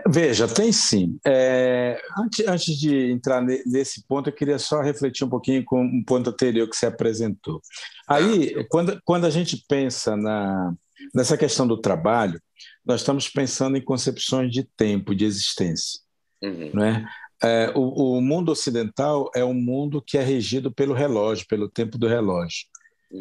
Veja, 0.07 0.47
tem 0.47 0.71
sim. 0.71 1.19
É, 1.27 1.99
antes, 2.19 2.47
antes 2.47 2.79
de 2.79 3.11
entrar 3.11 3.41
nesse 3.41 4.07
ponto, 4.07 4.29
eu 4.29 4.35
queria 4.35 4.59
só 4.59 4.83
refletir 4.83 5.25
um 5.25 5.31
pouquinho 5.31 5.65
com 5.65 5.83
um 5.83 6.05
ponto 6.05 6.29
anterior 6.29 6.69
que 6.69 6.77
você 6.77 6.87
apresentou. 6.87 7.61
Aí, 8.07 8.67
quando, 8.69 9.01
quando 9.05 9.25
a 9.25 9.31
gente 9.31 9.65
pensa 9.67 10.15
na, 10.17 10.75
nessa 11.15 11.39
questão 11.39 11.67
do 11.67 11.81
trabalho, 11.81 12.41
nós 12.85 13.01
estamos 13.01 13.29
pensando 13.29 13.77
em 13.77 13.85
concepções 13.85 14.51
de 14.51 14.65
tempo, 14.77 15.15
de 15.15 15.25
existência. 15.25 16.01
Uhum. 16.43 16.71
Não 16.75 16.85
é? 16.85 17.05
É, 17.43 17.73
o, 17.75 18.17
o, 18.17 18.21
mundo 18.21 18.53
ocidental 18.53 19.31
é 19.35 19.45
um 19.45 19.55
mundo 19.55 20.03
que 20.03 20.17
é 20.17 20.23
regido 20.23 20.73
pelo 20.73 20.95
relógio, 20.95 21.47
pelo 21.49 21.69
tempo 21.69 21.99
do 21.99 22.07
relógio. 22.07 22.67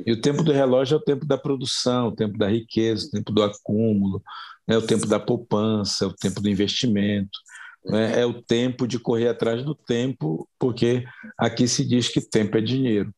E 0.05 0.11
o 0.11 0.19
tempo 0.19 0.43
do 0.43 0.51
relógio 0.51 0.95
é 0.95 0.97
o 0.97 1.03
tempo 1.03 1.25
da 1.25 1.37
produção, 1.37 2.07
o 2.07 2.15
tempo 2.15 2.37
da 2.37 2.49
riqueza, 2.49 3.07
o 3.07 3.11
tempo 3.11 3.31
do 3.31 3.43
acúmulo, 3.43 4.23
é 4.67 4.75
o 4.75 4.81
tempo 4.81 5.05
da 5.05 5.19
poupança, 5.19 6.07
o 6.07 6.13
tempo 6.13 6.41
do 6.41 6.49
investimento, 6.49 7.37
né? 7.85 8.21
é 8.21 8.25
o 8.25 8.41
tempo 8.41 8.87
de 8.87 8.97
correr 8.97 9.27
atrás 9.27 9.63
do 9.63 9.75
tempo, 9.75 10.47
porque 10.57 11.05
aqui 11.37 11.67
se 11.67 11.85
diz 11.85 12.09
que 12.09 12.21
tempo 12.21 12.57
é 12.57 12.61
dinheiro. 12.61 13.13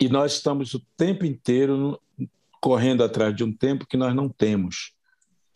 E 0.00 0.08
nós 0.08 0.34
estamos 0.34 0.74
o 0.74 0.82
tempo 0.96 1.24
inteiro 1.24 1.98
correndo 2.60 3.02
atrás 3.02 3.34
de 3.34 3.42
um 3.42 3.52
tempo 3.52 3.86
que 3.86 3.96
nós 3.96 4.14
não 4.14 4.28
temos. 4.28 4.92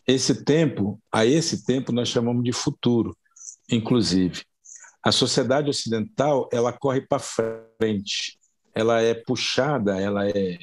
Esse 0.07 0.45
tempo, 0.45 1.01
a 1.13 1.27
esse 1.27 1.65
tempo 1.65 1.93
nós 1.93 2.09
chamamos 2.09 2.43
de 2.43 2.53
futuro, 2.53 3.17
inclusive. 3.71 4.43
A 5.03 5.13
sociedade 5.13 5.69
ocidental, 5.69 6.49
ela 6.53 6.73
corre 6.73 7.01
para 7.01 7.19
frente. 7.19 8.39
Ela 8.75 9.01
é 9.01 9.15
puxada, 9.15 10.01
ela 10.01 10.29
é 10.29 10.59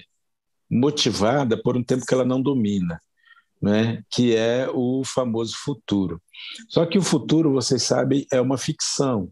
motivada 0.70 1.62
por 1.62 1.76
um 1.78 1.84
tempo 1.84 2.05
que 2.05 2.14
ela 2.14 2.26
não 2.26 2.41
domina 2.41 3.01
né, 3.62 4.03
que 4.10 4.36
é 4.36 4.70
o 4.74 5.03
famoso 5.03 5.55
futuro. 5.57 6.22
Só 6.68 6.86
que 6.86 6.97
o 6.97 7.01
futuro, 7.01 7.51
vocês 7.51 7.84
sabem, 7.84 8.26
é 8.32 8.39
uma 8.39 8.57
ficção, 8.57 9.30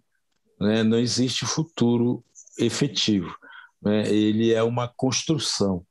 né? 0.60 0.84
não 0.84 0.98
existe 0.98 1.46
futuro 1.46 2.24
efetivo, 2.60 3.34
né? 3.82 4.08
ele 4.10 4.54
é 4.54 4.62
uma 4.62 4.88
construção. 4.88 5.86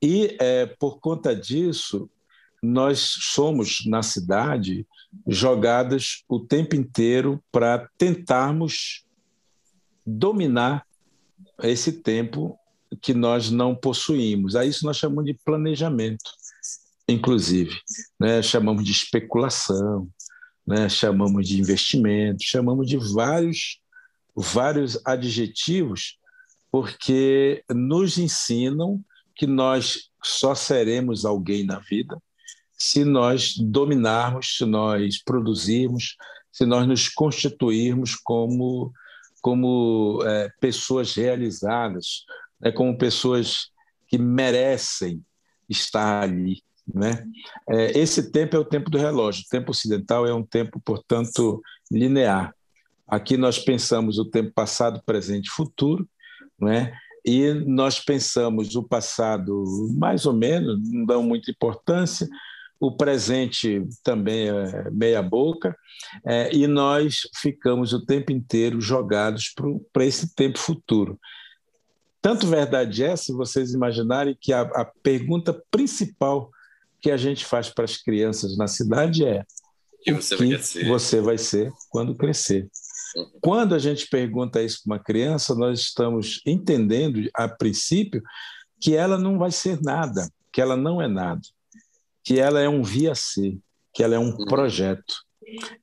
E, 0.00 0.36
é, 0.40 0.66
por 0.66 1.00
conta 1.00 1.34
disso, 1.34 2.08
nós 2.62 3.00
somos, 3.00 3.84
na 3.86 4.02
cidade, 4.02 4.86
jogadas 5.26 6.22
o 6.28 6.38
tempo 6.38 6.76
inteiro 6.76 7.42
para 7.50 7.88
tentarmos 7.98 9.04
dominar 10.06 10.86
esse 11.62 11.92
tempo 11.92 12.58
que 13.00 13.14
nós 13.14 13.50
não 13.50 13.74
possuímos. 13.74 14.54
A 14.54 14.64
isso 14.64 14.84
nós 14.84 14.96
chamamos 14.96 15.24
de 15.24 15.34
planejamento 15.44 16.30
inclusive. 17.08 17.74
Né? 18.18 18.42
Chamamos 18.42 18.84
de 18.84 18.92
especulação, 18.92 20.08
né? 20.66 20.88
chamamos 20.88 21.48
de 21.48 21.60
investimento, 21.60 22.42
chamamos 22.42 22.86
de 22.86 22.96
vários, 22.96 23.80
vários 24.34 24.98
adjetivos, 25.04 26.18
porque 26.70 27.62
nos 27.70 28.18
ensinam 28.18 29.00
que 29.34 29.46
nós 29.46 30.10
só 30.22 30.54
seremos 30.54 31.24
alguém 31.24 31.64
na 31.64 31.78
vida 31.80 32.16
se 32.78 33.04
nós 33.04 33.54
dominarmos, 33.56 34.56
se 34.56 34.64
nós 34.64 35.22
produzirmos, 35.22 36.16
se 36.50 36.66
nós 36.66 36.84
nos 36.86 37.08
constituirmos 37.08 38.16
como, 38.16 38.92
como 39.42 40.22
é, 40.24 40.48
pessoas 40.60 41.14
realizadas, 41.14 42.24
né? 42.60 42.70
como 42.72 42.96
pessoas 42.96 43.70
que 44.06 44.16
merecem 44.16 45.22
estar 45.68 46.22
ali. 46.22 46.62
Né? 46.86 47.26
É, 47.68 47.98
esse 47.98 48.30
tempo 48.30 48.56
é 48.56 48.58
o 48.58 48.64
tempo 48.64 48.88
do 48.88 48.98
relógio. 48.98 49.44
O 49.44 49.50
tempo 49.50 49.72
ocidental 49.72 50.26
é 50.26 50.32
um 50.32 50.44
tempo, 50.44 50.80
portanto, 50.84 51.60
linear. 51.90 52.54
Aqui 53.06 53.36
nós 53.36 53.58
pensamos 53.58 54.18
o 54.18 54.24
tempo 54.24 54.52
passado, 54.54 55.02
presente 55.04 55.46
e 55.46 55.50
futuro, 55.50 56.08
né? 56.58 56.92
e 57.24 57.52
nós 57.66 58.00
pensamos 58.00 58.74
o 58.74 58.82
passado 58.82 59.64
mais 59.96 60.26
ou 60.26 60.32
menos, 60.32 60.78
não 60.88 61.04
dão 61.04 61.22
muita 61.22 61.50
importância, 61.50 62.28
o 62.82 62.90
presente 62.90 63.86
também 64.02 64.48
é 64.48 64.90
meia 64.90 65.22
boca, 65.22 65.76
é, 66.26 66.52
e 66.52 66.66
nós 66.66 67.20
ficamos 67.36 67.92
o 67.92 68.04
tempo 68.04 68.32
inteiro 68.32 68.80
jogados 68.80 69.54
para 69.92 70.04
esse 70.04 70.34
tempo 70.34 70.58
futuro. 70.58 71.16
Tanto 72.20 72.44
verdade 72.44 73.04
é, 73.04 73.14
se 73.14 73.32
vocês 73.32 73.72
imaginarem 73.72 74.36
que 74.38 74.52
a, 74.52 74.62
a 74.62 74.84
pergunta 75.00 75.62
principal 75.70 76.50
que 77.00 77.12
a 77.12 77.16
gente 77.16 77.44
faz 77.44 77.70
para 77.70 77.84
as 77.84 77.96
crianças 77.96 78.56
na 78.56 78.66
cidade 78.66 79.24
é 79.24 79.44
que 80.02 80.12
você, 80.12 80.34
o 80.34 80.38
que 80.38 80.48
vai, 80.48 80.58
ser. 80.58 80.88
você 80.88 81.20
vai 81.20 81.38
ser 81.38 81.72
quando 81.88 82.16
crescer. 82.16 82.68
Uhum. 83.14 83.30
Quando 83.40 83.76
a 83.76 83.78
gente 83.78 84.08
pergunta 84.08 84.60
isso 84.60 84.80
para 84.82 84.94
uma 84.96 84.98
criança, 85.04 85.54
nós 85.54 85.78
estamos 85.78 86.42
entendendo, 86.44 87.30
a 87.32 87.46
princípio, 87.48 88.20
que 88.80 88.96
ela 88.96 89.16
não 89.16 89.38
vai 89.38 89.52
ser 89.52 89.80
nada, 89.80 90.28
que 90.52 90.60
ela 90.60 90.76
não 90.76 91.00
é 91.00 91.06
nada, 91.06 91.42
que 92.24 92.38
ela 92.38 92.60
é 92.60 92.68
um 92.68 92.82
via 92.82 93.14
ser, 93.14 93.58
que 93.92 94.02
ela 94.02 94.14
é 94.14 94.18
um 94.18 94.30
uhum. 94.30 94.44
projeto. 94.44 95.14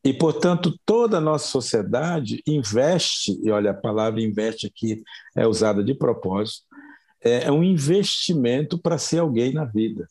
E, 0.04 0.14
portanto, 0.14 0.78
toda 0.86 1.18
a 1.18 1.22
nossa 1.22 1.48
sociedade 1.48 2.42
investe, 2.48 3.40
e 3.44 3.52
olha, 3.52 3.72
a 3.72 3.76
palavra 3.76 4.22
investe 4.22 4.66
aqui 4.66 5.04
é 5.36 5.46
usada 5.46 5.84
de 5.84 5.94
propósito, 5.94 6.64
é, 7.22 7.46
é 7.46 7.52
um 7.52 7.64
investimento 7.64 8.80
para 8.80 8.98
ser 8.98 9.20
alguém 9.20 9.54
na 9.54 9.66
vida. 9.66 10.08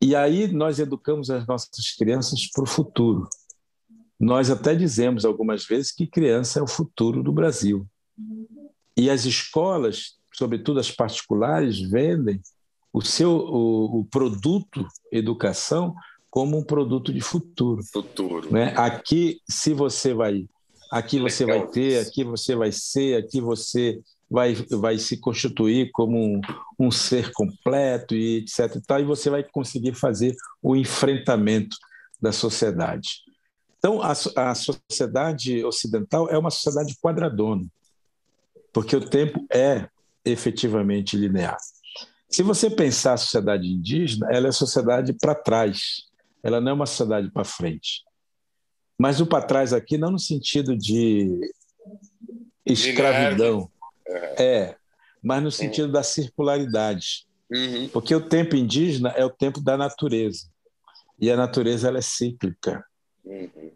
E 0.00 0.14
aí 0.14 0.48
nós 0.48 0.78
educamos 0.78 1.30
as 1.30 1.46
nossas 1.46 1.92
crianças 1.96 2.48
para 2.50 2.64
o 2.64 2.66
futuro. 2.66 3.28
Nós 4.18 4.50
até 4.50 4.74
dizemos 4.74 5.24
algumas 5.24 5.66
vezes 5.66 5.92
que 5.92 6.06
criança 6.06 6.60
é 6.60 6.62
o 6.62 6.68
futuro 6.68 7.22
do 7.22 7.32
Brasil. 7.32 7.86
E 8.96 9.10
as 9.10 9.24
escolas, 9.24 10.14
sobretudo 10.32 10.78
as 10.78 10.90
particulares, 10.90 11.80
vendem 11.80 12.40
o 12.94 13.02
seu 13.02 13.30
o, 13.32 14.00
o 14.00 14.04
produto 14.04 14.86
educação 15.10 15.96
como 16.30 16.56
um 16.56 16.62
produto 16.62 17.12
de 17.12 17.20
futuro. 17.20 17.82
Futuro. 17.92 18.52
Né? 18.52 18.72
Aqui, 18.76 19.40
se 19.48 19.74
você 19.74 20.14
vai, 20.14 20.46
aqui 20.90 21.18
você 21.18 21.44
vai 21.44 21.66
ter, 21.66 21.98
aqui 21.98 22.24
você 22.24 22.54
vai 22.54 22.70
ser, 22.72 23.16
aqui 23.16 23.40
você 23.40 24.00
vai, 24.30 24.54
vai 24.54 24.98
se 24.98 25.16
constituir 25.16 25.90
como 25.92 26.16
um, 26.16 26.40
um 26.78 26.90
ser 26.90 27.32
completo 27.32 28.14
e 28.14 28.38
etc. 28.38 28.76
E, 28.76 28.80
tal, 28.80 29.00
e 29.00 29.04
você 29.04 29.28
vai 29.28 29.42
conseguir 29.42 29.94
fazer 29.94 30.34
o 30.62 30.74
enfrentamento 30.74 31.76
da 32.20 32.32
sociedade. 32.32 33.22
Então, 33.78 34.00
a, 34.02 34.12
a 34.36 34.54
sociedade 34.54 35.64
ocidental 35.64 36.28
é 36.30 36.38
uma 36.38 36.50
sociedade 36.50 36.96
quadradona, 37.00 37.66
porque 38.72 38.96
o 38.96 39.08
tempo 39.08 39.44
é 39.52 39.88
efetivamente 40.24 41.16
linear. 41.16 41.56
Se 42.34 42.42
você 42.42 42.68
pensar 42.68 43.12
a 43.12 43.16
sociedade 43.16 43.64
indígena, 43.68 44.26
ela 44.28 44.48
é 44.48 44.50
sociedade 44.50 45.12
para 45.12 45.36
trás, 45.36 46.06
ela 46.42 46.60
não 46.60 46.70
é 46.70 46.74
uma 46.74 46.84
sociedade 46.84 47.30
para 47.30 47.44
frente. 47.44 48.02
Mas 48.98 49.20
o 49.20 49.26
para 49.26 49.46
trás 49.46 49.72
aqui 49.72 49.96
não 49.96 50.10
no 50.10 50.18
sentido 50.18 50.76
de 50.76 51.30
escravidão, 52.66 53.70
é, 54.36 54.74
mas 55.22 55.44
no 55.44 55.50
sentido 55.52 55.92
da 55.92 56.02
circularidade. 56.02 57.24
Uhum. 57.48 57.88
Porque 57.90 58.12
o 58.12 58.28
tempo 58.28 58.56
indígena 58.56 59.10
é 59.10 59.24
o 59.24 59.30
tempo 59.30 59.60
da 59.60 59.76
natureza. 59.76 60.48
E 61.20 61.30
a 61.30 61.36
natureza 61.36 61.86
ela 61.86 61.98
é 61.98 62.02
cíclica. 62.02 62.84
Uhum. 63.24 63.70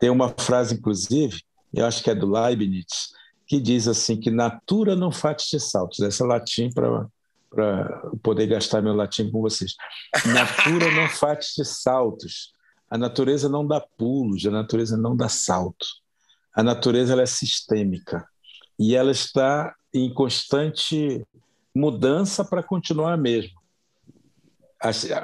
Tem 0.00 0.10
uma 0.10 0.30
frase, 0.30 0.74
inclusive, 0.74 1.44
eu 1.72 1.86
acho 1.86 2.02
que 2.02 2.10
é 2.10 2.14
do 2.16 2.28
Leibniz, 2.28 3.12
que 3.46 3.60
diz 3.60 3.86
assim 3.86 4.18
que 4.18 4.32
natura 4.32 4.96
não 4.96 5.12
fatis 5.12 5.70
saltos. 5.70 6.00
Essa 6.00 6.24
é 6.24 6.26
latim 6.26 6.72
para 6.72 7.08
para 7.50 8.02
poder 8.22 8.46
gastar 8.46 8.80
meu 8.80 8.94
latim 8.94 9.30
com 9.30 9.40
vocês. 9.40 9.74
Natura 10.26 10.90
não 10.92 11.08
faz 11.08 11.54
saltos. 11.64 12.52
A 12.88 12.96
natureza 12.96 13.48
não 13.48 13.66
dá 13.66 13.80
pulos, 13.80 14.46
a 14.46 14.50
natureza 14.50 14.96
não 14.96 15.16
dá 15.16 15.28
salto. 15.28 15.86
A 16.54 16.62
natureza 16.62 17.12
ela 17.12 17.22
é 17.22 17.26
sistêmica 17.26 18.26
e 18.78 18.94
ela 18.94 19.10
está 19.10 19.74
em 19.92 20.12
constante 20.12 21.24
mudança 21.74 22.44
para 22.44 22.62
continuar 22.62 23.12
a 23.12 23.16
mesma. 23.16 23.60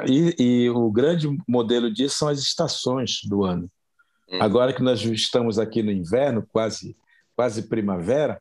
E, 0.06 0.36
e, 0.38 0.70
o 0.70 0.90
grande 0.90 1.26
modelo 1.48 1.92
disso 1.92 2.18
são 2.18 2.28
as 2.28 2.38
estações 2.38 3.20
do 3.24 3.42
ano. 3.42 3.70
Hum. 4.30 4.42
Agora 4.42 4.72
que 4.72 4.82
nós 4.82 5.02
estamos 5.02 5.58
aqui 5.58 5.82
no 5.82 5.90
inverno, 5.90 6.46
quase, 6.52 6.94
quase 7.34 7.62
primavera, 7.62 8.40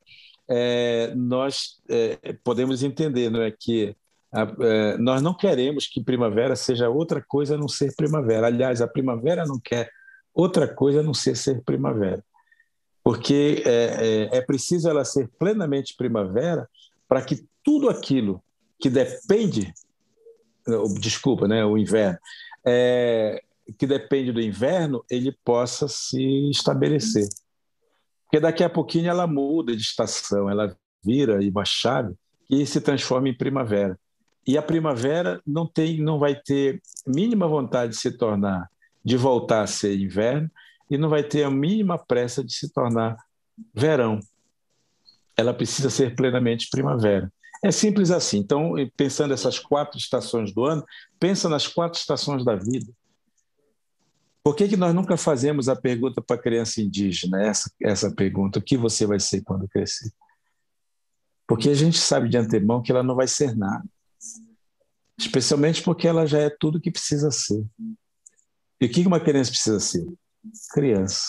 é, 0.50 1.14
nós 1.16 1.82
é, 1.90 2.34
podemos 2.44 2.84
entender 2.84 3.30
não 3.30 3.42
é, 3.42 3.52
que 3.52 3.96
a, 4.32 4.42
é, 4.60 4.98
nós 4.98 5.22
não 5.22 5.34
queremos 5.34 5.88
que 5.88 6.04
primavera 6.04 6.56
seja 6.56 6.90
outra 6.90 7.24
coisa 7.26 7.56
a 7.56 7.58
não 7.58 7.68
ser 7.68 7.96
primavera. 7.96 8.48
Aliás, 8.48 8.82
a 8.82 8.88
primavera 8.88 9.46
não 9.46 9.60
quer 9.60 9.90
outra 10.34 10.68
coisa 10.68 11.00
a 11.00 11.04
não 11.04 11.14
ser 11.14 11.36
ser 11.36 11.64
primavera. 11.64 12.24
Porque 13.04 13.64
é, 13.66 14.30
é, 14.32 14.38
é 14.38 14.42
preciso 14.42 14.90
ela 14.90 15.06
ser 15.06 15.30
plenamente 15.40 15.96
primavera 15.96 16.68
para 17.08 17.22
que 17.22 17.46
tudo 17.64 17.90
aquilo 17.90 18.44
que 18.80 18.90
depende, 18.90 19.74
desculpa, 21.00 21.48
né, 21.48 21.64
o 21.64 21.78
inverno, 21.78 22.18
é, 22.66 23.42
que 23.78 23.88
depende 23.88 24.32
do 24.32 24.42
inverno, 24.42 25.04
ele 25.10 25.32
possa 25.44 25.88
se 25.88 26.50
estabelecer. 26.50 27.28
Porque 28.36 28.42
daqui 28.42 28.66
a 28.66 28.70
pouquinho 28.70 29.10
ela 29.10 29.26
muda 29.26 29.74
de 29.74 29.82
estação, 29.82 30.50
ela 30.50 30.76
vira 31.02 31.40
uma 31.40 31.64
chave 31.64 32.14
e 32.50 32.66
se 32.66 32.82
transforma 32.82 33.30
em 33.30 33.34
primavera. 33.34 33.98
E 34.46 34.58
a 34.58 34.62
primavera 34.62 35.42
não 35.48 35.66
tem, 35.66 36.02
não 36.02 36.20
vai 36.20 36.36
ter 36.36 36.82
mínima 37.08 37.48
vontade 37.48 37.94
de 37.94 37.98
se 37.98 38.12
tornar, 38.12 38.70
de 39.02 39.16
voltar 39.16 39.62
a 39.62 39.68
ser 39.68 39.98
inverno, 39.98 40.52
e 40.92 40.98
não 40.98 41.08
vai 41.08 41.24
ter 41.24 41.46
a 41.46 41.50
mínima 41.50 41.98
pressa 41.98 42.44
de 42.44 42.52
se 42.52 42.74
tornar 42.74 43.16
verão. 43.74 44.20
Ela 45.38 45.54
precisa 45.54 45.90
ser 45.90 46.14
plenamente 46.14 46.68
primavera. 46.70 47.32
É 47.64 47.72
simples 47.72 48.12
assim. 48.12 48.40
Então, 48.40 48.74
pensando 48.98 49.34
essas 49.34 49.60
quatro 49.60 49.98
estações 49.98 50.54
do 50.54 50.66
ano, 50.66 50.84
pensa 51.18 51.48
nas 51.48 51.70
quatro 51.70 51.98
estações 51.98 52.44
da 52.44 52.58
vida. 52.58 52.92
Por 54.46 54.56
que, 54.56 54.68
que 54.68 54.78
nós 54.78 54.94
nunca 54.94 55.18
fazemos 55.18 55.68
a 55.68 55.76
pergunta 55.76 56.22
para 56.22 56.36
a 56.36 56.40
criança 56.40 56.80
indígena, 56.80 57.44
essa, 57.44 57.68
essa 57.82 58.12
pergunta, 58.14 58.60
o 58.60 58.62
que 58.62 58.78
você 58.78 59.04
vai 59.04 59.20
ser 59.20 59.42
quando 59.42 59.68
crescer? 59.68 60.12
Porque 61.48 61.68
a 61.68 61.74
gente 61.74 61.98
sabe 61.98 62.30
de 62.30 62.38
antemão 62.38 62.80
que 62.80 62.92
ela 62.92 63.02
não 63.02 63.16
vai 63.16 63.28
ser 63.28 63.58
nada. 63.58 63.84
Especialmente 65.18 65.82
porque 65.82 66.08
ela 66.08 66.28
já 66.28 66.38
é 66.38 66.52
tudo 66.60 66.80
que 66.80 66.92
precisa 66.92 67.32
ser. 67.32 67.66
E 68.80 68.86
o 68.86 68.90
que 68.90 69.08
uma 69.08 69.20
criança 69.20 69.50
precisa 69.50 69.80
ser? 69.80 70.06
Criança. 70.76 71.24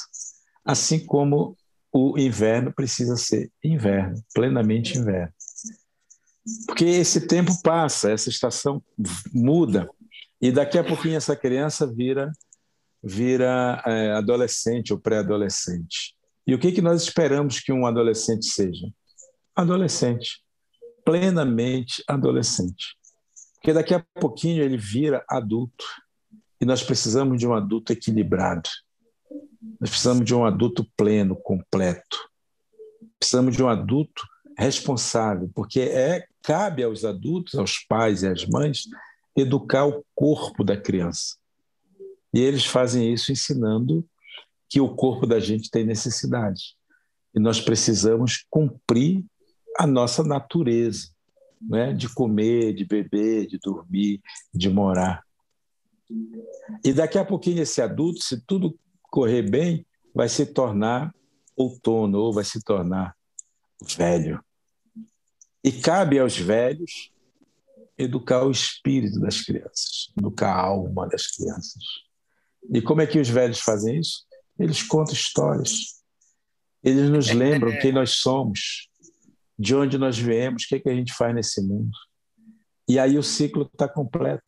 Assim 0.62 1.06
como 1.06 1.56
o 1.90 2.18
inverno 2.18 2.70
precisa 2.70 3.16
ser 3.16 3.50
inverno, 3.64 4.22
plenamente 4.34 4.98
inverno. 4.98 5.32
Porque 6.66 6.84
esse 6.84 7.26
tempo 7.26 7.50
passa, 7.62 8.10
essa 8.10 8.28
estação 8.28 8.84
muda, 9.32 9.88
e 10.38 10.52
daqui 10.52 10.78
a 10.78 10.84
pouquinho 10.84 11.16
essa 11.16 11.34
criança 11.34 11.86
vira 11.86 12.30
vira 13.06 13.80
é, 13.86 14.12
adolescente 14.12 14.92
ou 14.92 14.98
pré-adolescente. 14.98 16.16
E 16.44 16.54
o 16.54 16.58
que, 16.58 16.72
que 16.72 16.82
nós 16.82 17.02
esperamos 17.02 17.60
que 17.60 17.72
um 17.72 17.86
adolescente 17.86 18.46
seja? 18.46 18.88
Adolescente, 19.54 20.42
plenamente 21.04 22.02
adolescente. 22.08 22.96
Porque 23.54 23.72
daqui 23.72 23.94
a 23.94 24.04
pouquinho 24.20 24.62
ele 24.62 24.76
vira 24.76 25.24
adulto. 25.28 25.84
E 26.60 26.64
nós 26.64 26.82
precisamos 26.82 27.38
de 27.38 27.46
um 27.46 27.54
adulto 27.54 27.92
equilibrado. 27.92 28.68
Nós 29.80 29.90
precisamos 29.90 30.24
de 30.24 30.34
um 30.34 30.44
adulto 30.44 30.84
pleno, 30.96 31.36
completo. 31.36 32.18
Precisamos 33.18 33.56
de 33.56 33.62
um 33.62 33.68
adulto 33.68 34.22
responsável, 34.58 35.50
porque 35.54 35.80
é 35.80 36.26
cabe 36.42 36.82
aos 36.82 37.04
adultos, 37.04 37.54
aos 37.56 37.78
pais 37.78 38.22
e 38.22 38.28
às 38.28 38.46
mães, 38.46 38.84
educar 39.36 39.84
o 39.84 40.04
corpo 40.14 40.64
da 40.64 40.76
criança. 40.76 41.36
E 42.36 42.38
eles 42.38 42.66
fazem 42.66 43.14
isso 43.14 43.32
ensinando 43.32 44.06
que 44.68 44.78
o 44.78 44.94
corpo 44.94 45.26
da 45.26 45.40
gente 45.40 45.70
tem 45.70 45.86
necessidade. 45.86 46.76
E 47.34 47.40
nós 47.40 47.62
precisamos 47.62 48.44
cumprir 48.50 49.24
a 49.78 49.86
nossa 49.86 50.22
natureza, 50.22 51.08
né? 51.58 51.94
de 51.94 52.12
comer, 52.12 52.74
de 52.74 52.84
beber, 52.84 53.46
de 53.46 53.58
dormir, 53.58 54.20
de 54.52 54.68
morar. 54.68 55.24
E 56.84 56.92
daqui 56.92 57.16
a 57.16 57.24
pouquinho 57.24 57.62
esse 57.62 57.80
adulto, 57.80 58.22
se 58.22 58.38
tudo 58.42 58.78
correr 59.04 59.40
bem, 59.40 59.86
vai 60.14 60.28
se 60.28 60.44
tornar 60.44 61.14
outono 61.56 62.18
ou 62.18 62.34
vai 62.34 62.44
se 62.44 62.62
tornar 62.62 63.16
velho. 63.96 64.44
E 65.64 65.72
cabe 65.72 66.18
aos 66.18 66.36
velhos 66.36 67.10
educar 67.96 68.44
o 68.44 68.50
espírito 68.50 69.18
das 69.20 69.40
crianças, 69.40 70.12
educar 70.18 70.52
a 70.52 70.66
alma 70.66 71.08
das 71.08 71.28
crianças. 71.28 72.05
E 72.72 72.80
como 72.82 73.00
é 73.00 73.06
que 73.06 73.18
os 73.18 73.28
velhos 73.28 73.60
fazem 73.60 74.00
isso? 74.00 74.24
Eles 74.58 74.82
contam 74.82 75.14
histórias. 75.14 75.96
Eles 76.82 77.10
nos 77.10 77.30
lembram 77.30 77.78
quem 77.78 77.92
nós 77.92 78.10
somos, 78.10 78.88
de 79.58 79.74
onde 79.74 79.98
nós 79.98 80.18
viemos, 80.18 80.64
o 80.64 80.68
que, 80.68 80.76
é 80.76 80.80
que 80.80 80.88
a 80.88 80.94
gente 80.94 81.12
faz 81.12 81.34
nesse 81.34 81.60
mundo. 81.62 81.90
E 82.88 82.98
aí 82.98 83.18
o 83.18 83.22
ciclo 83.22 83.68
está 83.72 83.88
completo. 83.88 84.42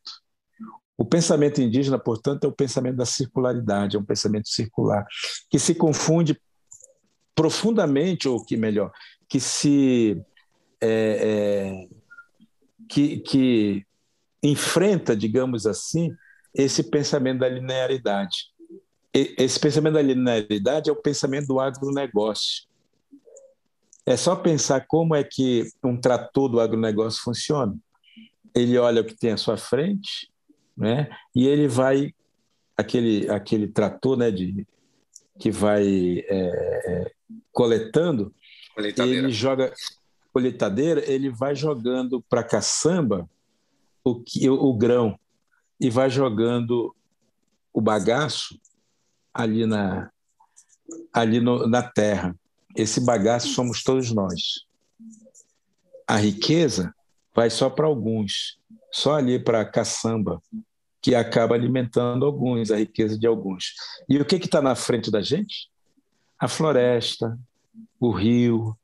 O 0.96 1.04
pensamento 1.04 1.60
indígena, 1.60 1.98
portanto, 1.98 2.44
é 2.44 2.48
o 2.48 2.52
pensamento 2.52 2.96
da 2.96 3.06
circularidade, 3.06 3.96
é 3.96 3.98
um 3.98 4.04
pensamento 4.04 4.48
circular, 4.48 5.06
que 5.48 5.58
se 5.58 5.74
confunde 5.74 6.40
profundamente, 7.34 8.28
ou 8.28 8.44
que 8.44 8.56
melhor, 8.56 8.90
que 9.28 9.38
se 9.38 10.20
é, 10.80 10.88
é, 10.90 11.88
que, 12.88 13.18
que 13.20 13.86
enfrenta, 14.42 15.16
digamos 15.16 15.66
assim, 15.66 16.10
esse 16.58 16.82
pensamento 16.82 17.38
da 17.38 17.48
linearidade. 17.48 18.48
Esse 19.14 19.58
pensamento 19.60 19.94
da 19.94 20.02
linearidade 20.02 20.90
é 20.90 20.92
o 20.92 21.00
pensamento 21.00 21.46
do 21.46 21.60
agronegócio. 21.60 22.66
É 24.04 24.16
só 24.16 24.34
pensar 24.34 24.84
como 24.88 25.14
é 25.14 25.22
que 25.22 25.70
um 25.84 25.96
trator 25.96 26.48
do 26.48 26.60
agronegócio 26.60 27.22
funciona. 27.22 27.76
Ele 28.54 28.76
olha 28.76 29.02
o 29.02 29.04
que 29.04 29.14
tem 29.14 29.30
à 29.30 29.36
sua 29.36 29.56
frente, 29.56 30.30
né? 30.76 31.08
E 31.34 31.46
ele 31.46 31.68
vai 31.68 32.12
aquele 32.76 33.30
aquele 33.30 33.68
trator, 33.68 34.16
né? 34.16 34.30
De 34.30 34.66
que 35.38 35.50
vai 35.52 35.84
é, 35.86 36.24
é, 36.28 37.12
coletando, 37.52 38.34
ele 38.76 39.30
joga 39.30 39.72
colheitadeira, 40.32 41.08
ele 41.08 41.30
vai 41.30 41.54
jogando 41.54 42.20
para 42.28 42.42
caçamba 42.42 43.28
o, 44.02 44.20
que, 44.20 44.48
o, 44.48 44.54
o 44.54 44.76
grão 44.76 45.18
e 45.80 45.90
vai 45.90 46.10
jogando 46.10 46.94
o 47.72 47.80
bagaço 47.80 48.58
ali 49.32 49.66
na, 49.66 50.10
ali 51.12 51.40
no, 51.40 51.66
na 51.66 51.82
terra. 51.82 52.34
Esse 52.74 53.00
bagaço 53.00 53.48
somos 53.48 53.82
todos 53.82 54.12
nós. 54.12 54.66
A 56.06 56.16
riqueza 56.16 56.94
vai 57.34 57.50
só 57.50 57.70
para 57.70 57.86
alguns, 57.86 58.58
só 58.90 59.14
ali 59.14 59.38
para 59.38 59.60
a 59.60 59.64
caçamba, 59.64 60.42
que 61.00 61.14
acaba 61.14 61.54
alimentando 61.54 62.26
alguns, 62.26 62.70
a 62.70 62.76
riqueza 62.76 63.16
de 63.16 63.26
alguns. 63.26 63.74
E 64.08 64.18
o 64.18 64.24
que 64.24 64.36
está 64.36 64.60
na 64.60 64.74
frente 64.74 65.10
da 65.10 65.22
gente? 65.22 65.70
A 66.38 66.48
floresta, 66.48 67.38
o 68.00 68.10
rio, 68.10 68.76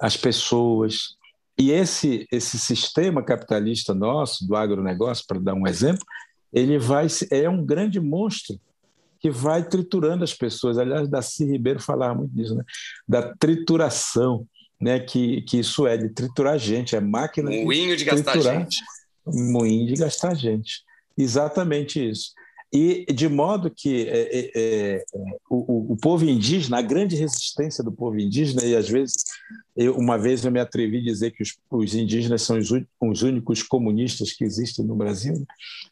as 0.00 0.16
pessoas, 0.16 1.16
e 1.58 1.70
esse, 1.70 2.26
esse 2.32 2.58
sistema 2.58 3.22
capitalista 3.22 3.94
nosso, 3.94 4.46
do 4.46 4.56
agronegócio, 4.56 5.24
para 5.26 5.38
dar 5.38 5.54
um 5.54 5.66
exemplo, 5.66 6.04
ele 6.52 6.78
vai 6.78 7.06
é 7.30 7.48
um 7.48 7.64
grande 7.64 8.00
monstro 8.00 8.60
que 9.20 9.30
vai 9.30 9.66
triturando 9.66 10.24
as 10.24 10.34
pessoas. 10.34 10.78
Aliás, 10.78 11.08
Daci 11.08 11.44
Ribeiro 11.44 11.80
falava 11.80 12.14
muito 12.14 12.34
disso, 12.34 12.54
né? 12.54 12.64
da 13.08 13.34
trituração, 13.36 14.46
né? 14.80 15.00
que, 15.00 15.42
que 15.42 15.58
isso 15.58 15.86
é, 15.86 15.96
de 15.96 16.10
triturar 16.10 16.58
gente, 16.58 16.94
é 16.94 17.00
máquina 17.00 17.50
Moinho 17.50 17.96
de, 17.96 18.04
de 18.04 18.04
gastar 18.04 18.38
gente. 18.40 18.82
Moinho 19.26 19.86
de 19.86 19.94
gastar 19.94 20.34
gente. 20.34 20.82
Exatamente 21.16 22.10
isso. 22.10 22.32
E 22.74 23.06
de 23.12 23.28
modo 23.28 23.70
que 23.70 24.08
é, 24.08 24.36
é, 24.36 24.50
é, 24.56 25.04
o, 25.48 25.92
o, 25.92 25.96
povo 25.96 26.24
indígena, 26.24 26.78
a 26.78 26.82
grande 26.82 27.14
resistência 27.14 27.84
do 27.84 27.92
povo 27.92 28.18
indígena, 28.18 28.64
e 28.64 28.74
às 28.74 28.88
vezes, 28.88 29.22
eu, 29.76 29.96
uma 29.96 30.18
vez 30.18 30.44
eu 30.44 30.50
me 30.50 30.58
atrevi 30.58 30.98
a 30.98 31.04
dizer 31.04 31.30
que 31.30 31.44
os, 31.44 31.56
os 31.70 31.94
indígenas 31.94 32.42
são 32.42 32.58
os, 32.58 32.68
os, 33.00 33.22
únicos 33.22 33.62
comunistas 33.62 34.32
que 34.32 34.42
existem 34.42 34.84
no 34.84 34.96
Brasil, 34.96 35.34
né? 35.34 35.44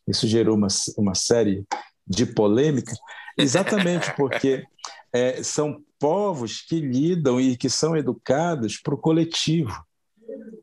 isso 0.08 0.26
gerou 0.26 0.56
uma, 0.56 0.66
uma 0.98 1.14
série 1.14 1.62
de 2.04 2.26
polêmicas, 2.26 2.98
exatamente 3.38 4.12
porque 4.16 4.64
é, 5.12 5.40
são 5.40 5.80
povos 6.00 6.62
que 6.62 6.80
lidam 6.80 7.40
e 7.40 7.56
que 7.56 7.70
são 7.70 7.96
educados 7.96 8.76
para 8.76 8.94
o 8.94 8.98
coletivo. 8.98 9.72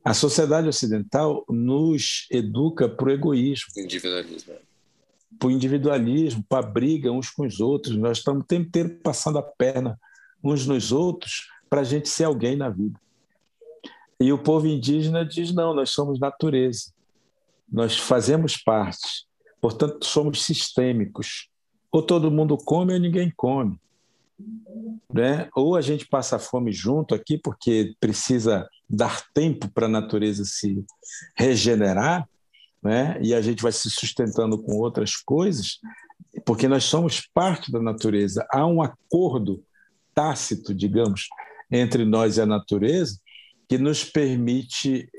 A 0.04 0.14
sociedade 0.14 0.68
ocidental 0.68 1.46
nos 1.48 2.28
educa 2.30 2.90
para 2.90 3.08
o 3.08 3.12
egoísmo. 3.12 3.68
Individualismo. 3.78 4.54
Para 5.38 5.48
o 5.48 5.52
individualismo, 5.52 6.44
para 6.48 6.66
a 6.66 6.70
briga 6.70 7.12
uns 7.12 7.30
com 7.30 7.46
os 7.46 7.60
outros. 7.60 7.96
Nós 7.96 8.18
estamos 8.18 8.44
o 8.44 8.48
tempo 8.48 8.68
inteiro 8.68 9.00
passando 9.04 9.38
a 9.38 9.44
perna 9.44 10.00
uns 10.44 10.66
nos 10.66 10.92
outros 10.92 11.48
para 11.70 11.82
a 11.82 11.84
gente 11.84 12.10
ser 12.10 12.24
alguém 12.24 12.56
na 12.56 12.70
vida. 12.70 13.00
E 14.20 14.34
o 14.34 14.38
povo 14.38 14.68
indígena 14.68 15.26
diz: 15.26 15.54
não, 15.54 15.74
nós 15.74 15.92
somos 15.92 16.20
natureza, 16.20 16.92
nós 17.72 17.98
fazemos 17.98 18.58
parte, 18.58 19.26
portanto, 19.62 20.06
somos 20.06 20.44
sistêmicos. 20.44 21.50
Ou 21.92 22.04
todo 22.04 22.30
mundo 22.30 22.58
come 22.58 22.94
ou 22.94 23.00
ninguém 23.00 23.34
come. 23.36 23.80
Né? 25.12 25.50
Ou 25.56 25.76
a 25.76 25.82
gente 25.82 26.08
passa 26.08 26.38
fome 26.38 26.72
junto 26.72 27.16
aqui, 27.16 27.38
porque 27.38 27.96
precisa 28.00 28.70
dar 28.88 29.24
tempo 29.34 29.70
para 29.70 29.88
a 29.88 29.90
natureza 29.90 30.46
se 30.46 30.84
regenerar, 31.36 32.30
né? 32.82 33.20
e 33.22 33.34
a 33.34 33.42
gente 33.42 33.62
vai 33.62 33.72
se 33.72 33.90
sustentando 33.90 34.58
com 34.58 34.78
outras 34.78 35.16
coisas, 35.16 35.80
porque 36.46 36.68
nós 36.68 36.84
somos 36.84 37.22
parte 37.34 37.72
da 37.72 37.82
natureza. 37.82 38.46
Há 38.52 38.66
um 38.66 38.82
acordo 38.82 39.64
tácito, 40.14 40.74
digamos, 40.74 41.28
entre 41.72 42.06
nós 42.06 42.38
e 42.38 42.42
a 42.42 42.46
natureza, 42.46 43.20
que 43.68 43.78
nos 43.78 44.04
permite 44.04 45.10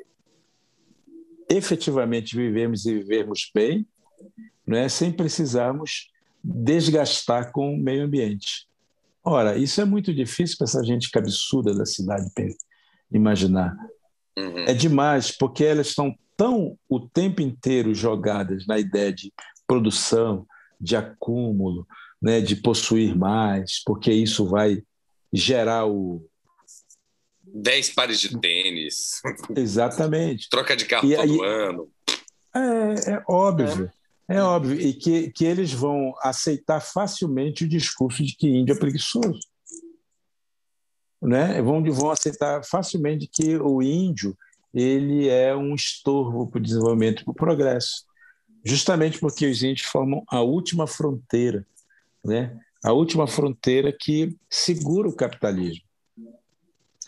efetivamente 1.48 2.36
vivermos 2.36 2.86
e 2.86 2.94
vivermos 2.94 3.50
bem, 3.54 3.86
né, 4.66 4.88
sem 4.88 5.12
precisarmos 5.12 6.10
desgastar 6.42 7.52
com 7.52 7.74
o 7.74 7.78
meio 7.78 8.04
ambiente. 8.04 8.68
Ora, 9.22 9.56
isso 9.58 9.80
é 9.80 9.84
muito 9.84 10.14
difícil 10.14 10.56
para 10.56 10.64
essa 10.64 10.82
gente 10.82 11.10
cabeçuda 11.10 11.74
da 11.74 11.84
cidade 11.84 12.30
imaginar. 13.12 13.76
Uhum. 14.38 14.60
É 14.60 14.72
demais, 14.72 15.30
porque 15.30 15.64
elas 15.64 15.88
estão 15.88 16.14
tão 16.40 16.78
o 16.88 16.98
tempo 16.98 17.42
inteiro 17.42 17.94
jogadas 17.94 18.66
na 18.66 18.78
ideia 18.78 19.12
de 19.12 19.30
produção, 19.66 20.46
de 20.80 20.96
acúmulo, 20.96 21.86
né, 22.20 22.40
de 22.40 22.56
possuir 22.56 23.14
mais, 23.14 23.82
porque 23.84 24.10
isso 24.10 24.46
vai 24.46 24.82
gerar 25.30 25.86
o, 25.86 26.26
Dez 27.52 27.90
pares 27.90 28.20
de 28.20 28.40
tênis. 28.40 29.20
Exatamente. 29.54 30.48
Troca 30.50 30.74
de 30.74 30.86
carro 30.86 31.06
e, 31.06 31.14
todo 31.14 31.44
e, 31.44 31.46
ano. 31.46 31.90
É, 32.54 33.12
é 33.12 33.24
óbvio. 33.28 33.92
É. 34.26 34.36
é. 34.36 34.42
óbvio. 34.42 34.80
E 34.80 34.94
que, 34.94 35.30
que 35.32 35.44
eles 35.44 35.72
vão 35.72 36.14
aceitar 36.22 36.80
facilmente 36.80 37.64
o 37.64 37.68
discurso 37.68 38.24
de 38.24 38.34
que 38.34 38.48
índio 38.48 38.74
é 38.74 38.78
preguiçoso. 38.78 39.40
Né? 41.20 41.60
Vão, 41.60 41.84
vão 41.92 42.10
aceitar 42.10 42.64
facilmente 42.64 43.28
que 43.30 43.58
o 43.58 43.82
índio 43.82 44.34
ele 44.72 45.28
é 45.28 45.54
um 45.54 45.74
estorvo 45.74 46.48
para 46.48 46.58
o 46.58 46.62
desenvolvimento 46.62 47.22
e 47.22 47.24
para 47.24 47.32
o 47.32 47.34
progresso. 47.34 48.04
Justamente 48.64 49.18
porque 49.18 49.46
os 49.46 49.62
índios 49.62 49.86
formam 49.86 50.22
a 50.28 50.40
última 50.40 50.86
fronteira, 50.86 51.66
né? 52.24 52.58
a 52.84 52.92
última 52.92 53.26
fronteira 53.26 53.92
que 53.92 54.36
segura 54.48 55.08
o 55.08 55.16
capitalismo. 55.16 55.84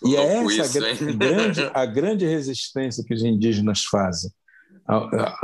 E 0.05 0.17
é 0.17 0.39
essa 0.39 0.79
isso, 0.79 0.79
a, 0.79 1.13
grande, 1.13 1.61
a 1.73 1.87
grande 1.87 2.27
resistência 2.27 3.05
que 3.05 3.15
os 3.15 3.23
indígenas 3.23 3.85
fazem 3.85 4.31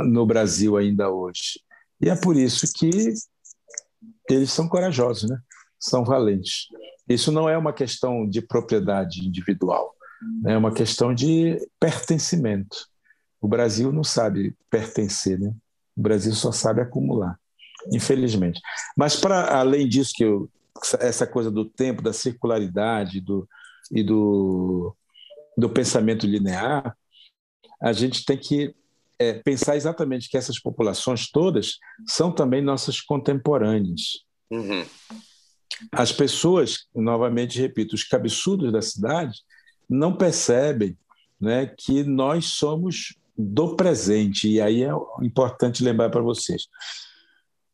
no 0.01 0.25
Brasil 0.25 0.75
ainda 0.75 1.09
hoje. 1.09 1.61
E 2.01 2.09
é 2.09 2.15
por 2.15 2.35
isso 2.35 2.67
que 2.75 3.13
eles 4.29 4.51
são 4.51 4.67
corajosos, 4.67 5.29
né? 5.29 5.39
são 5.79 6.03
valentes. 6.03 6.67
Isso 7.07 7.31
não 7.31 7.47
é 7.47 7.57
uma 7.57 7.73
questão 7.73 8.27
de 8.27 8.41
propriedade 8.41 9.25
individual? 9.25 9.95
É 10.45 10.57
uma 10.57 10.73
questão 10.73 11.13
de 11.13 11.57
pertencimento. 11.79 12.87
O 13.41 13.47
Brasil 13.47 13.91
não 13.91 14.03
sabe 14.03 14.55
pertencer, 14.69 15.39
né? 15.39 15.53
o 15.95 16.01
Brasil 16.01 16.33
só 16.33 16.51
sabe 16.51 16.81
acumular, 16.81 17.37
infelizmente. 17.91 18.61
Mas, 18.95 19.15
para 19.15 19.57
além 19.59 19.87
disso, 19.87 20.11
que 20.15 20.23
eu, 20.23 20.49
essa 20.99 21.27
coisa 21.27 21.51
do 21.51 21.65
tempo, 21.65 22.01
da 22.01 22.13
circularidade, 22.13 23.19
do, 23.19 23.47
e 23.91 24.03
do, 24.03 24.95
do 25.57 25.69
pensamento 25.69 26.25
linear, 26.25 26.97
a 27.81 27.93
gente 27.93 28.25
tem 28.25 28.37
que 28.37 28.73
é, 29.19 29.33
pensar 29.33 29.75
exatamente 29.75 30.29
que 30.29 30.37
essas 30.37 30.59
populações 30.59 31.29
todas 31.29 31.77
são 32.07 32.31
também 32.31 32.61
nossas 32.61 33.01
contemporâneas. 33.01 34.23
Uhum. 34.49 34.85
As 35.91 36.11
pessoas, 36.11 36.87
novamente 36.95 37.59
repito, 37.59 37.95
os 37.95 38.03
cabeçudos 38.03 38.71
da 38.71 38.81
cidade 38.81 39.41
não 39.89 40.15
percebem 40.15 40.97
né, 41.39 41.65
que 41.65 42.03
nós 42.03 42.45
somos 42.45 43.17
do 43.37 43.75
presente, 43.75 44.49
e 44.49 44.59
aí 44.59 44.83
é 44.83 44.91
importante 45.21 45.83
lembrar 45.83 46.09
para 46.09 46.21
vocês 46.21 46.67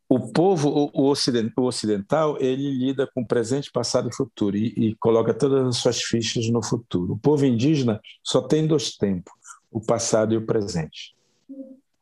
o 0.08 0.32
povo 0.32 0.92
o 0.94 1.12
ocidental 1.58 2.38
ele 2.40 2.70
lida 2.72 3.10
com 3.14 3.26
presente, 3.26 3.72
passado 3.72 4.10
e 4.10 4.16
futuro 4.16 4.56
e, 4.56 4.68
e, 4.78 4.96
coloca 4.96 5.34
todas 5.34 5.68
as 5.68 5.78
suas 5.78 6.02
fichas 6.02 6.48
no 6.50 6.64
futuro. 6.64 7.14
O 7.14 7.18
povo 7.18 7.46
indígena 7.46 8.00
só 8.24 8.42
tem 8.42 8.68
dois 8.68 8.96
tempos: 8.96 9.34
o 9.72 9.82
passado 9.82 10.34
e 10.34 10.38
o 10.38 10.46
presente. 10.46 11.16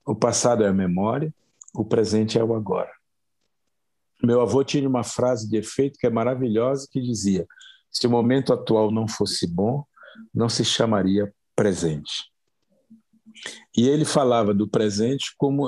O 0.06 0.14
passado 0.14 0.64
é 0.64 0.68
a 0.68 0.74
memória, 0.74 1.34
o 1.74 1.86
presente 1.86 2.38
é 2.38 2.44
o 2.44 2.54
agora. 2.54 2.92
Meu 4.22 4.42
avô 4.42 4.64
tinha 4.64 4.88
uma 4.88 5.04
frase 5.04 5.50
de 5.50 5.58
efeito 5.58 5.98
que 5.98 6.08
é 6.08 6.10
maravilhosa 6.10 6.88
que 6.92 7.02
dizia: 7.02 7.48
se 7.90 8.06
o 8.06 8.10
momento 8.10 8.52
atual 8.52 8.92
não 8.92 9.08
fosse 9.08 9.48
bom, 9.48 9.86
não 10.34 10.50
se 10.50 10.64
chamaria 10.64 11.34
presente. 11.56 12.32
E 13.76 13.88
ele 13.88 14.06
falava 14.06 14.54
do 14.54 14.68
presente 14.68 15.34
como 15.38 15.68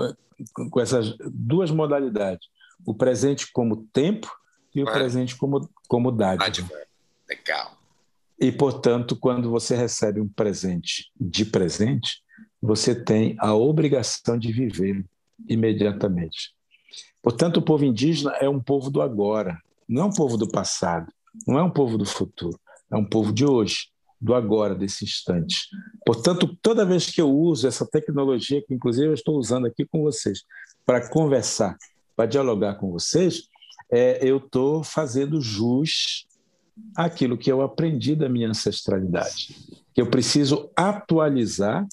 com 0.69 0.79
essas 0.79 1.15
duas 1.31 1.71
modalidades: 1.71 2.47
o 2.85 2.93
presente 2.93 3.51
como 3.51 3.87
tempo 3.91 4.31
e 4.73 4.81
o 4.81 4.85
presente 4.85 5.35
como, 5.35 5.69
como 5.87 6.11
dádiva. 6.11 6.69
Legal. 7.27 7.77
E, 8.39 8.51
portanto, 8.51 9.15
quando 9.15 9.49
você 9.49 9.75
recebe 9.75 10.19
um 10.19 10.27
presente 10.27 11.09
de 11.19 11.45
presente, 11.45 12.21
você 12.61 12.93
tem 12.93 13.35
a 13.39 13.55
obrigação 13.55 14.37
de 14.37 14.51
viver 14.51 15.05
imediatamente. 15.47 16.53
Portanto, 17.23 17.57
o 17.57 17.61
povo 17.61 17.85
indígena 17.85 18.31
é 18.33 18.49
um 18.49 18.59
povo 18.59 18.91
do 18.91 19.01
agora, 19.01 19.57
não 19.87 20.03
é 20.03 20.05
um 20.05 20.11
povo 20.13 20.37
do 20.37 20.49
passado, 20.49 21.11
não 21.47 21.57
é 21.57 21.63
um 21.63 21.69
povo 21.69 21.97
do 21.97 22.05
futuro, 22.05 22.59
é 22.91 22.95
um 22.95 23.05
povo 23.05 23.31
de 23.31 23.45
hoje 23.45 23.89
do 24.19 24.33
agora, 24.33 24.73
desse 24.73 25.03
instante. 25.03 25.67
Portanto, 26.05 26.57
toda 26.61 26.85
vez 26.85 27.09
que 27.11 27.21
eu 27.21 27.29
uso 27.29 27.67
essa 27.67 27.85
tecnologia, 27.85 28.63
que 28.65 28.73
inclusive 28.73 29.07
eu 29.07 29.13
estou 29.13 29.37
usando 29.37 29.67
aqui 29.67 29.85
com 29.85 30.01
vocês, 30.01 30.43
para 30.85 31.09
conversar, 31.09 31.77
para 32.15 32.25
dialogar 32.25 32.75
com 32.75 32.91
vocês, 32.91 33.49
é, 33.91 34.19
eu 34.21 34.37
estou 34.37 34.83
fazendo 34.83 35.41
jus 35.41 36.27
àquilo 36.95 37.37
que 37.37 37.51
eu 37.51 37.61
aprendi 37.61 38.15
da 38.15 38.29
minha 38.29 38.49
ancestralidade. 38.49 39.55
Que 39.93 40.01
eu 40.01 40.09
preciso 40.09 40.69
atualizar 40.75 41.87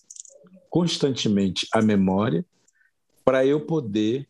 constantemente 0.68 1.66
a 1.72 1.82
memória 1.82 2.44
para 3.24 3.44
eu 3.44 3.60
poder 3.60 4.26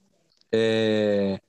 é, 0.52 1.40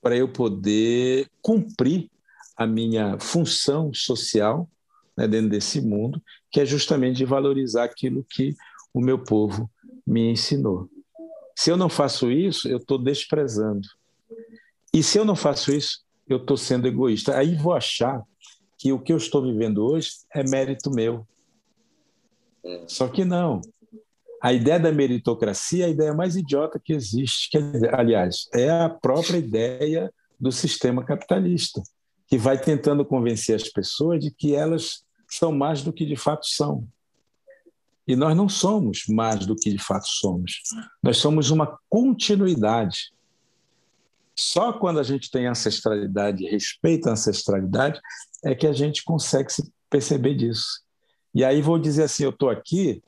para 0.00 0.16
eu 0.16 0.28
poder 0.28 1.28
cumprir 1.40 2.10
a 2.56 2.66
minha 2.66 3.18
função 3.18 3.92
social 3.92 4.68
né, 5.16 5.26
dentro 5.28 5.50
desse 5.50 5.80
mundo, 5.80 6.22
que 6.50 6.60
é 6.60 6.66
justamente 6.66 7.16
de 7.16 7.24
valorizar 7.24 7.84
aquilo 7.84 8.24
que 8.28 8.54
o 8.92 9.00
meu 9.00 9.18
povo 9.18 9.70
me 10.06 10.30
ensinou. 10.30 10.88
Se 11.56 11.70
eu 11.70 11.76
não 11.76 11.88
faço 11.88 12.30
isso, 12.30 12.68
eu 12.68 12.78
estou 12.78 12.98
desprezando. 12.98 13.86
E 14.92 15.02
se 15.02 15.18
eu 15.18 15.24
não 15.24 15.36
faço 15.36 15.72
isso, 15.72 16.04
eu 16.28 16.38
estou 16.38 16.56
sendo 16.56 16.86
egoísta. 16.86 17.36
Aí 17.36 17.54
vou 17.54 17.72
achar 17.72 18.22
que 18.78 18.92
o 18.92 18.98
que 18.98 19.12
eu 19.12 19.16
estou 19.16 19.42
vivendo 19.42 19.84
hoje 19.84 20.10
é 20.34 20.42
mérito 20.42 20.90
meu. 20.90 21.26
Só 22.86 23.08
que 23.08 23.24
não. 23.24 23.60
A 24.42 24.52
ideia 24.52 24.78
da 24.78 24.92
meritocracia 24.92 25.84
é 25.84 25.88
a 25.88 25.90
ideia 25.90 26.12
mais 26.12 26.36
idiota 26.36 26.80
que 26.82 26.92
existe. 26.92 27.50
Que, 27.50 27.58
aliás, 27.92 28.48
é 28.52 28.70
a 28.70 28.88
própria 28.88 29.38
ideia 29.38 30.12
do 30.38 30.50
sistema 30.50 31.04
capitalista 31.04 31.82
que 32.26 32.38
vai 32.38 32.60
tentando 32.60 33.04
convencer 33.04 33.54
as 33.56 33.68
pessoas 33.68 34.20
de 34.20 34.30
que 34.30 34.54
elas 34.54 35.03
são 35.36 35.52
mais 35.52 35.82
do 35.82 35.92
que 35.92 36.04
de 36.04 36.16
fato 36.16 36.46
são. 36.46 36.86
E 38.06 38.14
nós 38.14 38.36
não 38.36 38.48
somos 38.48 39.04
mais 39.08 39.46
do 39.46 39.56
que 39.56 39.70
de 39.70 39.78
fato 39.78 40.06
somos. 40.06 40.60
Nós 41.02 41.16
somos 41.16 41.50
uma 41.50 41.78
continuidade. 41.88 43.12
Só 44.36 44.72
quando 44.72 44.98
a 44.98 45.02
gente 45.02 45.30
tem 45.30 45.46
ancestralidade 45.46 46.44
respeita 46.44 47.08
a 47.08 47.12
ancestralidade 47.12 48.00
é 48.44 48.54
que 48.54 48.66
a 48.66 48.72
gente 48.72 49.02
consegue 49.04 49.50
se 49.52 49.72
perceber 49.88 50.34
disso. 50.34 50.82
E 51.34 51.44
aí 51.44 51.62
vou 51.62 51.78
dizer 51.78 52.04
assim: 52.04 52.24
eu 52.24 52.30
estou 52.30 52.50
aqui 52.50 53.02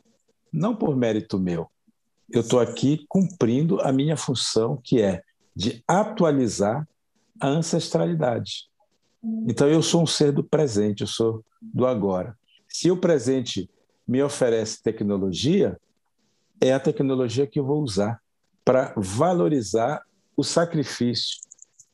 não 0.53 0.75
por 0.75 0.97
mérito 0.97 1.39
meu, 1.39 1.71
eu 2.31 2.41
estou 2.41 2.61
aqui 2.61 3.05
cumprindo 3.09 3.81
a 3.83 3.93
minha 3.93 4.17
função, 4.17 4.81
que 4.83 5.03
é 5.03 5.23
de 5.55 5.83
atualizar 5.87 6.89
a 7.41 7.49
ancestralidade. 7.49 8.69
Então 9.47 9.69
eu 9.69 9.83
sou 9.83 10.03
um 10.03 10.07
ser 10.07 10.33
do 10.33 10.45
presente, 10.45 11.03
eu 11.03 11.07
sou 11.07 11.45
do 11.61 11.87
agora. 11.87 12.37
Se 12.69 12.91
o 12.91 12.97
presente 12.97 13.69
me 14.07 14.23
oferece 14.23 14.83
tecnologia, 14.83 15.79
é 16.61 16.73
a 16.73 16.81
tecnologia 16.81 17.47
que 17.47 17.59
eu 17.59 17.65
vou 17.65 17.83
usar 17.83 18.21
para 18.65 18.93
valorizar 18.97 20.03
o 20.37 20.45
sacrifício 20.45 21.39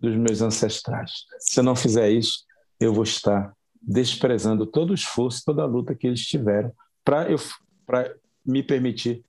dos 0.01 0.16
meus 0.16 0.43
ancestrais. 0.43 1.26
Se 1.39 1.61
eu 1.61 1.64
não 1.64 1.76
fizer 1.76 2.11
isso, 2.11 2.45
eu 2.80 2.93
vou 2.93 3.05
estar 3.05 3.55
desprezando 3.80 4.66
todo 4.66 4.91
o 4.91 4.95
esforço, 4.95 5.43
toda 5.45 5.62
a 5.62 5.66
luta 5.66 5.95
que 5.95 6.07
eles 6.07 6.20
tiveram 6.20 6.72
para 7.05 7.26
me 8.45 8.62
permitir 8.62 9.24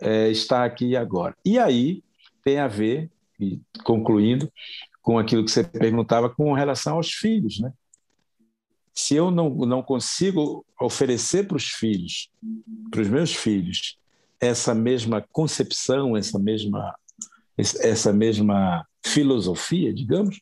é, 0.00 0.28
estar 0.28 0.64
aqui 0.64 0.88
e 0.88 0.96
agora. 0.96 1.36
E 1.44 1.58
aí 1.58 2.02
tem 2.44 2.58
a 2.58 2.68
ver, 2.68 3.10
e 3.38 3.60
concluindo, 3.84 4.50
com 5.02 5.18
aquilo 5.18 5.44
que 5.44 5.50
você 5.50 5.64
perguntava 5.64 6.28
com 6.28 6.52
relação 6.52 6.96
aos 6.96 7.12
filhos, 7.12 7.60
né? 7.60 7.72
Se 8.94 9.14
eu 9.14 9.30
não, 9.30 9.50
não 9.50 9.82
consigo 9.82 10.66
oferecer 10.80 11.46
para 11.46 11.56
os 11.56 11.66
filhos, 11.66 12.30
para 12.90 13.00
os 13.00 13.08
meus 13.08 13.32
filhos, 13.32 13.96
essa 14.40 14.74
mesma 14.74 15.24
concepção, 15.32 16.16
essa 16.16 16.38
mesma, 16.38 16.94
essa 17.56 18.12
mesma 18.12 18.84
filosofia, 19.04 19.94
digamos, 19.94 20.40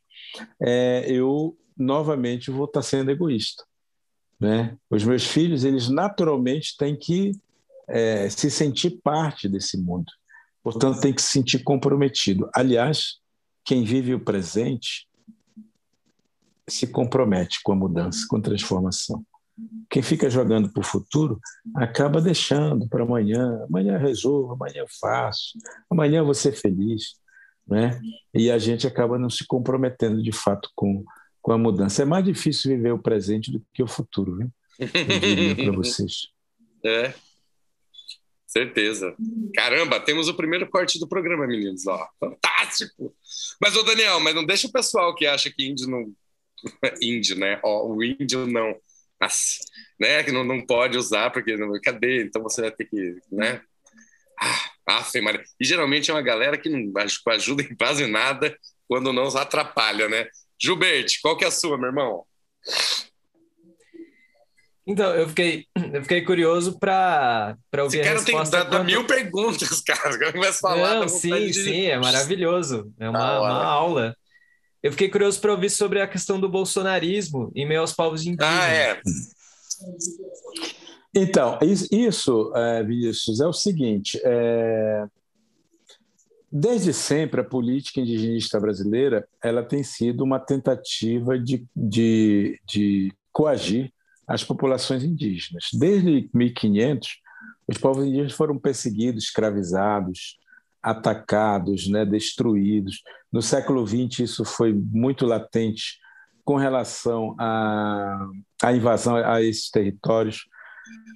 é, 0.60 1.04
eu 1.06 1.56
novamente 1.76 2.50
vou 2.50 2.64
estar 2.64 2.82
sendo 2.82 3.10
egoísta. 3.10 3.64
Né? 4.40 4.76
Os 4.90 5.04
meus 5.04 5.24
filhos, 5.26 5.64
eles 5.64 5.88
naturalmente 5.88 6.76
têm 6.76 6.96
que 6.96 7.32
é, 7.88 8.28
se 8.28 8.50
sentir 8.50 9.00
parte 9.02 9.48
desse 9.48 9.76
mundo. 9.78 10.10
Portanto, 10.62 11.00
tem 11.00 11.12
que 11.12 11.22
se 11.22 11.30
sentir 11.30 11.62
comprometido. 11.62 12.48
Aliás, 12.54 13.18
quem 13.66 13.82
vive 13.82 14.14
o 14.14 14.20
presente 14.20 15.08
se 16.68 16.86
compromete 16.86 17.60
com 17.64 17.72
a 17.72 17.76
mudança, 17.76 18.24
com 18.28 18.36
a 18.36 18.40
transformação. 18.40 19.24
Quem 19.90 20.02
fica 20.02 20.30
jogando 20.30 20.68
para 20.72 20.80
o 20.80 20.86
futuro 20.86 21.40
acaba 21.74 22.20
deixando 22.20 22.88
para 22.88 23.02
amanhã. 23.02 23.64
Amanhã 23.68 23.98
resolvo, 23.98 24.52
amanhã 24.52 24.84
faço, 25.00 25.58
amanhã 25.90 26.22
vou 26.22 26.34
ser 26.34 26.52
feliz. 26.52 27.16
Né? 27.66 28.00
E 28.32 28.50
a 28.50 28.58
gente 28.58 28.86
acaba 28.86 29.18
não 29.18 29.28
se 29.28 29.44
comprometendo 29.44 30.22
de 30.22 30.30
fato 30.30 30.70
com, 30.74 31.04
com 31.42 31.52
a 31.52 31.58
mudança. 31.58 32.02
É 32.02 32.04
mais 32.04 32.24
difícil 32.24 32.70
viver 32.70 32.92
o 32.92 33.02
presente 33.02 33.50
do 33.50 33.60
que 33.74 33.82
o 33.82 33.88
futuro, 33.88 34.36
viu? 34.36 34.50
Eu 34.78 35.20
diria 35.20 35.56
para 35.56 35.72
vocês. 35.76 36.28
É, 36.84 37.12
certeza. 38.56 39.14
Caramba, 39.54 40.00
temos 40.00 40.28
o 40.28 40.34
primeiro 40.34 40.68
corte 40.68 40.98
do 40.98 41.06
programa, 41.06 41.46
meninos. 41.46 41.86
Ó, 41.86 42.08
fantástico! 42.18 43.14
Mas, 43.60 43.76
ô 43.76 43.82
Daniel, 43.82 44.18
mas 44.20 44.34
não 44.34 44.44
deixa 44.44 44.66
o 44.66 44.72
pessoal 44.72 45.14
que 45.14 45.26
acha 45.26 45.50
que 45.50 45.66
índio 45.66 45.88
não. 45.88 46.12
índio, 47.02 47.36
né? 47.38 47.60
Ó, 47.62 47.86
o 47.88 48.02
índio 48.02 48.46
não 48.46 48.74
assim, 49.20 49.62
né? 50.00 50.22
Que 50.22 50.32
não, 50.32 50.44
não 50.44 50.64
pode 50.64 50.96
usar, 50.96 51.30
porque 51.30 51.56
não, 51.56 51.72
cadê? 51.82 52.22
Então 52.22 52.42
você 52.42 52.62
vai 52.62 52.70
ter 52.70 52.86
que, 52.86 53.18
né? 53.30 53.60
Ah, 54.40 54.70
ah 54.86 55.04
Maria. 55.22 55.44
E 55.60 55.64
geralmente 55.64 56.10
é 56.10 56.14
uma 56.14 56.22
galera 56.22 56.56
que 56.56 56.68
não 56.68 56.92
ajuda 57.28 57.62
em 57.62 57.74
quase 57.76 58.06
nada 58.06 58.56
quando 58.88 59.12
não 59.12 59.26
atrapalha, 59.36 60.08
né? 60.08 60.28
Gilbert, 60.58 61.06
qual 61.20 61.36
que 61.36 61.44
é 61.44 61.48
a 61.48 61.50
sua, 61.50 61.76
meu 61.76 61.88
irmão? 61.88 62.24
Então, 64.86 65.12
eu 65.14 65.28
fiquei, 65.28 65.66
eu 65.92 66.02
fiquei 66.02 66.22
curioso 66.22 66.78
para 66.78 67.56
ouvir 67.80 67.98
Esse 67.98 68.08
cara 68.08 68.24
tem 68.24 68.34
quanto... 68.36 68.84
mil 68.84 69.04
perguntas, 69.04 69.80
cara. 69.84 70.32
Começa 70.32 70.58
a 70.58 70.70
falar. 70.70 71.00
Não, 71.00 71.08
sim, 71.08 71.46
de... 71.46 71.54
sim, 71.54 71.86
é 71.86 71.98
maravilhoso. 71.98 72.92
É 73.00 73.10
uma, 73.10 73.40
uma 73.40 73.64
aula. 73.64 74.16
Eu 74.80 74.92
fiquei 74.92 75.08
curioso 75.08 75.40
para 75.40 75.50
ouvir 75.50 75.70
sobre 75.70 76.00
a 76.00 76.06
questão 76.06 76.38
do 76.38 76.48
bolsonarismo 76.48 77.50
em 77.56 77.66
meio 77.66 77.80
aos 77.80 77.92
povos 77.92 78.24
indígenas. 78.24 78.48
Ah, 78.48 78.68
é. 78.68 79.00
Então, 81.12 81.58
isso, 81.90 82.52
é, 82.54 82.84
Vinícius, 82.84 83.40
é 83.40 83.46
o 83.46 83.52
seguinte: 83.52 84.20
é... 84.22 85.04
desde 86.52 86.92
sempre 86.92 87.40
a 87.40 87.44
política 87.44 88.00
indigenista 88.00 88.60
brasileira 88.60 89.26
ela 89.42 89.64
tem 89.64 89.82
sido 89.82 90.22
uma 90.22 90.38
tentativa 90.38 91.36
de, 91.36 91.66
de, 91.74 92.60
de 92.64 93.12
coagir 93.32 93.90
as 94.26 94.42
populações 94.42 95.04
indígenas. 95.04 95.68
Desde 95.72 96.28
1500, 96.34 97.20
os 97.68 97.78
povos 97.78 98.04
indígenas 98.04 98.32
foram 98.32 98.58
perseguidos, 98.58 99.24
escravizados, 99.24 100.38
atacados, 100.82 101.88
né, 101.88 102.04
destruídos. 102.04 103.02
No 103.32 103.42
século 103.42 103.86
XX, 103.86 104.20
isso 104.20 104.44
foi 104.44 104.72
muito 104.72 105.26
latente 105.26 105.98
com 106.44 106.56
relação 106.56 107.34
à, 107.38 108.28
à 108.62 108.72
invasão 108.72 109.16
a 109.16 109.42
esses 109.42 109.68
territórios. 109.68 110.46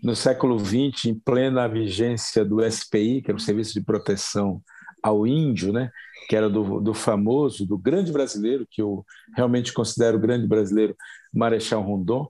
No 0.02 0.16
século 0.16 0.58
XX, 0.58 1.06
em 1.06 1.14
plena 1.14 1.68
vigência 1.68 2.44
do 2.44 2.60
SPI, 2.68 3.22
que 3.22 3.30
era 3.30 3.36
o 3.36 3.40
Serviço 3.40 3.74
de 3.74 3.80
Proteção 3.80 4.60
ao 5.02 5.26
Índio, 5.26 5.72
né, 5.72 5.90
que 6.28 6.34
era 6.34 6.50
do, 6.50 6.80
do 6.80 6.92
famoso, 6.92 7.64
do 7.64 7.78
grande 7.78 8.12
brasileiro, 8.12 8.66
que 8.68 8.82
eu 8.82 9.04
realmente 9.36 9.72
considero 9.72 10.16
o 10.16 10.20
grande 10.20 10.46
brasileiro, 10.46 10.96
Marechal 11.32 11.82
Rondon, 11.82 12.28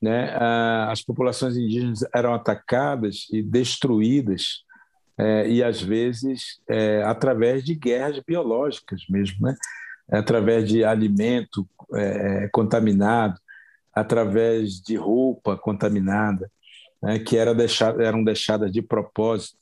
né, 0.00 0.34
as 0.88 1.02
populações 1.02 1.56
indígenas 1.56 2.00
eram 2.14 2.32
atacadas 2.32 3.26
e 3.30 3.42
destruídas 3.42 4.64
é, 5.18 5.48
e 5.48 5.62
às 5.62 5.82
vezes 5.82 6.60
é, 6.66 7.02
através 7.02 7.62
de 7.62 7.74
guerras 7.74 8.18
biológicas 8.26 9.02
mesmo, 9.08 9.46
né? 9.46 9.54
através 10.10 10.66
de 10.66 10.82
alimento 10.82 11.68
é, 11.94 12.48
contaminado, 12.48 13.38
através 13.94 14.80
de 14.80 14.96
roupa 14.96 15.58
contaminada, 15.58 16.50
né? 17.02 17.18
que 17.18 17.36
era 17.36 17.54
deixada, 17.54 18.02
eram 18.02 18.24
deixadas 18.24 18.72
de 18.72 18.80
propósito, 18.80 19.58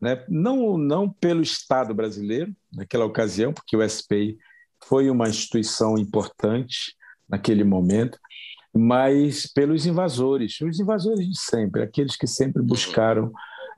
né? 0.00 0.24
não, 0.28 0.78
não 0.78 1.10
pelo 1.10 1.42
Estado 1.42 1.94
brasileiro, 1.94 2.54
naquela 2.72 3.04
ocasião, 3.04 3.52
porque 3.52 3.76
o 3.76 3.86
SPI 3.86 4.38
foi 4.82 5.10
uma 5.10 5.28
instituição 5.28 5.98
importante 5.98 6.96
naquele 7.28 7.64
momento, 7.64 8.18
mas 8.74 9.46
pelos 9.46 9.86
invasores, 9.86 10.60
os 10.60 10.80
invasores 10.80 11.28
de 11.28 11.38
sempre, 11.38 11.82
aqueles 11.82 12.16
que 12.16 12.26
sempre 12.26 12.62
buscaram 12.62 13.32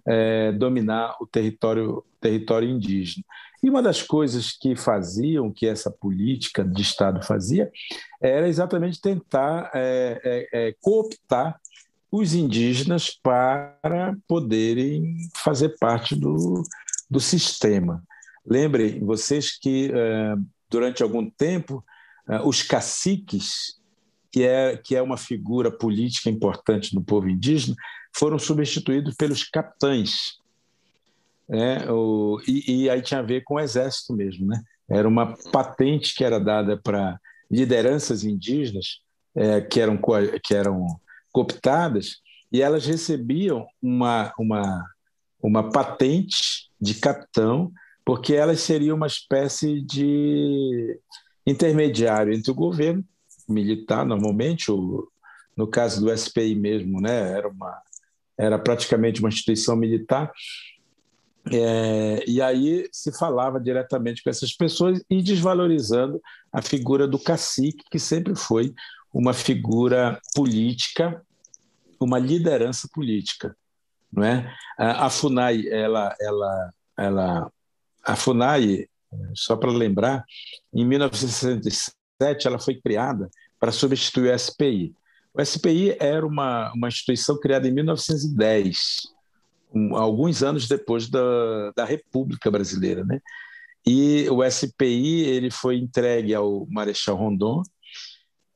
é, 0.07 0.53
dominar 0.53 1.17
o 1.21 1.27
território, 1.27 2.05
território 2.21 2.69
indígena. 2.69 3.25
E 3.63 3.71
uma 3.71 3.83
das 3.83 4.03
coisas 4.03 4.53
que 4.53 4.77
faziam, 4.77 5.51
que 5.51 5.67
essa 5.67 5.91
política 5.91 6.63
de 6.63 6.83
Estado 6.83 7.25
fazia, 7.25 7.71
era 8.21 8.47
exatamente 8.47 9.01
tentar 9.01 9.71
é, 9.75 10.21
é, 10.53 10.69
é 10.69 10.75
cooptar 10.81 11.59
os 12.11 12.35
indígenas 12.35 13.11
para 13.11 14.17
poderem 14.29 15.17
fazer 15.35 15.71
parte 15.81 16.15
do, 16.15 16.63
do 17.11 17.19
sistema. 17.19 18.03
Lembrem 18.47 19.01
vocês 19.01 19.59
que, 19.59 19.91
é, 19.93 20.35
durante 20.71 21.03
algum 21.03 21.29
tempo, 21.29 21.83
é, 22.29 22.41
os 22.43 22.63
caciques, 22.63 23.81
que 24.35 24.43
é, 24.43 24.77
que 24.77 24.97
é 24.97 25.01
uma 25.01 25.17
figura 25.17 25.71
política 25.71 26.29
importante 26.29 26.93
no 26.93 27.05
povo 27.05 27.29
indígena, 27.29 27.77
foram 28.13 28.37
substituídos 28.37 29.15
pelos 29.15 29.45
capitães. 29.45 30.41
Né? 31.49 31.89
O, 31.89 32.43
e, 32.45 32.83
e, 32.83 32.91
aí 32.91 33.01
tinha 33.01 33.21
a 33.21 33.23
ver 33.23 33.45
com 33.45 33.55
o 33.55 33.61
exército 33.61 34.13
mesmo. 34.13 34.45
Né? 34.45 34.61
Era 34.91 35.07
uma 35.07 35.37
patente 35.53 36.17
que 36.17 36.25
era 36.25 36.41
dada 36.41 36.77
para 36.77 37.17
lideranças 37.49 38.25
indígenas 38.25 38.99
é, 39.37 39.61
que, 39.61 39.81
eram, 39.81 39.97
que 40.43 40.53
eram 40.53 40.85
cooptadas 41.31 42.17
e 42.51 42.61
elas 42.61 42.85
recebiam 42.85 43.65
uma, 43.81 44.35
uma, 44.37 44.85
uma 45.41 45.71
patente 45.71 46.69
de 46.81 46.95
capitão 46.95 47.71
porque 48.05 48.35
elas 48.35 48.59
seriam 48.59 48.97
uma 48.97 49.07
espécie 49.07 49.81
de 49.81 50.99
intermediário 51.47 52.35
entre 52.35 52.51
o 52.51 52.55
governo 52.55 53.05
militar, 53.49 54.05
normalmente, 54.05 54.71
o, 54.71 55.09
no 55.57 55.67
caso 55.67 56.01
do 56.01 56.17
SPI 56.17 56.55
mesmo, 56.55 57.01
né, 57.01 57.33
era 57.33 57.49
uma, 57.49 57.83
era 58.39 58.59
praticamente 58.59 59.21
uma 59.21 59.29
instituição 59.29 59.77
militar. 59.77 60.33
É, 61.53 62.25
e 62.27 62.41
aí 62.41 62.89
se 62.91 63.13
falava 63.13 63.61
diretamente 63.61 64.23
com 64.23 64.31
essas 64.31 64.55
pessoas 64.55 65.03
e 65.11 65.23
desvalorizando 65.23 66.21
a 66.51 66.63
figura 66.63 67.07
do 67.07 67.19
cacique, 67.19 67.85
que 67.91 67.99
sempre 67.99 68.35
foi 68.35 68.75
uma 69.13 69.35
figura 69.35 70.19
política, 70.35 71.23
uma 72.01 72.19
liderança 72.19 72.89
política, 72.93 73.57
não 74.13 74.25
é? 74.25 74.53
A, 74.79 75.07
a 75.07 75.11
Funai, 75.11 75.69
ela, 75.69 76.15
ela, 76.21 76.75
ela, 76.99 77.53
a 78.03 78.17
Funai, 78.17 78.87
só 79.35 79.55
para 79.57 79.71
lembrar, 79.71 80.25
em 80.73 80.85
1967 80.85 82.04
ela 82.21 82.59
foi 82.59 82.75
criada 82.75 83.29
para 83.59 83.73
substituir 83.73 84.33
o 84.33 84.39
SPI. 84.39 84.95
O 85.33 85.45
SPI 85.45 85.97
era 85.99 86.25
uma, 86.25 86.73
uma 86.75 86.89
instituição 86.89 87.39
criada 87.39 87.67
em 87.67 87.73
1910, 87.73 89.03
um, 89.75 89.97
alguns 89.97 90.43
anos 90.43 90.69
depois 90.69 91.09
da, 91.09 91.73
da 91.75 91.85
República 91.85 92.51
Brasileira, 92.51 93.05
né? 93.05 93.21
E 93.87 94.29
o 94.31 94.49
SPI 94.49 95.25
ele 95.25 95.51
foi 95.51 95.77
entregue 95.77 96.35
ao 96.35 96.67
Marechal 96.71 97.17
Rondon 97.17 97.63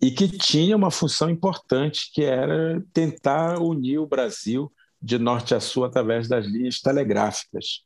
e 0.01 0.11
que 0.11 0.29
tinha 0.29 0.77
uma 0.77 0.91
função 0.91 1.29
importante 1.29 2.11
que 2.15 2.23
era 2.23 2.83
tentar 2.93 3.61
unir 3.61 3.99
o 3.99 4.07
Brasil 4.07 4.73
de 5.03 5.19
norte 5.19 5.55
a 5.55 5.61
sul 5.61 5.85
através 5.85 6.29
das 6.29 6.47
linhas 6.47 6.81
telegráficas. 6.81 7.83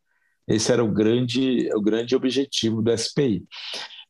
Esse 0.47 0.73
era 0.73 0.85
o 0.85 0.93
grande, 0.93 1.69
o 1.75 1.81
grande 1.81 2.15
objetivo 2.15 2.83
do 2.83 2.97
SPI. 2.97 3.45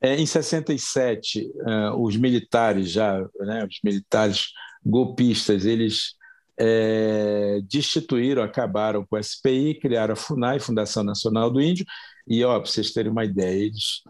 É, 0.03 0.17
em 0.17 0.27
67, 0.27 1.49
uh, 1.55 2.03
os 2.03 2.17
militares 2.17 2.91
já, 2.91 3.25
né, 3.39 3.65
os 3.65 3.79
militares 3.85 4.49
golpistas, 4.85 5.65
eles 5.65 6.17
é, 6.59 7.61
destituíram, 7.69 8.43
acabaram 8.43 9.07
com 9.07 9.17
o 9.17 9.23
SPI, 9.23 9.79
criaram 9.81 10.15
a 10.15 10.17
FUNAI, 10.17 10.59
Fundação 10.59 11.05
Nacional 11.05 11.51
do 11.51 11.61
Índio, 11.61 11.87
e, 12.27 12.45
ó, 12.45 12.59
para 12.59 12.69
vocês 12.69 12.93
terem 12.93 13.13
uma 13.13 13.25
ideia, 13.25 13.65
eles 13.65 14.03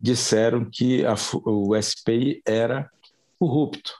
disseram 0.00 0.64
que 0.64 1.04
a, 1.06 1.14
o 1.44 1.80
SPI 1.80 2.42
era 2.44 2.90
corrupto. 3.38 3.94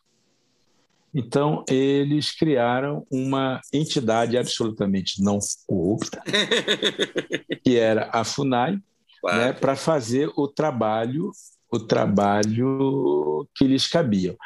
Então, 1.14 1.64
eles 1.68 2.30
criaram 2.30 3.07
uma 3.11 3.61
entidade 3.72 4.36
absolutamente 4.36 5.22
não 5.22 5.38
corrupta, 5.66 6.22
que 7.64 7.76
era 7.76 8.11
a 8.12 8.22
FUNAI, 8.22 8.78
claro. 9.27 9.39
né, 9.39 9.53
para 9.53 9.77
fazer 9.77 10.31
o 10.37 10.49
trabalho, 10.49 11.31
o 11.70 11.79
trabalho 11.79 13.49
que 13.55 13.66
lhes 13.66 13.87
cabia. 13.87 14.37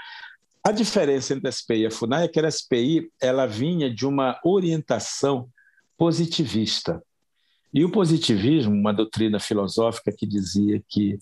A 0.63 0.73
diferença 0.73 1.35
entre 1.35 1.49
a 1.49 1.53
SPI 1.53 1.83
e 1.83 1.87
a 1.87 1.91
FUNAI 1.91 2.25
é 2.25 2.29
que 2.29 2.39
a 2.39 2.51
SPI 2.51 3.11
ela 3.21 3.47
vinha 3.47 3.93
de 3.93 4.07
uma 4.07 4.39
orientação 4.45 5.49
positivista. 5.97 7.03
E 7.73 7.85
o 7.85 7.91
positivismo, 7.91 8.75
uma 8.75 8.93
doutrina 8.93 9.39
filosófica 9.39 10.13
que 10.13 10.27
dizia 10.27 10.83
que 10.89 11.15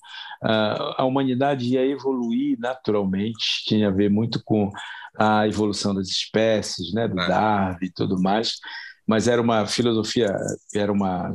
uh, 0.43 0.95
a 0.97 1.05
humanidade 1.05 1.67
ia 1.67 1.85
evoluir 1.87 2.59
naturalmente, 2.59 3.65
tinha 3.67 3.89
a 3.89 3.93
ver 3.93 4.09
muito 4.09 4.43
com 4.43 4.71
a 5.19 5.47
evolução 5.47 5.95
das 5.95 6.09
espécies, 6.09 6.93
né, 6.95 7.07
do 7.07 7.17
Darwin 7.17 7.77
e 7.83 7.91
tudo 7.91 8.21
mais, 8.21 8.55
mas 9.07 9.29
era 9.29 9.43
uma 9.43 9.67
filosofia, 9.67 10.35
era 10.75 10.93
uma, 10.93 11.31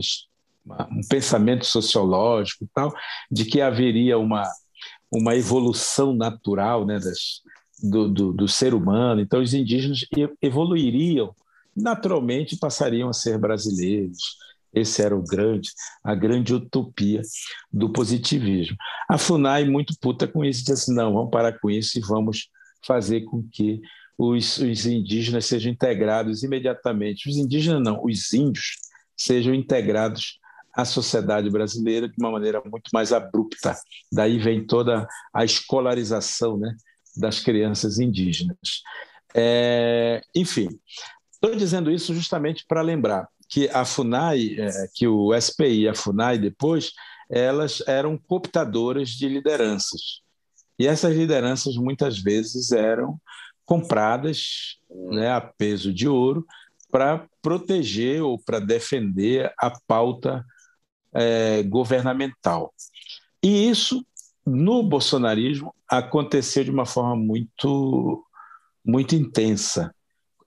um 0.65 1.01
pensamento 1.09 1.65
sociológico 1.65 2.67
tal, 2.73 2.93
de 3.29 3.45
que 3.45 3.61
haveria 3.61 4.17
uma, 4.17 4.43
uma 5.11 5.35
evolução 5.35 6.13
natural 6.13 6.85
né, 6.85 6.99
das, 6.99 7.41
do, 7.81 8.09
do, 8.09 8.33
do 8.33 8.47
ser 8.47 8.73
humano. 8.73 9.21
Então, 9.21 9.41
os 9.41 9.53
indígenas 9.53 10.05
evoluiriam 10.41 11.35
naturalmente 11.75 12.57
passariam 12.57 13.09
a 13.09 13.13
ser 13.13 13.37
brasileiros. 13.37 14.37
Esse 14.73 15.03
era 15.03 15.15
o 15.15 15.23
grande, 15.23 15.69
a 16.03 16.15
grande 16.15 16.53
utopia 16.53 17.21
do 17.71 17.91
positivismo. 17.91 18.75
A 19.07 19.17
Funai 19.17 19.65
muito 19.65 19.93
puta 19.99 20.27
com 20.27 20.43
isso 20.43 20.61
disse 20.61 20.71
assim, 20.71 20.95
não, 20.95 21.13
vamos 21.13 21.31
parar 21.31 21.59
com 21.59 21.69
isso 21.69 21.97
e 21.97 22.01
vamos 22.01 22.49
fazer 22.85 23.21
com 23.21 23.43
que 23.51 23.81
os, 24.17 24.57
os 24.57 24.85
indígenas 24.85 25.45
sejam 25.45 25.71
integrados 25.71 26.43
imediatamente. 26.43 27.29
Os 27.29 27.37
indígenas 27.37 27.83
não, 27.83 28.03
os 28.03 28.33
índios 28.33 28.77
sejam 29.15 29.53
integrados 29.53 30.39
à 30.73 30.85
sociedade 30.85 31.49
brasileira 31.49 32.07
de 32.07 32.15
uma 32.17 32.31
maneira 32.31 32.61
muito 32.61 32.89
mais 32.93 33.13
abrupta. 33.13 33.77
Daí 34.11 34.39
vem 34.39 34.65
toda 34.65 35.07
a 35.33 35.45
escolarização, 35.45 36.57
né? 36.57 36.75
das 37.15 37.39
crianças 37.39 37.99
indígenas. 37.99 38.81
É, 39.35 40.21
enfim, 40.35 40.67
estou 41.31 41.55
dizendo 41.55 41.91
isso 41.91 42.13
justamente 42.13 42.65
para 42.67 42.81
lembrar 42.81 43.27
que 43.49 43.69
a 43.69 43.85
FUNAI, 43.85 44.55
é, 44.59 44.87
que 44.93 45.07
o 45.07 45.29
SPI 45.39 45.81
e 45.81 45.87
a 45.87 45.95
FUNAI 45.95 46.37
depois, 46.37 46.91
elas 47.29 47.83
eram 47.87 48.17
cooptadoras 48.17 49.09
de 49.09 49.27
lideranças. 49.27 50.21
E 50.77 50.87
essas 50.87 51.15
lideranças 51.15 51.75
muitas 51.75 52.19
vezes 52.19 52.71
eram 52.71 53.19
compradas 53.65 54.77
né, 54.89 55.31
a 55.31 55.39
peso 55.39 55.93
de 55.93 56.07
ouro 56.07 56.45
para 56.91 57.27
proteger 57.41 58.21
ou 58.21 58.37
para 58.37 58.59
defender 58.59 59.51
a 59.57 59.71
pauta 59.87 60.45
é, 61.13 61.63
governamental. 61.63 62.73
E 63.41 63.69
isso 63.69 64.05
no 64.45 64.83
bolsonarismo 64.83 65.73
aconteceu 65.89 66.63
de 66.63 66.71
uma 66.71 66.85
forma 66.85 67.15
muito 67.15 68.25
muito 68.85 69.15
intensa. 69.15 69.93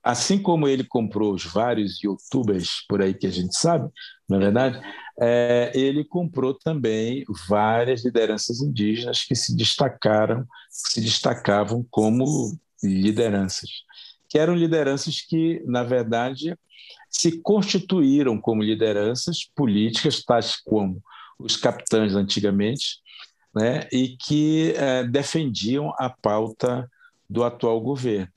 Assim 0.03 0.41
como 0.41 0.67
ele 0.67 0.83
comprou 0.83 1.33
os 1.33 1.43
vários 1.43 2.01
youtubers 2.01 2.85
por 2.87 3.01
aí 3.01 3.13
que 3.13 3.27
a 3.27 3.31
gente 3.31 3.57
sabe, 3.57 3.89
na 4.29 4.37
é 4.37 4.39
verdade, 4.39 4.81
é, 5.19 5.71
ele 5.73 6.05
comprou 6.05 6.53
também 6.53 7.25
várias 7.47 8.05
lideranças 8.05 8.61
indígenas 8.61 9.23
que 9.23 9.35
se 9.35 9.55
destacaram, 9.55 10.45
se 10.69 11.01
destacavam 11.01 11.85
como 11.89 12.57
lideranças, 12.81 13.69
que 14.29 14.37
eram 14.37 14.55
lideranças 14.55 15.19
que, 15.21 15.61
na 15.65 15.83
verdade, 15.83 16.55
se 17.17 17.39
constituíram 17.39 18.39
como 18.39 18.61
lideranças 18.61 19.43
políticas, 19.55 20.23
tais 20.23 20.55
como 20.55 21.01
os 21.39 21.57
capitães 21.57 22.13
antigamente, 22.13 22.99
né, 23.55 23.87
e 23.91 24.09
que 24.09 24.73
é, 24.75 25.03
defendiam 25.03 25.91
a 25.97 26.11
pauta 26.11 26.87
do 27.27 27.43
atual 27.43 27.81
governo. 27.81 28.31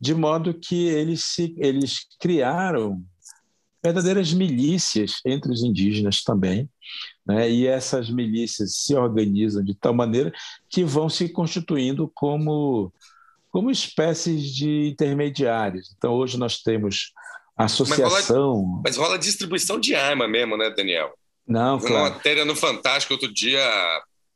De 0.00 0.14
modo 0.14 0.54
que 0.54 0.86
eles, 0.86 1.24
se, 1.24 1.52
eles 1.58 2.06
criaram 2.20 3.02
verdadeiras 3.82 4.32
milícias 4.32 5.20
entre 5.26 5.50
os 5.50 5.64
indígenas 5.64 6.22
também, 6.22 6.70
né, 7.26 7.50
e 7.50 7.66
essas 7.66 8.08
milícias 8.08 8.76
se 8.76 8.94
organizam 8.94 9.64
de 9.64 9.74
tal 9.74 9.92
maneira 9.92 10.32
que 10.70 10.84
vão 10.84 11.08
se 11.08 11.28
constituindo 11.28 12.08
como, 12.14 12.92
como 13.50 13.68
espécies 13.68 14.54
de 14.54 14.90
intermediários. 14.90 15.92
Então, 15.98 16.12
hoje 16.12 16.38
nós 16.38 16.62
temos 16.62 17.12
associação. 17.56 18.10
Mas 18.10 18.28
rola, 18.28 18.82
mas 18.84 18.96
rola 18.96 19.18
distribuição 19.18 19.78
de 19.78 19.94
arma 19.94 20.26
mesmo, 20.26 20.56
né, 20.56 20.70
Daniel? 20.70 21.12
Não, 21.46 21.78
claro. 21.78 21.94
Uma 21.94 22.10
matéria 22.10 22.44
no 22.44 22.54
Fantástico 22.56 23.14
outro 23.14 23.32
dia 23.32 23.60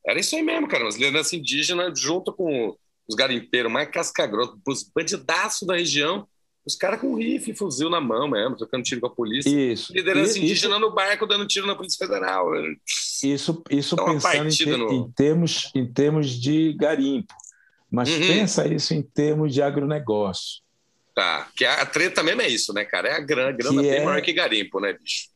era 0.06 0.20
isso 0.20 0.36
aí 0.36 0.42
mesmo, 0.42 0.68
cara. 0.68 0.86
As 0.86 0.96
lideranças 0.96 1.32
indígenas 1.32 1.98
junto 1.98 2.32
com 2.32 2.76
os 3.08 3.14
garimpeiros 3.14 3.70
mais 3.70 3.88
casca-grossa, 3.90 4.56
os 4.66 4.82
bandidaços 4.94 5.66
da 5.66 5.76
região, 5.76 6.26
os 6.64 6.74
caras 6.74 7.00
com 7.00 7.14
rifle 7.14 7.54
fuzil 7.54 7.88
na 7.88 8.00
mão 8.00 8.28
mesmo, 8.28 8.57
trocando 8.57 8.82
tiro 8.82 9.00
com 9.00 9.07
a 9.07 9.14
polícia. 9.14 9.49
Isso. 9.49 9.92
Liderança 9.92 10.32
isso, 10.32 10.38
indígena 10.38 10.78
no 10.78 10.92
barco 10.92 11.26
dando 11.26 11.46
tiro 11.46 11.66
na 11.66 11.76
Polícia 11.76 12.04
Federal. 12.04 12.49
Isso, 13.22 13.62
isso 13.70 13.96
pensando 13.96 14.49
em, 14.49 14.57
ter, 14.57 14.76
no... 14.76 14.92
em, 14.92 15.11
termos, 15.12 15.70
em 15.74 15.92
termos 15.92 16.30
de 16.30 16.72
garimpo. 16.72 17.32
Mas 17.88 18.11
uhum. 18.11 18.18
pensa 18.18 18.66
isso 18.66 18.95
em 18.95 19.03
termos 19.03 19.54
de 19.54 19.62
agronegócio. 19.62 20.61
Tá, 21.17 21.49
que 21.57 21.64
a 21.64 21.87
treta 21.87 22.22
mesmo 22.22 22.43
é 22.43 22.49
isso, 22.49 22.75
né, 22.75 22.84
cara? 22.84 23.09
É 23.09 23.13
a 23.13 23.21
grana, 23.21 23.51
grana 23.51 23.80
bem 23.80 23.91
é... 23.91 24.05
maior 24.05 24.21
que 24.21 24.34
garimpo, 24.34 24.79
né, 24.79 24.93
bicho? 24.93 25.30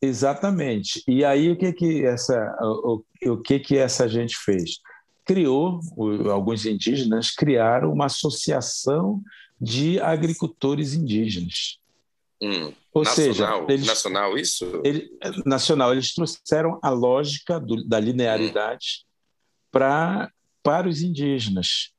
Exatamente. 0.00 1.02
E 1.08 1.24
aí 1.24 1.50
o 1.50 1.56
que 1.56 1.72
que 1.72 2.06
essa 2.06 2.56
o, 2.60 3.02
o 3.24 3.36
que 3.42 3.58
que 3.58 3.76
essa 3.76 4.08
gente 4.08 4.36
fez? 4.36 4.78
Criou 5.24 5.80
alguns 6.30 6.64
indígenas 6.64 7.32
criaram 7.32 7.92
uma 7.92 8.06
associação 8.06 9.20
de 9.60 9.98
agricultores 9.98 10.94
indígenas. 10.94 11.80
Hum, 12.40 12.72
Ou 12.94 13.02
nacional, 13.02 13.66
seja, 13.66 13.72
eles, 13.72 13.86
nacional 13.86 14.38
isso? 14.38 14.80
Ele, 14.84 15.10
nacional. 15.44 15.92
Eles 15.92 16.14
trouxeram 16.14 16.78
a 16.80 16.90
lógica 16.90 17.58
do, 17.58 17.84
da 17.84 17.98
linearidade 17.98 19.02
hum. 19.02 19.06
para 19.72 20.30
para 20.62 20.88
os 20.88 21.00
indígenas, 21.00 21.92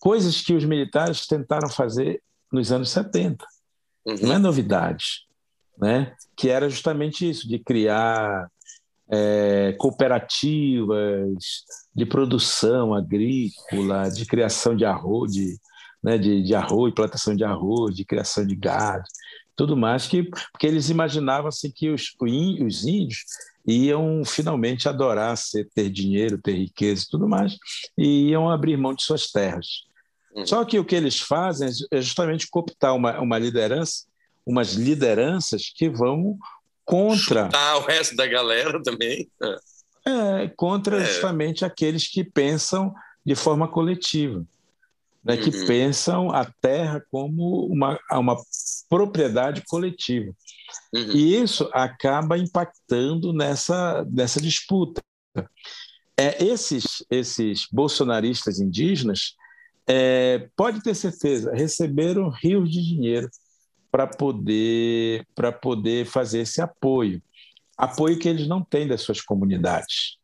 coisas 0.00 0.40
que 0.40 0.52
os 0.52 0.64
militares 0.64 1.24
tentaram 1.24 1.68
fazer 1.68 2.20
nos 2.52 2.72
anos 2.72 2.90
70. 2.90 3.44
Uhum. 4.06 4.16
Não 4.22 4.34
é 4.34 4.38
novidade 4.38 5.28
né? 5.80 6.12
que 6.36 6.48
era 6.48 6.68
justamente 6.68 7.28
isso, 7.28 7.48
de 7.48 7.58
criar 7.58 8.50
é, 9.10 9.74
cooperativas 9.78 11.64
de 11.94 12.04
produção 12.04 12.92
agrícola, 12.92 14.10
de 14.10 14.26
criação 14.26 14.76
de 14.76 14.84
arroz, 14.84 15.32
de, 15.32 15.56
né, 16.02 16.18
de, 16.18 16.42
de 16.42 16.54
arroz, 16.54 16.92
plantação 16.94 17.34
de 17.34 17.44
arroz, 17.44 17.94
de 17.94 18.04
criação 18.04 18.46
de 18.46 18.54
gado, 18.54 19.04
tudo 19.56 19.76
mais, 19.76 20.06
que, 20.06 20.24
porque 20.52 20.66
eles 20.66 20.90
imaginavam 20.90 21.48
assim, 21.48 21.70
que 21.70 21.90
os, 21.90 22.14
os 22.20 22.84
índios 22.84 23.24
iam 23.66 24.22
finalmente 24.24 24.88
adorar 24.88 25.36
ser, 25.36 25.68
ter 25.74 25.90
dinheiro, 25.90 26.40
ter 26.40 26.52
riqueza 26.52 27.04
e 27.04 27.10
tudo 27.10 27.28
mais, 27.28 27.56
e 27.96 28.28
iam 28.28 28.48
abrir 28.50 28.76
mão 28.76 28.94
de 28.94 29.02
suas 29.02 29.30
terras. 29.30 29.87
Uhum. 30.34 30.46
Só 30.46 30.64
que 30.64 30.78
o 30.78 30.84
que 30.84 30.94
eles 30.94 31.20
fazem 31.20 31.68
é 31.90 32.00
justamente 32.00 32.48
cooptar 32.48 32.94
uma, 32.94 33.18
uma 33.20 33.38
liderança 33.38 34.08
umas 34.48 34.72
lideranças 34.72 35.70
que 35.74 35.90
vão 35.90 36.38
contra. 36.82 37.50
O 37.76 37.80
resto 37.80 38.16
da 38.16 38.26
galera 38.26 38.82
também. 38.82 39.30
É, 40.06 40.48
contra 40.56 41.02
é. 41.02 41.04
justamente 41.04 41.66
aqueles 41.66 42.08
que 42.08 42.24
pensam 42.24 42.94
de 43.26 43.34
forma 43.34 43.68
coletiva, 43.68 44.42
né, 45.22 45.36
que 45.36 45.50
uhum. 45.50 45.66
pensam 45.66 46.30
a 46.30 46.46
terra 46.46 47.04
como 47.10 47.66
uma, 47.66 48.00
uma 48.10 48.36
propriedade 48.88 49.62
coletiva. 49.68 50.32
Uhum. 50.94 51.12
E 51.12 51.36
isso 51.36 51.68
acaba 51.74 52.38
impactando 52.38 53.34
nessa, 53.34 54.06
nessa 54.10 54.40
disputa. 54.40 55.02
É, 56.16 56.42
esses, 56.42 57.04
esses 57.10 57.68
bolsonaristas 57.70 58.58
indígenas, 58.60 59.34
é, 59.88 60.50
pode 60.54 60.82
ter 60.82 60.94
certeza, 60.94 61.50
receberam 61.54 62.28
rios 62.28 62.70
de 62.70 62.82
dinheiro 62.82 63.30
para 63.90 64.06
poder, 64.06 65.26
poder 65.62 66.04
fazer 66.04 66.40
esse 66.40 66.60
apoio. 66.60 67.22
Apoio 67.76 68.18
que 68.18 68.28
eles 68.28 68.46
não 68.46 68.62
têm 68.62 68.86
das 68.86 69.00
suas 69.00 69.22
comunidades. 69.22 70.18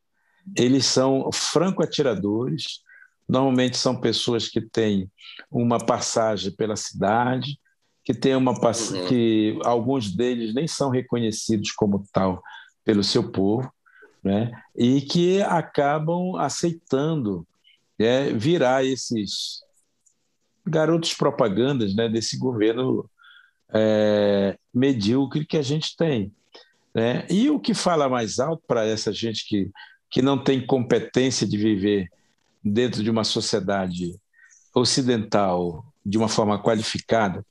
Eles 0.54 0.84
são 0.84 1.30
franco-atiradores, 1.32 2.80
normalmente 3.26 3.78
são 3.78 3.98
pessoas 3.98 4.48
que 4.48 4.60
têm 4.60 5.10
uma 5.50 5.78
passagem 5.78 6.52
pela 6.52 6.76
cidade, 6.76 7.58
que 8.04 8.12
tem 8.12 8.36
uma 8.36 8.52
uhum. 8.52 9.06
que 9.08 9.58
alguns 9.64 10.14
deles 10.14 10.54
nem 10.54 10.68
são 10.68 10.90
reconhecidos 10.90 11.72
como 11.72 12.04
tal 12.12 12.42
pelo 12.84 13.02
seu 13.02 13.32
povo, 13.32 13.72
né? 14.22 14.52
e 14.76 15.00
que 15.00 15.40
acabam 15.40 16.36
aceitando 16.36 17.46
né, 17.98 18.32
virar 18.32 18.84
esses 18.84 19.62
garotos 20.66 21.14
propagandas 21.14 21.94
né, 21.94 22.08
desse 22.08 22.38
governo 22.38 23.08
é, 23.72 24.58
medíocre 24.72 25.44
que 25.44 25.56
a 25.56 25.62
gente 25.62 25.96
tem. 25.96 26.32
Né? 26.94 27.26
E 27.28 27.50
o 27.50 27.60
que 27.60 27.74
fala 27.74 28.08
mais 28.08 28.38
alto 28.38 28.62
para 28.66 28.86
essa 28.86 29.12
gente 29.12 29.46
que, 29.46 29.70
que 30.10 30.22
não 30.22 30.42
tem 30.42 30.64
competência 30.64 31.46
de 31.46 31.56
viver 31.56 32.08
dentro 32.62 33.02
de 33.02 33.10
uma 33.10 33.24
sociedade 33.24 34.18
ocidental 34.74 35.84
de 36.04 36.16
uma 36.16 36.28
forma 36.28 36.60
qualificada 36.62 37.44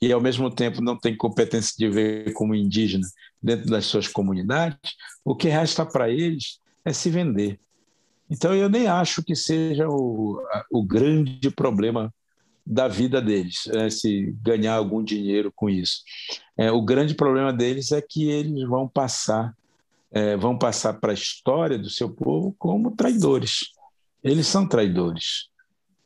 e, 0.00 0.12
ao 0.12 0.20
mesmo 0.20 0.50
tempo, 0.50 0.82
não 0.82 0.98
tem 0.98 1.16
competência 1.16 1.74
de 1.78 1.86
viver 1.86 2.32
como 2.32 2.54
indígena 2.54 3.06
dentro 3.40 3.70
das 3.70 3.86
suas 3.86 4.08
comunidades, 4.08 4.96
o 5.24 5.34
que 5.34 5.48
resta 5.48 5.86
para 5.86 6.10
eles 6.10 6.58
é 6.84 6.92
se 6.92 7.08
vender. 7.08 7.58
Então, 8.32 8.54
eu 8.54 8.66
nem 8.66 8.86
acho 8.86 9.22
que 9.22 9.36
seja 9.36 9.86
o, 9.86 10.42
o 10.70 10.82
grande 10.82 11.50
problema 11.50 12.10
da 12.64 12.88
vida 12.88 13.20
deles, 13.20 13.66
é, 13.66 13.90
se 13.90 14.34
ganhar 14.40 14.74
algum 14.74 15.04
dinheiro 15.04 15.52
com 15.54 15.68
isso. 15.68 16.00
É, 16.56 16.72
o 16.72 16.80
grande 16.80 17.14
problema 17.14 17.52
deles 17.52 17.92
é 17.92 18.00
que 18.00 18.30
eles 18.30 18.66
vão 18.66 18.88
passar, 18.88 19.54
é, 20.10 20.34
vão 20.34 20.56
passar 20.56 20.94
para 20.94 21.12
a 21.12 21.14
história 21.14 21.78
do 21.78 21.90
seu 21.90 22.08
povo 22.08 22.56
como 22.58 22.96
traidores. 22.96 23.66
Eles 24.24 24.46
são 24.46 24.66
traidores. 24.66 25.50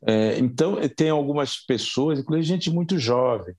É, 0.05 0.37
então, 0.37 0.75
tem 0.89 1.09
algumas 1.09 1.55
pessoas, 1.55 2.19
inclusive 2.19 2.45
gente 2.45 2.69
muito 2.69 2.99
jovem, 2.99 3.55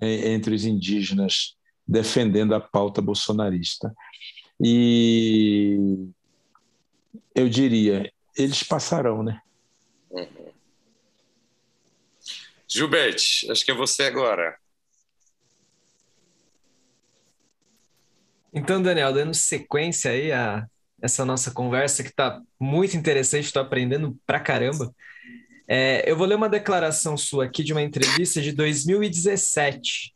é, 0.00 0.32
entre 0.32 0.54
os 0.54 0.64
indígenas, 0.64 1.56
defendendo 1.84 2.54
a 2.54 2.60
pauta 2.60 3.02
bolsonarista. 3.02 3.92
E 4.62 6.06
eu 7.34 7.48
diria, 7.48 8.12
eles 8.36 8.62
passarão, 8.62 9.22
né? 9.22 9.40
Uhum. 10.10 10.52
Gilberte, 12.68 13.50
acho 13.50 13.64
que 13.64 13.70
é 13.70 13.74
você 13.74 14.04
agora. 14.04 14.56
Então, 18.52 18.82
Daniel, 18.82 19.12
dando 19.12 19.34
sequência 19.34 20.10
aí 20.10 20.32
a 20.32 20.66
essa 21.00 21.24
nossa 21.24 21.50
conversa 21.50 22.02
que 22.02 22.08
está 22.08 22.40
muito 22.58 22.96
interessante, 22.96 23.44
estou 23.44 23.60
aprendendo 23.60 24.18
pra 24.26 24.40
caramba. 24.40 24.94
É, 25.68 26.10
eu 26.10 26.16
vou 26.16 26.26
ler 26.26 26.36
uma 26.36 26.48
declaração 26.48 27.16
sua 27.16 27.44
aqui 27.44 27.62
de 27.62 27.72
uma 27.72 27.82
entrevista 27.82 28.40
de 28.40 28.52
2017, 28.52 30.14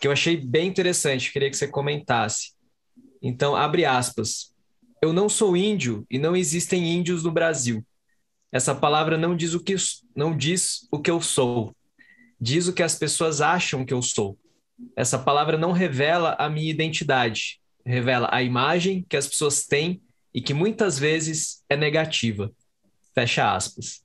que 0.00 0.08
eu 0.08 0.12
achei 0.12 0.36
bem 0.36 0.66
interessante, 0.66 1.32
queria 1.32 1.50
que 1.50 1.56
você 1.56 1.68
comentasse. 1.68 2.52
Então, 3.22 3.54
abre 3.54 3.84
aspas. 3.84 4.52
Eu 5.02 5.12
não 5.12 5.28
sou 5.28 5.56
índio 5.56 6.06
e 6.10 6.18
não 6.18 6.36
existem 6.36 6.94
índios 6.94 7.24
no 7.24 7.30
Brasil. 7.30 7.84
Essa 8.50 8.74
palavra 8.74 9.18
não 9.18 9.36
diz 9.36 9.54
o 9.54 9.60
que 9.60 9.76
não 10.16 10.36
diz 10.36 10.86
o 10.90 11.00
que 11.00 11.10
eu 11.10 11.20
sou 11.20 11.74
diz 12.40 12.68
o 12.68 12.72
que 12.72 12.82
as 12.82 12.94
pessoas 12.94 13.40
acham 13.40 13.84
que 13.84 13.92
eu 13.92 14.00
sou. 14.00 14.38
Essa 14.96 15.18
palavra 15.18 15.58
não 15.58 15.72
revela 15.72 16.36
a 16.38 16.48
minha 16.48 16.70
identidade, 16.70 17.60
revela 17.84 18.28
a 18.30 18.42
imagem 18.42 19.04
que 19.08 19.16
as 19.16 19.26
pessoas 19.26 19.66
têm 19.66 20.00
e 20.32 20.40
que 20.40 20.54
muitas 20.54 20.98
vezes 20.98 21.64
é 21.68 21.76
negativa. 21.76 22.52
Fecha 23.14 23.54
aspas. 23.54 24.02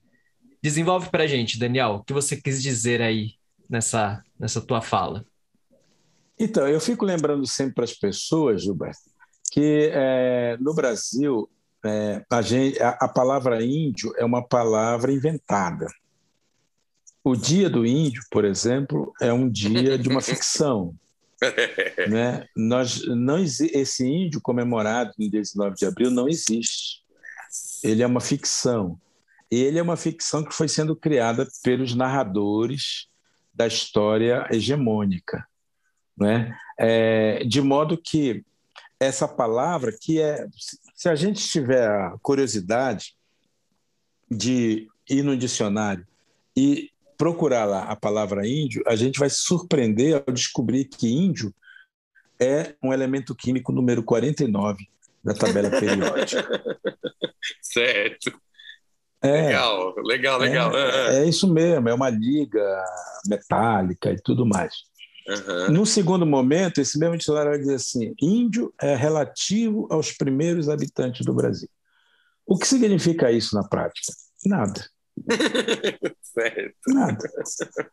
Desenvolve 0.62 1.10
para 1.10 1.28
gente, 1.28 1.60
Daniel, 1.60 1.96
o 1.96 2.04
que 2.04 2.14
você 2.14 2.40
quis 2.42 2.62
dizer 2.62 3.02
aí 3.02 3.34
nessa, 3.70 4.24
nessa 4.40 4.62
tua 4.62 4.82
fala. 4.82 5.26
Então, 6.40 6.68
eu 6.68 6.80
fico 6.80 7.06
lembrando 7.06 7.46
sempre 7.46 7.76
para 7.76 7.84
as 7.84 7.94
pessoas, 7.94 8.64
Gilberto, 8.64 9.12
que 9.54 9.92
é, 9.94 10.58
no 10.60 10.74
Brasil 10.74 11.48
é, 11.86 12.26
a, 12.28 12.42
gente, 12.42 12.82
a, 12.82 12.90
a 12.90 13.08
palavra 13.08 13.64
índio 13.64 14.12
é 14.18 14.26
uma 14.26 14.42
palavra 14.44 15.14
inventada. 15.14 15.86
O 17.24 17.36
Dia 17.36 17.70
do 17.70 17.86
Índio, 17.86 18.24
por 18.32 18.46
exemplo, 18.46 19.14
é 19.22 19.32
um 19.32 19.48
dia 19.48 19.96
de 19.96 20.10
uma 20.10 20.22
ficção. 20.22 20.96
né? 22.10 22.48
Nós, 22.58 23.06
não, 23.06 23.38
esse 23.38 24.04
índio 24.04 24.42
comemorado 24.42 25.14
no 25.20 25.30
19 25.30 25.76
de 25.76 25.86
abril 25.86 26.10
não 26.10 26.28
existe. 26.28 27.04
Ele 27.84 28.02
é 28.02 28.08
uma 28.08 28.22
ficção. 28.22 29.00
Ele 29.52 29.78
é 29.78 29.84
uma 29.84 29.96
ficção 29.96 30.44
que 30.44 30.56
foi 30.56 30.68
sendo 30.68 30.96
criada 30.96 31.48
pelos 31.64 31.94
narradores 31.94 33.08
da 33.54 33.68
história 33.68 34.48
hegemônica. 34.50 35.48
Né? 36.18 36.58
É, 36.76 37.44
de 37.44 37.62
modo 37.62 37.96
que 37.96 38.44
essa 39.06 39.28
palavra, 39.28 39.92
que 39.92 40.22
é. 40.22 40.46
Se 40.96 41.10
a 41.10 41.16
gente 41.16 41.48
tiver 41.48 41.88
a 41.88 42.18
curiosidade 42.22 43.16
de 44.30 44.88
ir 45.10 45.24
no 45.24 45.36
dicionário 45.36 46.06
e 46.56 46.90
procurar 47.18 47.66
lá 47.66 47.84
a 47.84 47.96
palavra 47.96 48.48
índio, 48.48 48.84
a 48.88 48.96
gente 48.96 49.20
vai 49.20 49.30
se 49.30 49.38
surpreender 49.38 50.24
ao 50.28 50.34
descobrir 50.34 50.86
que 50.86 51.08
índio 51.08 51.54
é 52.40 52.76
um 52.84 52.92
elemento 52.92 53.36
químico 53.36 53.72
número 53.72 54.04
49 54.04 54.88
da 55.24 55.34
tabela 55.34 55.70
periódica. 55.70 56.46
certo. 57.62 58.34
É, 59.22 59.48
legal, 59.48 59.96
legal, 60.04 60.40
legal. 60.40 60.76
É, 60.76 61.20
é, 61.20 61.26
isso 61.26 61.52
mesmo, 61.52 61.88
é 61.88 61.94
uma 61.94 62.10
liga 62.10 62.84
metálica 63.26 64.12
e 64.12 64.22
tudo 64.22 64.46
mais. 64.46 64.84
Uhum. 65.28 65.72
No 65.72 65.86
segundo 65.86 66.26
momento, 66.26 66.82
esse 66.82 67.00
mesmo 67.00 67.18
dicionário 67.18 67.52
vai 67.52 67.60
dizer 67.60 67.76
assim: 67.76 68.14
índio 68.22 68.74
é 68.82 68.96
relativo 68.96 69.88
aos 69.90 70.12
primeiros 70.12 70.70
habitantes 70.70 71.26
do 71.26 71.34
Brasil. 71.34 71.70
O 72.46 72.58
que 72.58 72.68
significa 72.68 73.32
isso 73.32 73.56
na 73.56 73.68
prática? 73.68 74.12
Nada. 74.46 74.86
certo. 76.22 76.76
Nada. 76.88 77.30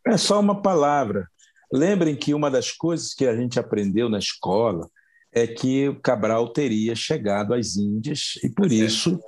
É 0.06 0.16
só 0.16 0.40
uma 0.40 0.60
palavra. 0.60 1.28
Lembrem 1.72 2.16
que 2.16 2.34
uma 2.34 2.50
das 2.50 2.72
coisas 2.72 3.14
que 3.14 3.26
a 3.26 3.36
gente 3.36 3.60
aprendeu 3.60 4.08
na 4.08 4.18
escola 4.18 4.88
é 5.32 5.46
que 5.46 5.88
o 5.88 6.00
Cabral 6.00 6.52
teria 6.52 6.96
chegado 6.96 7.54
às 7.54 7.76
Índias 7.76 8.32
e 8.42 8.50
por 8.50 8.72
isso 8.72 9.20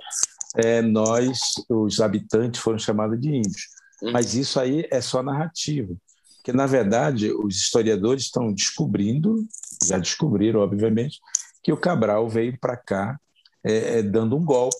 é, 0.57 0.81
nós, 0.81 1.39
os 1.69 2.01
habitantes, 2.01 2.59
foram 2.59 2.77
chamados 2.77 3.19
de 3.19 3.29
índios. 3.29 3.67
Hum. 4.01 4.11
Mas 4.11 4.33
isso 4.35 4.59
aí 4.59 4.85
é 4.91 4.99
só 4.99 5.23
narrativa, 5.23 5.95
porque 6.43 6.51
na 6.51 6.65
verdade 6.65 7.31
os 7.31 7.55
historiadores 7.55 8.23
estão 8.23 8.51
descobrindo, 8.51 9.47
já 9.81 9.97
descobriram, 9.97 10.59
obviamente, 10.59 11.21
que 11.63 11.71
o 11.71 11.77
Cabral 11.77 12.27
veio 12.27 12.59
para 12.59 12.75
cá 12.75 13.17
é, 13.63 13.99
é, 13.99 14.03
dando 14.03 14.35
um 14.35 14.43
golpe 14.43 14.75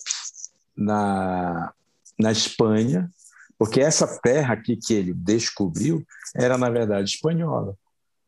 na, 0.76 1.72
na 2.20 2.30
Espanha, 2.30 3.10
porque 3.58 3.80
essa 3.80 4.20
terra 4.20 4.52
aqui 4.52 4.76
que 4.76 4.92
ele 4.92 5.14
descobriu 5.14 6.04
era, 6.34 6.58
na 6.58 6.68
verdade, 6.68 7.08
espanhola. 7.08 7.74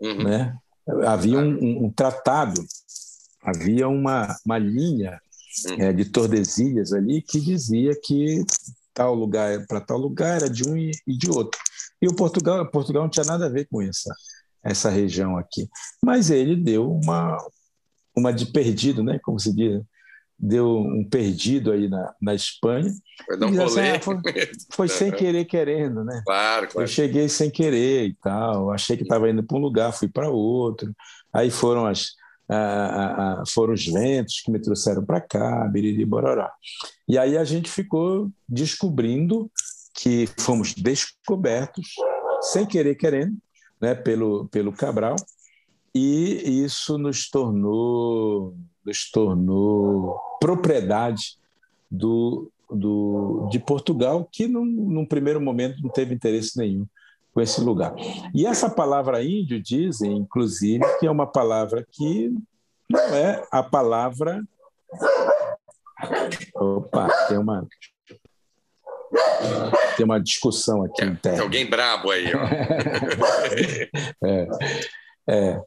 Uhum. 0.00 0.24
Né? 0.24 0.56
Havia 1.06 1.38
um, 1.38 1.84
um, 1.84 1.90
tratado, 1.90 2.64
havia 3.42 3.86
uma, 3.86 4.34
uma 4.46 4.56
linha 4.56 5.20
uhum. 5.68 5.76
é, 5.78 5.92
de 5.92 6.06
Tordesilhas 6.06 6.94
ali 6.94 7.20
que 7.20 7.38
dizia 7.38 7.94
que 8.02 8.46
tal 8.96 9.14
lugar 9.14 9.66
para 9.66 9.78
tal 9.78 9.98
lugar 9.98 10.38
era 10.38 10.50
de 10.50 10.66
um 10.66 10.74
e, 10.74 10.90
e 11.06 11.16
de 11.16 11.30
outro. 11.30 11.60
E 12.00 12.08
o 12.08 12.16
Portugal, 12.16 12.66
Portugal 12.70 13.02
não 13.02 13.10
tinha 13.10 13.26
nada 13.26 13.44
a 13.44 13.50
ver 13.50 13.68
com 13.70 13.82
essa, 13.82 14.12
essa 14.64 14.88
região 14.88 15.36
aqui. 15.36 15.68
Mas 16.02 16.30
ele 16.30 16.56
deu 16.56 16.90
uma, 16.90 17.36
uma 18.16 18.32
de 18.32 18.46
perdido, 18.46 19.04
né? 19.04 19.20
como 19.22 19.38
se 19.38 19.54
diz, 19.54 19.82
deu 20.38 20.78
um 20.78 21.06
perdido 21.08 21.72
aí 21.72 21.88
na, 21.88 22.14
na 22.20 22.34
Espanha. 22.34 22.90
Foi, 23.26 23.38
um 23.38 23.62
assim, 23.62 23.80
ah, 23.80 24.00
foi, 24.00 24.16
foi 24.72 24.88
sem 24.88 25.12
querer 25.12 25.44
querendo, 25.44 26.02
né? 26.02 26.22
Claro, 26.24 26.68
claro. 26.68 26.82
Eu 26.82 26.86
cheguei 26.86 27.28
sem 27.28 27.50
querer 27.50 28.06
e 28.06 28.14
tal, 28.14 28.70
achei 28.70 28.96
que 28.96 29.02
estava 29.02 29.28
indo 29.28 29.42
para 29.42 29.56
um 29.58 29.60
lugar, 29.60 29.92
fui 29.92 30.08
para 30.08 30.30
outro. 30.30 30.94
Aí 31.32 31.50
foram 31.50 31.84
as 31.84 32.12
a, 32.48 33.40
a, 33.40 33.46
foram 33.46 33.74
os 33.74 33.86
ventos 33.86 34.40
que 34.40 34.50
me 34.50 34.60
trouxeram 34.60 35.04
para 35.04 35.20
cá, 35.20 35.66
Biriri 35.68 36.04
Bororó. 36.04 36.48
E 37.08 37.18
aí 37.18 37.36
a 37.36 37.44
gente 37.44 37.70
ficou 37.70 38.30
descobrindo 38.48 39.50
que 39.94 40.28
fomos 40.38 40.74
descobertos, 40.74 41.94
sem 42.42 42.66
querer 42.66 42.94
querendo, 42.96 43.36
né, 43.80 43.94
pelo, 43.94 44.46
pelo 44.48 44.72
Cabral, 44.72 45.16
e 45.94 46.62
isso 46.64 46.98
nos 46.98 47.30
tornou 47.30 48.54
nos 48.84 49.10
tornou 49.10 50.16
propriedade 50.40 51.38
do, 51.90 52.52
do, 52.70 53.48
de 53.50 53.58
Portugal, 53.58 54.28
que 54.30 54.46
num, 54.46 54.64
num 54.64 55.04
primeiro 55.04 55.40
momento 55.40 55.82
não 55.82 55.90
teve 55.90 56.14
interesse 56.14 56.56
nenhum 56.56 56.86
com 57.36 57.42
esse 57.42 57.60
lugar. 57.60 57.94
E 58.34 58.46
essa 58.46 58.70
palavra 58.70 59.22
índio 59.22 59.62
dizem, 59.62 60.16
inclusive, 60.16 60.82
que 60.98 61.06
é 61.06 61.10
uma 61.10 61.30
palavra 61.30 61.86
que 61.92 62.32
não 62.88 63.14
é 63.14 63.44
a 63.52 63.62
palavra. 63.62 64.42
Opa, 66.54 67.08
tem 67.28 67.36
uma 67.36 67.68
tem 69.98 70.06
uma 70.06 70.18
discussão 70.18 70.82
aqui 70.82 71.02
é, 71.02 71.06
interna. 71.06 71.36
Tem 71.36 71.44
alguém 71.44 71.66
brabo 71.68 72.10
aí, 72.10 72.32
ó. 72.34 72.40
é, 74.24 74.48
é. 75.28 75.60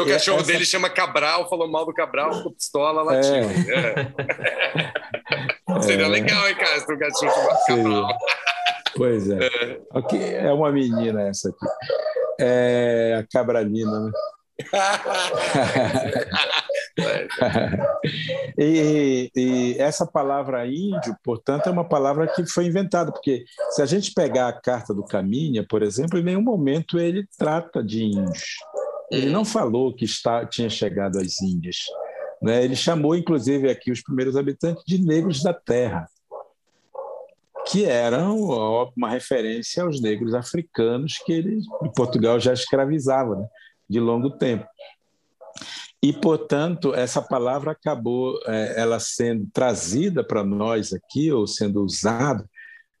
o 0.00 0.06
cachorro 0.06 0.40
essa... 0.40 0.50
dele 0.50 0.66
chama 0.66 0.90
Cabral, 0.90 1.48
falou 1.48 1.70
mal 1.70 1.86
do 1.86 1.94
Cabral, 1.94 2.34
ficou 2.34 2.52
pistola, 2.52 3.04
latiu. 3.04 3.34
É. 3.34 3.94
É. 5.66 5.80
Seria 5.80 6.06
legal, 6.06 6.46
hein, 6.48 6.54
cara, 6.54 6.78
se 6.78 6.92
o 6.92 6.98
cachorro 6.98 7.32
chamasse 7.32 7.66
Cabral. 7.66 8.08
Pois 8.96 9.30
é. 9.30 9.46
é. 9.46 9.80
Okay. 9.92 10.34
é 10.34 10.52
uma 10.52 10.70
menina 10.70 11.22
essa 11.22 11.50
aqui. 11.50 11.66
É 12.40 13.16
a 13.18 13.26
Cabralina, 13.26 14.00
né? 14.00 14.12
e, 18.56 19.28
e, 19.34 19.76
essa 19.78 20.06
palavra 20.06 20.64
índio, 20.66 21.16
portanto, 21.24 21.66
é 21.66 21.72
uma 21.72 21.88
palavra 21.88 22.28
que 22.28 22.46
foi 22.46 22.66
inventada, 22.66 23.10
porque 23.10 23.44
se 23.70 23.82
a 23.82 23.86
gente 23.86 24.14
pegar 24.14 24.46
a 24.48 24.52
carta 24.52 24.94
do 24.94 25.04
Caminha, 25.04 25.66
por 25.68 25.82
exemplo, 25.82 26.16
em 26.18 26.22
nenhum 26.22 26.42
momento 26.42 27.00
ele 27.00 27.26
trata 27.36 27.82
de 27.82 28.04
índios. 28.04 28.54
Ele 29.10 29.28
não 29.28 29.44
falou 29.44 29.92
que 29.94 30.04
está, 30.04 30.46
tinha 30.46 30.70
chegado 30.70 31.18
às 31.18 31.40
Índias. 31.40 31.78
Né? 32.42 32.64
Ele 32.64 32.76
chamou, 32.76 33.14
inclusive, 33.14 33.70
aqui 33.70 33.92
os 33.92 34.02
primeiros 34.02 34.36
habitantes 34.36 34.82
de 34.86 34.98
negros 34.98 35.42
da 35.42 35.52
terra 35.52 36.08
que 37.66 37.84
eram 37.84 38.38
uma 38.96 39.08
referência 39.08 39.82
aos 39.82 40.00
negros 40.00 40.34
africanos 40.34 41.18
que 41.24 41.60
Portugal 41.96 42.38
já 42.38 42.52
escravizava 42.52 43.36
né, 43.36 43.46
de 43.88 44.00
longo 44.00 44.30
tempo. 44.30 44.66
E, 46.02 46.12
portanto, 46.12 46.94
essa 46.94 47.22
palavra 47.22 47.70
acabou 47.70 48.38
é, 48.46 48.74
ela 48.78 49.00
sendo 49.00 49.48
trazida 49.54 50.22
para 50.22 50.44
nós 50.44 50.92
aqui, 50.92 51.32
ou 51.32 51.46
sendo 51.46 51.82
usada, 51.82 52.46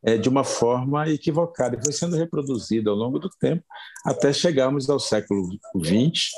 é, 0.02 0.16
de 0.16 0.26
uma 0.26 0.42
forma 0.42 1.06
equivocada, 1.10 1.76
e 1.76 1.84
foi 1.84 1.92
sendo 1.92 2.16
reproduzida 2.16 2.88
ao 2.88 2.96
longo 2.96 3.18
do 3.18 3.28
tempo, 3.28 3.62
até 4.06 4.32
chegarmos 4.32 4.88
ao 4.88 4.98
século 4.98 5.50
XX, 5.76 6.30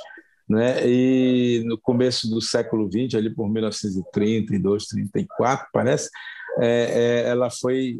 né? 0.48 0.84
e 0.84 1.62
no 1.66 1.78
começo 1.78 2.28
do 2.28 2.40
século 2.40 2.90
XX, 2.90 3.14
ali 3.14 3.32
por 3.32 3.48
1932, 3.48 4.86
34, 4.86 5.68
parece, 5.72 6.10
é, 6.58 7.24
é, 7.24 7.28
ela 7.28 7.50
foi 7.50 7.98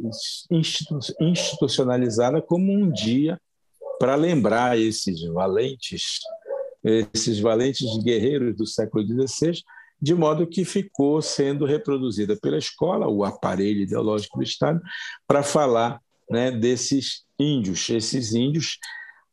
institucionalizada 1.20 2.40
como 2.40 2.72
um 2.72 2.90
dia 2.90 3.40
para 3.98 4.14
lembrar 4.14 4.78
esses 4.78 5.22
valentes, 5.24 6.20
esses 6.84 7.38
valentes 7.40 7.86
guerreiros 8.02 8.56
do 8.56 8.66
século 8.66 9.04
XVI, 9.06 9.62
de 10.00 10.14
modo 10.14 10.46
que 10.46 10.64
ficou 10.64 11.22
sendo 11.22 11.64
reproduzida 11.64 12.36
pela 12.36 12.58
escola, 12.58 13.08
o 13.08 13.24
aparelho 13.24 13.80
ideológico 13.80 14.38
do 14.38 14.44
Estado, 14.44 14.80
para 15.26 15.42
falar 15.42 16.00
né, 16.30 16.50
desses 16.50 17.24
índios, 17.38 17.88
esses 17.88 18.34
índios 18.34 18.78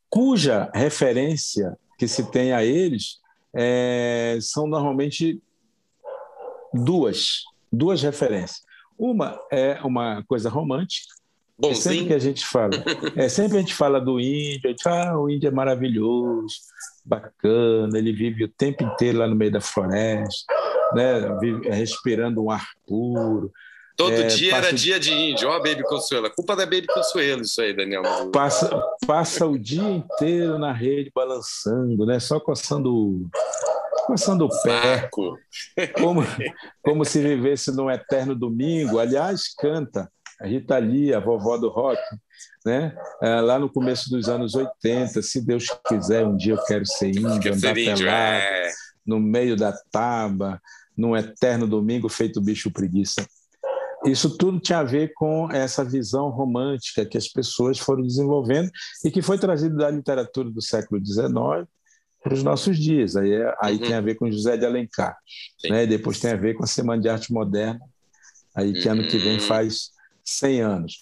cuja 0.10 0.70
referência 0.74 1.76
que 1.98 2.08
se 2.08 2.30
tem 2.30 2.54
a 2.54 2.64
eles 2.64 3.18
é, 3.56 4.38
são 4.42 4.68
normalmente 4.68 5.42
duas, 6.74 7.44
duas 7.72 8.02
referências. 8.02 8.62
Uma 9.04 9.38
é 9.52 9.82
uma 9.84 10.24
coisa 10.24 10.50
romântica. 10.50 11.14
É 11.62 11.74
sempre 11.74 12.08
que 12.08 12.14
a 12.14 12.20
gente 12.20 12.46
fala, 12.46 12.72
é 13.18 13.28
sempre 13.28 13.58
a 13.58 13.60
gente 13.60 13.76
fala 13.76 14.00
do 14.00 14.18
índio, 14.18 14.62
a 14.64 14.70
gente 14.70 14.82
fala, 14.82 15.12
ah, 15.12 15.20
o 15.20 15.30
índio 15.30 15.50
é 15.50 15.52
maravilhoso, 15.52 16.56
bacana, 17.04 17.98
ele 17.98 18.14
vive 18.14 18.46
o 18.46 18.48
tempo 18.48 18.82
inteiro 18.82 19.20
lá 19.20 19.28
no 19.28 19.36
meio 19.36 19.52
da 19.52 19.60
floresta, 19.60 20.54
né, 20.94 21.38
vive, 21.38 21.70
respirando 21.70 22.46
um 22.46 22.50
ar 22.50 22.66
puro. 22.88 23.52
Todo 23.98 24.14
é, 24.14 24.28
dia 24.28 24.52
passa... 24.52 24.68
era 24.68 24.76
dia 24.76 24.98
de 24.98 25.12
índio, 25.12 25.50
ó, 25.50 25.54
a 25.54 25.60
Baby 25.60 25.84
Consuelo. 25.84 26.28
A 26.28 26.34
culpa 26.34 26.56
da 26.56 26.66
Baby 26.66 26.88
Consuelo, 26.88 27.42
isso 27.42 27.62
aí, 27.62 27.76
Daniel. 27.76 28.02
Passa, 28.32 28.82
passa 29.06 29.46
o 29.46 29.60
dia 29.60 29.84
inteiro 29.84 30.58
na 30.58 30.72
rede 30.72 31.12
balançando, 31.14 32.06
né? 32.06 32.20
Só 32.20 32.40
coçando 32.40 33.30
coçando 34.06 34.46
o 34.46 34.62
pé, 34.62 35.10
como, 35.94 36.22
como 36.84 37.06
se 37.06 37.22
vivesse 37.22 37.72
num 37.72 37.90
eterno 37.90 38.36
domingo. 38.36 39.00
Aliás, 39.00 39.54
canta 39.56 40.12
a 40.40 40.48
Rita 40.48 40.78
Lee, 40.78 41.14
a 41.14 41.20
vovó 41.20 41.58
do 41.58 41.70
rock, 41.70 42.02
né? 42.66 42.96
É, 43.22 43.42
lá 43.42 43.58
no 43.58 43.70
começo 43.70 44.10
dos 44.10 44.28
anos 44.28 44.56
80, 44.56 45.22
se 45.22 45.42
Deus 45.42 45.66
quiser, 45.88 46.26
um 46.26 46.36
dia 46.36 46.54
eu 46.54 46.64
quero 46.64 46.86
ser 46.86 47.10
índio, 47.10 47.54
andar 47.54 47.74
pelado, 47.74 48.04
é. 48.04 48.72
no 49.06 49.20
meio 49.20 49.56
da 49.56 49.74
taba, 49.92 50.62
num 50.98 51.16
eterno 51.16 51.68
domingo 51.68 52.10
feito 52.10 52.42
bicho 52.42 52.72
preguiça. 52.72 53.26
Isso 54.06 54.38
tudo 54.38 54.60
tinha 54.60 54.80
a 54.80 54.84
ver 54.84 55.14
com 55.14 55.50
essa 55.50 55.84
visão 55.84 56.30
romântica 56.30 57.06
que 57.06 57.18
as 57.18 57.30
pessoas 57.30 57.80
foram 57.80 58.04
desenvolvendo 58.04 58.70
e 59.06 59.10
que 59.10 59.22
foi 59.22 59.38
trazida 59.38 59.78
da 59.78 59.90
literatura 59.90 60.50
do 60.52 60.62
século 60.62 61.04
XIX 61.04 61.66
para 62.24 62.34
os 62.34 62.42
nossos 62.42 62.78
dias. 62.78 63.16
Aí, 63.16 63.34
é, 63.34 63.56
aí 63.62 63.76
uhum. 63.76 63.82
tem 63.82 63.94
a 63.94 64.02
ver 64.02 64.16
com 64.16 64.32
José 64.32 64.56
de 64.56 64.66
Alencar. 64.66 65.18
Né? 65.70 65.86
Depois 65.86 66.20
tem 66.20 66.32
a 66.32 66.38
ver 66.38 66.56
com 66.56 66.64
a 66.64 66.68
Semana 66.68 67.02
de 67.02 67.10
Arte 67.10 67.32
Moderna, 67.34 67.82
aí 68.56 68.74
que 68.74 68.88
uhum. 68.88 68.94
ano 68.94 69.08
que 69.08 69.18
vem 69.18 69.34
uhum. 69.34 69.42
faz 69.42 69.92
100 70.24 70.62
anos. 70.62 71.02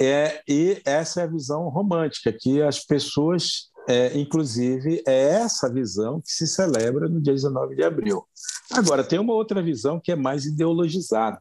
É, 0.00 0.40
e 0.48 0.80
essa 0.84 1.20
é 1.20 1.24
a 1.24 1.28
visão 1.28 1.68
romântica, 1.68 2.32
que 2.32 2.62
as 2.62 2.78
pessoas, 2.78 3.70
é, 3.88 4.16
inclusive, 4.16 5.02
é 5.06 5.24
essa 5.30 5.70
visão 5.70 6.20
que 6.20 6.30
se 6.30 6.46
celebra 6.46 7.08
no 7.08 7.20
dia 7.20 7.34
19 7.34 7.74
de 7.74 7.82
abril. 7.82 8.24
Agora, 8.72 9.02
tem 9.02 9.18
uma 9.18 9.34
outra 9.34 9.60
visão 9.60 10.00
que 10.00 10.12
é 10.12 10.16
mais 10.16 10.46
ideologizada, 10.46 11.40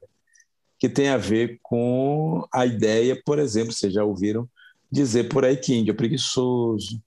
que 0.79 0.89
tem 0.89 1.09
a 1.09 1.17
ver 1.17 1.59
com 1.61 2.45
a 2.51 2.65
ideia, 2.65 3.21
por 3.23 3.37
exemplo, 3.37 3.71
vocês 3.71 3.93
já 3.93 4.03
ouviram 4.03 4.49
dizer 4.91 5.27
por 5.27 5.43
aí 5.43 5.57
que 5.57 5.73
índio 5.73 5.91
é 5.91 5.95
preguiçoso, 5.95 7.01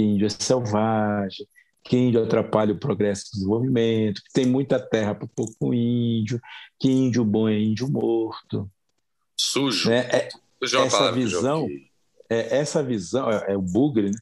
que 0.00 0.06
índio 0.06 0.26
é 0.26 0.30
selvagem, 0.30 1.46
que 1.84 1.96
índio 1.96 2.22
atrapalha 2.22 2.72
o 2.72 2.78
progresso 2.78 3.26
do 3.26 3.32
desenvolvimento, 3.32 4.22
que 4.22 4.32
tem 4.32 4.46
muita 4.46 4.80
terra 4.80 5.14
para 5.14 5.28
pouco 5.28 5.74
índio, 5.74 6.40
que 6.78 6.90
índio 6.90 7.24
bom 7.24 7.48
é 7.48 7.58
índio 7.58 7.88
morto. 7.88 8.70
Sujo. 9.36 9.90
Né? 9.90 10.08
É, 10.10 10.28
essa 10.62 11.12
visão, 11.12 11.68
é, 12.28 12.58
essa 12.58 12.82
visão 12.82 13.30
é, 13.30 13.52
é 13.52 13.56
o 13.56 13.62
bugre, 13.62 14.10
né? 14.10 14.18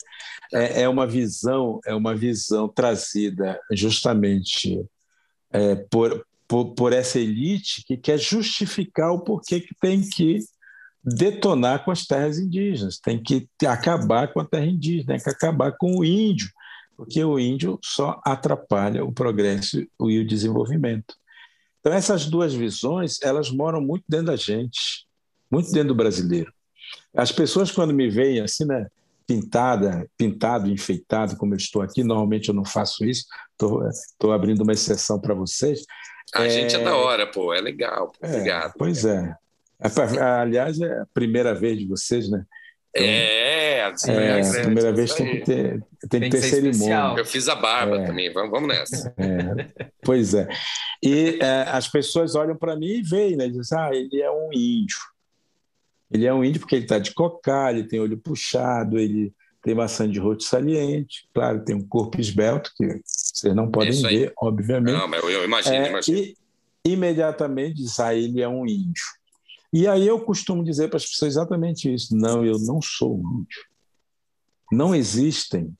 é, 0.53 0.83
é, 0.83 0.89
uma 0.89 1.07
visão, 1.07 1.81
é 1.87 1.95
uma 1.95 2.15
visão 2.15 2.69
trazida 2.69 3.61
justamente 3.73 4.85
é, 5.51 5.77
por, 5.77 6.27
por, 6.47 6.75
por 6.75 6.93
essa 6.93 7.19
elite 7.19 7.85
que 7.85 7.97
quer 7.97 8.19
justificar 8.19 9.13
o 9.13 9.21
porquê 9.21 9.61
que 9.61 9.75
tem 9.81 10.01
que 10.01 10.41
detonar 11.05 11.85
com 11.85 11.91
as 11.91 12.07
terras 12.07 12.39
indígenas, 12.39 12.99
tem 12.99 13.23
que 13.23 13.49
acabar 13.67 14.33
com 14.33 14.41
a 14.41 14.45
terra 14.45 14.67
indígena, 14.67 15.15
tem 15.15 15.23
que 15.23 15.31
acabar 15.31 15.73
com 15.73 15.99
o 15.99 16.05
índio, 16.05 16.51
porque 16.97 17.23
o 17.23 17.39
índio 17.39 17.79
só 17.83 18.21
atrapalha 18.25 19.05
o 19.05 19.13
progresso 19.13 19.81
e 19.81 20.19
o 20.19 20.27
desenvolvimento. 20.27 21.15
Então 21.81 21.93
essas 21.93 22.27
duas 22.27 22.53
visões, 22.53 23.23
elas 23.23 23.51
moram 23.51 23.81
muito 23.81 24.05
dentro 24.09 24.27
da 24.27 24.37
gente, 24.37 25.07
muito 25.51 25.71
dentro 25.71 25.89
do 25.89 25.95
brasileiro. 25.95 26.53
As 27.15 27.33
pessoas 27.33 27.71
quando 27.71 27.95
me 27.95 28.09
veem 28.09 28.41
assim, 28.41 28.65
né, 28.65 28.87
pintada, 29.27 30.09
pintado, 30.17 30.71
enfeitado, 30.71 31.37
como 31.37 31.55
eu 31.55 31.59
estou 31.59 31.83
aqui, 31.83 32.03
normalmente 32.03 32.49
eu 32.49 32.55
não 32.55 32.65
faço 32.65 33.05
isso, 33.05 33.25
estou 33.53 34.33
abrindo 34.33 34.63
uma 34.63 34.73
exceção 34.73 35.21
para 35.21 35.35
vocês. 35.35 35.85
A 36.35 36.45
é... 36.45 36.51
gente 36.51 36.75
é 36.75 36.83
da 36.83 36.97
hora, 36.97 37.27
pô, 37.31 37.53
é 37.53 37.61
legal, 37.61 38.11
pô, 38.11 38.27
é, 38.27 38.31
obrigado. 38.31 38.75
Pois 38.79 39.05
é. 39.05 39.35
Aliás, 40.41 40.81
é 40.81 41.01
a 41.01 41.07
primeira 41.13 41.55
vez 41.55 41.79
de 41.79 41.87
vocês, 41.87 42.29
né? 42.29 42.45
Então, 42.95 43.07
é, 43.07 43.85
assim, 43.85 44.11
é, 44.11 44.41
a 44.41 44.63
primeira 44.63 44.93
vez 44.93 45.15
tem 45.15 45.31
que 45.31 45.45
ter, 45.45 45.85
tem, 46.09 46.21
tem 46.21 46.21
que 46.23 46.31
ter 46.31 46.43
cerimônia. 46.43 47.15
Eu 47.19 47.25
fiz 47.25 47.49
a 47.49 47.55
barba 47.55 48.01
é, 48.01 48.07
também, 48.07 48.33
vamos, 48.33 48.51
vamos 48.51 48.69
nessa. 48.69 49.15
É, 49.17 49.91
pois 50.03 50.35
é. 50.35 50.49
E 51.03 51.39
é, 51.41 51.63
as 51.69 51.87
pessoas 51.87 52.35
olham 52.35 52.57
para 52.57 52.77
mim 52.77 52.99
e 52.99 53.03
veem, 53.03 53.37
né? 53.37 53.49
Dizem, 53.49 53.79
ah, 53.79 53.91
ele 53.93 54.21
é 54.21 54.31
um 54.31 54.51
índio. 54.53 54.99
Ele 56.11 56.27
é 56.27 56.33
um 56.33 56.43
índio 56.43 56.61
porque 56.61 56.75
ele 56.75 56.85
está 56.85 56.99
de 56.99 57.13
cocá, 57.13 57.71
ele 57.71 57.85
tem 57.85 58.01
olho 58.01 58.17
puxado, 58.17 58.99
ele 58.99 59.33
tem 59.63 59.75
maçã 59.75 60.11
de 60.11 60.19
rosto 60.19 60.45
saliente, 60.45 61.29
claro, 61.35 61.63
tem 61.63 61.77
um 61.77 61.87
corpo 61.87 62.21
esbelto, 62.21 62.73
que 62.77 63.01
vocês 63.05 63.55
não 63.55 63.71
podem 63.71 64.01
ver, 64.03 64.33
obviamente. 64.39 64.97
Não, 64.97 65.07
mas 65.07 65.23
eu, 65.23 65.31
eu 65.31 65.45
imagino, 65.45 65.77
é, 65.77 65.89
imagino. 65.89 66.19
E 66.19 66.37
imediatamente 66.85 67.75
diz, 67.75 68.01
ah, 68.01 68.15
ele 68.15 68.41
é 68.41 68.49
um 68.49 68.67
índio. 68.67 69.05
E 69.73 69.87
aí 69.87 70.07
eu 70.07 70.25
costumo 70.25 70.65
dizer 70.65 70.89
para 70.89 70.97
as 70.97 71.07
pessoas 71.07 71.33
exatamente 71.33 71.93
isso. 71.93 72.17
Não, 72.17 72.45
eu 72.45 72.59
não 72.59 72.81
sou 72.81 73.19
índio. 73.19 73.67
Não 74.73 74.95
existem 74.95 75.77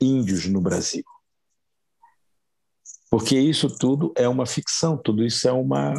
índios 0.00 0.46
no 0.46 0.60
Brasil. 0.60 1.04
Porque 3.10 3.38
isso 3.38 3.68
tudo 3.68 4.12
é 4.16 4.28
uma 4.28 4.46
ficção, 4.46 4.96
tudo 4.96 5.24
isso 5.24 5.48
é 5.48 5.52
uma, 5.52 5.94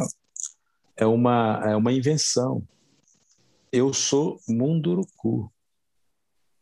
é 0.96 1.06
uma, 1.06 1.62
é 1.64 1.76
uma 1.76 1.92
invenção. 1.92 2.66
Eu 3.70 3.92
sou 3.92 4.40
Munduruku. 4.48 5.52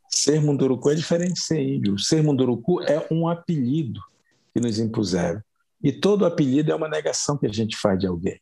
Ser 0.09 0.41
Munduruku 0.41 0.91
é 0.91 0.95
diferente 0.97 1.35
de 1.35 1.43
ser 1.43 1.61
índio. 1.61 1.99
Ser 1.99 2.23
Munduruku 2.23 2.83
é 2.83 3.07
um 3.13 3.29
apelido 3.29 4.01
que 4.53 4.61
nos 4.61 4.81
impuseram. 4.81 5.41
E 5.83 5.93
todo 5.93 6.27
apelido 6.27 6.73
é 6.73 6.75
uma 6.75 6.89
negação 6.89 7.39
que 7.39 7.47
a 7.47 7.53
gente 7.53 7.77
faz 7.77 7.99
de 7.99 8.09
alguém. 8.09 8.41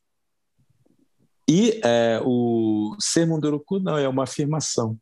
E 1.49 1.81
é, 1.83 2.21
o 2.25 2.95
ser 3.01 3.27
Munduruku 3.27 3.79
não, 3.81 3.97
é 3.97 4.07
uma 4.09 4.25
afirmação. 4.25 4.99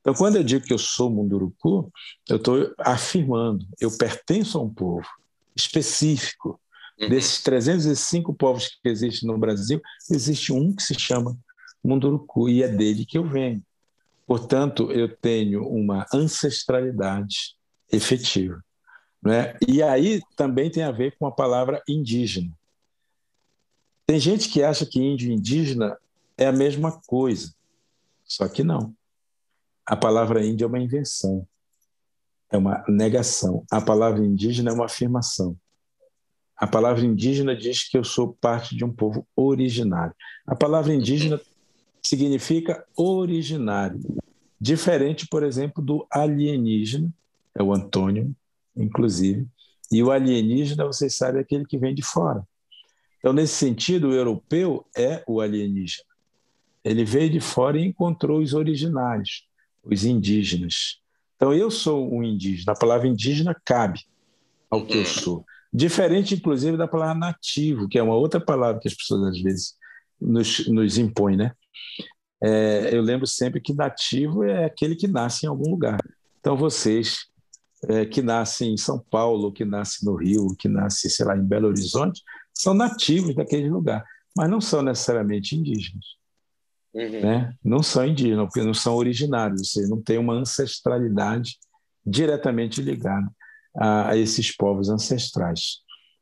Então, 0.00 0.14
quando 0.14 0.36
eu 0.36 0.44
digo 0.44 0.64
que 0.64 0.72
eu 0.72 0.78
sou 0.78 1.10
Munduruku, 1.10 1.92
eu 2.28 2.36
estou 2.36 2.72
afirmando, 2.78 3.66
eu 3.80 3.90
pertenço 3.98 4.56
a 4.56 4.62
um 4.62 4.72
povo 4.72 5.06
específico. 5.54 6.60
Uhum. 6.98 7.08
Desses 7.08 7.42
305 7.42 8.32
povos 8.34 8.68
que 8.68 8.88
existem 8.88 9.28
no 9.28 9.36
Brasil, 9.36 9.80
existe 10.10 10.52
um 10.52 10.74
que 10.74 10.82
se 10.82 10.94
chama 10.94 11.36
Munduruku, 11.82 12.48
e 12.48 12.62
é 12.62 12.68
dele 12.68 13.04
que 13.04 13.18
eu 13.18 13.28
venho. 13.28 13.62
Portanto, 14.26 14.92
eu 14.92 15.14
tenho 15.16 15.66
uma 15.66 16.06
ancestralidade 16.14 17.56
efetiva. 17.92 18.62
Né? 19.22 19.56
E 19.66 19.82
aí 19.82 20.20
também 20.36 20.70
tem 20.70 20.82
a 20.82 20.92
ver 20.92 21.16
com 21.18 21.26
a 21.26 21.32
palavra 21.32 21.82
indígena. 21.88 22.50
Tem 24.10 24.18
gente 24.18 24.48
que 24.48 24.60
acha 24.60 24.84
que 24.84 25.00
índio 25.00 25.30
e 25.30 25.34
indígena 25.34 25.96
é 26.36 26.44
a 26.44 26.52
mesma 26.52 27.00
coisa, 27.06 27.54
só 28.24 28.48
que 28.48 28.64
não. 28.64 28.92
A 29.86 29.94
palavra 29.94 30.44
índio 30.44 30.64
é 30.64 30.66
uma 30.66 30.80
invenção, 30.80 31.46
é 32.50 32.58
uma 32.58 32.84
negação. 32.88 33.64
A 33.70 33.80
palavra 33.80 34.18
indígena 34.26 34.72
é 34.72 34.74
uma 34.74 34.86
afirmação. 34.86 35.56
A 36.56 36.66
palavra 36.66 37.04
indígena 37.04 37.54
diz 37.54 37.88
que 37.88 37.96
eu 37.96 38.02
sou 38.02 38.36
parte 38.40 38.74
de 38.74 38.84
um 38.84 38.92
povo 38.92 39.24
originário. 39.36 40.16
A 40.44 40.56
palavra 40.56 40.92
indígena 40.92 41.40
significa 42.02 42.84
originário, 42.96 44.00
diferente, 44.60 45.24
por 45.28 45.44
exemplo, 45.44 45.80
do 45.80 46.04
alienígena, 46.10 47.14
é 47.54 47.62
o 47.62 47.72
antônimo, 47.72 48.34
inclusive, 48.76 49.46
e 49.88 50.02
o 50.02 50.10
alienígena, 50.10 50.84
vocês 50.84 51.14
sabem, 51.14 51.38
é 51.38 51.42
aquele 51.42 51.64
que 51.64 51.78
vem 51.78 51.94
de 51.94 52.02
fora. 52.02 52.44
Então, 53.20 53.32
nesse 53.34 53.54
sentido, 53.54 54.08
o 54.08 54.14
europeu 54.14 54.84
é 54.96 55.22
o 55.28 55.40
alienígena. 55.40 56.08
Ele 56.82 57.04
veio 57.04 57.30
de 57.30 57.38
fora 57.38 57.78
e 57.78 57.84
encontrou 57.84 58.40
os 58.40 58.54
originários, 58.54 59.46
os 59.84 60.04
indígenas. 60.04 60.98
Então, 61.36 61.52
eu 61.52 61.70
sou 61.70 62.12
um 62.12 62.24
indígena. 62.24 62.72
A 62.72 62.78
palavra 62.78 63.06
indígena 63.06 63.54
cabe 63.64 64.00
ao 64.70 64.86
que 64.86 64.96
eu 64.96 65.04
sou. 65.04 65.44
Diferente, 65.72 66.34
inclusive, 66.34 66.78
da 66.78 66.88
palavra 66.88 67.14
nativo, 67.14 67.88
que 67.88 67.98
é 67.98 68.02
uma 68.02 68.14
outra 68.14 68.40
palavra 68.40 68.80
que 68.80 68.88
as 68.88 68.94
pessoas 68.94 69.36
às 69.36 69.40
vezes 69.40 69.74
nos, 70.18 70.66
nos 70.68 70.96
impõem, 70.96 71.36
né? 71.36 71.52
É, 72.42 72.88
eu 72.92 73.02
lembro 73.02 73.26
sempre 73.26 73.60
que 73.60 73.74
nativo 73.74 74.42
é 74.42 74.64
aquele 74.64 74.96
que 74.96 75.06
nasce 75.06 75.44
em 75.44 75.48
algum 75.48 75.70
lugar. 75.70 75.98
Então, 76.40 76.56
vocês 76.56 77.26
é, 77.86 78.06
que 78.06 78.22
nascem 78.22 78.72
em 78.72 78.76
São 78.78 78.98
Paulo, 78.98 79.52
que 79.52 79.64
nascem 79.64 80.08
no 80.08 80.16
Rio, 80.16 80.56
que 80.58 80.68
nascem, 80.68 81.10
sei 81.10 81.26
lá, 81.26 81.36
em 81.36 81.44
Belo 81.44 81.68
Horizonte, 81.68 82.22
são 82.60 82.74
nativos 82.74 83.34
daquele 83.34 83.70
lugar, 83.70 84.04
mas 84.36 84.48
não 84.48 84.60
são 84.60 84.82
necessariamente 84.82 85.56
indígenas. 85.56 86.04
Uhum. 86.92 87.20
Né? 87.20 87.54
Não 87.64 87.82
são 87.82 88.06
indígenas, 88.06 88.46
porque 88.46 88.62
não 88.62 88.74
são 88.74 88.96
originários, 88.96 89.60
ou 89.60 89.66
seja, 89.66 89.88
não 89.88 90.02
tem 90.02 90.18
uma 90.18 90.34
ancestralidade 90.34 91.58
diretamente 92.04 92.82
ligada 92.82 93.30
a, 93.74 94.10
a 94.10 94.16
esses 94.16 94.54
povos 94.54 94.90
ancestrais. 94.90 95.78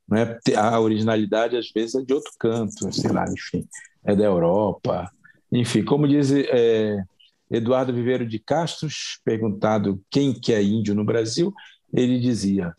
Né? 0.09 0.39
A 0.56 0.78
originalidade, 0.78 1.56
às 1.56 1.70
vezes, 1.70 1.97
é 1.97 2.02
de 2.02 2.15
outro 2.15 2.31
canto, 2.39 2.93
sei 2.93 3.10
lá, 3.10 3.24
enfim, 3.28 3.66
é 4.05 4.15
da 4.15 4.24
Europa. 4.24 5.10
Enfim, 5.51 5.85
como 5.85 6.06
diz 6.06 6.31
é, 6.31 7.02
Eduardo 7.51 7.93
Viveiro 7.93 8.27
de 8.27 8.39
Castros, 8.39 9.20
perguntado 9.24 10.01
quem 10.09 10.32
que 10.32 10.52
é 10.52 10.62
índio 10.62 10.94
no 10.94 11.05
Brasil, 11.05 11.52
ele 11.93 12.20
dizia: 12.20 12.74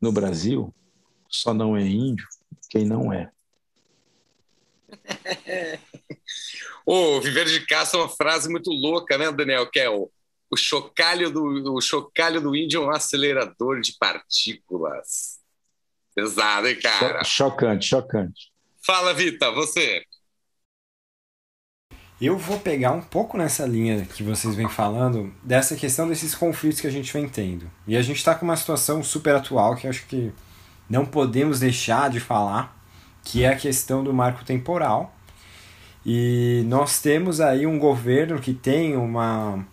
no 0.00 0.10
Brasil 0.12 0.72
só 1.28 1.52
não 1.52 1.76
é 1.76 1.84
índio 1.84 2.26
quem 2.68 2.84
não 2.84 3.12
é. 3.12 3.30
o 6.86 7.20
Viveiro 7.20 7.50
de 7.50 7.66
Castro 7.66 8.00
é 8.00 8.02
uma 8.04 8.08
frase 8.08 8.48
muito 8.48 8.70
louca, 8.70 9.18
né, 9.18 9.30
Daniel? 9.32 9.68
Que 9.70 9.80
é 9.80 9.90
o, 9.90 10.10
o 10.50 10.56
chocalho 10.56 11.30
do 11.30 11.74
o 11.74 11.80
chocalho 11.80 12.40
do 12.40 12.54
índio 12.54 12.82
é 12.82 12.86
um 12.86 12.90
acelerador 12.90 13.80
de 13.80 13.96
partículas. 13.98 15.40
Pesado, 16.14 16.68
hein, 16.68 16.80
cara? 16.80 17.22
Chocante, 17.24 17.86
chocante. 17.86 18.50
Fala, 18.84 19.12
Vita, 19.12 19.50
você. 19.50 20.02
Eu 22.18 22.38
vou 22.38 22.58
pegar 22.58 22.92
um 22.92 23.02
pouco 23.02 23.36
nessa 23.36 23.66
linha 23.66 24.06
que 24.06 24.22
vocês 24.22 24.54
vêm 24.54 24.70
falando, 24.70 25.34
dessa 25.42 25.76
questão 25.76 26.08
desses 26.08 26.34
conflitos 26.34 26.80
que 26.80 26.86
a 26.86 26.90
gente 26.90 27.12
vem 27.12 27.28
tendo. 27.28 27.70
E 27.86 27.94
a 27.94 28.00
gente 28.00 28.16
está 28.16 28.34
com 28.34 28.46
uma 28.46 28.56
situação 28.56 29.02
super 29.02 29.34
atual 29.34 29.76
que 29.76 29.86
acho 29.86 30.06
que 30.06 30.32
não 30.88 31.04
podemos 31.04 31.60
deixar 31.60 32.10
de 32.10 32.20
falar, 32.20 32.76
que 33.22 33.44
é 33.44 33.48
a 33.48 33.56
questão 33.56 34.04
do 34.04 34.12
marco 34.12 34.44
temporal. 34.44 35.14
E 36.04 36.62
nós 36.68 37.00
temos 37.00 37.40
aí 37.40 37.66
um 37.66 37.78
governo 37.78 38.38
que 38.38 38.54
tem 38.54 38.96
uma. 38.96 39.66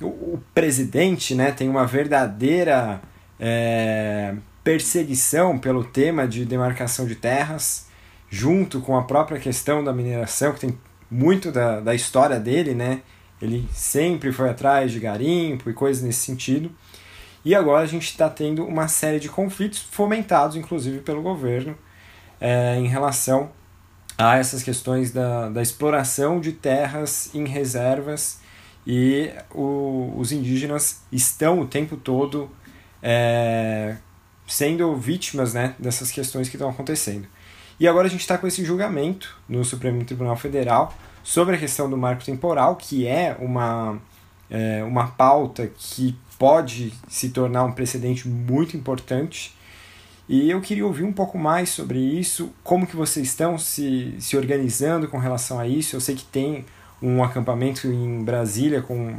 O, 0.00 0.38
presidente 0.54 1.34
né, 1.34 1.52
tem 1.52 1.68
uma 1.68 1.86
verdadeira 1.86 3.00
é, 3.38 4.34
perseguição 4.64 5.58
pelo 5.58 5.84
tema 5.84 6.26
de 6.26 6.44
demarcação 6.44 7.06
de 7.06 7.14
terras, 7.14 7.86
junto 8.30 8.80
com 8.80 8.96
a 8.96 9.02
própria 9.02 9.38
questão 9.38 9.84
da 9.84 9.92
mineração, 9.92 10.52
que 10.52 10.60
tem 10.60 10.78
muito 11.10 11.50
da, 11.50 11.80
da 11.80 11.94
história 11.94 12.38
dele, 12.38 12.74
né? 12.74 13.02
Ele 13.40 13.66
sempre 13.72 14.32
foi 14.32 14.50
atrás 14.50 14.92
de 14.92 15.00
garimpo 15.00 15.70
e 15.70 15.72
coisas 15.72 16.02
nesse 16.02 16.20
sentido. 16.20 16.70
E 17.44 17.54
agora 17.54 17.82
a 17.82 17.86
gente 17.86 18.04
está 18.04 18.28
tendo 18.28 18.64
uma 18.64 18.86
série 18.88 19.18
de 19.18 19.28
conflitos 19.28 19.78
fomentados, 19.78 20.56
inclusive, 20.56 21.00
pelo 21.00 21.22
governo 21.22 21.76
é, 22.40 22.76
em 22.76 22.86
relação 22.86 23.50
a 24.18 24.36
essas 24.36 24.62
questões 24.62 25.10
da, 25.10 25.48
da 25.48 25.62
exploração 25.62 26.40
de 26.40 26.52
terras 26.52 27.34
em 27.34 27.46
reservas 27.46 28.40
e 28.86 29.30
o, 29.54 30.12
os 30.16 30.32
indígenas 30.32 31.02
estão 31.10 31.60
o 31.60 31.66
tempo 31.66 31.96
todo 31.96 32.50
é, 33.02 33.96
sendo 34.46 34.94
vítimas 34.96 35.54
né, 35.54 35.74
dessas 35.78 36.10
questões 36.10 36.48
que 36.48 36.56
estão 36.56 36.68
acontecendo. 36.68 37.26
E 37.78 37.88
agora 37.88 38.06
a 38.06 38.10
gente 38.10 38.20
está 38.20 38.36
com 38.36 38.46
esse 38.46 38.62
julgamento 38.62 39.38
no 39.48 39.64
Supremo 39.64 40.04
Tribunal 40.04 40.36
Federal 40.36 40.94
sobre 41.22 41.56
a 41.56 41.58
questão 41.58 41.88
do 41.88 41.96
marco 41.96 42.22
temporal, 42.24 42.76
que 42.76 43.06
é 43.06 43.36
uma, 43.40 43.98
é, 44.50 44.84
uma 44.84 45.08
pauta 45.08 45.66
que 45.66 46.14
pode 46.40 46.94
se 47.06 47.28
tornar 47.28 47.64
um 47.64 47.72
precedente 47.72 48.26
muito 48.26 48.74
importante. 48.74 49.54
E 50.26 50.50
eu 50.50 50.58
queria 50.62 50.86
ouvir 50.86 51.04
um 51.04 51.12
pouco 51.12 51.36
mais 51.36 51.68
sobre 51.68 51.98
isso, 51.98 52.50
como 52.64 52.86
que 52.86 52.96
vocês 52.96 53.26
estão 53.26 53.58
se, 53.58 54.14
se 54.18 54.38
organizando 54.38 55.06
com 55.06 55.18
relação 55.18 55.60
a 55.60 55.68
isso. 55.68 55.94
Eu 55.94 56.00
sei 56.00 56.14
que 56.14 56.24
tem 56.24 56.64
um 57.02 57.22
acampamento 57.22 57.88
em 57.88 58.24
Brasília 58.24 58.80
com 58.80 59.16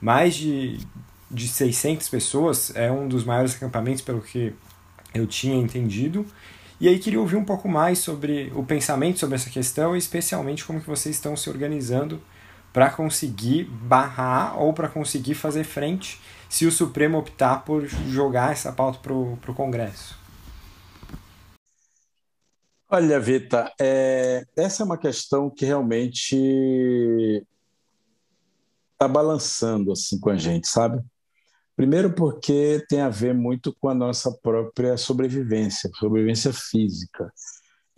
mais 0.00 0.34
de, 0.34 0.78
de 1.30 1.46
600 1.46 2.08
pessoas, 2.08 2.74
é 2.74 2.90
um 2.90 3.06
dos 3.06 3.22
maiores 3.22 3.54
acampamentos 3.54 4.00
pelo 4.00 4.22
que 4.22 4.54
eu 5.12 5.26
tinha 5.26 5.56
entendido. 5.56 6.24
E 6.80 6.88
aí 6.88 6.98
queria 6.98 7.20
ouvir 7.20 7.36
um 7.36 7.44
pouco 7.44 7.68
mais 7.68 7.98
sobre 7.98 8.50
o 8.54 8.62
pensamento 8.62 9.18
sobre 9.18 9.34
essa 9.34 9.50
questão 9.50 9.94
e 9.94 9.98
especialmente 9.98 10.64
como 10.64 10.80
que 10.80 10.86
vocês 10.86 11.16
estão 11.16 11.36
se 11.36 11.50
organizando 11.50 12.18
para 12.72 12.88
conseguir 12.88 13.64
barrar 13.64 14.58
ou 14.58 14.72
para 14.72 14.88
conseguir 14.88 15.34
fazer 15.34 15.64
frente 15.64 16.18
se 16.48 16.66
o 16.66 16.72
Supremo 16.72 17.18
optar 17.18 17.64
por 17.64 17.86
jogar 17.86 18.52
essa 18.52 18.72
pauta 18.72 18.98
para 18.98 19.12
o 19.12 19.54
Congresso. 19.54 20.18
Olha, 22.88 23.18
Vita, 23.18 23.72
é, 23.80 24.46
essa 24.56 24.82
é 24.82 24.86
uma 24.86 24.96
questão 24.96 25.50
que 25.50 25.64
realmente 25.64 26.36
está 28.92 29.08
balançando 29.08 29.92
assim 29.92 30.18
com 30.20 30.30
a 30.30 30.36
gente, 30.36 30.68
sabe? 30.68 31.02
Primeiro, 31.76 32.12
porque 32.14 32.82
tem 32.88 33.00
a 33.00 33.10
ver 33.10 33.34
muito 33.34 33.74
com 33.80 33.88
a 33.88 33.94
nossa 33.94 34.32
própria 34.32 34.96
sobrevivência, 34.96 35.90
sobrevivência 35.98 36.52
física, 36.52 37.30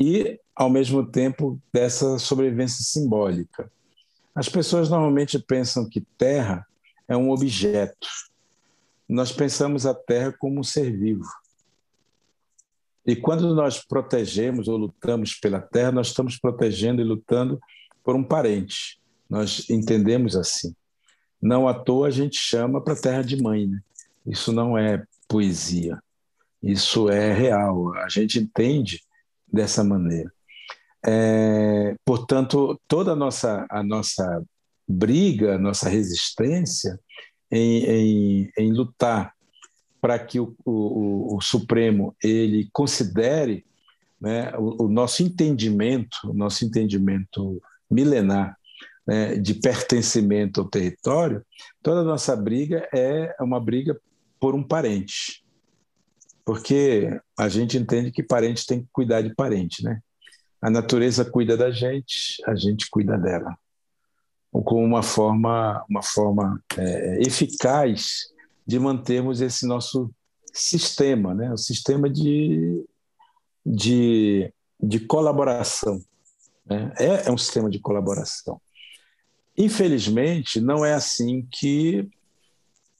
e, 0.00 0.40
ao 0.54 0.70
mesmo 0.70 1.06
tempo, 1.06 1.60
dessa 1.72 2.18
sobrevivência 2.18 2.84
simbólica. 2.84 3.70
As 4.34 4.48
pessoas 4.48 4.88
normalmente 4.88 5.38
pensam 5.38 5.88
que 5.88 6.00
terra 6.16 6.66
é 7.06 7.16
um 7.16 7.30
objeto. 7.30 8.08
Nós 9.08 9.32
pensamos 9.32 9.86
a 9.86 9.94
terra 9.94 10.32
como 10.38 10.60
um 10.60 10.64
ser 10.64 10.94
vivo. 10.96 11.24
E 13.06 13.16
quando 13.16 13.54
nós 13.54 13.82
protegemos 13.82 14.68
ou 14.68 14.76
lutamos 14.76 15.34
pela 15.34 15.62
terra, 15.62 15.90
nós 15.90 16.08
estamos 16.08 16.38
protegendo 16.38 17.00
e 17.00 17.04
lutando 17.04 17.58
por 18.04 18.14
um 18.14 18.22
parente. 18.22 19.00
Nós 19.30 19.68
entendemos 19.70 20.36
assim. 20.36 20.74
Não 21.40 21.66
à 21.66 21.72
toa 21.72 22.08
a 22.08 22.10
gente 22.10 22.38
chama 22.38 22.82
para 22.82 22.94
terra 22.94 23.22
de 23.22 23.40
mãe. 23.40 23.66
Né? 23.66 23.80
Isso 24.26 24.52
não 24.52 24.76
é 24.76 25.02
poesia, 25.26 25.98
isso 26.62 27.08
é 27.08 27.32
real. 27.32 27.94
A 27.96 28.10
gente 28.10 28.38
entende 28.38 29.02
dessa 29.50 29.82
maneira. 29.82 30.30
É, 31.06 31.94
portanto, 32.04 32.78
toda 32.86 33.12
a 33.12 33.16
nossa, 33.16 33.66
a 33.70 33.82
nossa 33.82 34.42
briga, 34.86 35.54
a 35.54 35.58
nossa 35.58 35.88
resistência 35.88 36.98
em, 37.50 37.84
em, 37.84 38.52
em 38.58 38.72
lutar 38.72 39.34
para 40.00 40.18
que 40.18 40.38
o, 40.38 40.54
o, 40.64 41.36
o, 41.36 41.40
Supremo 41.40 42.14
ele 42.22 42.68
considere 42.72 43.64
né, 44.20 44.52
o, 44.56 44.84
o, 44.84 44.88
nosso 44.88 45.22
entendimento, 45.22 46.18
o 46.24 46.32
nosso 46.32 46.64
entendimento 46.64 47.60
milenar 47.90 48.56
né, 49.06 49.36
de 49.36 49.54
pertencimento 49.54 50.60
ao 50.60 50.68
território, 50.68 51.44
toda 51.82 52.00
a 52.00 52.04
nossa 52.04 52.36
briga 52.36 52.88
é 52.94 53.34
uma 53.40 53.58
briga 53.58 53.98
por 54.38 54.54
um 54.54 54.62
parente, 54.62 55.42
porque 56.44 57.18
a 57.36 57.48
gente 57.48 57.76
entende 57.76 58.12
que 58.12 58.22
parente 58.22 58.66
tem 58.66 58.82
que 58.82 58.88
cuidar 58.92 59.22
de 59.22 59.34
parente, 59.34 59.82
né? 59.82 60.00
A 60.60 60.70
natureza 60.70 61.24
cuida 61.24 61.56
da 61.56 61.70
gente, 61.70 62.42
a 62.46 62.54
gente 62.54 62.88
cuida 62.90 63.16
dela, 63.16 63.56
como 64.62 64.84
uma 64.84 65.02
forma, 65.02 65.84
uma 65.88 66.02
forma 66.02 66.62
é, 66.76 67.22
eficaz 67.22 68.32
de 68.66 68.78
mantermos 68.78 69.40
esse 69.40 69.66
nosso 69.66 70.10
sistema, 70.52 71.34
né? 71.34 71.52
o 71.52 71.56
sistema 71.56 72.10
de, 72.10 72.84
de, 73.64 74.52
de 74.80 75.00
colaboração. 75.00 76.02
Né? 76.66 76.92
É, 76.98 77.28
é 77.28 77.30
um 77.30 77.38
sistema 77.38 77.70
de 77.70 77.78
colaboração. 77.78 78.60
Infelizmente, 79.56 80.60
não 80.60 80.84
é 80.84 80.94
assim 80.94 81.46
que 81.50 82.08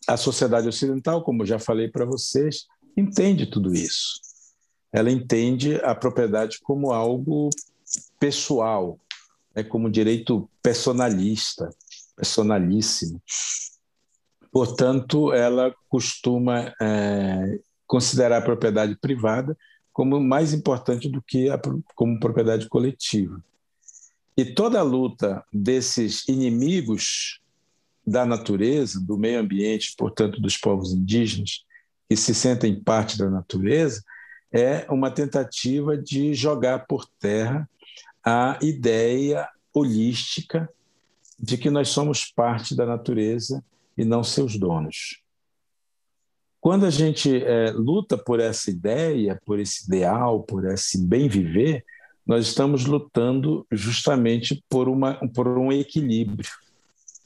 a 0.06 0.16
sociedade 0.16 0.66
ocidental, 0.66 1.22
como 1.22 1.44
já 1.44 1.58
falei 1.58 1.88
para 1.88 2.04
vocês, 2.04 2.66
entende 2.96 3.46
tudo 3.46 3.74
isso. 3.74 4.20
Ela 4.92 5.10
entende 5.10 5.76
a 5.76 5.94
propriedade 5.94 6.58
como 6.62 6.92
algo 6.92 7.50
pessoal, 8.18 8.98
né, 9.58 9.64
como 9.64 9.90
direito 9.90 10.48
personalista, 10.62 11.68
personalíssimo. 12.16 13.20
Portanto, 14.52 15.32
ela 15.32 15.74
costuma 15.88 16.72
é, 16.80 17.58
considerar 17.86 18.38
a 18.38 18.42
propriedade 18.42 18.96
privada 19.00 19.56
como 19.92 20.20
mais 20.20 20.52
importante 20.52 21.08
do 21.08 21.20
que 21.20 21.50
a, 21.50 21.60
como 21.96 22.20
propriedade 22.20 22.68
coletiva. 22.68 23.42
E 24.36 24.44
toda 24.44 24.78
a 24.78 24.84
luta 24.84 25.44
desses 25.52 26.26
inimigos 26.28 27.40
da 28.06 28.24
natureza, 28.24 29.00
do 29.00 29.18
meio 29.18 29.40
ambiente, 29.40 29.92
portanto, 29.98 30.40
dos 30.40 30.56
povos 30.56 30.92
indígenas, 30.92 31.64
que 32.08 32.16
se 32.16 32.32
sentem 32.32 32.80
parte 32.80 33.18
da 33.18 33.28
natureza, 33.28 34.02
é 34.52 34.86
uma 34.88 35.10
tentativa 35.10 35.98
de 35.98 36.32
jogar 36.32 36.86
por 36.86 37.04
terra 37.18 37.68
a 38.30 38.58
ideia 38.60 39.48
holística 39.72 40.68
de 41.40 41.56
que 41.56 41.70
nós 41.70 41.88
somos 41.88 42.26
parte 42.26 42.76
da 42.76 42.84
natureza 42.84 43.64
e 43.96 44.04
não 44.04 44.22
seus 44.22 44.58
donos. 44.58 45.22
Quando 46.60 46.84
a 46.84 46.90
gente 46.90 47.42
é, 47.42 47.70
luta 47.70 48.18
por 48.18 48.38
essa 48.38 48.70
ideia, 48.70 49.40
por 49.46 49.58
esse 49.58 49.86
ideal, 49.86 50.42
por 50.42 50.66
esse 50.66 50.98
bem 51.06 51.26
viver, 51.26 51.82
nós 52.26 52.46
estamos 52.48 52.84
lutando 52.84 53.66
justamente 53.72 54.62
por, 54.68 54.90
uma, 54.90 55.14
por 55.30 55.48
um 55.48 55.72
equilíbrio, 55.72 56.50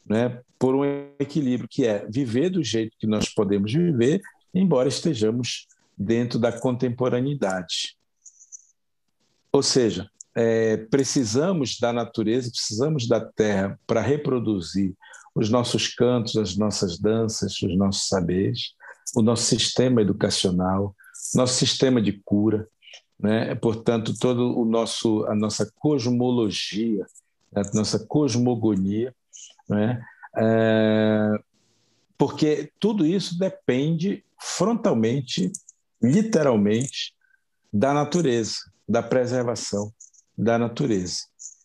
né? 0.06 0.40
por 0.56 0.76
um 0.76 0.84
equilíbrio 1.18 1.68
que 1.68 1.84
é 1.84 2.06
viver 2.08 2.50
do 2.50 2.62
jeito 2.62 2.96
que 2.96 3.08
nós 3.08 3.28
podemos 3.28 3.72
viver, 3.72 4.20
embora 4.54 4.88
estejamos 4.88 5.66
dentro 5.98 6.38
da 6.38 6.52
contemporaneidade. 6.52 7.96
Ou 9.50 9.64
seja, 9.64 10.08
é, 10.34 10.76
precisamos 10.76 11.78
da 11.78 11.92
natureza, 11.92 12.50
precisamos 12.50 13.06
da 13.06 13.20
terra 13.20 13.78
para 13.86 14.00
reproduzir 14.00 14.94
os 15.34 15.50
nossos 15.50 15.88
cantos, 15.88 16.36
as 16.36 16.56
nossas 16.56 16.98
danças, 16.98 17.60
os 17.62 17.76
nossos 17.76 18.08
saberes, 18.08 18.74
o 19.14 19.22
nosso 19.22 19.44
sistema 19.44 20.00
educacional, 20.00 20.94
nosso 21.34 21.54
sistema 21.54 22.00
de 22.00 22.12
cura, 22.24 22.66
né? 23.18 23.54
portanto, 23.54 24.14
todo 24.18 24.58
o 24.58 24.64
nosso, 24.64 25.24
a 25.26 25.34
nossa 25.34 25.70
cosmologia, 25.78 27.06
a 27.54 27.62
nossa 27.74 27.98
cosmogonia, 27.98 29.14
né? 29.68 30.02
É, 30.34 31.38
porque 32.16 32.72
tudo 32.80 33.04
isso 33.04 33.38
depende 33.38 34.24
frontalmente, 34.40 35.52
literalmente, 36.02 37.14
da 37.72 37.92
natureza, 37.92 38.56
da 38.88 39.02
preservação 39.02 39.92
da 40.36 40.58
natureza. 40.58 41.18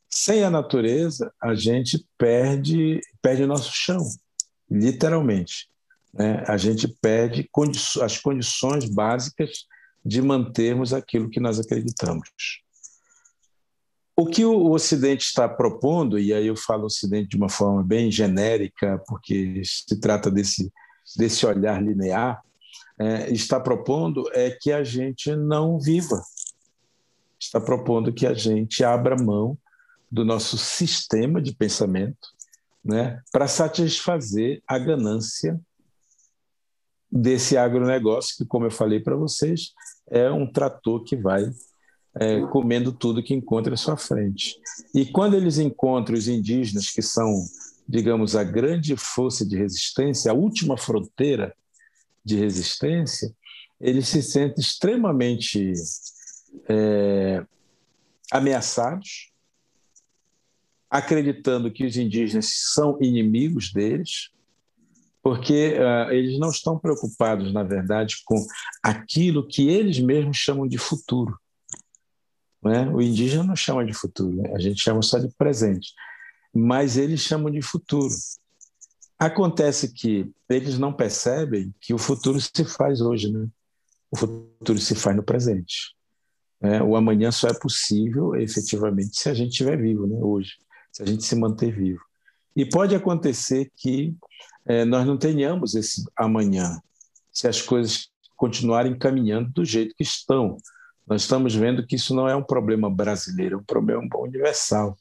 Sem 0.10 0.44
a 0.44 0.50
natureza, 0.50 1.32
a 1.42 1.54
gente 1.54 2.06
perde, 2.18 3.02
perde 3.22 3.46
nosso 3.46 3.72
chão, 3.74 4.00
literalmente. 4.70 5.70
Né? 6.14 6.44
A 6.48 6.58
gente 6.58 6.88
perde 6.88 7.48
condi 7.52 7.80
as 8.02 8.18
condições 8.18 8.86
básicas 8.86 9.66
de 10.04 10.22
mantermos 10.22 10.94
aquilo 10.94 11.30
que 11.30 11.40
nós 11.40 11.60
acreditamos. 11.60 12.30
O 14.16 14.26
que 14.26 14.44
o 14.44 14.72
Ocidente 14.72 15.26
está 15.26 15.48
propondo, 15.48 16.18
e 16.18 16.34
aí 16.34 16.48
eu 16.48 16.56
falo 16.56 16.86
Ocidente 16.86 17.30
de 17.30 17.38
uma 17.38 17.50
forma 17.50 17.84
bem 17.84 18.10
genérica, 18.10 19.00
porque 19.06 19.62
se 19.64 20.00
trata 20.00 20.32
desse, 20.32 20.72
desse 21.16 21.46
olhar 21.46 21.84
linear, 21.84 22.42
é, 23.00 23.32
está 23.32 23.60
propondo 23.60 24.28
é 24.34 24.50
que 24.50 24.72
a 24.72 24.84
gente 24.84 25.36
não 25.36 25.80
viva, 25.80 26.20
está 27.40 27.60
propondo 27.60 28.14
que 28.14 28.26
a 28.26 28.34
gente 28.34 28.84
abra 28.84 29.16
mão 29.16 29.58
do 30.12 30.24
nosso 30.24 30.58
sistema 30.58 31.42
de 31.42 31.54
pensamento 31.54 32.30
né, 32.84 33.22
para 33.32 33.48
satisfazer 33.48 34.62
a 34.66 34.80
ganância 34.80 35.60
desse 37.12 37.58
agronegócio, 37.58 38.38
que, 38.38 38.46
como 38.46 38.66
eu 38.66 38.72
falei 38.72 39.00
para 39.00 39.16
vocês, 39.16 39.74
é 40.10 40.30
um 40.32 40.50
trator 40.50 41.04
que 41.04 41.16
vai 41.16 41.52
é, 42.20 42.42
comendo 42.48 42.92
tudo 42.92 43.24
que 43.24 43.34
encontra 43.34 43.74
à 43.74 43.78
sua 43.78 43.98
frente. 43.98 44.60
E 44.94 45.06
quando 45.06 45.36
eles 45.36 45.58
encontram 45.58 46.18
os 46.18 46.28
indígenas, 46.28 46.90
que 46.90 47.02
são, 47.02 47.46
digamos, 47.88 48.36
a 48.36 48.44
grande 48.44 48.96
força 48.96 49.46
de 49.46 49.58
resistência, 49.58 50.32
a 50.32 50.36
última 50.36 50.78
fronteira 50.78 51.54
de 52.24 52.38
resistência, 52.38 53.34
eles 53.80 54.08
se 54.08 54.24
sentem 54.24 54.62
extremamente 54.62 55.72
é, 56.70 57.46
ameaçados, 58.32 59.32
acreditando 60.90 61.72
que 61.72 61.86
os 61.86 61.98
indígenas 61.98 62.74
são 62.74 62.98
inimigos 63.02 63.72
deles, 63.72 64.32
porque 65.22 65.74
uh, 65.74 66.10
eles 66.12 66.40
não 66.40 66.50
estão 66.50 66.80
preocupados, 66.80 67.52
na 67.52 67.62
verdade, 67.62 68.22
com 68.26 68.38
aquilo 68.82 69.46
que 69.46 69.68
eles 69.68 70.00
mesmos 70.00 70.38
chamam 70.38 70.66
de 70.66 70.78
futuro. 70.78 71.38
Né? 72.64 72.88
O 72.88 73.02
indígena 73.02 73.44
não 73.44 73.56
chama 73.56 73.86
de 73.86 73.94
futuro, 73.94 74.38
né? 74.38 74.54
a 74.56 74.60
gente 74.60 74.82
chama 74.82 75.02
só 75.02 75.20
de 75.20 75.28
presente, 75.38 75.94
mas 76.54 76.96
eles 76.96 77.20
chamam 77.20 77.52
de 77.52 77.62
futuro. 77.62 78.14
Acontece 79.20 79.92
que 79.92 80.32
eles 80.48 80.78
não 80.80 80.94
percebem 80.94 81.74
que 81.82 81.94
o 81.94 81.98
futuro 81.98 82.40
se 82.40 82.64
faz 82.64 83.02
hoje, 83.02 83.30
né? 83.30 83.48
o 84.10 84.16
futuro 84.16 84.80
se 84.80 84.96
faz 84.96 85.16
no 85.16 85.24
presente. 85.24 85.97
Né? 86.62 86.82
O 86.82 86.96
amanhã 86.96 87.32
só 87.32 87.48
é 87.48 87.54
possível, 87.54 88.36
efetivamente, 88.36 89.18
se 89.18 89.30
a 89.30 89.34
gente 89.34 89.52
estiver 89.52 89.78
vivo, 89.78 90.08
né? 90.08 90.18
hoje 90.20 90.54
se 90.98 91.04
a 91.04 91.06
gente 91.06 91.24
se 91.24 91.36
manter 91.36 91.72
vivo. 91.72 92.02
E 92.56 92.66
pode 92.66 92.96
acontecer 92.96 93.72
que 93.76 94.16
é, 94.66 94.84
nós 94.84 95.06
não 95.06 95.16
tenhamos 95.16 95.76
esse 95.76 96.04
amanhã, 96.18 96.82
se 97.32 97.48
as 97.48 97.62
coisas 97.62 98.10
continuarem 98.36 98.98
caminhando 98.98 99.52
do 99.52 99.64
jeito 99.64 99.94
que 99.96 100.02
estão. 100.02 100.58
Nós 101.06 101.22
estamos 101.22 101.54
vendo 101.54 101.86
que 101.86 101.96
isso 101.96 102.16
não 102.16 102.28
é 102.28 102.36
um 102.36 102.44
problema 102.44 102.90
brasileiro, 102.90 103.58
é 103.58 103.60
um 103.60 103.64
problema 103.64 104.02
universal. 104.16 104.98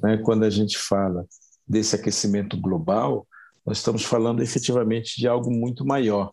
Né? 0.00 0.16
Quando 0.18 0.44
a 0.44 0.50
gente 0.50 0.78
fala 0.78 1.26
desse 1.66 1.96
aquecimento 1.96 2.56
global, 2.56 3.26
nós 3.66 3.78
estamos 3.78 4.04
falando 4.04 4.42
efetivamente 4.42 5.16
de 5.18 5.26
algo 5.26 5.50
muito 5.50 5.84
maior. 5.84 6.30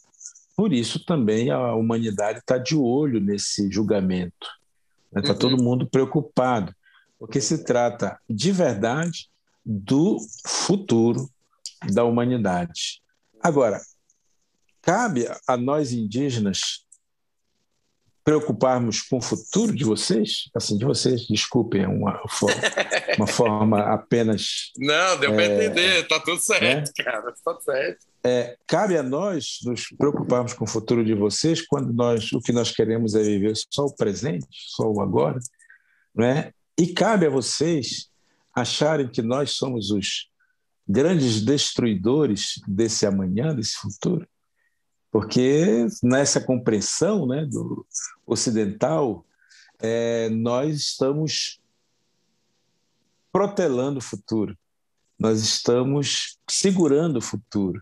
Por 0.55 0.71
isso 0.71 1.03
também 1.03 1.49
a 1.49 1.73
humanidade 1.73 2.39
está 2.39 2.59
de 2.59 2.75
olho 2.75 3.19
nesse 3.19 3.71
julgamento. 3.71 4.58
Está 5.15 5.21
né? 5.21 5.29
uhum. 5.29 5.39
todo 5.39 5.63
mundo 5.63 5.89
preocupado 5.89 6.73
porque 7.19 7.41
se 7.41 7.63
trata 7.63 8.17
de 8.29 8.51
verdade 8.51 9.29
do 9.65 10.17
futuro 10.47 11.29
da 11.91 12.05
humanidade. 12.05 13.01
Agora, 13.41 13.81
cabe 14.81 15.27
a 15.45 15.57
nós 15.57 15.91
indígenas 15.91 16.85
preocuparmos 18.23 19.01
com 19.01 19.17
o 19.17 19.21
futuro 19.21 19.75
de 19.75 19.83
vocês, 19.83 20.49
assim, 20.55 20.77
de 20.77 20.85
vocês, 20.85 21.25
desculpem, 21.27 21.85
uma 21.85 22.19
forma, 22.27 22.61
uma 23.17 23.27
forma 23.27 23.79
apenas. 23.93 24.71
Não, 24.77 25.17
deu 25.17 25.31
é, 25.31 25.35
para 25.35 25.45
entender, 25.45 26.07
tá 26.07 26.19
tudo 26.19 26.39
certo, 26.39 26.91
né? 26.97 27.03
cara, 27.03 27.33
tá 27.43 27.59
certo. 27.61 28.05
É, 28.23 28.57
cabe 28.67 28.97
a 28.97 29.03
nós 29.03 29.59
nos 29.63 29.87
preocuparmos 29.97 30.53
com 30.53 30.65
o 30.65 30.67
futuro 30.67 31.05
de 31.05 31.13
vocês 31.13 31.65
quando 31.65 31.93
nós 31.93 32.31
o 32.33 32.41
que 32.41 32.51
nós 32.51 32.71
queremos 32.71 33.15
é 33.15 33.23
viver 33.23 33.53
só 33.71 33.85
o 33.85 33.95
presente, 33.95 34.47
só 34.51 34.83
o 34.83 35.01
agora, 35.01 35.39
não 36.13 36.25
é? 36.25 36.51
E 36.77 36.87
cabe 36.87 37.25
a 37.25 37.29
vocês 37.29 38.09
acharem 38.53 39.07
que 39.07 39.21
nós 39.21 39.51
somos 39.51 39.89
os 39.89 40.29
grandes 40.87 41.41
destruidores 41.41 42.59
desse 42.67 43.05
amanhã, 43.05 43.55
desse 43.55 43.75
futuro, 43.75 44.27
porque 45.11 45.87
nessa 46.03 46.39
compreensão 46.39 47.25
né, 47.25 47.45
do 47.45 47.85
ocidental, 48.25 49.25
é, 49.79 50.29
nós 50.29 50.75
estamos 50.77 51.59
protelando 53.31 53.99
o 53.99 54.03
futuro, 54.03 54.57
nós 55.17 55.41
estamos 55.41 56.37
segurando 56.49 57.17
o 57.17 57.21
futuro, 57.21 57.81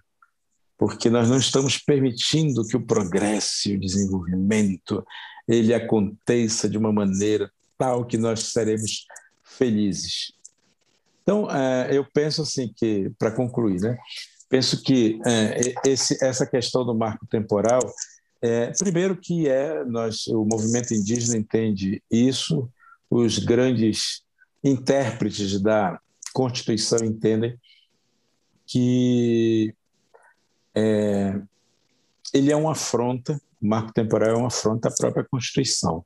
porque 0.78 1.10
nós 1.10 1.30
não 1.30 1.38
estamos 1.38 1.78
permitindo 1.78 2.66
que 2.66 2.78
o 2.78 2.86
progresso 2.86 3.70
e 3.70 3.76
o 3.76 3.80
desenvolvimento 3.80 5.06
ele 5.48 5.74
aconteça 5.74 6.70
de 6.70 6.78
uma 6.78 6.92
maneira 6.92 7.52
tal 7.78 8.06
que 8.06 8.18
nós 8.18 8.52
seremos 8.52 9.06
felizes. 9.44 10.32
Então, 11.24 11.50
é, 11.50 11.96
eu 11.96 12.06
penso 12.06 12.42
assim 12.42 12.72
que, 12.76 13.12
para 13.18 13.32
concluir, 13.32 13.82
né, 13.82 13.98
penso 14.50 14.82
que 14.82 15.20
é, 15.26 15.74
esse, 15.90 16.24
essa 16.24 16.46
questão 16.46 16.86
do 16.86 16.96
marco 16.96 17.26
temporal, 17.28 17.82
é, 18.42 18.72
primeiro 18.78 19.18
que 19.18 19.48
é 19.48 19.84
nós, 19.86 20.28
o 20.28 20.46
movimento 20.46 20.94
indígena 20.94 21.38
entende 21.38 22.02
isso, 22.10 22.70
os 23.10 23.40
grandes 23.40 24.24
intérpretes 24.64 25.60
da 25.62 26.00
Constituição 26.34 27.00
entendem 27.04 27.58
que 28.66 29.74
é, 30.76 31.40
ele 32.34 32.52
é 32.52 32.56
uma 32.56 32.74
afronta, 32.74 33.42
o 33.62 33.68
marco 33.68 33.94
temporal 33.94 34.30
é 34.30 34.36
uma 34.36 34.48
afronta 34.48 34.90
à 34.90 34.92
própria 34.92 35.26
Constituição. 35.30 36.06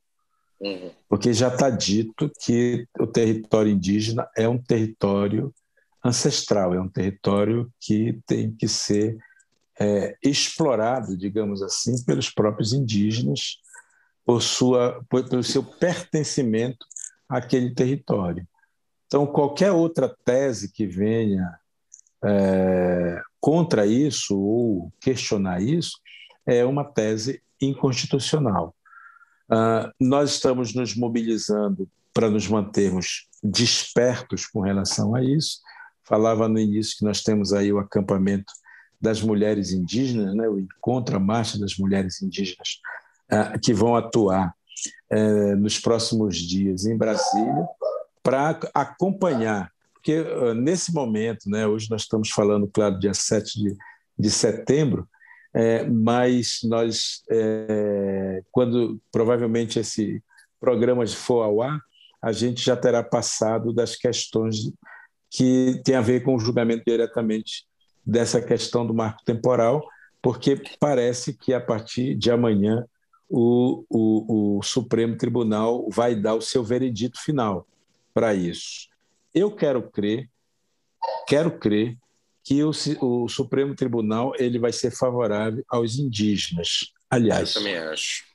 Uhum. 0.59 0.91
Porque 1.09 1.33
já 1.33 1.47
está 1.47 1.69
dito 1.69 2.31
que 2.39 2.87
o 2.99 3.07
território 3.07 3.71
indígena 3.71 4.29
é 4.37 4.47
um 4.47 4.59
território 4.59 5.53
ancestral, 6.03 6.73
é 6.73 6.81
um 6.81 6.87
território 6.87 7.71
que 7.79 8.19
tem 8.25 8.51
que 8.51 8.67
ser 8.67 9.17
é, 9.79 10.15
explorado, 10.23 11.17
digamos 11.17 11.61
assim, 11.61 12.03
pelos 12.03 12.29
próprios 12.29 12.73
indígenas, 12.73 13.57
por 14.25 14.41
sua, 14.41 15.03
por, 15.09 15.27
pelo 15.27 15.43
seu 15.43 15.63
pertencimento 15.63 16.85
àquele 17.29 17.73
território. 17.73 18.47
Então, 19.07 19.25
qualquer 19.27 19.71
outra 19.71 20.15
tese 20.23 20.71
que 20.71 20.87
venha 20.87 21.59
é, 22.23 23.21
contra 23.39 23.85
isso 23.85 24.39
ou 24.39 24.91
questionar 25.01 25.61
isso 25.61 25.99
é 26.45 26.63
uma 26.63 26.83
tese 26.83 27.41
inconstitucional. 27.61 28.75
Uh, 29.51 29.91
nós 29.99 30.31
estamos 30.31 30.73
nos 30.73 30.95
mobilizando 30.95 31.89
para 32.13 32.29
nos 32.29 32.47
mantermos 32.47 33.27
despertos 33.43 34.45
com 34.45 34.61
relação 34.61 35.13
a 35.13 35.23
isso. 35.23 35.59
Falava 36.11 36.49
no 36.49 36.59
início 36.59 36.97
que 36.97 37.05
nós 37.05 37.23
temos 37.23 37.53
aí 37.53 37.71
o 37.71 37.79
acampamento 37.79 38.51
das 38.99 39.21
mulheres 39.21 39.71
indígenas, 39.71 40.35
né, 40.35 40.45
o 40.49 40.59
encontro, 40.59 41.15
a 41.15 41.19
marcha 41.21 41.57
das 41.57 41.77
mulheres 41.77 42.21
indígenas, 42.21 42.81
uh, 43.31 43.57
que 43.61 43.73
vão 43.73 43.95
atuar 43.95 44.53
uh, 45.09 45.55
nos 45.55 45.79
próximos 45.79 46.35
dias 46.35 46.85
em 46.85 46.97
Brasília 46.97 47.65
para 48.21 48.59
acompanhar, 48.73 49.71
porque 49.93 50.19
uh, 50.19 50.53
nesse 50.53 50.93
momento, 50.93 51.49
né, 51.49 51.65
hoje 51.65 51.89
nós 51.89 52.01
estamos 52.01 52.29
falando, 52.29 52.67
claro, 52.67 52.99
dia 52.99 53.13
7 53.13 53.57
de, 53.57 53.77
de 54.19 54.29
setembro, 54.29 55.07
é, 55.53 55.85
mas 55.85 56.59
nós, 56.65 57.23
é, 57.29 58.41
quando 58.51 59.01
provavelmente 59.13 59.79
esse 59.79 60.21
programa 60.59 61.07
for 61.07 61.43
ao 61.43 61.61
ar, 61.61 61.79
a 62.21 62.33
gente 62.33 62.61
já 62.63 62.75
terá 62.75 63.01
passado 63.01 63.73
das 63.73 63.95
questões 63.95 64.71
que 65.31 65.81
tem 65.85 65.95
a 65.95 66.01
ver 66.01 66.23
com 66.23 66.35
o 66.35 66.39
julgamento 66.39 66.83
diretamente 66.85 67.65
dessa 68.05 68.41
questão 68.41 68.85
do 68.85 68.93
marco 68.93 69.23
temporal, 69.23 69.81
porque 70.21 70.61
parece 70.77 71.33
que 71.33 71.53
a 71.53 71.61
partir 71.61 72.15
de 72.15 72.29
amanhã 72.29 72.85
o, 73.29 73.85
o, 73.89 74.57
o 74.57 74.61
Supremo 74.61 75.15
Tribunal 75.15 75.87
vai 75.89 76.15
dar 76.15 76.35
o 76.35 76.41
seu 76.41 76.61
veredito 76.61 77.19
final 77.21 77.65
para 78.13 78.33
isso. 78.33 78.89
Eu 79.33 79.55
quero 79.55 79.89
crer, 79.89 80.29
quero 81.25 81.57
crer 81.57 81.97
que 82.43 82.61
o, 82.61 82.71
o, 82.99 83.29
Supremo 83.29 83.73
Tribunal 83.73 84.33
ele 84.37 84.59
vai 84.59 84.73
ser 84.73 84.91
favorável 84.91 85.63
aos 85.69 85.97
indígenas. 85.97 86.91
Aliás, 87.09 87.55
eu 87.55 87.61
também 87.61 87.77
acho. 87.77 88.25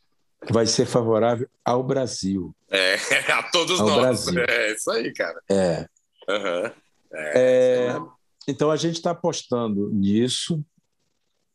Vai 0.49 0.65
ser 0.65 0.87
favorável 0.87 1.49
ao 1.63 1.83
Brasil. 1.83 2.55
É, 2.71 2.95
a 3.33 3.43
todos 3.51 3.81
ao 3.81 3.87
nós. 3.87 4.01
Brasil. 4.01 4.45
É 4.49 4.73
isso 4.73 4.91
aí, 4.91 5.13
cara. 5.13 5.43
É. 5.51 5.87
Uhum. 6.29 6.86
É, 7.13 7.89
é 7.89 8.01
então 8.49 8.71
a 8.71 8.77
gente 8.77 8.95
está 8.95 9.11
apostando 9.11 9.91
nisso. 9.91 10.65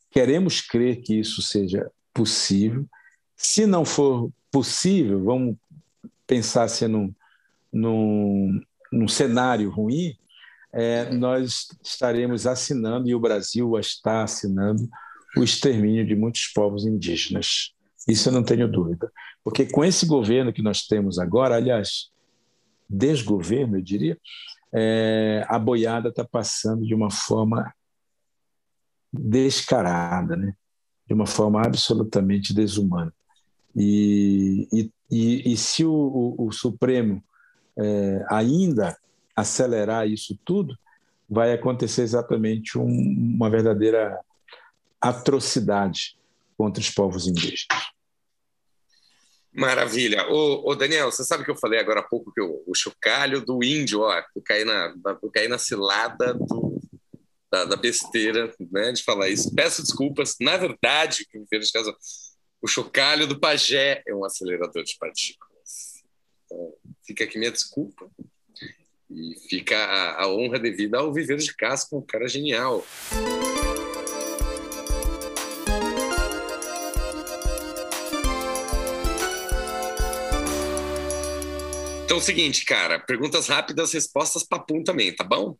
Queremos 0.09 0.61
crer 0.61 1.01
que 1.01 1.19
isso 1.19 1.41
seja 1.41 1.89
possível. 2.13 2.85
Se 3.35 3.65
não 3.65 3.85
for 3.85 4.29
possível, 4.51 5.23
vamos 5.23 5.55
pensar 6.27 6.67
se 6.67 6.87
num, 6.87 7.13
num, 7.71 8.61
num 8.91 9.07
cenário 9.07 9.69
ruim, 9.69 10.15
é, 10.73 11.11
nós 11.13 11.67
estaremos 11.83 12.45
assinando, 12.45 13.09
e 13.09 13.15
o 13.15 13.19
Brasil 13.19 13.77
está 13.79 14.23
assinando, 14.23 14.87
o 15.37 15.43
extermínio 15.43 16.05
de 16.05 16.15
muitos 16.15 16.47
povos 16.47 16.85
indígenas. 16.85 17.73
Isso 18.07 18.29
eu 18.29 18.33
não 18.33 18.43
tenho 18.43 18.69
dúvida. 18.69 19.11
Porque 19.43 19.65
com 19.65 19.83
esse 19.83 20.05
governo 20.05 20.51
que 20.51 20.61
nós 20.61 20.85
temos 20.85 21.17
agora, 21.17 21.55
aliás, 21.55 22.09
desgoverno, 22.89 23.77
eu 23.77 23.81
diria, 23.81 24.17
é, 24.73 25.45
a 25.47 25.59
boiada 25.59 26.09
está 26.09 26.23
passando 26.23 26.85
de 26.85 26.93
uma 26.93 27.11
forma 27.11 27.73
descarada, 29.11 30.35
né? 30.35 30.53
de 31.07 31.13
uma 31.13 31.25
forma 31.25 31.61
absolutamente 31.61 32.53
desumana. 32.53 33.13
E, 33.75 34.67
e, 34.71 34.91
e, 35.09 35.53
e 35.53 35.57
se 35.57 35.83
o, 35.83 35.91
o, 35.91 36.47
o 36.47 36.51
Supremo 36.51 37.23
é, 37.77 38.25
ainda 38.29 38.97
acelerar 39.35 40.07
isso 40.07 40.37
tudo, 40.45 40.77
vai 41.29 41.53
acontecer 41.53 42.01
exatamente 42.01 42.77
um, 42.77 42.85
uma 42.85 43.49
verdadeira 43.49 44.19
atrocidade 44.99 46.17
contra 46.57 46.81
os 46.81 46.89
povos 46.89 47.27
indígenas. 47.27 47.67
Maravilha. 49.53 50.25
Ô, 50.29 50.69
ô, 50.69 50.75
Daniel, 50.75 51.11
você 51.11 51.23
sabe 51.25 51.43
que 51.43 51.51
eu 51.51 51.57
falei 51.57 51.79
agora 51.79 51.99
há 51.99 52.03
pouco 52.03 52.31
que 52.31 52.41
o, 52.41 52.73
chocalho 52.73 53.41
do 53.41 53.61
índio, 53.63 54.01
ó, 54.01 54.23
eu 54.35 54.41
caí 54.41 54.63
na, 54.63 54.93
eu 55.21 55.29
caí 55.29 55.47
na 55.47 55.57
cilada 55.57 56.33
do, 56.33 56.79
da, 57.51 57.65
da, 57.65 57.75
besteira 57.75 58.53
né, 58.71 58.93
de 58.93 59.03
falar 59.03 59.29
isso. 59.29 59.53
Peço 59.53 59.81
desculpas. 59.81 60.35
Na 60.39 60.55
verdade, 60.55 61.27
o 62.61 62.67
chocalho 62.67 63.27
do 63.27 63.39
pajé 63.39 64.01
é 64.07 64.15
um 64.15 64.23
acelerador 64.23 64.83
de 64.83 64.95
partículas. 64.97 66.01
Então, 66.45 66.73
fica 67.05 67.25
aqui 67.25 67.37
minha 67.37 67.51
desculpa. 67.51 68.09
E 69.09 69.35
fica 69.49 69.77
a, 69.77 70.23
a 70.23 70.27
honra 70.33 70.57
devida 70.57 70.99
ao 70.99 71.13
Viveiro 71.13 71.41
de 71.41 71.53
Casca, 71.53 71.97
um 71.97 72.01
cara 72.01 72.29
genial. 72.29 72.85
Então 82.11 82.19
é 82.19 82.21
o 82.21 82.25
seguinte, 82.25 82.65
cara, 82.65 82.99
perguntas 82.99 83.47
rápidas, 83.47 83.93
respostas 83.93 84.43
papum 84.43 84.83
também, 84.83 85.15
tá 85.15 85.23
bom? 85.23 85.57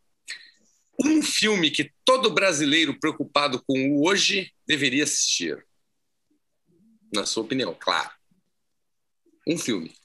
Um 1.02 1.22
filme 1.22 1.72
que 1.72 1.94
todo 2.04 2.34
brasileiro 2.34 3.00
preocupado 3.00 3.64
com 3.66 3.96
o 3.96 4.06
hoje 4.06 4.52
deveria 4.68 5.06
assistir. 5.06 5.66
Na 7.16 7.26
sua 7.26 7.44
opinião, 7.44 7.74
claro. 7.74 8.12
Um 9.48 9.58
filme. 9.58 9.96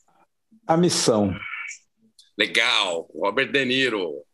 A 0.69 0.77
Missão. 0.77 1.37
Legal, 2.39 3.11
Robert 3.13 3.51
De 3.51 3.65
Niro. 3.65 4.25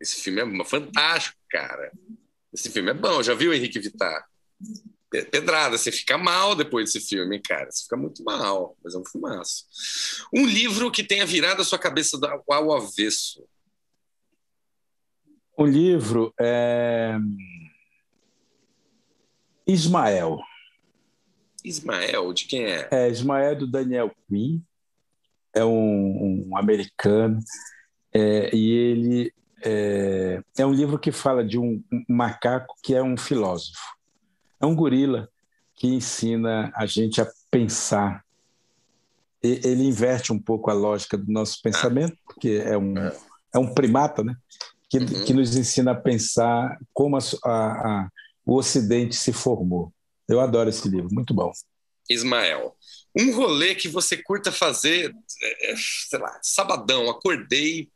Esse 0.00 0.22
filme 0.22 0.42
é 0.42 0.64
fantástico, 0.64 1.36
cara. 1.50 1.90
Esse 2.54 2.70
filme 2.70 2.92
é 2.92 2.94
bom. 2.94 3.24
Já 3.24 3.34
viu 3.34 3.52
Henrique 3.52 3.80
Vitar? 3.80 4.24
Pedrada, 5.24 5.76
você 5.76 5.90
fica 5.90 6.18
mal 6.18 6.54
depois 6.54 6.92
desse 6.92 7.06
filme, 7.06 7.40
cara. 7.40 7.70
Você 7.70 7.84
fica 7.84 7.96
muito 7.96 8.22
mal, 8.24 8.76
mas 8.82 8.94
é 8.94 8.98
um 8.98 9.04
filmaço. 9.04 9.64
Um 10.32 10.46
livro 10.46 10.90
que 10.90 11.04
tenha 11.04 11.26
virado 11.26 11.62
a 11.62 11.64
sua 11.64 11.78
cabeça 11.78 12.18
ao 12.48 12.72
avesso. 12.72 13.46
O 15.56 15.64
livro 15.64 16.34
é 16.38 17.16
Ismael. 19.66 20.38
Ismael, 21.64 22.32
de 22.32 22.44
quem 22.44 22.64
é? 22.64 22.88
É 22.90 23.08
Ismael 23.08 23.56
do 23.56 23.66
Daniel 23.66 24.14
Quinn 24.28 24.60
é 25.56 25.64
um, 25.64 26.50
um 26.50 26.56
americano 26.56 27.40
é, 28.12 28.54
e 28.54 28.70
ele 28.70 29.32
é, 29.64 30.42
é, 30.58 30.66
um 30.66 30.72
livro 30.72 30.98
que 30.98 31.10
fala 31.10 31.42
de 31.42 31.58
um, 31.58 31.82
um 31.90 32.04
macaco 32.08 32.74
que 32.82 32.94
é 32.94 33.02
um 33.02 33.16
filósofo. 33.16 33.95
É 34.60 34.66
um 34.66 34.74
gorila 34.74 35.28
que 35.74 35.86
ensina 35.86 36.72
a 36.74 36.86
gente 36.86 37.20
a 37.20 37.28
pensar. 37.50 38.24
E, 39.42 39.60
ele 39.64 39.84
inverte 39.84 40.32
um 40.32 40.38
pouco 40.38 40.70
a 40.70 40.74
lógica 40.74 41.16
do 41.16 41.30
nosso 41.30 41.60
pensamento, 41.62 42.16
porque 42.24 42.62
é 42.64 42.76
um, 42.76 42.94
é 42.96 43.58
um 43.58 43.72
primata, 43.72 44.22
né? 44.24 44.34
que, 44.88 44.98
uhum. 44.98 45.24
que 45.24 45.32
nos 45.34 45.56
ensina 45.56 45.92
a 45.92 46.00
pensar 46.00 46.78
como 46.92 47.16
a, 47.16 47.20
a, 47.44 48.08
o 48.44 48.56
Ocidente 48.56 49.16
se 49.16 49.32
formou. 49.32 49.92
Eu 50.28 50.40
adoro 50.40 50.70
esse 50.70 50.88
livro, 50.88 51.08
muito 51.12 51.34
bom. 51.34 51.52
Ismael, 52.08 52.76
um 53.18 53.34
rolê 53.34 53.74
que 53.74 53.88
você 53.88 54.16
curta 54.16 54.52
fazer, 54.52 55.12
é, 55.42 55.72
é, 55.72 55.74
sei 55.76 56.18
lá, 56.18 56.38
sabadão, 56.42 57.10
acordei. 57.10 57.90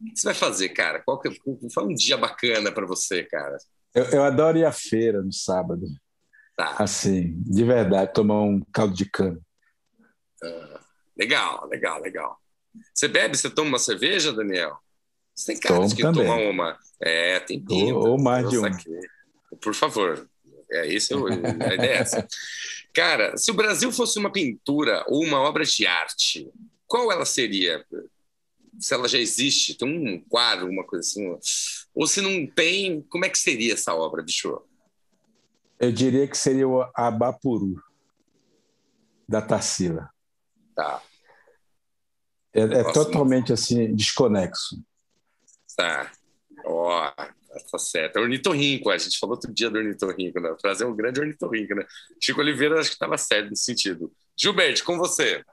O 0.00 0.06
que 0.06 0.20
você 0.20 0.26
vai 0.26 0.34
fazer, 0.34 0.70
cara? 0.70 1.00
Qual 1.00 1.20
que 1.20 1.30
foi 1.72 1.84
um 1.84 1.94
dia 1.94 2.16
bacana 2.16 2.72
para 2.72 2.86
você, 2.86 3.22
cara? 3.24 3.56
Eu, 3.94 4.04
eu, 4.06 4.24
adoro 4.24 4.58
ir 4.58 4.64
à 4.64 4.72
feira 4.72 5.22
no 5.22 5.32
sábado. 5.32 5.86
Tá. 6.56 6.76
Assim, 6.78 7.40
de 7.42 7.64
verdade, 7.64 8.12
tomar 8.12 8.42
um 8.42 8.60
caldo 8.72 8.94
de 8.94 9.08
cana. 9.08 9.40
Ah, 10.42 10.80
legal, 11.16 11.66
legal, 11.68 12.00
legal. 12.00 12.38
Você 12.92 13.08
bebe, 13.08 13.36
você 13.36 13.50
toma 13.50 13.68
uma 13.68 13.78
cerveja, 13.78 14.32
Daniel? 14.32 14.76
Você 15.34 15.52
tem 15.52 15.60
cara 15.60 15.86
de 15.86 15.94
que 15.94 16.02
também. 16.02 16.26
toma 16.26 16.40
uma. 16.40 16.78
É, 17.00 17.40
tem 17.40 17.60
pinta. 17.60 17.94
Ou, 17.94 18.10
ou 18.10 18.18
mais 18.20 18.48
de 18.48 18.58
uma. 18.58 18.70
Por 19.60 19.74
favor. 19.74 20.28
É 20.70 20.86
isso, 20.86 21.26
a 21.26 21.74
ideia 21.74 21.90
é 21.90 21.96
essa. 21.98 22.26
Cara, 22.92 23.36
se 23.36 23.50
o 23.50 23.54
Brasil 23.54 23.92
fosse 23.92 24.18
uma 24.18 24.30
pintura 24.30 25.04
ou 25.08 25.22
uma 25.22 25.40
obra 25.40 25.64
de 25.64 25.86
arte, 25.86 26.50
qual 26.86 27.10
ela 27.12 27.24
seria? 27.24 27.84
Se 28.78 28.94
ela 28.94 29.08
já 29.08 29.18
existe, 29.18 29.74
tem 29.74 29.88
um 29.88 30.20
quadro, 30.20 30.68
uma 30.68 30.84
coisa 30.84 31.06
assim. 31.06 31.36
Ou 31.94 32.06
se 32.06 32.20
não 32.20 32.46
tem, 32.46 33.02
como 33.02 33.24
é 33.24 33.28
que 33.28 33.38
seria 33.38 33.74
essa 33.74 33.94
obra, 33.94 34.22
bicho? 34.22 34.60
Eu 35.78 35.92
diria 35.92 36.26
que 36.26 36.36
seria 36.36 36.66
o 36.66 36.82
Abapuru, 36.94 37.82
da 39.28 39.40
Tarsila. 39.40 40.10
Tá. 40.74 41.02
É, 42.52 42.62
é 42.62 42.92
totalmente 42.92 43.52
assim, 43.52 43.94
desconexo. 43.94 44.82
Tá. 45.76 46.10
Ó, 46.64 47.10
tá 47.70 47.78
certo. 47.78 48.18
É 48.18 48.22
ornitorrinco, 48.22 48.90
a 48.90 48.98
gente 48.98 49.18
falou 49.18 49.36
outro 49.36 49.52
dia 49.52 49.70
do 49.70 49.78
ornitorrinco, 49.78 50.40
né? 50.40 50.54
Trazer 50.60 50.84
um 50.84 50.94
grande 50.94 51.20
ornitorrinco, 51.20 51.74
né? 51.74 51.84
Chico 52.20 52.40
Oliveira 52.40 52.78
acho 52.78 52.90
que 52.90 52.94
estava 52.94 53.18
certo 53.18 53.50
nesse 53.50 53.64
sentido. 53.64 54.12
Gilberto, 54.36 54.84
com 54.84 54.96
você. 54.96 55.44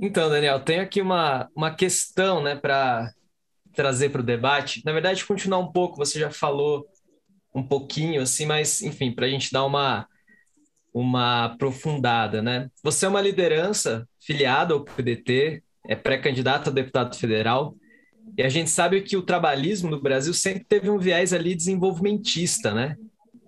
Então, 0.00 0.28
Daniel, 0.28 0.60
tem 0.60 0.80
aqui 0.80 1.00
uma, 1.00 1.48
uma 1.54 1.74
questão, 1.74 2.42
né, 2.42 2.56
para 2.56 3.12
trazer 3.78 4.08
para 4.08 4.20
o 4.20 4.24
debate. 4.24 4.82
Na 4.84 4.92
verdade, 4.92 5.24
continuar 5.24 5.58
um 5.58 5.70
pouco, 5.70 5.98
você 5.98 6.18
já 6.18 6.32
falou 6.32 6.84
um 7.54 7.62
pouquinho, 7.62 8.20
assim, 8.20 8.44
mas, 8.44 8.82
enfim, 8.82 9.12
para 9.12 9.26
a 9.26 9.30
gente 9.30 9.52
dar 9.52 9.64
uma, 9.64 10.04
uma 10.92 11.44
aprofundada, 11.44 12.42
né? 12.42 12.68
Você 12.82 13.06
é 13.06 13.08
uma 13.08 13.20
liderança 13.20 14.04
filiada 14.20 14.74
ao 14.74 14.82
PDT, 14.82 15.62
é 15.86 15.94
pré-candidato 15.94 16.70
a 16.70 16.72
deputado 16.72 17.16
federal, 17.16 17.76
e 18.36 18.42
a 18.42 18.48
gente 18.48 18.68
sabe 18.68 19.00
que 19.02 19.16
o 19.16 19.22
trabalhismo 19.22 19.88
no 19.88 20.02
Brasil 20.02 20.34
sempre 20.34 20.64
teve 20.64 20.90
um 20.90 20.98
viés 20.98 21.32
ali 21.32 21.54
desenvolvimentista, 21.54 22.74
né? 22.74 22.96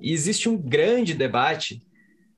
E 0.00 0.12
existe 0.12 0.48
um 0.48 0.56
grande 0.56 1.12
debate 1.12 1.82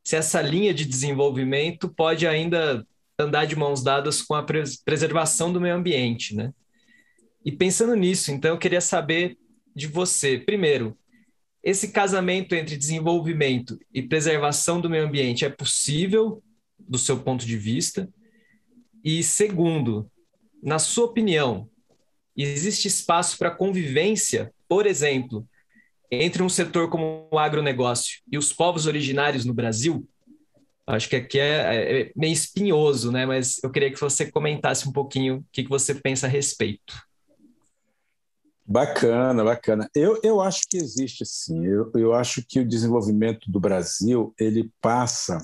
se 0.02 0.16
essa 0.16 0.40
linha 0.40 0.72
de 0.72 0.86
desenvolvimento 0.86 1.90
pode 1.90 2.26
ainda 2.26 2.86
andar 3.18 3.44
de 3.44 3.54
mãos 3.54 3.82
dadas 3.82 4.22
com 4.22 4.34
a 4.34 4.42
preservação 4.42 5.52
do 5.52 5.60
meio 5.60 5.74
ambiente, 5.74 6.34
né? 6.34 6.54
E 7.44 7.50
pensando 7.50 7.94
nisso, 7.94 8.30
então 8.30 8.52
eu 8.52 8.58
queria 8.58 8.80
saber 8.80 9.36
de 9.74 9.86
você, 9.86 10.38
primeiro, 10.38 10.96
esse 11.62 11.92
casamento 11.92 12.54
entre 12.54 12.76
desenvolvimento 12.76 13.78
e 13.92 14.02
preservação 14.02 14.80
do 14.80 14.90
meio 14.90 15.06
ambiente 15.06 15.44
é 15.44 15.48
possível 15.48 16.42
do 16.78 16.98
seu 16.98 17.20
ponto 17.20 17.46
de 17.46 17.56
vista? 17.56 18.08
E 19.04 19.22
segundo, 19.22 20.10
na 20.62 20.78
sua 20.78 21.06
opinião, 21.06 21.68
existe 22.36 22.88
espaço 22.88 23.38
para 23.38 23.50
convivência, 23.50 24.52
por 24.68 24.86
exemplo, 24.86 25.46
entre 26.10 26.42
um 26.42 26.48
setor 26.48 26.90
como 26.90 27.28
o 27.30 27.38
agronegócio 27.38 28.20
e 28.30 28.36
os 28.36 28.52
povos 28.52 28.86
originários 28.86 29.44
no 29.44 29.54
Brasil? 29.54 30.06
Acho 30.86 31.08
que 31.08 31.16
aqui 31.16 31.38
é, 31.38 32.02
é 32.02 32.12
meio 32.16 32.32
espinhoso, 32.32 33.12
né? 33.12 33.24
Mas 33.24 33.62
eu 33.62 33.70
queria 33.70 33.90
que 33.90 34.00
você 34.00 34.30
comentasse 34.30 34.88
um 34.88 34.92
pouquinho 34.92 35.36
o 35.36 35.44
que, 35.52 35.62
que 35.62 35.70
você 35.70 35.94
pensa 35.94 36.26
a 36.26 36.30
respeito. 36.30 36.94
Bacana, 38.64 39.42
bacana. 39.44 39.90
Eu, 39.94 40.20
eu 40.22 40.40
acho 40.40 40.68
que 40.68 40.76
existe 40.76 41.26
sim. 41.26 41.66
Eu, 41.66 41.90
eu 41.94 42.14
acho 42.14 42.44
que 42.46 42.60
o 42.60 42.68
desenvolvimento 42.68 43.50
do 43.50 43.58
Brasil 43.58 44.32
ele 44.38 44.72
passa 44.80 45.38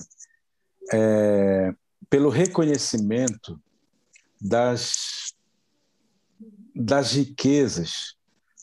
é, 0.91 1.73
pelo 2.09 2.29
reconhecimento 2.29 3.59
das, 4.41 5.33
das 6.73 7.13
riquezas, 7.13 8.15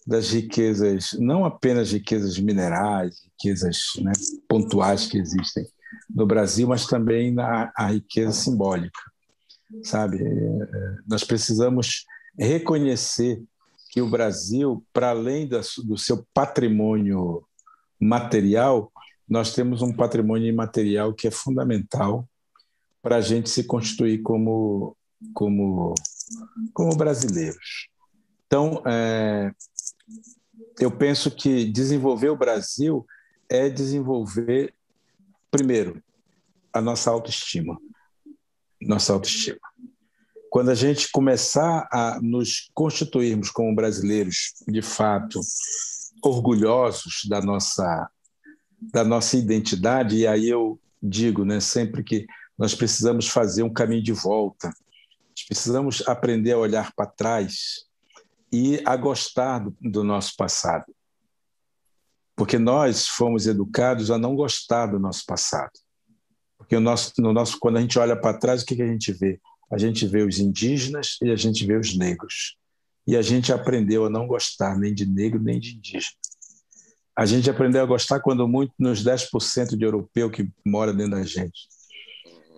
das 0.06 0.30
riquezas, 0.30 1.12
não 1.18 1.44
apenas 1.44 1.92
riquezas 1.92 2.38
minerais, 2.38 3.22
riquezas 3.24 3.92
né, 4.00 4.12
pontuais 4.48 5.06
que 5.06 5.18
existem 5.18 5.66
no 6.08 6.26
Brasil, 6.26 6.66
mas 6.66 6.86
também 6.86 7.32
na 7.32 7.72
a 7.76 7.88
riqueza 7.88 8.32
simbólica, 8.32 9.00
sabe? 9.82 10.22
É, 10.22 10.96
nós 11.06 11.24
precisamos 11.24 12.04
reconhecer 12.38 13.42
que 13.96 14.02
o 14.02 14.10
Brasil, 14.10 14.84
para 14.92 15.08
além 15.08 15.48
do 15.48 15.96
seu 15.96 16.22
patrimônio 16.34 17.42
material, 17.98 18.92
nós 19.26 19.54
temos 19.54 19.80
um 19.80 19.90
patrimônio 19.90 20.46
imaterial 20.46 21.14
que 21.14 21.26
é 21.26 21.30
fundamental 21.30 22.28
para 23.00 23.16
a 23.16 23.20
gente 23.22 23.48
se 23.48 23.64
constituir 23.64 24.20
como, 24.20 24.94
como, 25.32 25.94
como 26.74 26.94
brasileiros. 26.94 27.88
Então, 28.46 28.82
é, 28.86 29.50
eu 30.78 30.90
penso 30.90 31.30
que 31.30 31.64
desenvolver 31.64 32.28
o 32.28 32.36
Brasil 32.36 33.02
é 33.48 33.70
desenvolver, 33.70 34.74
primeiro, 35.50 36.02
a 36.70 36.82
nossa 36.82 37.10
autoestima. 37.10 37.80
Nossa 38.78 39.14
autoestima. 39.14 39.58
Quando 40.50 40.70
a 40.70 40.74
gente 40.74 41.10
começar 41.10 41.88
a 41.92 42.18
nos 42.22 42.70
constituirmos 42.72 43.50
como 43.50 43.74
brasileiros, 43.74 44.54
de 44.66 44.82
fato, 44.82 45.40
orgulhosos 46.22 47.22
da 47.28 47.40
nossa, 47.40 48.10
da 48.80 49.04
nossa 49.04 49.36
identidade, 49.36 50.16
e 50.16 50.26
aí 50.26 50.48
eu 50.48 50.80
digo 51.02 51.44
né, 51.44 51.60
sempre 51.60 52.02
que 52.02 52.26
nós 52.58 52.74
precisamos 52.74 53.28
fazer 53.28 53.62
um 53.62 53.72
caminho 53.72 54.02
de 54.02 54.12
volta. 54.12 54.72
Precisamos 55.46 56.02
aprender 56.06 56.52
a 56.52 56.58
olhar 56.58 56.92
para 56.94 57.06
trás 57.06 57.86
e 58.50 58.80
a 58.86 58.96
gostar 58.96 59.58
do, 59.58 59.76
do 59.80 60.02
nosso 60.02 60.34
passado. 60.36 60.86
Porque 62.34 62.58
nós 62.58 63.06
fomos 63.06 63.46
educados 63.46 64.10
a 64.10 64.18
não 64.18 64.34
gostar 64.34 64.86
do 64.86 64.98
nosso 64.98 65.24
passado. 65.26 65.72
Porque 66.58 66.76
o 66.76 66.80
nosso, 66.80 67.12
no 67.18 67.32
nosso, 67.32 67.58
quando 67.58 67.76
a 67.76 67.80
gente 67.80 67.98
olha 67.98 68.16
para 68.16 68.38
trás, 68.38 68.62
o 68.62 68.66
que, 68.66 68.76
que 68.76 68.82
a 68.82 68.86
gente 68.86 69.12
vê? 69.12 69.40
A 69.72 69.78
gente 69.78 70.06
vê 70.06 70.22
os 70.22 70.38
indígenas 70.38 71.16
e 71.22 71.30
a 71.30 71.36
gente 71.36 71.66
vê 71.66 71.76
os 71.76 71.96
negros. 71.96 72.56
E 73.06 73.16
a 73.16 73.22
gente 73.22 73.52
aprendeu 73.52 74.06
a 74.06 74.10
não 74.10 74.26
gostar 74.26 74.78
nem 74.78 74.94
de 74.94 75.06
negro 75.06 75.42
nem 75.42 75.58
de 75.58 75.76
indígena. 75.76 76.16
A 77.16 77.24
gente 77.24 77.48
aprendeu 77.48 77.82
a 77.82 77.86
gostar 77.86 78.20
quando 78.20 78.46
muito 78.46 78.72
nos 78.78 79.02
10% 79.02 79.76
de 79.76 79.84
europeu 79.84 80.30
que 80.30 80.48
mora 80.64 80.92
dentro 80.92 81.12
da 81.12 81.22
gente 81.22 81.68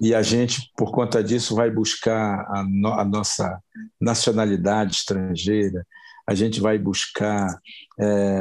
e 0.01 0.14
a 0.14 0.22
gente, 0.22 0.70
por 0.76 0.93
conta 0.93 1.22
disso, 1.22 1.55
vai 1.55 1.70
buscar 1.70 2.47
a, 2.48 2.64
no, 2.64 2.93
a 2.93 3.05
nossa 3.05 3.60
nacionalidade 4.01 4.94
estrangeira, 4.94 5.85
a 6.26 6.35
gente 6.35 6.60
vai 6.60 6.78
buscar 6.78 7.59
é, 7.98 8.40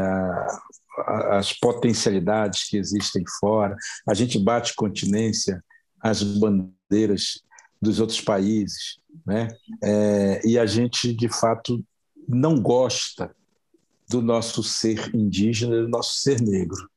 as 1.31 1.53
potencialidades 1.53 2.69
que 2.69 2.77
existem 2.77 3.23
fora, 3.39 3.75
a 4.07 4.13
gente 4.13 4.37
bate 4.37 4.75
continência 4.75 5.63
às 6.01 6.21
bandeiras 6.21 7.41
dos 7.81 7.99
outros 7.99 8.21
países, 8.21 8.99
né? 9.25 9.47
É, 9.83 10.41
e 10.45 10.57
a 10.57 10.65
gente, 10.65 11.13
de 11.13 11.29
fato, 11.29 11.83
não 12.27 12.59
gosta 12.59 13.35
do 14.09 14.21
nosso 14.21 14.63
ser 14.63 15.13
indígena, 15.15 15.81
do 15.81 15.89
nosso 15.89 16.17
ser 16.17 16.41
negro. 16.41 16.89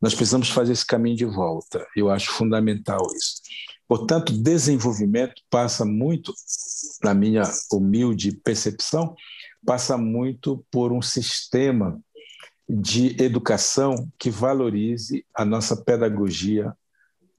Nós 0.00 0.14
precisamos 0.14 0.50
fazer 0.50 0.72
esse 0.72 0.86
caminho 0.86 1.16
de 1.16 1.24
volta. 1.24 1.86
Eu 1.96 2.10
acho 2.10 2.30
fundamental 2.30 3.00
isso. 3.16 3.40
Portanto, 3.88 4.32
desenvolvimento 4.32 5.42
passa 5.48 5.84
muito, 5.84 6.32
na 7.02 7.14
minha 7.14 7.42
humilde 7.72 8.32
percepção, 8.32 9.14
passa 9.64 9.96
muito 9.96 10.64
por 10.70 10.92
um 10.92 11.02
sistema 11.02 12.00
de 12.68 13.20
educação 13.22 14.10
que 14.18 14.28
valorize 14.28 15.24
a 15.34 15.44
nossa 15.44 15.76
pedagogia 15.76 16.74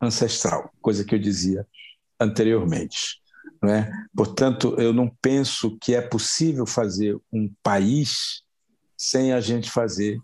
ancestral, 0.01 0.71
coisa 0.81 1.03
que 1.03 1.15
eu 1.15 1.19
dizia 1.19 1.67
anteriormente. 2.19 3.21
Não 3.61 3.69
é? 3.69 3.91
Portanto, 4.15 4.75
eu 4.77 4.93
não 4.93 5.09
penso 5.21 5.77
que 5.79 5.95
é 5.95 6.01
possível 6.01 6.65
fazer 6.65 7.17
um 7.31 7.51
país 7.63 8.43
sem 8.95 9.33
a 9.33 9.39
gente 9.39 9.69
fazer 9.69 10.19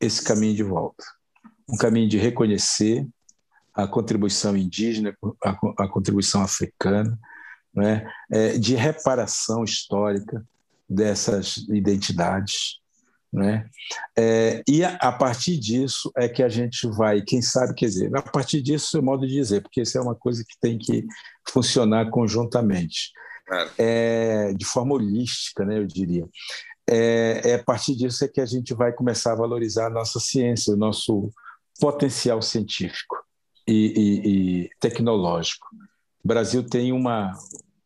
esse 0.00 0.22
caminho 0.22 0.54
de 0.54 0.62
volta. 0.62 1.04
Um 1.68 1.76
caminho 1.76 2.08
de 2.08 2.18
reconhecer 2.18 3.06
a 3.74 3.86
contribuição 3.86 4.56
indígena, 4.56 5.16
a, 5.44 5.50
a 5.84 5.88
contribuição 5.88 6.42
africana, 6.42 7.18
né? 7.74 8.10
É, 8.30 8.58
de 8.58 8.74
reparação 8.74 9.62
histórica, 9.62 10.44
dessas 10.88 11.58
identidades. 11.68 12.80
Né? 13.32 13.68
É, 14.16 14.62
e 14.66 14.82
a, 14.82 14.94
a, 14.96 15.12
partir 15.12 15.58
disso 15.58 16.10
é 16.16 16.28
que 16.28 16.42
a 16.42 16.48
gente 16.48 16.88
vai, 16.88 17.20
quem 17.20 17.42
sabe, 17.42 17.74
quer 17.74 17.86
dizer, 17.86 18.16
a 18.16 18.22
partir 18.22 18.62
disso 18.62 18.96
é 18.96 19.00
o 19.00 19.02
modo 19.02 19.26
de 19.26 19.34
dizer, 19.34 19.60
porque 19.60 19.82
isso 19.82 19.98
é 19.98 20.00
uma 20.00 20.14
coisa 20.14 20.42
que 20.42 20.58
tem 20.58 20.78
que 20.78 21.04
funcionar 21.46 22.08
conjuntamente, 22.10 23.12
é, 23.76 24.52
de 24.54 24.64
forma 24.64 24.94
holística, 24.94 25.64
né, 25.64 25.78
eu 25.78 25.86
diria. 25.86 26.26
É, 26.88 27.50
é, 27.50 27.54
a 27.56 27.62
partir 27.62 27.94
disso 27.94 28.24
é 28.24 28.28
que 28.28 28.40
a 28.40 28.46
gente 28.46 28.72
vai 28.72 28.92
começar 28.92 29.32
a 29.32 29.36
valorizar 29.36 29.88
a 29.88 29.90
nossa 29.90 30.18
ciência, 30.18 30.72
o 30.72 30.76
nosso 30.76 31.30
potencial 31.78 32.40
científico 32.40 33.16
e, 33.66 33.74
e, 33.74 34.62
e 34.64 34.70
tecnológico. 34.80 35.66
O 36.24 36.28
Brasil 36.28 36.62
tem 36.62 36.92
uma, 36.92 37.32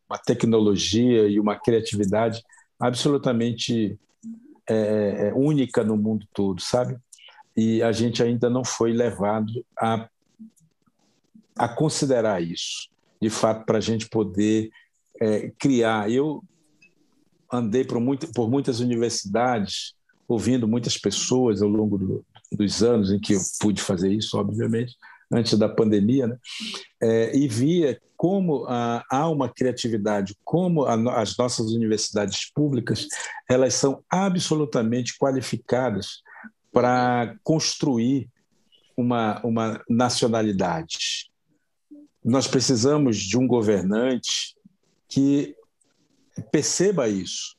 uma 0.09 0.17
tecnologia 0.17 1.27
e 1.27 1.37
uma 1.37 1.59
criatividade 1.59 2.41
absolutamente 2.79 3.97
é, 4.69 5.27
é, 5.27 5.33
única 5.33 5.83
no 5.83 5.97
mundo 5.97 6.25
todo, 6.33 6.61
sabe? 6.61 6.97
E 7.55 7.83
a 7.83 7.91
gente 7.91 8.23
ainda 8.23 8.49
não 8.49 8.63
foi 8.63 8.91
levado 8.91 9.65
a, 9.77 10.09
a 11.55 11.67
considerar 11.67 12.41
isso, 12.41 12.89
de 13.21 13.29
fato, 13.29 13.65
para 13.65 13.77
a 13.77 13.81
gente 13.81 14.09
poder 14.09 14.69
é, 15.21 15.51
criar. 15.59 16.09
Eu 16.09 16.43
andei 17.51 17.83
por, 17.83 17.99
muito, 17.99 18.31
por 18.33 18.49
muitas 18.49 18.79
universidades, 18.79 19.93
ouvindo 20.27 20.67
muitas 20.67 20.97
pessoas 20.97 21.61
ao 21.61 21.69
longo 21.69 21.97
do, 21.97 22.25
dos 22.51 22.81
anos 22.81 23.11
em 23.11 23.19
que 23.19 23.33
eu 23.33 23.39
pude 23.59 23.81
fazer 23.81 24.11
isso, 24.11 24.37
obviamente, 24.37 24.95
antes 25.33 25.57
da 25.57 25.67
pandemia, 25.67 26.27
né? 26.27 26.37
É, 27.01 27.35
e 27.35 27.47
via 27.47 27.99
como 28.15 28.65
há 28.67 29.27
uma 29.29 29.49
criatividade, 29.49 30.37
como 30.45 30.85
a, 30.85 31.21
as 31.21 31.35
nossas 31.35 31.71
universidades 31.71 32.49
públicas 32.53 33.07
elas 33.49 33.73
são 33.73 34.01
absolutamente 34.09 35.17
qualificadas 35.17 36.21
para 36.71 37.35
construir 37.43 38.29
uma, 38.95 39.41
uma 39.45 39.83
nacionalidade. 39.89 41.29
Nós 42.23 42.47
precisamos 42.47 43.17
de 43.17 43.37
um 43.37 43.45
governante 43.45 44.55
que 45.09 45.53
perceba 46.51 47.09
isso, 47.09 47.57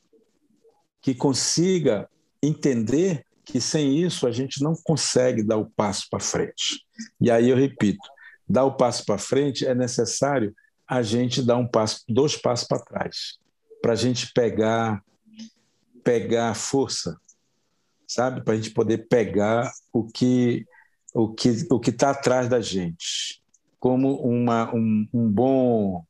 que 0.99 1.13
consiga 1.13 2.09
entender 2.41 3.23
que 3.45 3.61
sem 3.61 3.97
isso 3.97 4.27
a 4.27 4.31
gente 4.31 4.61
não 4.63 4.75
consegue 4.83 5.43
dar 5.43 5.57
o 5.57 5.69
passo 5.69 6.07
para 6.09 6.19
frente. 6.19 6.85
E 7.21 7.29
aí 7.29 7.49
eu 7.49 7.55
repito, 7.55 8.07
dar 8.47 8.65
o 8.65 8.75
passo 8.75 9.05
para 9.05 9.17
frente 9.17 9.65
é 9.65 9.75
necessário 9.75 10.53
a 10.87 11.01
gente 11.01 11.41
dar 11.41 11.57
um 11.57 11.67
passo, 11.67 12.03
dois 12.07 12.35
passos 12.35 12.67
para 12.67 12.83
trás, 12.83 13.37
para 13.81 13.93
a 13.93 13.95
gente 13.95 14.31
pegar 14.33 15.01
pegar 16.03 16.53
força, 16.53 17.19
sabe, 18.07 18.43
para 18.43 18.53
a 18.53 18.55
gente 18.55 18.69
poder 18.69 19.07
pegar 19.07 19.71
o 19.91 20.05
que 20.05 20.63
o 21.13 21.33
que 21.33 21.65
o 21.71 21.79
que 21.79 21.89
está 21.89 22.11
atrás 22.11 22.47
da 22.47 22.61
gente, 22.61 23.41
como 23.79 24.15
uma 24.21 24.73
um, 24.75 25.07
um 25.11 25.31
bom 25.31 26.05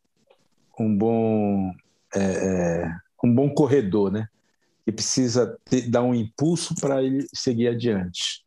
um 0.78 0.98
bom 0.98 1.72
é, 2.14 2.20
é, 2.20 2.96
um 3.24 3.34
bom 3.34 3.50
corredor, 3.50 4.12
né? 4.12 4.28
Que 4.86 4.92
precisa 4.92 5.58
ter, 5.66 5.90
dar 5.90 6.04
um 6.04 6.14
impulso 6.14 6.76
para 6.76 7.04
ele 7.04 7.26
seguir 7.34 7.68
adiante. 7.68 8.46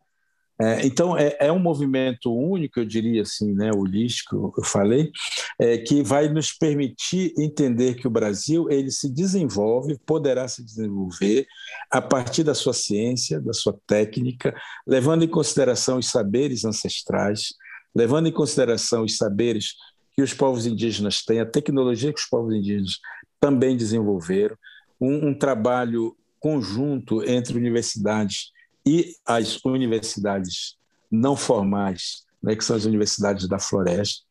É, 0.61 0.85
então, 0.85 1.17
é, 1.17 1.37
é, 1.39 1.53
um 1.53 1.59
movimento 1.59 2.35
único, 2.35 2.81
eu 2.81 2.85
diria 2.85 3.23
assim, 3.23 3.55
né, 3.55 3.71
holístico, 3.73 4.53
eu 4.59 4.65
falei, 4.65 5.13
é, 5.57 5.79
que 5.79 6.03
vai 6.03 6.29
nos 6.29 6.53
permitir 6.53 7.33
entender 7.39 7.95
que 7.95 8.09
o 8.09 8.11
Brasil 8.11 8.69
ele 8.69 8.91
se 8.91 9.09
desenvolve, 9.09 9.97
poderá 10.05 10.49
se 10.49 10.65
desenvolver 10.65 11.47
a 11.89 12.03
partir 12.03 12.43
da 12.43 12.55
sua 12.55 12.73
ciência, 12.73 13.41
da 13.41 13.53
sua 13.53 13.79
técnica, 13.87 14.53
levando 14.85 15.23
em 15.23 15.29
consideração 15.29 15.99
os 15.99 16.09
saberes 16.09 16.65
ancestrais, 16.65 17.55
levando 17.95 18.27
em 18.27 18.33
consideração 18.33 19.05
os 19.05 19.17
saberes 19.17 19.75
que 20.13 20.23
os 20.23 20.35
povos 20.35 20.67
indígenas 20.67 21.23
têm, 21.25 21.39
a 21.39 21.47
tecnologia 21.47 22.13
que 22.13 22.19
os 22.19 22.27
povos 22.27 22.53
indígenas 22.53 22.99
também 23.39 23.77
desenvolveram, 23.77 24.57
um, 25.01 25.29
um 25.29 25.35
trabalho 25.39 26.17
conjunto 26.39 27.23
entre 27.29 27.57
universidades 27.57 28.53
e 28.87 29.15
as 29.27 29.63
universidades 29.65 30.77
não 31.11 31.37
formais, 31.37 32.25
né, 32.43 32.55
que 32.55 32.65
são 32.65 32.77
as 32.77 32.85
universidades 32.85 33.49
da 33.49 33.59
floresta, 33.59 34.25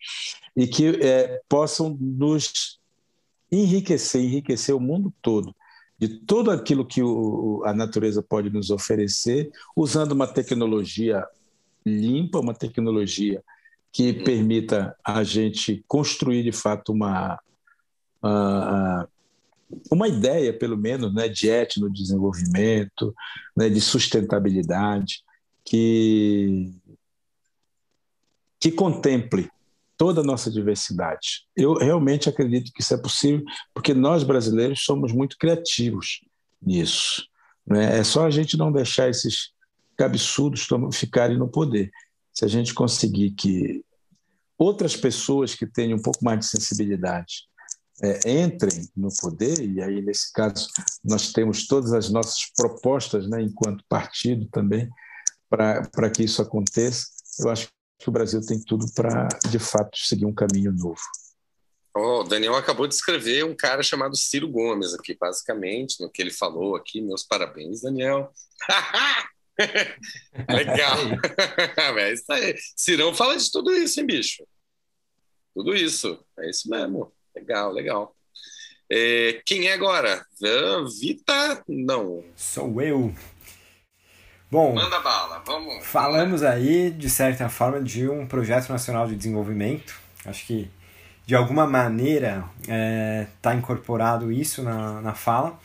e 0.56 0.68
que 0.68 0.88
é, 1.02 1.42
possam 1.48 1.98
nos 2.00 2.80
enriquecer, 3.52 4.22
enriquecer 4.22 4.76
o 4.76 4.80
mundo 4.80 5.14
todo, 5.22 5.56
de 6.00 6.08
tudo 6.08 6.52
aquilo 6.52 6.86
que 6.86 7.02
o, 7.02 7.64
a 7.66 7.74
natureza 7.74 8.22
pode 8.22 8.50
nos 8.50 8.70
oferecer, 8.70 9.52
usando 9.76 10.12
uma 10.12 10.28
tecnologia 10.28 11.26
limpa, 11.86 12.40
uma 12.40 12.54
tecnologia 12.54 13.44
que 13.92 14.14
permita 14.14 14.96
a 15.04 15.24
gente 15.24 15.84
construir 15.88 16.44
de 16.44 16.52
fato 16.52 16.92
uma, 16.92 17.40
uma 18.22 19.10
ideia, 20.08 20.58
pelo 20.58 20.78
menos, 20.78 21.14
né, 21.14 21.28
de 21.28 21.50
etnodesenvolvimento, 21.50 23.14
né, 23.56 23.70
de 23.70 23.82
sustentabilidade, 23.82 25.24
que, 25.66 26.72
que 28.60 28.72
contemple 28.72 29.50
toda 29.98 30.22
a 30.22 30.24
nossa 30.24 30.50
diversidade. 30.52 31.46
Eu 31.56 31.74
realmente 31.74 32.30
acredito 32.30 32.72
que 32.72 32.82
isso 32.82 32.94
é 32.94 32.98
possível, 32.98 33.44
porque 33.74 33.94
nós 33.94 34.24
brasileiros 34.24 34.84
somos 34.84 35.12
muito 35.12 35.38
criativos 35.38 36.22
nisso. 36.62 37.28
Né? 37.66 38.00
É 38.00 38.04
só 38.04 38.26
a 38.26 38.30
gente 38.30 38.56
não 38.56 38.72
deixar 38.72 39.10
esses 39.10 39.52
cabeçudos 39.98 40.68
ficarem 40.94 41.38
no 41.38 41.50
poder. 41.50 41.92
Se 42.32 42.46
a 42.46 42.48
gente 42.48 42.74
conseguir 42.74 43.32
que 43.32 43.84
outras 44.58 44.96
pessoas 44.96 45.56
que 45.56 45.66
tenham 45.66 45.98
um 45.98 46.02
pouco 46.02 46.24
mais 46.24 46.40
de 46.40 46.46
sensibilidade 46.46 47.48
é, 48.02 48.44
entrem 48.44 48.88
no 48.96 49.10
poder, 49.20 49.60
e 49.60 49.82
aí, 49.82 50.02
nesse 50.02 50.32
caso, 50.32 50.68
nós 51.04 51.32
temos 51.32 51.68
todas 51.68 51.94
as 51.94 52.10
nossas 52.10 52.52
propostas, 52.56 53.28
né, 53.28 53.42
enquanto 53.42 53.84
partido 53.90 54.48
também, 54.52 54.90
para 55.50 56.10
que 56.10 56.24
isso 56.24 56.42
aconteça, 56.42 57.08
eu 57.40 57.50
acho 57.50 57.70
que 58.00 58.10
o 58.10 58.12
Brasil 58.12 58.42
tem 58.46 58.60
tudo 58.60 58.86
para, 58.94 59.28
de 59.50 59.60
fato, 59.60 59.98
seguir 59.98 60.26
um 60.26 60.34
caminho 60.34 60.72
novo. 60.72 61.02
Oh, 61.96 62.20
o 62.20 62.24
Daniel 62.24 62.56
acabou 62.56 62.88
de 62.88 62.94
escrever 62.94 63.44
um 63.44 63.56
cara 63.56 63.82
chamado 63.82 64.16
Ciro 64.16 64.48
Gomes 64.48 64.94
aqui, 64.94 65.18
basicamente, 65.20 66.00
no 66.00 66.12
que 66.12 66.22
ele 66.22 66.30
falou 66.30 66.76
aqui. 66.76 67.02
Meus 67.02 67.24
parabéns, 67.24 67.82
Daniel. 67.82 68.32
Legal. 70.48 70.98
é 71.98 72.14
isso 72.14 72.32
aí. 72.32 72.56
Cirão 72.76 73.16
fala 73.16 73.36
de 73.36 73.52
tudo 73.52 73.74
isso, 73.74 74.00
hein, 74.00 74.06
bicho? 74.06 74.48
Tudo 75.56 75.76
isso. 75.76 76.24
É 76.38 76.48
isso 76.48 76.70
mesmo. 76.70 77.12
Legal, 77.38 77.72
legal. 77.72 78.16
É, 78.92 79.42
quem 79.46 79.68
é 79.68 79.74
agora? 79.74 80.26
Vita? 81.00 81.64
Não. 81.68 82.24
Sou 82.36 82.82
eu. 82.82 83.14
Bom, 84.50 84.74
manda 84.74 85.00
bala, 85.02 85.44
vamos. 85.46 85.86
Falamos 85.86 86.42
aí, 86.42 86.90
de 86.90 87.10
certa 87.10 87.48
forma, 87.48 87.82
de 87.82 88.10
um 88.10 88.26
projeto 88.26 88.70
nacional 88.70 89.08
de 89.08 89.16
desenvolvimento. 89.16 89.94
Acho 90.26 90.48
que, 90.48 90.72
de 91.28 91.36
alguma 91.36 91.68
maneira, 91.68 92.46
está 92.62 92.74
é, 92.74 93.28
tá 93.42 93.54
incorporado 93.54 94.32
isso 94.32 94.64
na, 94.64 95.00
na 95.02 95.14
fala. 95.14 95.60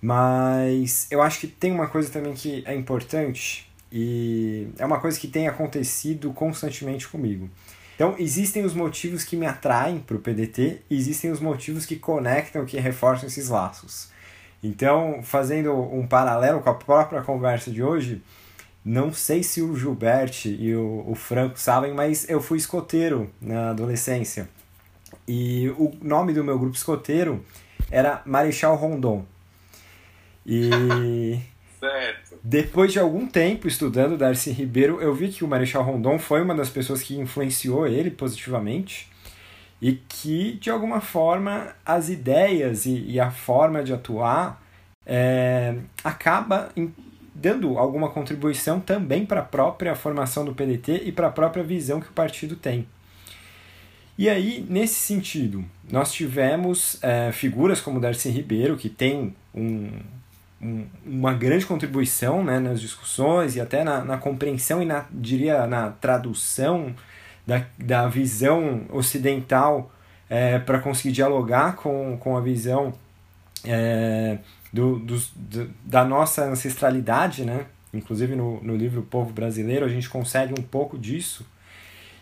Mas 0.00 1.08
eu 1.10 1.20
acho 1.20 1.40
que 1.40 1.48
tem 1.48 1.72
uma 1.72 1.88
coisa 1.88 2.10
também 2.10 2.34
que 2.34 2.62
é 2.64 2.74
importante 2.74 3.68
e 3.90 4.68
é 4.78 4.86
uma 4.86 5.00
coisa 5.00 5.18
que 5.18 5.26
tem 5.26 5.48
acontecido 5.48 6.32
constantemente 6.32 7.08
comigo. 7.08 7.50
Então, 7.98 8.14
existem 8.16 8.64
os 8.64 8.74
motivos 8.74 9.24
que 9.24 9.36
me 9.36 9.44
atraem 9.44 9.98
para 9.98 10.16
o 10.16 10.20
PDT 10.20 10.82
existem 10.88 11.32
os 11.32 11.40
motivos 11.40 11.84
que 11.84 11.96
conectam, 11.96 12.64
que 12.64 12.78
reforçam 12.78 13.26
esses 13.26 13.48
laços. 13.48 14.12
Então, 14.62 15.20
fazendo 15.24 15.72
um 15.72 16.06
paralelo 16.06 16.60
com 16.60 16.70
a 16.70 16.74
própria 16.74 17.22
conversa 17.22 17.72
de 17.72 17.82
hoje, 17.82 18.22
não 18.84 19.12
sei 19.12 19.42
se 19.42 19.60
o 19.60 19.74
Gilberto 19.74 20.46
e 20.46 20.76
o, 20.76 21.06
o 21.08 21.16
Franco 21.16 21.58
sabem, 21.58 21.92
mas 21.92 22.30
eu 22.30 22.40
fui 22.40 22.58
escoteiro 22.58 23.28
na 23.42 23.70
adolescência. 23.70 24.48
E 25.26 25.68
o 25.70 25.92
nome 26.00 26.32
do 26.32 26.44
meu 26.44 26.56
grupo 26.56 26.76
escoteiro 26.76 27.44
era 27.90 28.22
Marechal 28.24 28.76
Rondon. 28.76 29.26
E 30.46 31.40
Certo. 31.80 32.27
Depois 32.42 32.92
de 32.92 32.98
algum 32.98 33.26
tempo 33.26 33.66
estudando 33.66 34.16
Darcy 34.16 34.50
Ribeiro, 34.50 35.00
eu 35.00 35.14
vi 35.14 35.28
que 35.28 35.44
o 35.44 35.48
Marechal 35.48 35.82
Rondon 35.82 36.18
foi 36.18 36.42
uma 36.42 36.54
das 36.54 36.70
pessoas 36.70 37.02
que 37.02 37.18
influenciou 37.18 37.86
ele 37.86 38.10
positivamente 38.10 39.08
e 39.80 39.92
que, 40.08 40.54
de 40.54 40.70
alguma 40.70 41.00
forma, 41.00 41.74
as 41.84 42.08
ideias 42.08 42.86
e, 42.86 43.04
e 43.10 43.20
a 43.20 43.30
forma 43.30 43.82
de 43.82 43.92
atuar 43.92 44.62
é, 45.06 45.76
acaba 46.02 46.70
em, 46.76 46.92
dando 47.34 47.78
alguma 47.78 48.10
contribuição 48.10 48.80
também 48.80 49.24
para 49.24 49.40
a 49.40 49.44
própria 49.44 49.94
formação 49.94 50.44
do 50.44 50.54
PDT 50.54 51.02
e 51.04 51.12
para 51.12 51.28
a 51.28 51.30
própria 51.30 51.62
visão 51.62 52.00
que 52.00 52.08
o 52.08 52.12
partido 52.12 52.56
tem. 52.56 52.86
E 54.18 54.28
aí, 54.28 54.66
nesse 54.68 54.96
sentido, 54.96 55.64
nós 55.88 56.12
tivemos 56.12 56.98
é, 57.02 57.30
figuras 57.30 57.80
como 57.80 58.00
Darcy 58.00 58.28
Ribeiro, 58.30 58.76
que 58.76 58.88
tem 58.88 59.32
um, 59.54 59.90
um, 60.60 60.86
uma 61.04 61.32
grande 61.32 61.64
contribuição 61.64 62.44
né, 62.44 62.58
nas 62.58 62.80
discussões 62.80 63.56
e 63.56 63.60
até 63.60 63.84
na, 63.84 64.04
na 64.04 64.18
compreensão 64.18 64.82
e, 64.82 64.84
na, 64.84 65.06
diria, 65.10 65.66
na 65.66 65.90
tradução 65.90 66.94
da, 67.46 67.64
da 67.78 68.08
visão 68.08 68.82
ocidental 68.90 69.92
é, 70.28 70.58
para 70.58 70.78
conseguir 70.80 71.12
dialogar 71.12 71.76
com, 71.76 72.16
com 72.18 72.36
a 72.36 72.40
visão 72.40 72.92
é, 73.64 74.38
do, 74.72 74.98
do, 74.98 75.16
do, 75.34 75.70
da 75.84 76.04
nossa 76.04 76.44
ancestralidade, 76.44 77.44
né? 77.44 77.66
Inclusive 77.92 78.36
no, 78.36 78.62
no 78.62 78.76
livro 78.76 79.02
Povo 79.02 79.32
Brasileiro 79.32 79.86
a 79.86 79.88
gente 79.88 80.08
consegue 80.08 80.52
um 80.58 80.62
pouco 80.62 80.98
disso. 80.98 81.46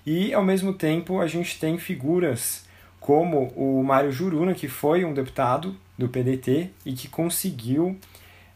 E 0.05 0.33
ao 0.33 0.45
mesmo 0.45 0.73
tempo 0.73 1.21
a 1.21 1.27
gente 1.27 1.59
tem 1.59 1.77
figuras 1.79 2.65
como 3.01 3.49
o 3.57 3.83
Mário 3.83 4.13
Juruna, 4.13 4.55
que 4.55 4.69
foi 4.69 5.05
um 5.05 5.13
deputado 5.13 5.77
do 5.99 6.09
PDT 6.09 6.71
e 6.85 6.93
que 6.93 7.09
conseguiu 7.09 7.99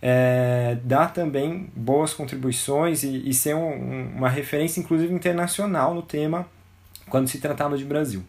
é, 0.03 0.79
dar 0.85 1.13
também 1.13 1.71
boas 1.75 2.15
contribuições 2.15 3.03
e, 3.03 3.29
e 3.29 3.35
ser 3.35 3.55
um, 3.55 4.17
uma 4.17 4.29
referência, 4.29 4.81
inclusive 4.81 5.13
internacional, 5.13 5.95
no 5.95 6.03
tema 6.03 6.47
quando 7.09 7.29
se 7.29 7.39
tratava 7.39 7.77
de 7.77 7.85
Brasil. 7.85 8.23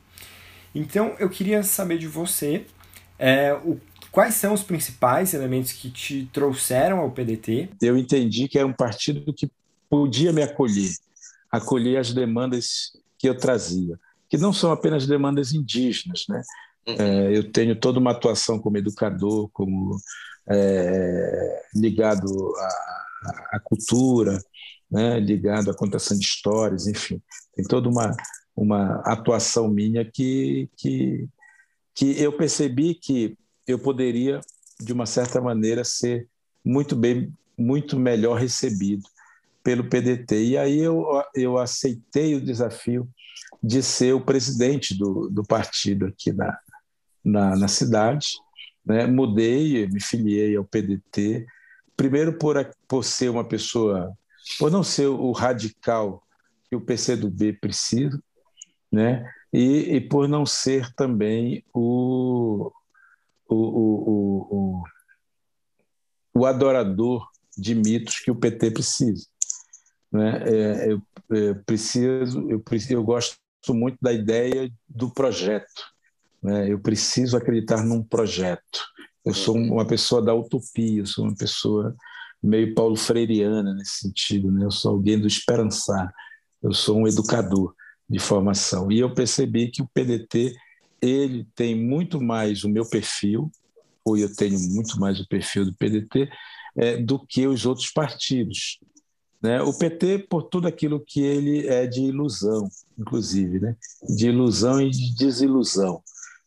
Então 0.74 1.16
eu 1.20 1.30
queria 1.30 1.64
saber 1.64 1.98
de 1.98 2.08
você 2.08 2.66
é, 3.20 3.54
o 3.54 3.80
Quais 4.12 4.36
são 4.36 4.54
os 4.54 4.62
principais 4.62 5.34
elementos 5.34 5.72
que 5.72 5.90
te 5.90 6.30
trouxeram 6.34 7.00
ao 7.00 7.12
PDT? 7.12 7.70
Eu 7.82 7.98
entendi 7.98 8.48
que 8.50 8.60
era 8.60 8.68
um 8.68 8.74
partido 8.74 9.34
que 9.34 9.50
podia 9.90 10.34
me 10.34 10.44
acolher, 10.44 10.92
acolher 11.50 11.98
as 11.98 12.14
demandas 12.14 12.92
que 13.18 13.30
eu 13.30 13.38
trazia, 13.38 13.98
que 14.30 14.38
não 14.38 14.52
são 14.52 14.72
apenas 14.72 15.08
demandas 15.08 15.54
indígenas, 15.54 16.26
né? 16.28 16.42
Uhum. 16.86 16.96
É, 17.00 17.38
eu 17.38 17.50
tenho 17.52 17.74
toda 17.74 18.00
uma 18.00 18.12
atuação 18.12 18.60
como 18.60 18.78
educador, 18.78 19.50
como 19.54 19.96
é, 20.50 21.64
ligado 21.76 22.28
à, 22.58 23.58
à 23.58 23.60
cultura, 23.60 24.40
né? 24.90 25.20
ligado 25.20 25.72
à 25.72 25.74
contação 25.74 26.18
de 26.18 26.26
histórias, 26.26 26.88
enfim, 26.88 27.22
tem 27.56 27.66
toda 27.66 27.90
uma, 27.90 28.16
uma 28.56 29.02
atuação 29.06 29.68
minha 29.68 30.04
que, 30.04 30.70
que, 30.78 31.28
que 31.94 32.22
eu 32.22 32.34
percebi 32.34 32.96
que 32.96 33.38
eu 33.68 33.80
poderia, 33.80 34.42
de 34.80 34.92
uma 34.92 35.06
certa 35.06 35.40
maneira, 35.40 35.84
ser 35.84 36.28
muito 36.66 36.96
bem, 36.96 37.34
muito 37.58 38.00
melhor 38.00 38.40
recebido 38.40 39.04
pelo 39.64 39.88
PDT. 39.88 40.44
E 40.44 40.58
aí 40.58 40.80
eu, 40.80 41.06
eu 41.36 41.58
aceitei 41.58 42.36
o 42.36 42.44
desafio 42.44 43.08
de 43.62 43.84
ser 43.84 44.14
o 44.14 44.26
presidente 44.26 44.98
do, 44.98 45.30
do 45.30 45.44
partido 45.44 46.08
aqui 46.08 46.32
na, 46.32 46.58
na, 47.24 47.56
na 47.56 47.68
cidade. 47.68 48.30
Né? 48.86 49.06
Mudei, 49.06 49.88
me 49.88 50.02
filiei 50.02 50.56
ao 50.56 50.66
PDT, 50.66 51.46
primeiro 51.96 52.38
por, 52.38 52.56
por 52.88 53.04
ser 53.04 53.30
uma 53.30 53.44
pessoa, 53.44 54.12
por 54.58 54.72
não 54.72 54.84
ser 54.84 55.08
o 55.08 55.32
radical 55.32 56.24
que 56.70 56.76
o 56.76 56.82
PCdoB 56.82 57.54
precisa, 57.54 58.22
né? 58.92 59.30
e, 59.54 59.96
e 59.96 60.02
por 60.02 60.28
não 60.28 60.46
ser 60.46 60.94
também 60.94 61.64
o, 61.74 62.72
o, 63.48 63.56
o, 63.56 64.48
o, 64.50 64.84
o 66.34 66.46
adorador 66.46 67.28
de 67.58 67.76
mitos 67.76 68.20
que 68.20 68.32
o 68.32 68.36
PT 68.36 68.72
precisa. 68.72 69.28
Né? 70.12 70.44
É, 70.46 70.92
eu, 70.92 71.02
é, 71.32 71.54
preciso, 71.66 72.50
eu, 72.50 72.64
eu 72.90 73.04
gosto 73.04 73.38
muito 73.70 73.98
da 74.02 74.12
ideia 74.12 74.72
do 74.88 75.12
projeto. 75.12 75.91
Né? 76.42 76.72
Eu 76.72 76.80
preciso 76.80 77.38
acreditar 77.38 77.84
num 77.84 78.04
projeto. 78.04 78.82
Eu 79.24 79.34
sou 79.34 79.56
uma 79.56 79.86
pessoa 79.86 80.22
da 80.22 80.34
utopia, 80.34 81.02
eu 81.02 81.06
sou 81.06 81.26
uma 81.26 81.36
pessoa 81.36 81.96
meio 82.42 82.74
paulo 82.74 82.96
freireana 82.96 83.74
nesse 83.74 84.00
sentido. 84.00 84.52
Né? 84.52 84.66
Eu 84.66 84.72
sou 84.72 84.92
alguém 84.92 85.20
do 85.20 85.28
esperançar, 85.28 86.12
eu 86.62 86.74
sou 86.74 86.98
um 86.98 87.08
educador 87.08 87.74
de 88.10 88.20
formação. 88.20 88.92
E 88.92 89.00
eu 89.00 89.14
percebi 89.14 89.70
que 89.70 89.82
o 89.82 89.90
PDT 89.94 90.56
ele 91.02 91.48
tem 91.56 91.76
muito 91.76 92.22
mais 92.22 92.64
o 92.64 92.70
meu 92.70 92.88
perfil, 92.88 93.52
ou 94.06 94.18
eu 94.18 94.34
tenho 94.36 94.60
muito 94.72 95.00
mais 95.00 95.20
o 95.20 95.28
perfil 95.28 95.66
do 95.66 95.74
PDT, 95.74 96.30
é, 96.76 96.98
do 96.98 97.20
que 97.20 97.48
os 97.48 97.66
outros 97.66 97.92
partidos. 97.92 98.80
Né? 99.42 99.62
O 99.62 99.76
PT, 99.76 100.28
por 100.30 100.44
tudo 100.44 100.68
aquilo 100.68 101.00
que 101.00 101.22
ele 101.22 101.68
é 101.68 101.88
de 101.88 102.02
ilusão, 102.02 102.70
inclusive, 102.98 103.60
né? 103.60 103.76
de 104.16 104.28
ilusão 104.28 104.82
e 104.82 104.90
de 104.90 105.16
desilusão. 105.16 106.04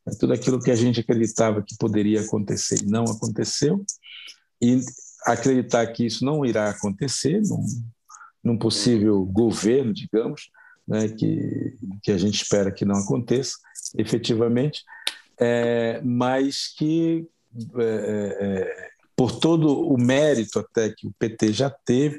É 0.06 0.10
tudo 0.10 0.32
aquilo 0.32 0.60
que 0.60 0.70
a 0.70 0.76
gente 0.76 1.00
acreditava 1.00 1.62
que 1.62 1.76
poderia 1.78 2.20
acontecer 2.20 2.82
e 2.82 2.86
não 2.86 3.04
aconteceu, 3.04 3.84
e 4.60 4.80
acreditar 5.26 5.86
que 5.88 6.04
isso 6.04 6.24
não 6.24 6.44
irá 6.44 6.68
acontecer 6.68 7.40
num, 7.42 7.64
num 8.42 8.58
possível 8.58 9.24
governo, 9.24 9.94
digamos, 9.94 10.50
né? 10.86 11.08
que, 11.08 11.76
que 12.02 12.12
a 12.12 12.18
gente 12.18 12.42
espera 12.42 12.70
que 12.70 12.84
não 12.84 12.96
aconteça, 12.96 13.56
efetivamente, 13.96 14.82
é, 15.40 16.00
mas 16.02 16.68
que, 16.76 17.26
é, 17.76 17.82
é, 17.82 18.36
é, 18.40 18.88
por 19.16 19.32
todo 19.38 19.88
o 19.88 19.98
mérito 19.98 20.58
até 20.58 20.90
que 20.90 21.06
o 21.06 21.14
PT 21.18 21.52
já 21.52 21.70
teve 21.70 22.18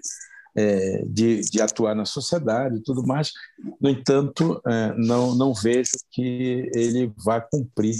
é, 0.56 1.03
de, 1.06 1.41
de, 1.41 1.61
atuar 1.61 1.94
na 1.94 2.06
sociedade 2.06 2.77
e 2.77 2.82
tudo 2.84 3.06
mais, 3.06 3.32
no 3.80 3.90
entanto, 3.90 4.61
é, 4.65 4.94
não, 4.98 5.36
não 5.36 5.53
vejo 5.53 5.91
que 6.11 6.69
ele 6.73 7.11
vá 7.23 7.41
cumprir 7.41 7.95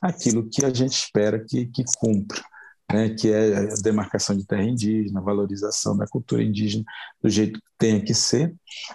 aquilo 0.00 0.48
que 0.48 0.64
a 0.64 0.72
gente 0.72 0.92
espera 0.92 1.44
que, 1.44 1.66
que 1.66 1.84
cumpra. 1.98 2.42
Né, 2.88 3.08
que 3.08 3.32
é 3.32 3.56
a 3.56 3.74
demarcação 3.82 4.36
de 4.36 4.46
terra 4.46 4.62
indígena, 4.62 5.20
valorização 5.20 5.96
da 5.96 6.06
cultura 6.06 6.40
indígena 6.40 6.84
do 7.20 7.28
jeito 7.28 7.58
que 7.58 7.66
tem 7.76 8.00
que 8.00 8.14
ser, 8.14 8.54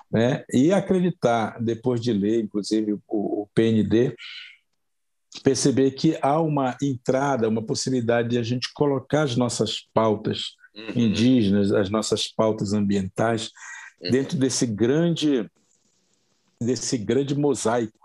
né, 0.10 0.46
e 0.50 0.72
acreditar, 0.72 1.62
depois 1.62 2.00
de 2.00 2.14
ler, 2.14 2.42
inclusive, 2.42 2.94
o, 2.94 3.42
o 3.42 3.50
PND, 3.54 4.16
perceber 5.44 5.92
que 5.92 6.18
há 6.22 6.40
uma 6.40 6.78
entrada, 6.82 7.50
uma 7.50 7.62
possibilidade 7.62 8.30
de 8.30 8.38
a 8.38 8.44
gente 8.44 8.72
colocar 8.74 9.24
as 9.24 9.36
nossas 9.36 9.86
pautas 9.94 10.56
uhum. 10.76 10.92
indígenas, 10.96 11.72
as 11.72 11.90
nossas 11.90 12.28
pautas 12.28 12.74
ambientais 12.74 13.50
uhum. 14.02 14.12
dentro 14.12 14.38
desse 14.38 14.66
grande 14.66 15.50
desse 16.60 16.96
grande 16.96 17.34
mosaico, 17.36 17.98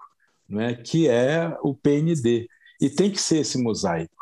né, 0.49 0.75
que 0.75 1.09
é 1.09 1.55
o 1.63 1.75
PND. 1.75 2.49
E 2.81 2.89
tem 2.89 3.11
que 3.11 3.21
ser 3.21 3.41
esse 3.41 3.59
mosaico. 3.59 4.15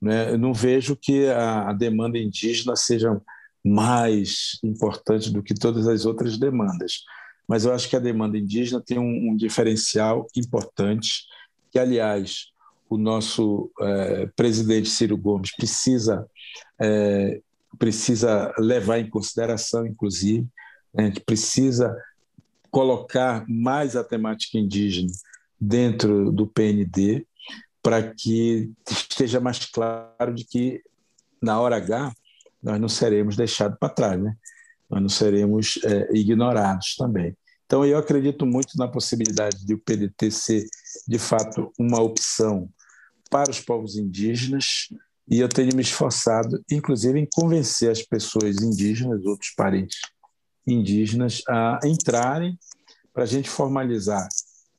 Né? 0.00 0.30
Eu 0.30 0.38
não 0.38 0.54
vejo 0.54 0.96
que 0.96 1.26
a, 1.26 1.68
a 1.68 1.72
demanda 1.74 2.18
indígena 2.18 2.74
seja 2.74 3.20
mais 3.62 4.58
importante 4.62 5.30
do 5.30 5.42
que 5.42 5.52
todas 5.52 5.86
as 5.86 6.06
outras 6.06 6.38
demandas. 6.38 7.02
Mas 7.48 7.64
eu 7.64 7.72
acho 7.72 7.88
que 7.88 7.96
a 7.96 8.00
demanda 8.00 8.38
indígena 8.38 8.80
tem 8.80 8.98
um, 8.98 9.30
um 9.30 9.36
diferencial 9.36 10.26
importante 10.36 11.24
que, 11.70 11.78
aliás, 11.78 12.46
o 12.88 12.96
nosso 12.96 13.70
é, 13.80 14.26
presidente 14.36 14.88
Ciro 14.88 15.16
Gomes 15.16 15.54
precisa, 15.54 16.26
é, 16.80 17.40
precisa 17.76 18.52
levar 18.58 18.98
em 18.98 19.08
consideração, 19.08 19.86
inclusive, 19.86 20.46
né, 20.92 21.04
a 21.04 21.06
gente 21.06 21.20
precisa 21.20 21.96
colocar 22.70 23.44
mais 23.48 23.96
a 23.96 24.04
temática 24.04 24.58
indígena 24.58 25.12
dentro 25.58 26.30
do 26.30 26.46
PND 26.46 27.26
para 27.82 28.12
que 28.12 28.70
esteja 28.90 29.40
mais 29.40 29.64
claro 29.66 30.34
de 30.34 30.44
que 30.44 30.82
na 31.40 31.60
hora 31.60 31.76
H 31.76 32.12
nós 32.62 32.80
não 32.80 32.88
seremos 32.88 33.36
deixados 33.36 33.78
para 33.78 33.88
trás, 33.88 34.20
né? 34.20 34.36
nós 34.90 35.00
não 35.00 35.08
seremos 35.08 35.78
é, 35.84 36.08
ignorados 36.12 36.96
também. 36.96 37.36
Então, 37.64 37.84
eu 37.84 37.98
acredito 37.98 38.46
muito 38.46 38.76
na 38.76 38.86
possibilidade 38.86 39.64
de 39.64 39.74
o 39.74 39.78
PDT 39.78 40.30
ser, 40.30 40.66
de 41.06 41.18
fato, 41.18 41.72
uma 41.78 42.00
opção 42.00 42.68
para 43.28 43.50
os 43.50 43.60
povos 43.60 43.96
indígenas, 43.96 44.88
e 45.28 45.40
eu 45.40 45.48
tenho 45.48 45.74
me 45.74 45.82
esforçado, 45.82 46.62
inclusive, 46.70 47.18
em 47.18 47.28
convencer 47.32 47.90
as 47.90 48.02
pessoas 48.02 48.62
indígenas, 48.62 49.24
outros 49.24 49.50
parentes 49.56 49.98
indígenas, 50.66 51.42
a 51.48 51.80
entrarem 51.84 52.58
para 53.12 53.24
a 53.24 53.26
gente 53.26 53.48
formalizar 53.48 54.26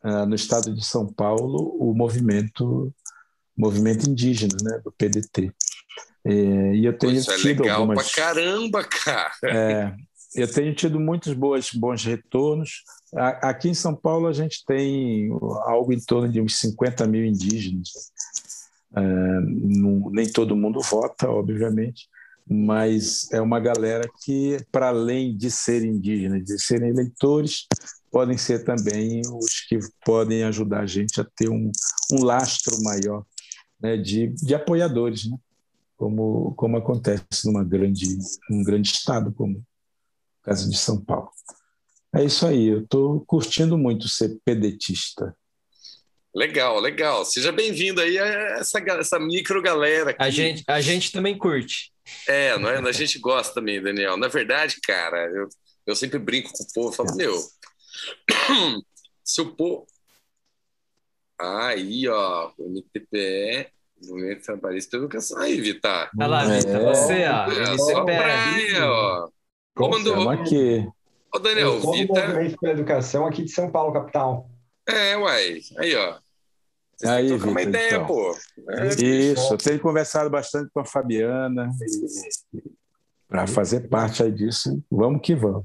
uh, 0.03 0.26
no 0.26 0.36
estado 0.36 0.74
de 0.74 0.86
São 0.86 1.07
Paulo 1.07 1.76
o 1.80 1.94
movimento 1.94 2.94
movimento 3.57 4.07
indígena, 4.07 4.56
né, 4.61 4.80
do 4.84 4.91
PDT. 4.91 5.52
É, 6.24 6.76
e 6.76 6.86
eu 6.86 6.95
tenho 6.95 7.14
Isso 7.14 7.36
tido 7.38 7.64
é 7.64 7.64
legal 7.64 7.82
algumas, 7.82 8.11
pra 8.11 8.24
caramba, 8.24 8.84
cara. 8.84 9.32
É, 9.44 9.95
eu 10.36 10.52
tenho 10.52 10.76
tido 10.76 10.99
muitos 10.99 11.34
boas, 11.34 11.72
bons 11.72 12.03
retornos. 12.03 12.84
Aqui 13.41 13.69
em 13.69 13.74
São 13.74 13.95
Paulo, 13.95 14.28
a 14.28 14.34
gente 14.34 14.64
tem 14.65 15.30
algo 15.64 15.91
em 15.91 15.99
torno 15.99 16.32
de 16.32 16.40
uns 16.40 16.60
50 16.60 17.07
mil 17.07 17.26
indígenas. 17.26 17.90
É, 18.98 19.41
nem 20.11 20.32
todo 20.32 20.56
mundo 20.56 20.82
vota, 20.82 21.30
obviamente, 21.30 22.07
mas 22.49 23.32
é 23.32 23.41
uma 23.41 23.60
galera 23.60 24.10
que, 24.24 24.57
para 24.72 24.90
além 24.90 25.36
de 25.36 25.52
serem 25.52 25.91
indígenas, 25.91 26.44
de 26.44 26.60
serem 26.60 26.90
eleitores, 26.90 27.68
podem 28.11 28.38
ser 28.38 28.64
também 28.64 29.22
os 29.22 29.61
que 29.68 29.80
podem 30.06 30.44
ajudar 30.44 30.82
a 30.82 30.86
gente 30.86 31.19
a 31.19 31.26
ter 31.36 31.49
um, 31.49 31.72
um 32.14 32.24
lastro 32.24 32.82
maior 32.84 33.26
né, 33.80 33.98
de, 33.98 34.28
de 34.30 34.56
apoiadores. 34.56 35.30
Né? 35.30 35.38
como, 35.98 36.53
como 36.56 36.78
acontece 36.78 37.45
numa 37.45 37.64
grande, 37.64 38.18
num 38.49 38.64
grande 38.64 38.90
estado 38.90 39.34
como 39.34 39.57
o 39.57 39.64
caso 40.44 40.69
de 40.69 40.78
São 40.78 41.03
Paulo. 41.03 41.32
É 42.14 42.24
isso 42.24 42.45
aí, 42.45 42.68
eu 42.68 42.84
estou 42.84 43.19
curtindo 43.22 43.78
muito 43.78 44.07
ser 44.07 44.40
pedetista. 44.45 45.36
Legal, 46.38 46.80
legal. 46.80 47.26
Seja 47.26 47.52
bem-vindo 47.52 48.00
aí 48.00 48.20
a 48.20 48.26
essa, 48.60 48.78
essa 48.78 49.18
micro 49.18 49.60
galera. 49.60 50.12
Aqui. 50.12 50.22
A 50.22 50.30
gente, 50.30 50.64
a 50.68 50.80
gente 50.80 51.12
também 51.12 51.36
curte. 51.36 51.92
É, 52.28 52.56
não 52.60 52.70
é? 52.70 52.78
a 52.78 52.92
gente 52.92 53.18
gosta 53.18 53.56
também, 53.56 53.82
Daniel. 53.82 54.16
Na 54.18 54.28
verdade, 54.28 54.80
cara, 54.80 55.26
eu, 55.34 55.50
eu 55.88 55.96
sempre 55.96 56.20
brinco 56.20 56.52
com 56.54 56.64
o 56.64 56.68
povo, 56.76 56.96
falo, 56.96 57.16
meu, 57.16 57.36
se 59.26 59.42
o 59.42 59.56
povo. 59.56 59.88
Aí, 61.40 62.08
ó, 62.08 62.52
o 62.56 62.70
MTPE, 62.70 63.72
Movimento 64.06 64.44
Trabalhista 64.44 64.96
e 64.96 65.00
Educação. 65.00 65.40
Aí, 65.40 65.60
Vitar. 65.60 66.12
Olha 66.16 66.28
lá, 66.28 66.46
Vitor, 66.46 66.76
é. 66.76 66.80
você, 66.84 67.26
ó. 67.26 67.52
É, 67.52 67.78
só 67.80 68.06
praia, 68.06 68.86
ó. 68.86 69.30
Comandou. 69.74 70.30
aqui. 70.30 70.88
Ô, 71.34 71.40
Daniel, 71.40 71.74
eu 71.74 71.92
Vitor. 71.92 72.28
Movimento 72.28 72.58
pela 72.60 72.74
Educação 72.74 73.26
aqui 73.26 73.42
de 73.42 73.50
São 73.50 73.72
Paulo, 73.72 73.92
capital. 73.92 74.48
É, 74.88 75.18
uai. 75.18 75.62
Aí, 75.80 75.96
ó. 75.96 76.27
Vocês 76.98 77.11
aí, 77.11 77.32
uma 77.32 77.61
ideia, 77.61 77.95
então. 77.95 78.07
pô. 78.07 78.36
É, 78.69 78.88
Isso, 78.88 79.53
eu 79.53 79.57
tenho 79.57 79.80
conversado 79.80 80.32
bastante 80.32 80.72
com 80.74 80.80
a 80.80 80.86
Fabiana 80.86 81.69
para 83.28 83.45
fazer 83.45 83.88
parte 83.88 84.24
aí 84.24 84.32
disso. 84.32 84.84
Vamos 84.90 85.22
que 85.22 85.36
vamos. 85.36 85.64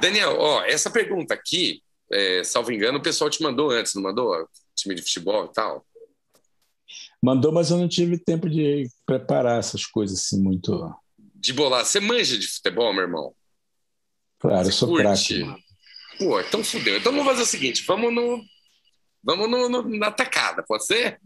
Daniel, 0.00 0.36
ó, 0.38 0.62
essa 0.64 0.90
pergunta 0.90 1.34
aqui, 1.34 1.82
é, 2.10 2.44
salvo 2.44 2.72
engano, 2.72 2.98
o 2.98 3.02
pessoal 3.02 3.28
te 3.28 3.42
mandou 3.42 3.70
antes, 3.70 3.94
não 3.94 4.02
mandou? 4.02 4.48
Time 4.76 4.94
de 4.94 5.02
futebol 5.02 5.46
e 5.46 5.52
tal? 5.52 5.84
Mandou, 7.20 7.52
mas 7.52 7.70
eu 7.70 7.76
não 7.76 7.88
tive 7.88 8.18
tempo 8.18 8.48
de 8.48 8.88
preparar 9.04 9.58
essas 9.58 9.84
coisas 9.86 10.20
assim 10.20 10.40
muito. 10.40 10.92
De 11.34 11.52
bolar. 11.52 11.84
Você 11.84 11.98
manja 11.98 12.38
de 12.38 12.46
futebol, 12.46 12.92
meu 12.92 13.02
irmão? 13.02 13.34
Claro, 14.38 14.64
Você 14.64 14.70
eu 14.70 14.74
sou 14.74 14.94
prático. 14.94 15.56
Pô, 16.18 16.40
então 16.40 16.62
fudeu. 16.62 16.98
Então 16.98 17.12
vamos 17.12 17.26
fazer 17.26 17.42
o 17.42 17.46
seguinte: 17.46 17.84
vamos 17.86 18.12
no. 18.12 18.42
Vamos 19.22 19.48
no, 19.48 19.68
no 19.68 19.98
na 19.98 20.10
tacada, 20.10 20.64
pode 20.66 20.84
ser? 20.84 21.20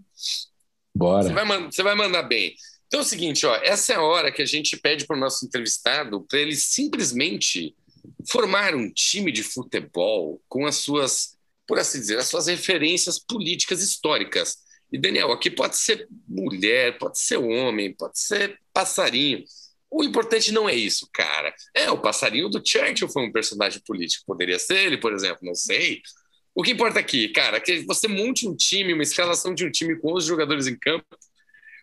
Bora. 0.95 1.25
Você 1.25 1.33
vai, 1.33 1.65
você 1.65 1.83
vai 1.83 1.95
mandar 1.95 2.23
bem. 2.23 2.55
Então 2.87 3.01
é 3.01 3.03
o 3.03 3.07
seguinte, 3.07 3.45
ó, 3.45 3.55
essa 3.57 3.93
é 3.93 3.97
a 3.97 4.03
hora 4.03 4.31
que 4.31 4.43
a 4.43 4.47
gente 4.47 4.77
pede 4.77 5.07
para 5.07 5.17
o 5.17 5.21
nosso 5.21 5.45
entrevistado 5.45 6.25
para 6.29 6.39
ele 6.39 6.55
simplesmente 6.55 7.75
formar 8.31 8.75
um 8.75 8.91
time 8.93 9.33
de 9.33 9.43
futebol 9.43 10.41
com 10.49 10.67
as 10.67 10.77
suas, 10.77 11.37
por 11.67 11.79
assim 11.79 11.99
dizer, 11.99 12.19
as 12.19 12.29
suas 12.29 12.47
referências 12.47 13.19
políticas 13.19 13.83
históricas. 13.83 14.59
E, 14.93 14.99
Daniel, 14.99 15.33
aqui 15.33 15.51
pode 15.51 15.77
ser 15.77 16.09
mulher, 16.29 16.97
pode 16.99 17.19
ser 17.19 17.39
homem, 17.39 17.93
pode 17.93 18.21
ser 18.21 18.59
passarinho. 18.73 19.43
O 19.91 20.03
importante 20.03 20.53
não 20.53 20.69
é 20.69 20.75
isso, 20.75 21.09
cara. 21.13 21.55
É, 21.75 21.91
o 21.91 22.01
passarinho 22.01 22.49
do 22.49 22.63
Churchill 22.65 23.09
foi 23.09 23.23
um 23.23 23.33
personagem 23.33 23.81
político. 23.87 24.25
Poderia 24.27 24.59
ser 24.59 24.79
ele, 24.79 24.99
por 24.99 25.13
exemplo, 25.13 25.41
não 25.43 25.55
sei. 25.55 26.01
O 26.55 26.63
que 26.63 26.73
importa 26.73 26.99
aqui, 26.99 27.29
cara, 27.29 27.59
é 27.59 27.61
que 27.61 27.81
você 27.81 28.09
monte 28.09 28.49
um 28.49 28.57
time, 28.57 28.95
uma 28.95 29.03
escalação 29.03 29.55
de 29.55 29.65
um 29.65 29.71
time 29.71 29.97
com 29.97 30.15
os 30.15 30.25
jogadores 30.25 30.67
em 30.67 30.77
campo, 30.77 31.07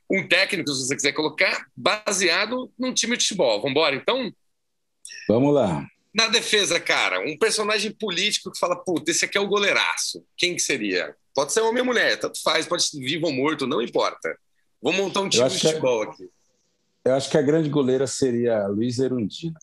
um 0.09 0.27
técnico, 0.27 0.71
se 0.71 0.87
você 0.87 0.95
quiser 0.95 1.11
colocar, 1.13 1.65
baseado 1.75 2.71
num 2.77 2.93
time 2.93 3.15
de 3.15 3.23
futebol. 3.23 3.57
Vamos 3.57 3.71
embora, 3.71 3.95
então? 3.95 4.31
Vamos 5.27 5.53
lá. 5.53 5.85
Na 6.13 6.27
defesa, 6.27 6.79
cara, 6.79 7.19
um 7.21 7.37
personagem 7.37 7.91
político 7.91 8.51
que 8.51 8.59
fala, 8.59 8.75
puta, 8.75 9.09
esse 9.09 9.25
aqui 9.25 9.37
é 9.37 9.41
o 9.41 9.47
goleiraço. 9.47 10.23
Quem 10.37 10.55
que 10.55 10.61
seria? 10.61 11.15
Pode 11.33 11.53
ser 11.53 11.61
homem 11.61 11.79
ou 11.79 11.85
mulher, 11.85 12.19
tanto 12.19 12.41
faz, 12.43 12.67
pode 12.67 12.83
ser 12.83 12.99
vivo 12.99 13.27
ou 13.27 13.33
morto, 13.33 13.65
não 13.65 13.81
importa. 13.81 14.37
Vamos 14.81 14.99
montar 14.99 15.21
um 15.21 15.29
time 15.29 15.49
de 15.49 15.59
futebol 15.59 16.03
aqui. 16.03 16.29
Eu 17.05 17.15
acho 17.15 17.29
que 17.29 17.37
a 17.37 17.41
grande 17.41 17.69
goleira 17.69 18.07
seria 18.07 18.63
a 18.63 18.67
Luísa 18.67 19.05
Erundina. 19.05 19.59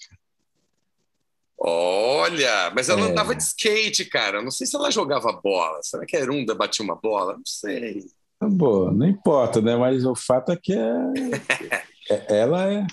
Olha, 1.59 2.71
mas 2.75 2.89
ela 2.89 3.03
é. 3.03 3.11
andava 3.11 3.35
de 3.35 3.43
skate, 3.43 4.05
cara. 4.07 4.43
Não 4.43 4.51
sei 4.51 4.67
se 4.67 4.77
ela 4.77 4.91
jogava 4.91 5.33
bola. 5.33 5.79
Será 5.83 6.07
que 6.07 6.17
a 6.17 6.21
Erunda 6.21 6.55
batia 6.55 6.85
uma 6.85 6.97
bola? 6.97 7.35
Não 7.35 7.45
sei. 7.45 8.07
Tá 8.39 8.49
bom, 8.49 8.91
não 8.91 9.07
importa, 9.07 9.61
né? 9.61 9.77
Mas 9.77 10.05
o 10.05 10.15
fato 10.15 10.53
é 10.53 10.57
que 10.57 10.73
é... 10.73 10.79
é 12.11 12.39
ela 12.41 12.73
é. 12.73 12.87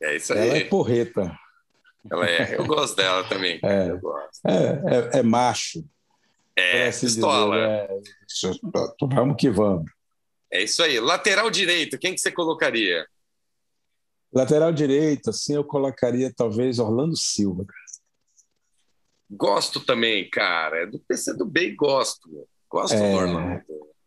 É 0.00 0.16
isso 0.16 0.32
aí. 0.32 0.48
Ela 0.48 0.58
é 0.58 0.64
porreta. 0.64 1.38
Ela 2.10 2.26
é, 2.26 2.56
eu 2.58 2.66
gosto 2.66 2.96
dela 2.96 3.24
também. 3.24 3.60
É, 3.62 3.88
é, 4.46 5.16
é, 5.16 5.18
é, 5.18 5.22
macho. 5.22 5.84
É, 6.56 6.86
assim 6.86 7.06
pistola. 7.06 7.56
Dizer, 8.26 8.50
é, 8.54 9.14
vamos 9.14 9.36
que 9.38 9.50
vamos. 9.50 9.90
É 10.50 10.62
isso 10.62 10.82
aí. 10.82 10.98
Lateral 10.98 11.50
direito, 11.50 11.98
quem 11.98 12.14
que 12.14 12.20
você 12.20 12.32
colocaria? 12.32 13.06
Lateral 14.32 14.72
direito, 14.72 15.30
assim, 15.30 15.54
eu 15.54 15.64
colocaria 15.64 16.32
talvez 16.34 16.78
Orlando 16.78 17.16
Silva. 17.16 17.64
Gosto 19.28 19.80
também, 19.80 20.28
cara. 20.30 20.82
É 20.82 20.86
do 20.86 21.00
PC 21.00 21.34
do 21.34 21.44
bem, 21.44 21.74
gosto. 21.74 22.28
Gosto 22.68 22.94
é, 22.94 23.12
do 23.12 23.16
Orlando. 23.16 23.62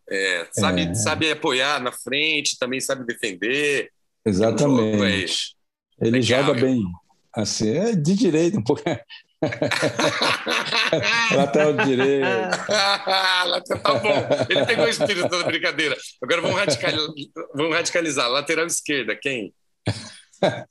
É, 0.10 0.48
sabe, 0.52 0.82
é. 0.84 0.94
sabe 0.94 1.32
apoiar 1.32 1.82
na 1.82 1.92
frente, 1.92 2.58
também 2.58 2.80
sabe 2.80 3.06
defender. 3.06 3.92
Exatamente. 4.26 5.56
Ele 6.00 6.20
Legal, 6.20 6.46
joga 6.46 6.60
bem. 6.60 6.84
Assim, 7.36 7.70
é 7.70 7.96
de 7.96 8.16
direito 8.16 8.60
um 8.60 8.64
pouco. 8.64 8.84
Lateral 11.36 11.74
direito. 11.86 12.24
tá 13.82 13.94
bom. 13.96 14.10
Ele 14.50 14.66
pegou 14.66 14.86
o 14.86 14.90
espírito 14.90 15.28
da 15.28 15.44
brincadeira. 15.44 15.98
Agora 16.22 16.42
vamos 16.42 16.58
vamos 17.54 17.76
radicalizar. 17.76 18.30
Lateral 18.30 18.68
esquerda, 18.68 19.18
quem? 19.20 19.54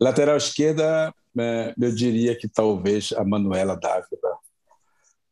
Lateral 0.00 0.36
esquerda, 0.36 1.14
é, 1.38 1.74
eu 1.80 1.94
diria 1.94 2.36
que 2.36 2.48
talvez 2.48 3.12
a 3.12 3.24
Manuela 3.24 3.76
Dávila 3.76 4.38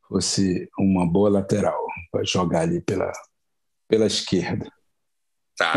fosse 0.09 0.69
uma 0.79 1.07
boa 1.07 1.31
lateral 1.31 1.87
para 2.11 2.25
jogar 2.25 2.63
ali 2.63 2.81
pela, 2.81 3.13
pela 3.89 4.07
esquerda. 4.07 4.71
Tá. 5.57 5.75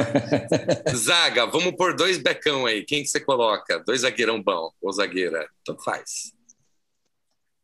Zaga, 0.96 1.46
vamos 1.46 1.76
por 1.76 1.96
dois 1.96 2.18
becão 2.18 2.66
aí. 2.66 2.84
Quem 2.86 3.04
que 3.04 3.10
você 3.10 3.20
coloca? 3.20 3.84
Dois 3.86 4.02
zagueirão 4.02 4.42
bom 4.42 4.72
ou 4.82 4.92
zagueira? 4.92 5.48
Tanto 5.66 5.84
faz. 5.84 6.34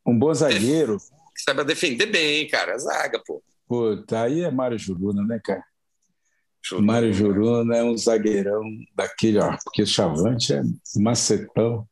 Um 0.06 0.18
bom 0.18 0.34
zagueiro. 0.34 0.98
Que 1.36 1.42
saiba 1.42 1.64
defender 1.64 2.08
bem, 2.08 2.48
cara. 2.48 2.78
Zaga, 2.78 3.22
pô. 3.26 3.42
Puta, 3.68 4.24
aí 4.24 4.42
é 4.42 4.52
Mário 4.52 4.78
Juruna, 4.78 5.24
né, 5.24 5.40
cara? 5.44 5.64
Juruna. 6.64 6.88
Mário 6.88 7.14
Juruna 7.14 7.78
é 7.78 7.84
um 7.84 7.98
zagueirão 7.98 8.64
daquele, 8.96 9.40
ó, 9.40 9.56
porque 9.64 9.82
o 9.82 9.88
Chavante 9.88 10.54
é 10.54 10.62
macetão. 10.98 11.88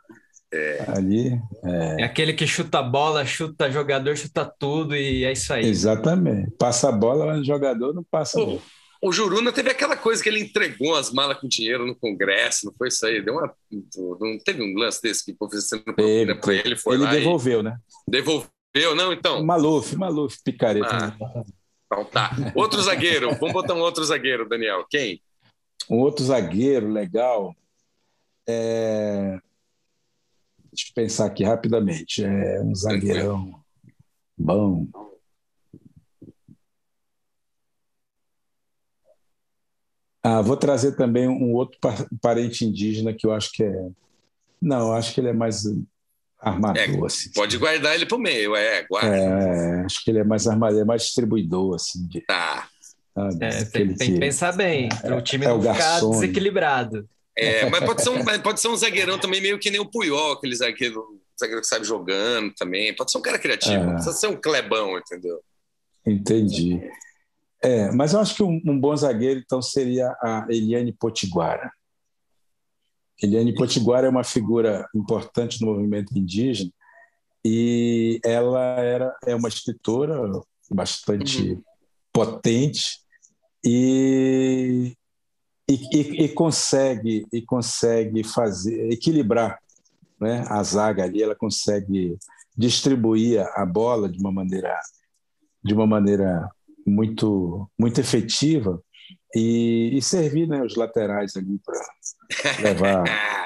É. 0.52 0.86
Ali. 0.88 1.40
É... 1.64 2.02
é... 2.02 2.04
aquele 2.04 2.34
que 2.34 2.48
chuta 2.48 2.80
a 2.80 2.84
bola, 2.84 3.26
chuta 3.26 3.70
jogador, 3.72 4.16
chuta 4.16 4.46
tudo 4.46 4.96
e 4.96 5.26
é 5.26 5.32
isso 5.32 5.52
aí. 5.54 5.66
Exatamente. 5.66 6.52
Passa 6.58 6.90
a 6.90 6.92
bola, 6.92 7.26
mas 7.26 7.42
o 7.42 7.46
jogador 7.46 7.94
não 7.94 8.04
passa. 8.04 8.40
Pô, 8.40 8.60
o 9.02 9.12
Juruna 9.12 9.52
teve 9.52 9.70
aquela 9.70 9.96
coisa 9.96 10.24
que 10.24 10.30
ele 10.30 10.40
entregou 10.40 10.96
as 10.96 11.12
malas 11.12 11.40
com 11.40 11.48
dinheiro 11.48 11.86
no 11.86 11.96
Congresso, 11.96 12.66
não 12.66 12.74
foi 12.78 12.88
isso 12.88 13.06
aí? 13.06 13.22
Deu 13.22 13.36
uma, 13.36 13.54
não 14.20 14.40
teve 14.44 14.64
um 14.64 14.74
lance 14.78 15.02
desse 15.02 15.26
que 15.26 15.36
oferecendo 15.40 15.84
propina 15.84 16.36
para 16.36 16.54
ele, 16.54 16.76
foi 16.76 16.96
ele 16.96 17.04
lá 17.04 17.12
devolveu, 17.12 17.62
né? 17.62 17.78
Devolveu, 18.08 18.96
não, 18.96 19.14
então? 19.14 19.44
Maluf, 19.46 19.96
Maluf, 19.96 20.38
picareta. 20.44 20.88
Ah, 20.90 21.44
então 21.88 22.06
tá. 22.06 22.32
Outro 22.54 22.82
zagueiro, 22.82 23.34
vamos 23.36 23.54
botar 23.54 23.74
um 23.74 23.80
outro 23.80 24.04
zagueiro, 24.04 24.48
Daniel. 24.48 24.86
Quem? 24.90 25.22
Um 25.90 26.00
outro 26.00 26.24
zagueiro 26.24 26.90
legal. 26.90 27.56
É... 28.48 29.40
Deixa 30.72 30.90
eu 30.90 30.94
pensar 30.94 31.26
aqui 31.26 31.44
rapidamente. 31.44 32.24
É 32.24 32.62
um 32.62 32.76
zagueirão 32.76 33.64
bom. 34.38 34.88
Ah, 40.22 40.42
vou 40.42 40.58
trazer 40.58 40.96
também 40.98 41.28
um 41.28 41.54
outro 41.54 41.80
parente 42.22 42.66
indígena 42.66 43.14
que 43.14 43.26
eu 43.26 43.32
acho 43.32 43.52
que 43.54 43.64
é. 43.64 43.90
Não, 44.62 44.92
acho 44.92 45.14
que 45.14 45.22
ele 45.22 45.30
é 45.30 45.34
mais 45.34 45.64
armador. 46.40 46.82
É, 46.82 47.06
assim, 47.06 47.32
pode 47.34 47.58
guardar 47.58 47.96
ele 47.96 48.06
para 48.06 48.18
o 48.18 48.20
meio, 48.20 48.56
é, 48.56 48.84
guarda. 48.84 49.16
É, 49.16 49.86
acho 49.86 50.04
que 50.04 50.12
ele 50.12 50.20
é 50.20 50.24
mais 50.24 50.48
armador, 50.48 50.82
é 50.82 50.86
mais 50.86 51.04
distribuidor, 51.04 51.76
assim. 51.76 52.08
De, 52.08 52.22
tá. 52.22 52.68
Sabe, 53.14 53.46
é, 53.46 53.66
tem, 53.66 53.96
tem, 53.96 54.14
que 54.14 54.20
pensar 54.20 54.52
bem, 54.54 54.90
para 54.90 55.18
o 55.18 55.22
time 55.22 55.46
é, 55.46 55.48
não 55.48 55.62
ficar 55.62 56.00
desequilibrado. 56.02 57.10
É, 57.36 57.70
mas 57.70 57.84
pode 57.84 58.04
ser, 58.04 58.10
um, 58.10 58.24
pode 58.42 58.60
ser 58.60 58.68
um 58.68 58.76
zagueirão 58.76 59.20
também, 59.20 59.42
meio 59.42 59.60
que 59.60 59.70
nem 59.72 59.80
o 59.80 59.90
Puyol, 59.90 60.34
aquele 60.34 60.56
zagueiro, 60.56 61.20
zagueiro 61.40 61.62
que 61.62 61.68
sabe 61.68 61.86
jogando 61.86 62.54
também. 62.56 62.96
Pode 62.96 63.12
ser 63.12 63.18
um 63.18 63.22
cara 63.22 63.40
criativo, 63.40 63.76
é. 63.76 63.86
não 63.86 63.94
precisa 63.94 64.16
ser 64.16 64.28
um 64.28 64.36
clebão, 64.36 64.98
entendeu? 64.98 65.40
Entendi. 66.06 66.80
É, 67.62 67.92
mas 67.92 68.14
eu 68.14 68.20
acho 68.20 68.36
que 68.36 68.44
um, 68.44 68.62
um, 68.66 68.80
bom 68.80 68.96
zagueiro 68.96 69.40
então 69.44 69.62
seria 69.62 70.10
a 70.22 70.46
Eliane 70.50 70.94
Potiguara. 70.94 71.72
Eliane 73.22 73.54
Potiguara 73.54 74.08
é 74.08 74.10
uma 74.10 74.24
figura 74.24 74.88
importante 74.94 75.60
no 75.62 75.68
movimento 75.68 76.18
indígena 76.18 76.72
e 77.44 78.20
ela 78.24 78.62
era 78.80 79.16
é 79.26 79.36
uma 79.36 79.48
escritora 79.48 80.20
bastante 80.70 81.52
uhum. 81.52 81.62
potente 82.14 83.00
e, 83.64 84.94
e, 85.68 86.24
e, 86.24 86.30
consegue 86.30 87.26
e 87.32 87.42
consegue 87.42 88.24
fazer 88.24 88.92
equilibrar 88.92 89.60
né? 90.20 90.44
a 90.48 90.62
zaga 90.64 91.04
ali, 91.04 91.24
ela 91.24 91.36
consegue 91.36 92.18
distribuir 92.56 93.46
a 93.56 93.66
bola 93.66 94.10
de 94.10 94.20
uma 94.20 94.32
maneira 94.32 94.80
de 95.64 95.74
uma 95.74 95.88
maneira 95.88 96.50
muito 96.86 97.70
muito 97.78 98.00
efetiva 98.00 98.82
e, 99.36 99.92
e 99.94 100.02
servir 100.02 100.48
né, 100.48 100.64
os 100.64 100.76
laterais 100.76 101.36
ali 101.36 101.60
para 101.66 101.80
levar 102.62 103.04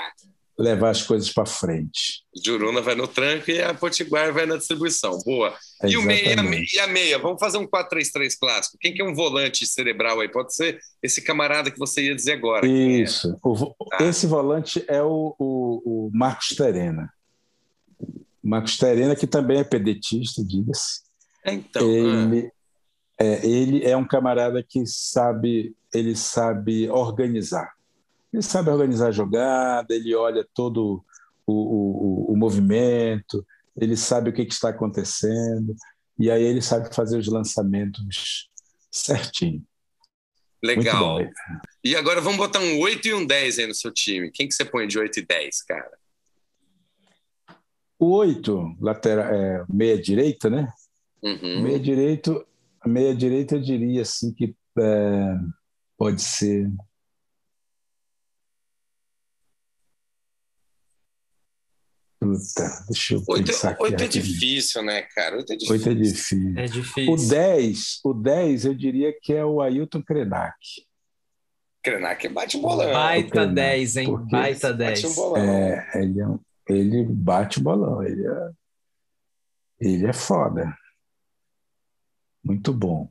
levar 0.61 0.89
as 0.89 1.01
coisas 1.01 1.31
para 1.31 1.45
frente. 1.45 2.23
Juruna 2.45 2.81
vai 2.81 2.95
no 2.95 3.07
tranco 3.07 3.49
e 3.49 3.61
a 3.61 3.73
Potiguar 3.73 4.31
vai 4.33 4.45
na 4.45 4.57
distribuição. 4.57 5.19
Boa. 5.25 5.53
E, 5.83 5.97
o 5.97 6.01
meia, 6.01 6.35
e 6.73 6.79
a 6.79 6.87
meia? 6.87 7.19
Vamos 7.19 7.39
fazer 7.39 7.57
um 7.57 7.67
4-3-3 7.67 8.37
clássico. 8.39 8.77
Quem 8.79 8.93
que 8.93 9.01
é 9.01 9.05
um 9.05 9.15
volante 9.15 9.65
cerebral 9.65 10.19
aí? 10.19 10.29
Pode 10.29 10.53
ser 10.53 10.79
esse 11.01 11.21
camarada 11.21 11.71
que 11.71 11.79
você 11.79 12.03
ia 12.03 12.15
dizer 12.15 12.33
agora. 12.33 12.65
É? 12.65 12.69
Isso. 12.69 13.37
O, 13.43 13.75
ah. 13.91 14.03
Esse 14.03 14.27
volante 14.27 14.83
é 14.87 15.01
o, 15.01 15.35
o, 15.37 16.07
o 16.07 16.11
Marcos 16.13 16.49
Terena. 16.49 17.11
Marcos 18.43 18.77
Terena, 18.77 19.15
que 19.15 19.27
também 19.27 19.59
é 19.59 19.63
pedetista, 19.63 20.43
diga-se. 20.43 21.01
É, 21.43 21.53
então. 21.53 21.89
Ele, 21.89 22.51
ah. 23.19 23.23
é, 23.23 23.45
ele 23.45 23.85
é 23.85 23.97
um 23.97 24.05
camarada 24.05 24.63
que 24.67 24.85
sabe, 24.85 25.75
ele 25.93 26.15
sabe 26.15 26.89
organizar 26.89 27.73
ele 28.33 28.41
sabe 28.41 28.69
organizar 28.69 29.07
a 29.07 29.11
jogada, 29.11 29.93
ele 29.93 30.15
olha 30.15 30.47
todo 30.53 31.03
o, 31.45 32.29
o, 32.29 32.33
o 32.33 32.37
movimento, 32.37 33.45
ele 33.75 33.97
sabe 33.97 34.29
o 34.29 34.33
que, 34.33 34.45
que, 34.45 34.53
está 34.53 34.69
acontecendo, 34.69 35.75
e 36.17 36.29
aí 36.29 36.43
ele 36.43 36.61
sabe 36.61 36.93
fazer 36.93 37.17
os 37.17 37.27
lançamentos 37.27 38.49
certinho. 38.91 39.63
Legal. 40.63 41.17
E 41.83 41.95
agora 41.95 42.21
vamos 42.21 42.37
botar 42.37 42.59
um 42.59 42.79
8 42.79 43.07
e 43.07 43.13
um 43.13 43.25
10 43.25 43.59
aí 43.59 43.67
no 43.67 43.73
seu 43.73 43.91
time. 43.91 44.31
Quem 44.31 44.47
que 44.47 44.53
você 44.53 44.63
põe 44.63 44.87
de 44.87 44.99
8 44.99 45.19
e 45.19 45.25
10, 45.25 45.63
cara? 45.63 45.97
O 47.97 48.11
8, 48.11 48.77
lateral, 48.79 49.25
é, 49.33 49.65
meia 49.67 49.99
direita, 49.99 50.49
né? 50.49 50.71
Uhum. 51.23 51.63
Meia 51.63 51.79
direito, 51.79 52.45
meia 52.85 53.15
direita 53.15 53.55
eu 53.55 53.61
diria 53.61 54.03
assim 54.03 54.33
que 54.33 54.55
é, 54.79 55.35
pode 55.97 56.21
ser 56.21 56.71
Puta, 62.21 62.85
deixa 62.87 63.15
eu 63.15 63.23
oito, 63.29 63.47
pensar 63.47 63.71
aqui. 63.71 63.81
Oito 63.81 64.03
é 64.03 64.07
difícil, 64.07 64.83
né, 64.83 65.01
cara? 65.01 65.37
Oito 65.37 65.53
é 65.53 65.55
difícil. 65.55 65.73
Oito 65.73 65.89
é 65.89 65.93
difícil. 65.95 66.59
É 66.59 66.65
difícil. 66.67 67.13
O 67.13 67.17
10, 67.17 67.99
o 68.03 68.13
10 68.13 68.65
eu 68.65 68.75
diria 68.75 69.11
que 69.19 69.33
é 69.33 69.43
o 69.43 69.59
Ailton 69.59 70.03
Krenak. 70.03 70.55
Krenak 71.83 72.27
bate 72.27 72.57
um 72.57 72.61
bolão. 72.61 72.93
Baita 72.93 73.47
10, 73.47 73.97
hein? 73.97 74.17
Baita 74.29 74.71
10. 74.71 75.01
Bate 75.01 75.11
um 75.11 75.15
bolão. 75.15 75.37
É, 75.43 75.91
ele, 75.95 76.21
é 76.21 76.73
ele 76.73 77.05
bate 77.05 77.57
o 77.57 77.63
bolão. 77.63 78.03
Ele 78.03 78.27
é, 78.27 78.49
ele 79.79 80.05
é 80.05 80.13
foda. 80.13 80.77
Muito 82.43 82.71
bom. 82.71 83.09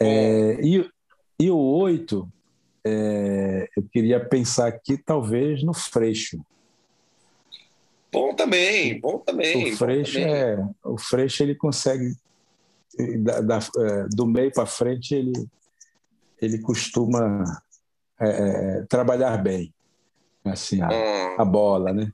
É, 0.00 0.60
e, 0.60 0.90
e 1.38 1.50
o 1.52 1.56
8, 1.56 2.28
é, 2.84 3.68
eu 3.76 3.84
queria 3.92 4.18
pensar 4.18 4.66
aqui, 4.66 4.98
talvez, 4.98 5.62
no 5.62 5.72
Freixo. 5.72 6.44
Bom 8.12 8.34
também, 8.34 9.00
bom 9.00 9.18
também. 9.18 9.72
O 9.72 9.76
Freixo, 9.76 10.18
é, 10.18 10.68
o 10.84 10.98
Freixo 10.98 11.42
ele 11.42 11.54
consegue, 11.54 12.14
da, 13.18 13.40
da, 13.40 13.58
é, 13.58 14.06
do 14.08 14.26
meio 14.26 14.52
para 14.52 14.66
frente, 14.66 15.14
ele, 15.14 15.32
ele 16.40 16.58
costuma 16.60 17.44
é, 18.18 18.84
trabalhar 18.88 19.36
bem 19.38 19.72
assim, 20.44 20.80
a, 20.80 20.88
hum. 20.88 21.36
a, 21.38 21.44
bola, 21.44 21.92
né? 21.92 22.12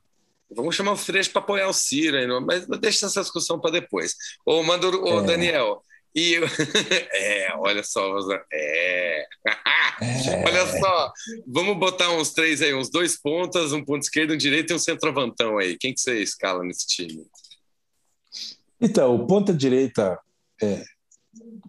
Vamos 0.51 0.75
chamar 0.75 0.93
o 0.93 0.97
Freixo 0.97 1.33
para 1.33 1.43
apoiar 1.43 1.69
o 1.69 1.73
Ciro, 1.73 2.41
mas 2.43 2.67
deixa 2.81 3.07
essa 3.07 3.21
discussão 3.21 3.59
para 3.59 3.73
depois. 3.73 4.15
Ô, 4.45 4.63
Manduro, 4.63 5.03
ô, 5.05 5.21
é. 5.21 5.23
Daniel, 5.23 5.83
e 6.17 6.37
é, 7.13 7.55
olha 7.59 7.83
só, 7.85 8.17
é. 8.51 9.27
é. 9.45 10.45
olha 10.47 10.67
só, 10.81 11.13
vamos 11.47 11.77
botar 11.77 12.11
uns 12.11 12.33
três 12.33 12.63
aí, 12.63 12.75
uns 12.75 12.91
dois 12.91 13.21
pontas, 13.21 13.75
um 13.75 13.85
ponto 13.85 14.03
esquerdo, 14.03 14.33
um 14.33 14.37
direito 14.39 14.73
e 14.73 14.77
um 14.77 14.79
centroavantão 14.79 15.59
aí. 15.59 15.77
Quem 15.77 15.93
que 15.93 16.01
você 16.01 16.23
escala 16.23 16.65
nesse 16.65 16.87
time? 16.87 17.23
Então, 18.81 19.15
o 19.15 19.27
ponta 19.27 19.53
direita, 19.53 20.19
é, 20.63 20.83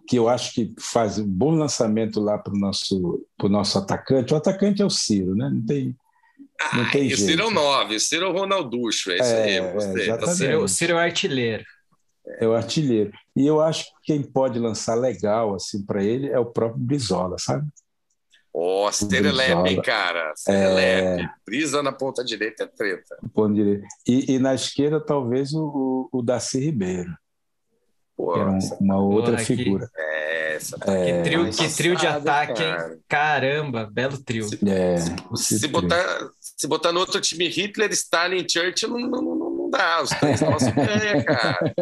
que 0.08 0.18
eu 0.18 0.30
acho 0.30 0.54
que 0.54 0.74
faz 0.80 1.18
um 1.18 1.26
bom 1.26 1.50
lançamento 1.50 2.18
lá 2.18 2.38
para 2.38 2.54
o 2.54 2.58
nosso, 2.58 3.26
pro 3.36 3.50
nosso 3.50 3.76
atacante. 3.76 4.32
O 4.32 4.36
atacante 4.38 4.80
é 4.80 4.84
o 4.86 4.90
Ciro, 4.90 5.34
né? 5.34 5.50
Não 5.52 5.66
tem. 5.66 5.94
Não 6.72 6.82
ah, 6.84 6.90
tem 6.90 7.08
jeito. 7.08 7.22
o 7.22 7.26
Ciro 7.26 7.42
é 7.42 7.46
o 7.46 7.50
9, 7.50 7.96
o 7.96 8.00
Ciro 8.00 8.24
é 8.24 8.28
o 8.28 8.32
Ronalducho, 8.32 9.10
é 9.10 9.16
isso 9.16 9.24
é, 9.24 9.42
aí. 9.42 9.74
Você, 9.74 10.10
é, 10.10 10.16
tá 10.16 10.58
o 10.58 10.68
Ciro 10.68 10.92
é 10.92 10.96
o 10.96 10.98
artilheiro 10.98 11.64
é 12.38 12.46
o 12.46 12.54
artilheiro. 12.54 13.12
E 13.34 13.46
eu 13.46 13.60
acho 13.60 13.84
que 13.84 14.12
quem 14.12 14.22
pode 14.22 14.58
lançar 14.58 14.94
legal 14.94 15.54
assim 15.54 15.84
para 15.84 16.02
ele 16.02 16.28
é 16.28 16.38
o 16.38 16.46
próprio 16.46 16.82
Brizola, 16.82 17.36
sabe? 17.38 17.66
Ó, 18.52 18.88
oh, 18.88 18.92
Serelepe, 18.92 19.80
cara. 19.82 20.32
Serelepe. 20.34 21.22
É... 21.22 21.30
Brisa 21.46 21.82
na 21.82 21.92
ponta 21.92 22.24
direita 22.24 22.64
é 22.64 22.66
treta. 22.66 23.16
Ponta 23.32 23.54
direita. 23.54 23.86
E, 24.06 24.34
e 24.34 24.38
na 24.38 24.54
esquerda, 24.54 25.00
talvez 25.00 25.52
o, 25.52 26.08
o 26.12 26.22
Daci 26.22 26.58
Ribeiro. 26.58 27.12
Pô, 28.16 28.32
que 28.32 28.40
era 28.40 28.50
um, 28.50 28.58
uma 28.80 28.98
outra 28.98 29.32
Porra, 29.32 29.44
figura. 29.44 29.86
Que... 29.86 30.00
É, 30.00 30.56
essa 30.56 30.76
é... 30.86 31.04
que, 31.04 31.22
trio, 31.22 31.50
que 31.50 31.76
trio 31.76 31.96
de 31.96 32.06
ataque, 32.06 32.64
cara. 32.64 32.92
hein? 32.92 33.00
Caramba, 33.08 33.88
belo 33.90 34.18
trio. 34.18 34.48
Se, 34.48 34.58
é, 34.68 34.96
se, 35.36 35.68
botar, 35.68 36.30
se 36.40 36.66
botar 36.66 36.90
no 36.90 36.98
outro 36.98 37.20
time 37.20 37.48
Hitler, 37.48 37.92
Stalin, 37.92 38.44
Churchill, 38.48 38.88
não, 38.88 39.08
não, 39.08 39.34
não 39.36 39.47
não 39.68 39.70
dá, 39.70 40.02
os 40.02 40.10
três 40.10 40.40
nossos 40.40 40.68
ganha, 40.70 41.24
cara. 41.24 41.58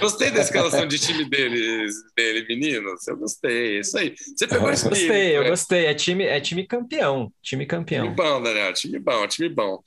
Gostei 0.00 0.30
da 0.30 0.40
escalação 0.40 0.86
de 0.86 0.98
time 0.98 1.24
dele, 1.24 1.88
dele, 2.14 2.46
meninos. 2.46 3.06
Eu 3.08 3.16
gostei, 3.16 3.76
é 3.76 3.80
isso 3.80 3.96
aí. 3.96 4.14
Você 4.16 4.46
pegou 4.46 4.70
esse 4.70 4.88
Gostei, 4.88 5.06
time, 5.06 5.32
eu 5.32 5.44
né? 5.44 5.50
gostei. 5.50 5.86
É 5.86 5.94
time, 5.94 6.24
é 6.24 6.40
time 6.40 6.66
campeão. 6.66 7.32
Time 7.42 7.64
campeão. 7.64 8.04
Time 8.04 8.16
bom, 8.16 8.42
Daniel. 8.42 8.72
Time 8.74 8.98
bom, 8.98 9.26
time 9.26 9.48
bom. 9.48 9.82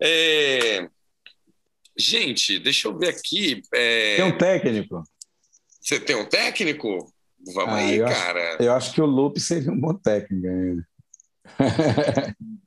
É... 0.00 0.88
Gente, 1.96 2.58
deixa 2.58 2.88
eu 2.88 2.96
ver 2.96 3.08
aqui. 3.08 3.60
É... 3.74 4.16
Tem 4.16 4.24
um 4.24 4.38
técnico. 4.38 5.02
Você 5.80 5.98
tem 5.98 6.16
um 6.16 6.26
técnico? 6.26 7.12
Vamos 7.54 7.74
ah, 7.74 7.76
aí, 7.76 7.96
eu 7.96 8.06
cara. 8.06 8.54
Acho, 8.54 8.62
eu 8.62 8.72
acho 8.72 8.92
que 8.92 9.00
o 9.00 9.06
Lupe 9.06 9.40
seria 9.40 9.72
um 9.72 9.80
bom 9.80 9.94
técnico 9.94 10.46
ainda. 10.46 10.86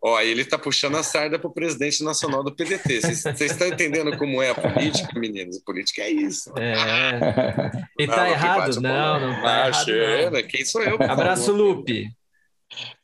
Ó, 0.06 0.20
ele 0.20 0.42
está 0.42 0.58
puxando 0.58 0.96
a 0.96 1.04
sarda 1.04 1.40
para 1.40 1.48
o 1.48 1.54
presidente 1.54 2.04
nacional 2.04 2.44
do 2.44 2.54
PDT. 2.54 3.00
Vocês 3.00 3.52
estão 3.52 3.68
entendendo 3.68 4.18
como 4.18 4.42
é 4.42 4.50
a 4.50 4.56
política, 4.56 5.18
meninos? 5.18 5.58
A 5.58 5.62
política 5.66 6.02
é 6.02 6.10
isso. 6.12 6.52
É. 6.58 7.72
E 7.98 8.06
tá 8.06 8.30
errado? 8.30 8.82
Não, 8.82 9.20
não 9.20 9.42
tá 9.42 9.68
errado. 9.70 10.32
Não. 10.32 10.44
Quem 10.44 10.66
sou 10.66 10.84
eu? 10.84 10.96
Abraço, 11.02 11.54
Lupe. 11.54 12.10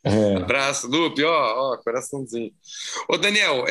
É. 0.04 0.36
Abraço, 0.36 0.88
Lupe, 0.88 1.22
ó, 1.24 1.72
ó, 1.72 1.76
coraçãozinho. 1.78 2.52
Ô, 3.08 3.16
Daniel, 3.16 3.64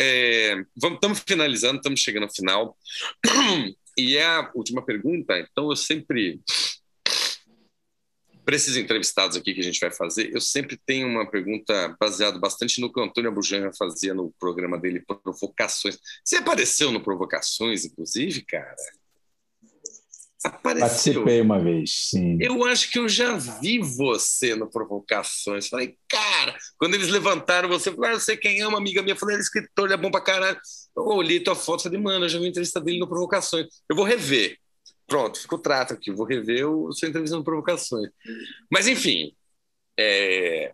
estamos 0.75 1.19
é, 1.19 1.23
finalizando, 1.27 1.77
estamos 1.77 1.99
chegando 1.99 2.23
ao 2.23 2.33
final. 2.33 2.77
E 3.97 4.15
é 4.15 4.25
a 4.25 4.49
última 4.55 4.81
pergunta, 4.81 5.37
então 5.37 5.69
eu 5.69 5.75
sempre 5.75 6.39
para 8.49 8.55
esses 8.55 8.75
entrevistados 8.75 9.37
aqui 9.37 9.53
que 9.53 9.59
a 9.59 9.63
gente 9.63 9.79
vai 9.79 9.91
fazer, 9.91 10.33
eu 10.33 10.41
sempre 10.41 10.75
tenho 10.75 11.07
uma 11.07 11.29
pergunta 11.29 11.95
baseada 11.99 12.39
bastante 12.39 12.81
no 12.81 12.91
que 12.91 12.99
o 12.99 13.03
Antônio 13.03 13.29
Abujamra 13.29 13.71
fazia 13.77 14.11
no 14.11 14.33
programa 14.39 14.75
dele, 14.75 15.05
Provocações. 15.05 15.99
Você 16.25 16.37
apareceu 16.37 16.91
no 16.91 16.99
Provocações, 16.99 17.85
inclusive, 17.85 18.41
cara? 18.41 18.75
Apareceu. 20.43 20.87
Participei 20.89 21.41
uma 21.41 21.59
vez, 21.59 21.91
sim. 22.09 22.39
Eu 22.41 22.65
acho 22.65 22.89
que 22.89 22.97
eu 22.97 23.07
já 23.07 23.37
vi 23.37 23.77
você 23.77 24.55
no 24.55 24.67
Provocações. 24.67 25.67
Falei, 25.67 25.95
cara, 26.09 26.57
quando 26.79 26.95
eles 26.95 27.09
levantaram 27.09 27.69
você, 27.69 27.91
falou, 27.91 28.05
ah, 28.07 28.13
eu 28.13 28.19
sei 28.19 28.35
quem 28.35 28.61
é, 28.61 28.67
uma 28.67 28.79
amiga 28.79 29.03
minha, 29.03 29.15
falei, 29.15 29.35
ele 29.35 29.41
é 29.41 29.43
escritor, 29.43 29.85
ele 29.85 29.93
é 29.93 29.97
bom 29.97 30.09
pra 30.09 30.21
caralho. 30.21 30.59
Eu 30.97 31.03
olhei 31.03 31.39
tua 31.39 31.53
foto 31.53 31.81
e 31.81 31.83
falei, 31.83 31.99
mano, 31.99 32.25
eu 32.25 32.29
já 32.29 32.39
vi 32.39 32.45
a 32.45 32.49
entrevista 32.49 32.81
dele 32.81 32.97
no 32.97 33.07
Provocações. 33.07 33.67
Eu 33.87 33.95
vou 33.95 34.05
rever. 34.05 34.57
Pronto, 35.09 35.41
ficou 35.41 35.57
trato 35.57 35.93
aqui. 35.93 36.11
Vou 36.11 36.25
rever 36.25 36.69
o 36.69 36.93
seu 36.93 37.09
entrevista 37.09 37.35
provocações. 37.43 38.09
Mas, 38.71 38.87
enfim, 38.87 39.35
é... 39.99 40.73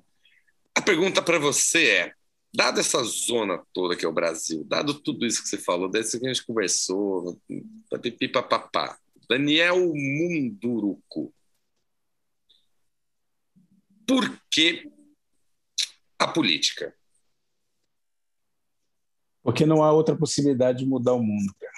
a 0.75 0.81
pergunta 0.81 1.21
para 1.21 1.39
você 1.39 1.89
é: 1.89 2.13
dado 2.53 2.81
essa 2.81 3.01
zona 3.03 3.63
toda 3.73 3.95
que 3.95 4.05
é 4.05 4.07
o 4.07 4.13
Brasil, 4.13 4.65
dado 4.65 4.93
tudo 4.93 5.25
isso 5.25 5.41
que 5.41 5.47
você 5.47 5.57
falou, 5.57 5.89
desse 5.89 6.19
que 6.19 6.27
a 6.27 6.33
gente 6.33 6.45
conversou, 6.45 7.39
papapá, 8.29 8.99
Daniel 9.29 9.77
Munduruku, 9.95 11.33
por 14.05 14.39
que 14.51 14.91
a 16.19 16.27
política? 16.27 16.93
Porque 19.41 19.65
não 19.65 19.83
há 19.83 19.91
outra 19.91 20.17
possibilidade 20.17 20.79
de 20.79 20.85
mudar 20.85 21.13
o 21.13 21.23
mundo, 21.23 21.53
cara. 21.59 21.74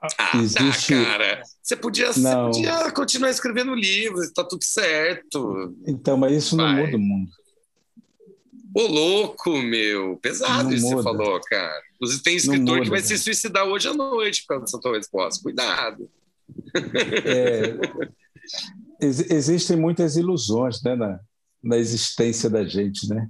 Ah, 0.00 0.08
tá, 0.08 0.38
existe... 0.38 0.94
tá, 0.94 1.04
cara. 1.04 1.42
Você 1.62 1.76
podia, 1.76 2.12
você 2.12 2.36
podia 2.36 2.90
continuar 2.92 3.30
escrevendo 3.30 3.74
livros, 3.74 4.30
tá 4.32 4.44
tudo 4.44 4.64
certo. 4.64 5.74
Então, 5.86 6.16
mas 6.16 6.32
isso 6.32 6.56
Vai. 6.56 6.66
não 6.66 6.84
muda 6.84 6.96
o 6.96 7.00
mundo. 7.00 7.30
Ô, 8.74 8.82
louco, 8.86 9.50
meu. 9.58 10.16
Pesado 10.18 10.64
não 10.64 10.72
isso 10.72 10.88
que 10.88 10.94
você 10.94 11.02
falou, 11.02 11.40
cara. 11.40 11.82
Você 12.00 12.22
tem 12.22 12.36
escritor 12.36 12.82
que 12.82 12.90
vai 12.90 13.00
se 13.00 13.18
suicidar 13.18 13.64
hoje 13.66 13.88
à 13.88 13.94
noite 13.94 14.42
por 14.42 14.48
causa 14.48 14.64
dessa 14.64 14.80
tua 14.80 14.96
resposta. 14.96 15.42
Cuidado. 15.42 16.08
É, 17.24 17.74
ex 19.00 19.30
existem 19.30 19.76
muitas 19.76 20.16
ilusões 20.16 20.82
né, 20.82 20.94
na, 20.94 21.20
na 21.62 21.76
existência 21.76 22.48
da 22.48 22.64
gente, 22.64 23.08
né? 23.08 23.28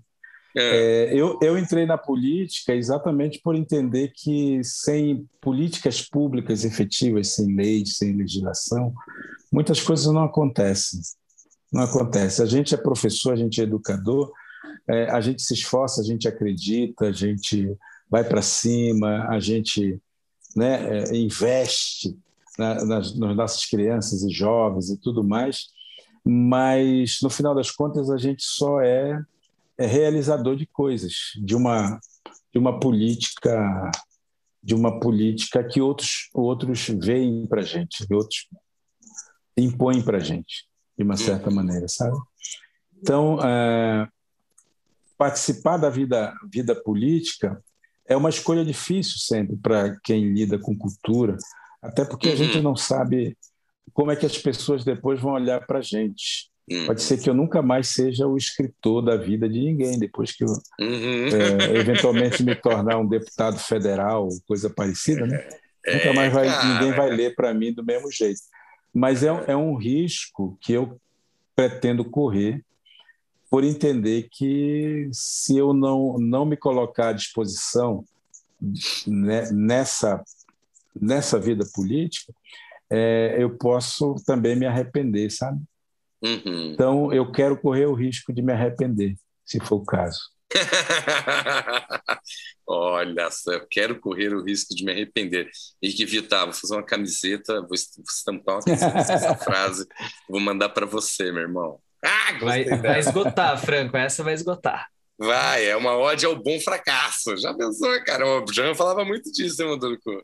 É. 0.56 0.60
É, 0.60 1.14
eu, 1.14 1.38
eu 1.42 1.58
entrei 1.58 1.86
na 1.86 1.98
política 1.98 2.74
exatamente 2.74 3.40
por 3.42 3.54
entender 3.54 4.12
que 4.14 4.60
sem 4.64 5.28
políticas 5.40 6.02
públicas 6.02 6.64
efetivas, 6.64 7.28
sem 7.28 7.54
leis, 7.54 7.96
sem 7.96 8.16
legislação, 8.16 8.92
muitas 9.52 9.80
coisas 9.80 10.06
não 10.06 10.24
acontecem. 10.24 11.00
Não 11.72 11.82
acontece. 11.82 12.42
A 12.42 12.46
gente 12.46 12.74
é 12.74 12.78
professor, 12.78 13.32
a 13.32 13.36
gente 13.36 13.60
é 13.60 13.64
educador, 13.64 14.32
é, 14.88 15.10
a 15.10 15.20
gente 15.20 15.42
se 15.42 15.54
esforça, 15.54 16.00
a 16.00 16.04
gente 16.04 16.26
acredita, 16.26 17.06
a 17.06 17.12
gente 17.12 17.76
vai 18.10 18.24
para 18.24 18.40
cima, 18.40 19.28
a 19.28 19.38
gente 19.38 20.00
né, 20.56 21.04
é, 21.04 21.16
investe 21.16 22.18
na, 22.58 22.84
nas, 22.84 23.16
nas 23.16 23.36
nossas 23.36 23.66
crianças 23.66 24.22
e 24.22 24.30
jovens 24.30 24.88
e 24.88 24.96
tudo 24.96 25.22
mais, 25.22 25.66
mas 26.24 27.18
no 27.22 27.30
final 27.30 27.54
das 27.54 27.70
contas 27.70 28.10
a 28.10 28.16
gente 28.16 28.42
só 28.42 28.80
é 28.80 29.22
é 29.78 29.86
realizador 29.86 30.56
de 30.56 30.66
coisas, 30.66 31.14
de 31.42 31.55
uma, 31.55 31.98
de 32.52 32.59
uma 32.59 32.78
política 32.80 33.90
de 34.60 34.74
uma 34.74 34.98
política 34.98 35.62
que 35.62 35.80
outros 35.80 36.28
outros 36.34 36.88
veem 36.88 37.46
para 37.46 37.62
gente, 37.62 38.05
outros 38.10 38.48
impõem 39.56 40.02
para 40.02 40.18
gente 40.18 40.66
de 40.96 41.05
uma 41.05 41.16
certa 41.16 41.48
maneira, 41.48 41.86
sabe? 41.86 42.16
Então, 43.00 43.38
é, 43.40 44.09
participar 45.16 45.76
da 45.76 45.88
vida 45.88 46.34
vida 46.52 46.74
política 46.74 47.62
é 48.06 48.16
uma 48.16 48.30
escolha 48.30 48.64
difícil 48.64 49.18
sempre 49.18 49.56
para 49.56 49.96
quem 50.00 50.32
lida 50.32 50.59
com 50.59 50.76
cultura, 50.76 51.36
até 51.80 52.05
porque 52.05 52.28
a 52.30 52.36
gente 52.36 52.56
uhum. 52.56 52.62
não 52.62 52.76
sabe 52.76 53.38
como 53.92 54.10
é 54.10 54.16
que 54.16 54.26
as 54.26 54.38
pessoas 54.38 54.84
depois 54.84 55.20
vão 55.20 55.32
olhar 55.32 55.64
para 55.66 55.78
a 55.78 55.82
gente. 55.82 56.50
Uhum. 56.70 56.86
Pode 56.86 57.02
ser 57.02 57.18
que 57.18 57.30
eu 57.30 57.34
nunca 57.34 57.62
mais 57.62 57.88
seja 57.88 58.26
o 58.26 58.36
escritor 58.36 59.02
da 59.02 59.16
vida 59.16 59.48
de 59.48 59.58
ninguém, 59.58 59.98
depois 59.98 60.32
que 60.32 60.44
eu 60.44 60.48
uhum. 60.80 61.28
é, 61.28 61.76
eventualmente 61.78 62.42
me 62.42 62.54
tornar 62.54 62.98
um 62.98 63.08
deputado 63.08 63.58
federal, 63.58 64.28
coisa 64.46 64.68
parecida, 64.68 65.26
né? 65.26 65.48
É, 65.86 65.94
nunca 65.94 66.12
mais 66.12 66.32
vai, 66.32 66.46
cara. 66.46 66.74
ninguém 66.74 66.92
vai 66.92 67.10
ler 67.10 67.34
para 67.34 67.54
mim 67.54 67.72
do 67.72 67.84
mesmo 67.84 68.10
jeito. 68.12 68.40
Mas 68.92 69.22
é, 69.22 69.28
é 69.46 69.56
um 69.56 69.76
risco 69.76 70.58
que 70.60 70.72
eu 70.72 71.00
pretendo 71.56 72.04
correr 72.04 72.62
por 73.50 73.64
entender 73.64 74.28
que 74.30 75.08
se 75.12 75.56
eu 75.56 75.72
não, 75.72 76.18
não 76.18 76.44
me 76.44 76.56
colocar 76.56 77.08
à 77.08 77.12
disposição 77.12 78.04
né, 79.06 79.50
nessa, 79.50 80.22
nessa 81.00 81.38
vida 81.38 81.64
política, 81.74 82.32
é, 82.90 83.36
eu 83.38 83.56
posso 83.56 84.16
também 84.26 84.54
me 84.54 84.66
arrepender, 84.66 85.30
sabe? 85.30 85.60
Uhum. 86.22 86.72
Então, 86.72 87.12
eu 87.12 87.30
quero 87.30 87.60
correr 87.60 87.86
o 87.86 87.94
risco 87.94 88.32
de 88.32 88.42
me 88.42 88.52
arrepender, 88.52 89.14
se 89.44 89.60
for 89.60 89.76
o 89.76 89.84
caso. 89.84 90.18
Olha 92.66 93.30
só, 93.30 93.52
eu 93.52 93.66
quero 93.70 94.00
correr 94.00 94.34
o 94.34 94.42
risco 94.42 94.74
de 94.74 94.84
me 94.84 94.92
arrepender. 94.92 95.48
E 95.82 95.92
que 95.92 96.04
Vitar, 96.04 96.44
vou 96.44 96.52
fazer 96.52 96.74
uma 96.74 96.82
camiseta, 96.82 97.60
vou 97.62 97.74
estampar 97.74 98.56
uma 98.56 98.62
camiseta 98.62 99.12
essa 99.12 99.34
frase, 99.44 99.86
vou 100.28 100.40
mandar 100.40 100.70
para 100.70 100.86
você, 100.86 101.30
meu 101.30 101.42
irmão. 101.42 101.78
Ah, 102.04 102.38
vai, 102.40 102.64
vai 102.64 102.98
esgotar, 103.00 103.58
Franco, 103.58 103.96
essa 103.96 104.22
vai 104.22 104.34
esgotar. 104.34 104.88
Vai, 105.18 105.66
é 105.66 105.76
uma 105.76 105.96
ode 105.96 106.24
ao 106.24 106.36
bom 106.36 106.60
fracasso. 106.60 107.36
Já 107.36 107.52
pensou, 107.52 107.90
cara? 108.04 108.24
O 108.24 108.44
Jean 108.52 108.74
falava 108.74 109.04
muito 109.04 109.32
disso, 109.32 109.62
hein, 109.62 109.68
Mandurucu? 109.70 110.22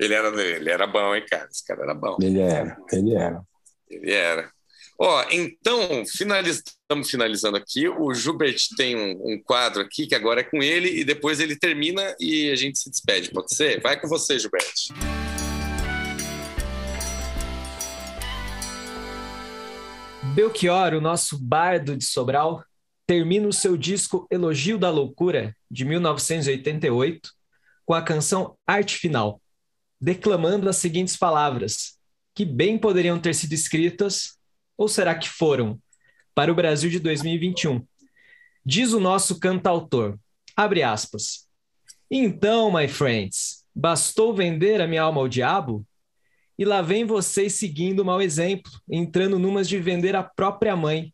Ele 0.00 0.14
era, 0.14 0.28
ele 0.42 0.70
era 0.70 0.86
bom, 0.86 1.14
hein, 1.14 1.24
cara? 1.28 1.46
Esse 1.48 1.64
cara 1.64 1.82
era 1.82 1.94
bom. 1.94 2.16
Ele 2.20 2.40
era, 2.40 2.76
ele 2.92 3.14
era. 3.14 3.42
Ele 3.88 4.12
era. 4.12 4.50
Ó, 5.02 5.24
então, 5.30 6.04
finaliz... 6.04 6.62
estamos 6.82 7.10
finalizando 7.10 7.56
aqui. 7.56 7.88
O 7.88 8.12
Gilbert 8.12 8.58
tem 8.76 8.94
um, 8.94 9.32
um, 9.32 9.42
quadro 9.42 9.80
aqui 9.80 10.06
que 10.06 10.14
agora 10.14 10.42
é 10.42 10.44
com 10.44 10.62
ele 10.62 11.00
e 11.00 11.04
depois 11.04 11.40
ele 11.40 11.56
termina 11.56 12.14
e 12.20 12.50
a 12.50 12.54
gente 12.54 12.78
se 12.78 12.90
despede, 12.90 13.30
pode 13.30 13.54
ser? 13.54 13.80
Vai 13.80 13.98
com 13.98 14.06
você, 14.06 14.38
Gilbert. 14.38 14.74
Belchior, 20.34 20.92
o 20.92 21.00
nosso 21.00 21.38
bardo 21.38 21.96
de 21.96 22.04
Sobral, 22.04 22.62
termina 23.06 23.48
o 23.48 23.54
seu 23.54 23.78
disco 23.78 24.28
Elogio 24.30 24.76
da 24.76 24.90
Loucura, 24.90 25.56
de 25.70 25.86
1988, 25.86 27.30
com 27.86 27.94
a 27.94 28.02
canção 28.02 28.54
Arte 28.66 28.98
Final, 28.98 29.40
declamando 29.98 30.68
as 30.68 30.76
seguintes 30.76 31.16
palavras, 31.16 31.98
que 32.34 32.44
bem 32.44 32.76
poderiam 32.76 33.18
ter 33.18 33.34
sido 33.34 33.54
escritas 33.54 34.38
ou 34.80 34.88
será 34.88 35.14
que 35.14 35.28
foram? 35.28 35.78
Para 36.34 36.50
o 36.50 36.54
Brasil 36.54 36.88
de 36.88 36.98
2021. 36.98 37.86
Diz 38.64 38.94
o 38.94 38.98
nosso 38.98 39.38
cantautor, 39.38 40.18
abre 40.56 40.82
aspas. 40.82 41.46
Então, 42.10 42.72
my 42.72 42.88
friends, 42.88 43.66
bastou 43.74 44.34
vender 44.34 44.80
a 44.80 44.86
minha 44.86 45.02
alma 45.02 45.20
ao 45.20 45.28
diabo? 45.28 45.86
E 46.58 46.64
lá 46.64 46.80
vem 46.80 47.04
vocês 47.04 47.52
seguindo 47.56 48.00
o 48.00 48.04
mau 48.06 48.22
exemplo, 48.22 48.72
entrando 48.88 49.38
numas 49.38 49.68
de 49.68 49.78
vender 49.78 50.16
a 50.16 50.22
própria 50.22 50.74
mãe. 50.74 51.12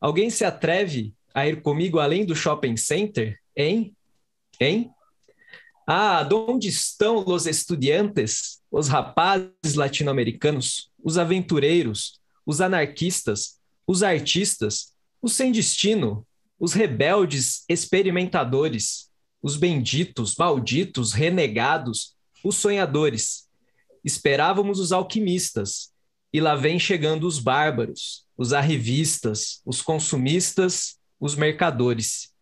Alguém 0.00 0.28
se 0.28 0.44
atreve 0.44 1.14
a 1.32 1.46
ir 1.46 1.62
comigo 1.62 2.00
além 2.00 2.26
do 2.26 2.34
shopping 2.34 2.76
center? 2.76 3.38
Hein? 3.56 3.94
Hein? 4.60 4.90
Ah, 5.86 6.28
onde 6.32 6.66
estão 6.66 7.24
os 7.24 7.46
estudiantes, 7.46 8.60
os 8.68 8.88
rapazes 8.88 9.74
latino-americanos, 9.76 10.90
os 11.04 11.16
aventureiros, 11.16 12.20
os 12.46 12.60
anarquistas, 12.60 13.58
os 13.84 14.04
artistas, 14.04 14.94
os 15.20 15.32
sem 15.32 15.50
destino, 15.50 16.24
os 16.58 16.72
rebeldes 16.72 17.64
experimentadores, 17.68 19.10
os 19.42 19.56
benditos, 19.56 20.36
malditos, 20.36 21.12
renegados, 21.12 22.14
os 22.44 22.54
sonhadores. 22.56 23.48
Esperávamos 24.04 24.78
os 24.78 24.92
alquimistas, 24.92 25.92
e 26.32 26.40
lá 26.40 26.54
vem 26.54 26.78
chegando 26.78 27.26
os 27.26 27.40
bárbaros, 27.40 28.24
os 28.38 28.52
arrivistas, 28.52 29.60
os 29.64 29.82
consumistas, 29.82 30.96
os 31.18 31.34
mercadores. 31.34 32.32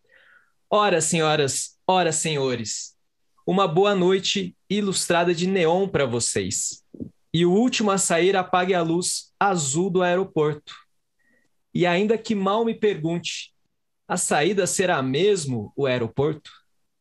Ora, 0.68 1.00
senhoras, 1.00 1.76
ora, 1.86 2.12
senhores, 2.12 2.94
uma 3.46 3.66
boa 3.66 3.94
noite 3.94 4.54
ilustrada 4.68 5.34
de 5.34 5.46
neon 5.46 5.88
para 5.88 6.06
vocês 6.06 6.84
e 7.34 7.44
o 7.44 7.50
último 7.50 7.90
a 7.90 7.98
sair 7.98 8.36
apague 8.36 8.74
a 8.74 8.80
luz 8.80 9.32
azul 9.40 9.90
do 9.90 10.04
aeroporto. 10.04 10.72
E 11.74 11.84
ainda 11.84 12.16
que 12.16 12.32
mal 12.32 12.64
me 12.64 12.72
pergunte, 12.72 13.52
a 14.06 14.16
saída 14.16 14.68
será 14.68 15.02
mesmo 15.02 15.72
o 15.74 15.84
aeroporto? 15.84 16.48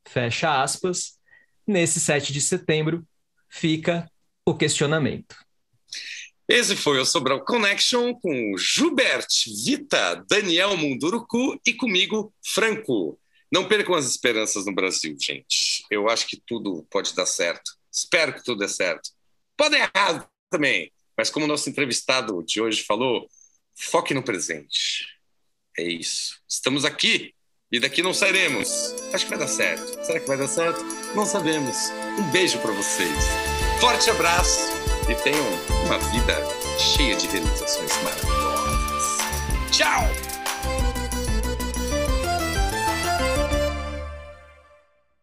Fecha 0.07 0.64
aspas. 0.64 1.19
Nesse 1.68 1.99
7 1.99 2.34
de 2.34 2.41
setembro 2.41 3.07
fica 3.47 4.10
o 4.43 4.55
questionamento. 4.55 5.35
Esse 6.47 6.76
foi 6.76 6.99
o 6.99 7.05
Sobral 7.05 7.45
Connection 7.45 8.15
com 8.15 8.57
Gilbert 8.57 9.27
Vita, 9.64 10.15
Daniel 10.27 10.76
Munduruku 10.76 11.60
e 11.64 11.73
comigo, 11.76 12.34
Franco. 12.43 13.19
Não 13.51 13.68
percam 13.68 13.93
as 13.93 14.07
esperanças 14.07 14.65
no 14.65 14.73
Brasil, 14.73 15.15
gente. 15.22 15.85
Eu 15.91 16.10
acho 16.10 16.26
que 16.26 16.41
tudo 16.43 16.85
pode 16.89 17.14
dar 17.15 17.27
certo. 17.27 17.72
Espero 17.91 18.34
que 18.34 18.43
tudo 18.43 18.60
dê 18.60 18.68
certo. 18.68 19.11
Pode 19.57 19.75
errar 19.75 20.30
também, 20.49 20.91
mas 21.17 21.30
como 21.30 21.45
o 21.45 21.47
nosso 21.47 21.69
entrevistado 21.69 22.43
de 22.43 22.61
hoje 22.61 22.84
falou, 22.84 23.27
foque 23.75 24.13
no 24.13 24.23
presente. 24.23 25.07
É 25.77 25.84
isso. 25.84 26.39
Estamos 26.47 26.85
aqui 26.85 27.34
e 27.71 27.80
daqui 27.80 28.03
não 28.03 28.13
sairemos. 28.13 28.93
Acho 29.11 29.25
que 29.25 29.30
vai 29.30 29.39
dar 29.39 29.47
certo. 29.47 30.05
Será 30.05 30.19
que 30.19 30.27
vai 30.27 30.38
dar 30.38 30.47
certo? 30.47 30.84
Não 31.15 31.25
sabemos. 31.25 31.89
Um 32.19 32.31
beijo 32.31 32.59
para 32.59 32.71
vocês. 32.71 33.17
Forte 33.80 34.09
abraço 34.09 34.71
e 35.09 35.15
tenham 35.23 35.45
uma 35.85 35.97
vida 36.11 36.35
cheia 36.77 37.15
de 37.15 37.27
realizações 37.27 37.91
maravilhosas. 38.03 39.17
Tchau! 39.71 40.42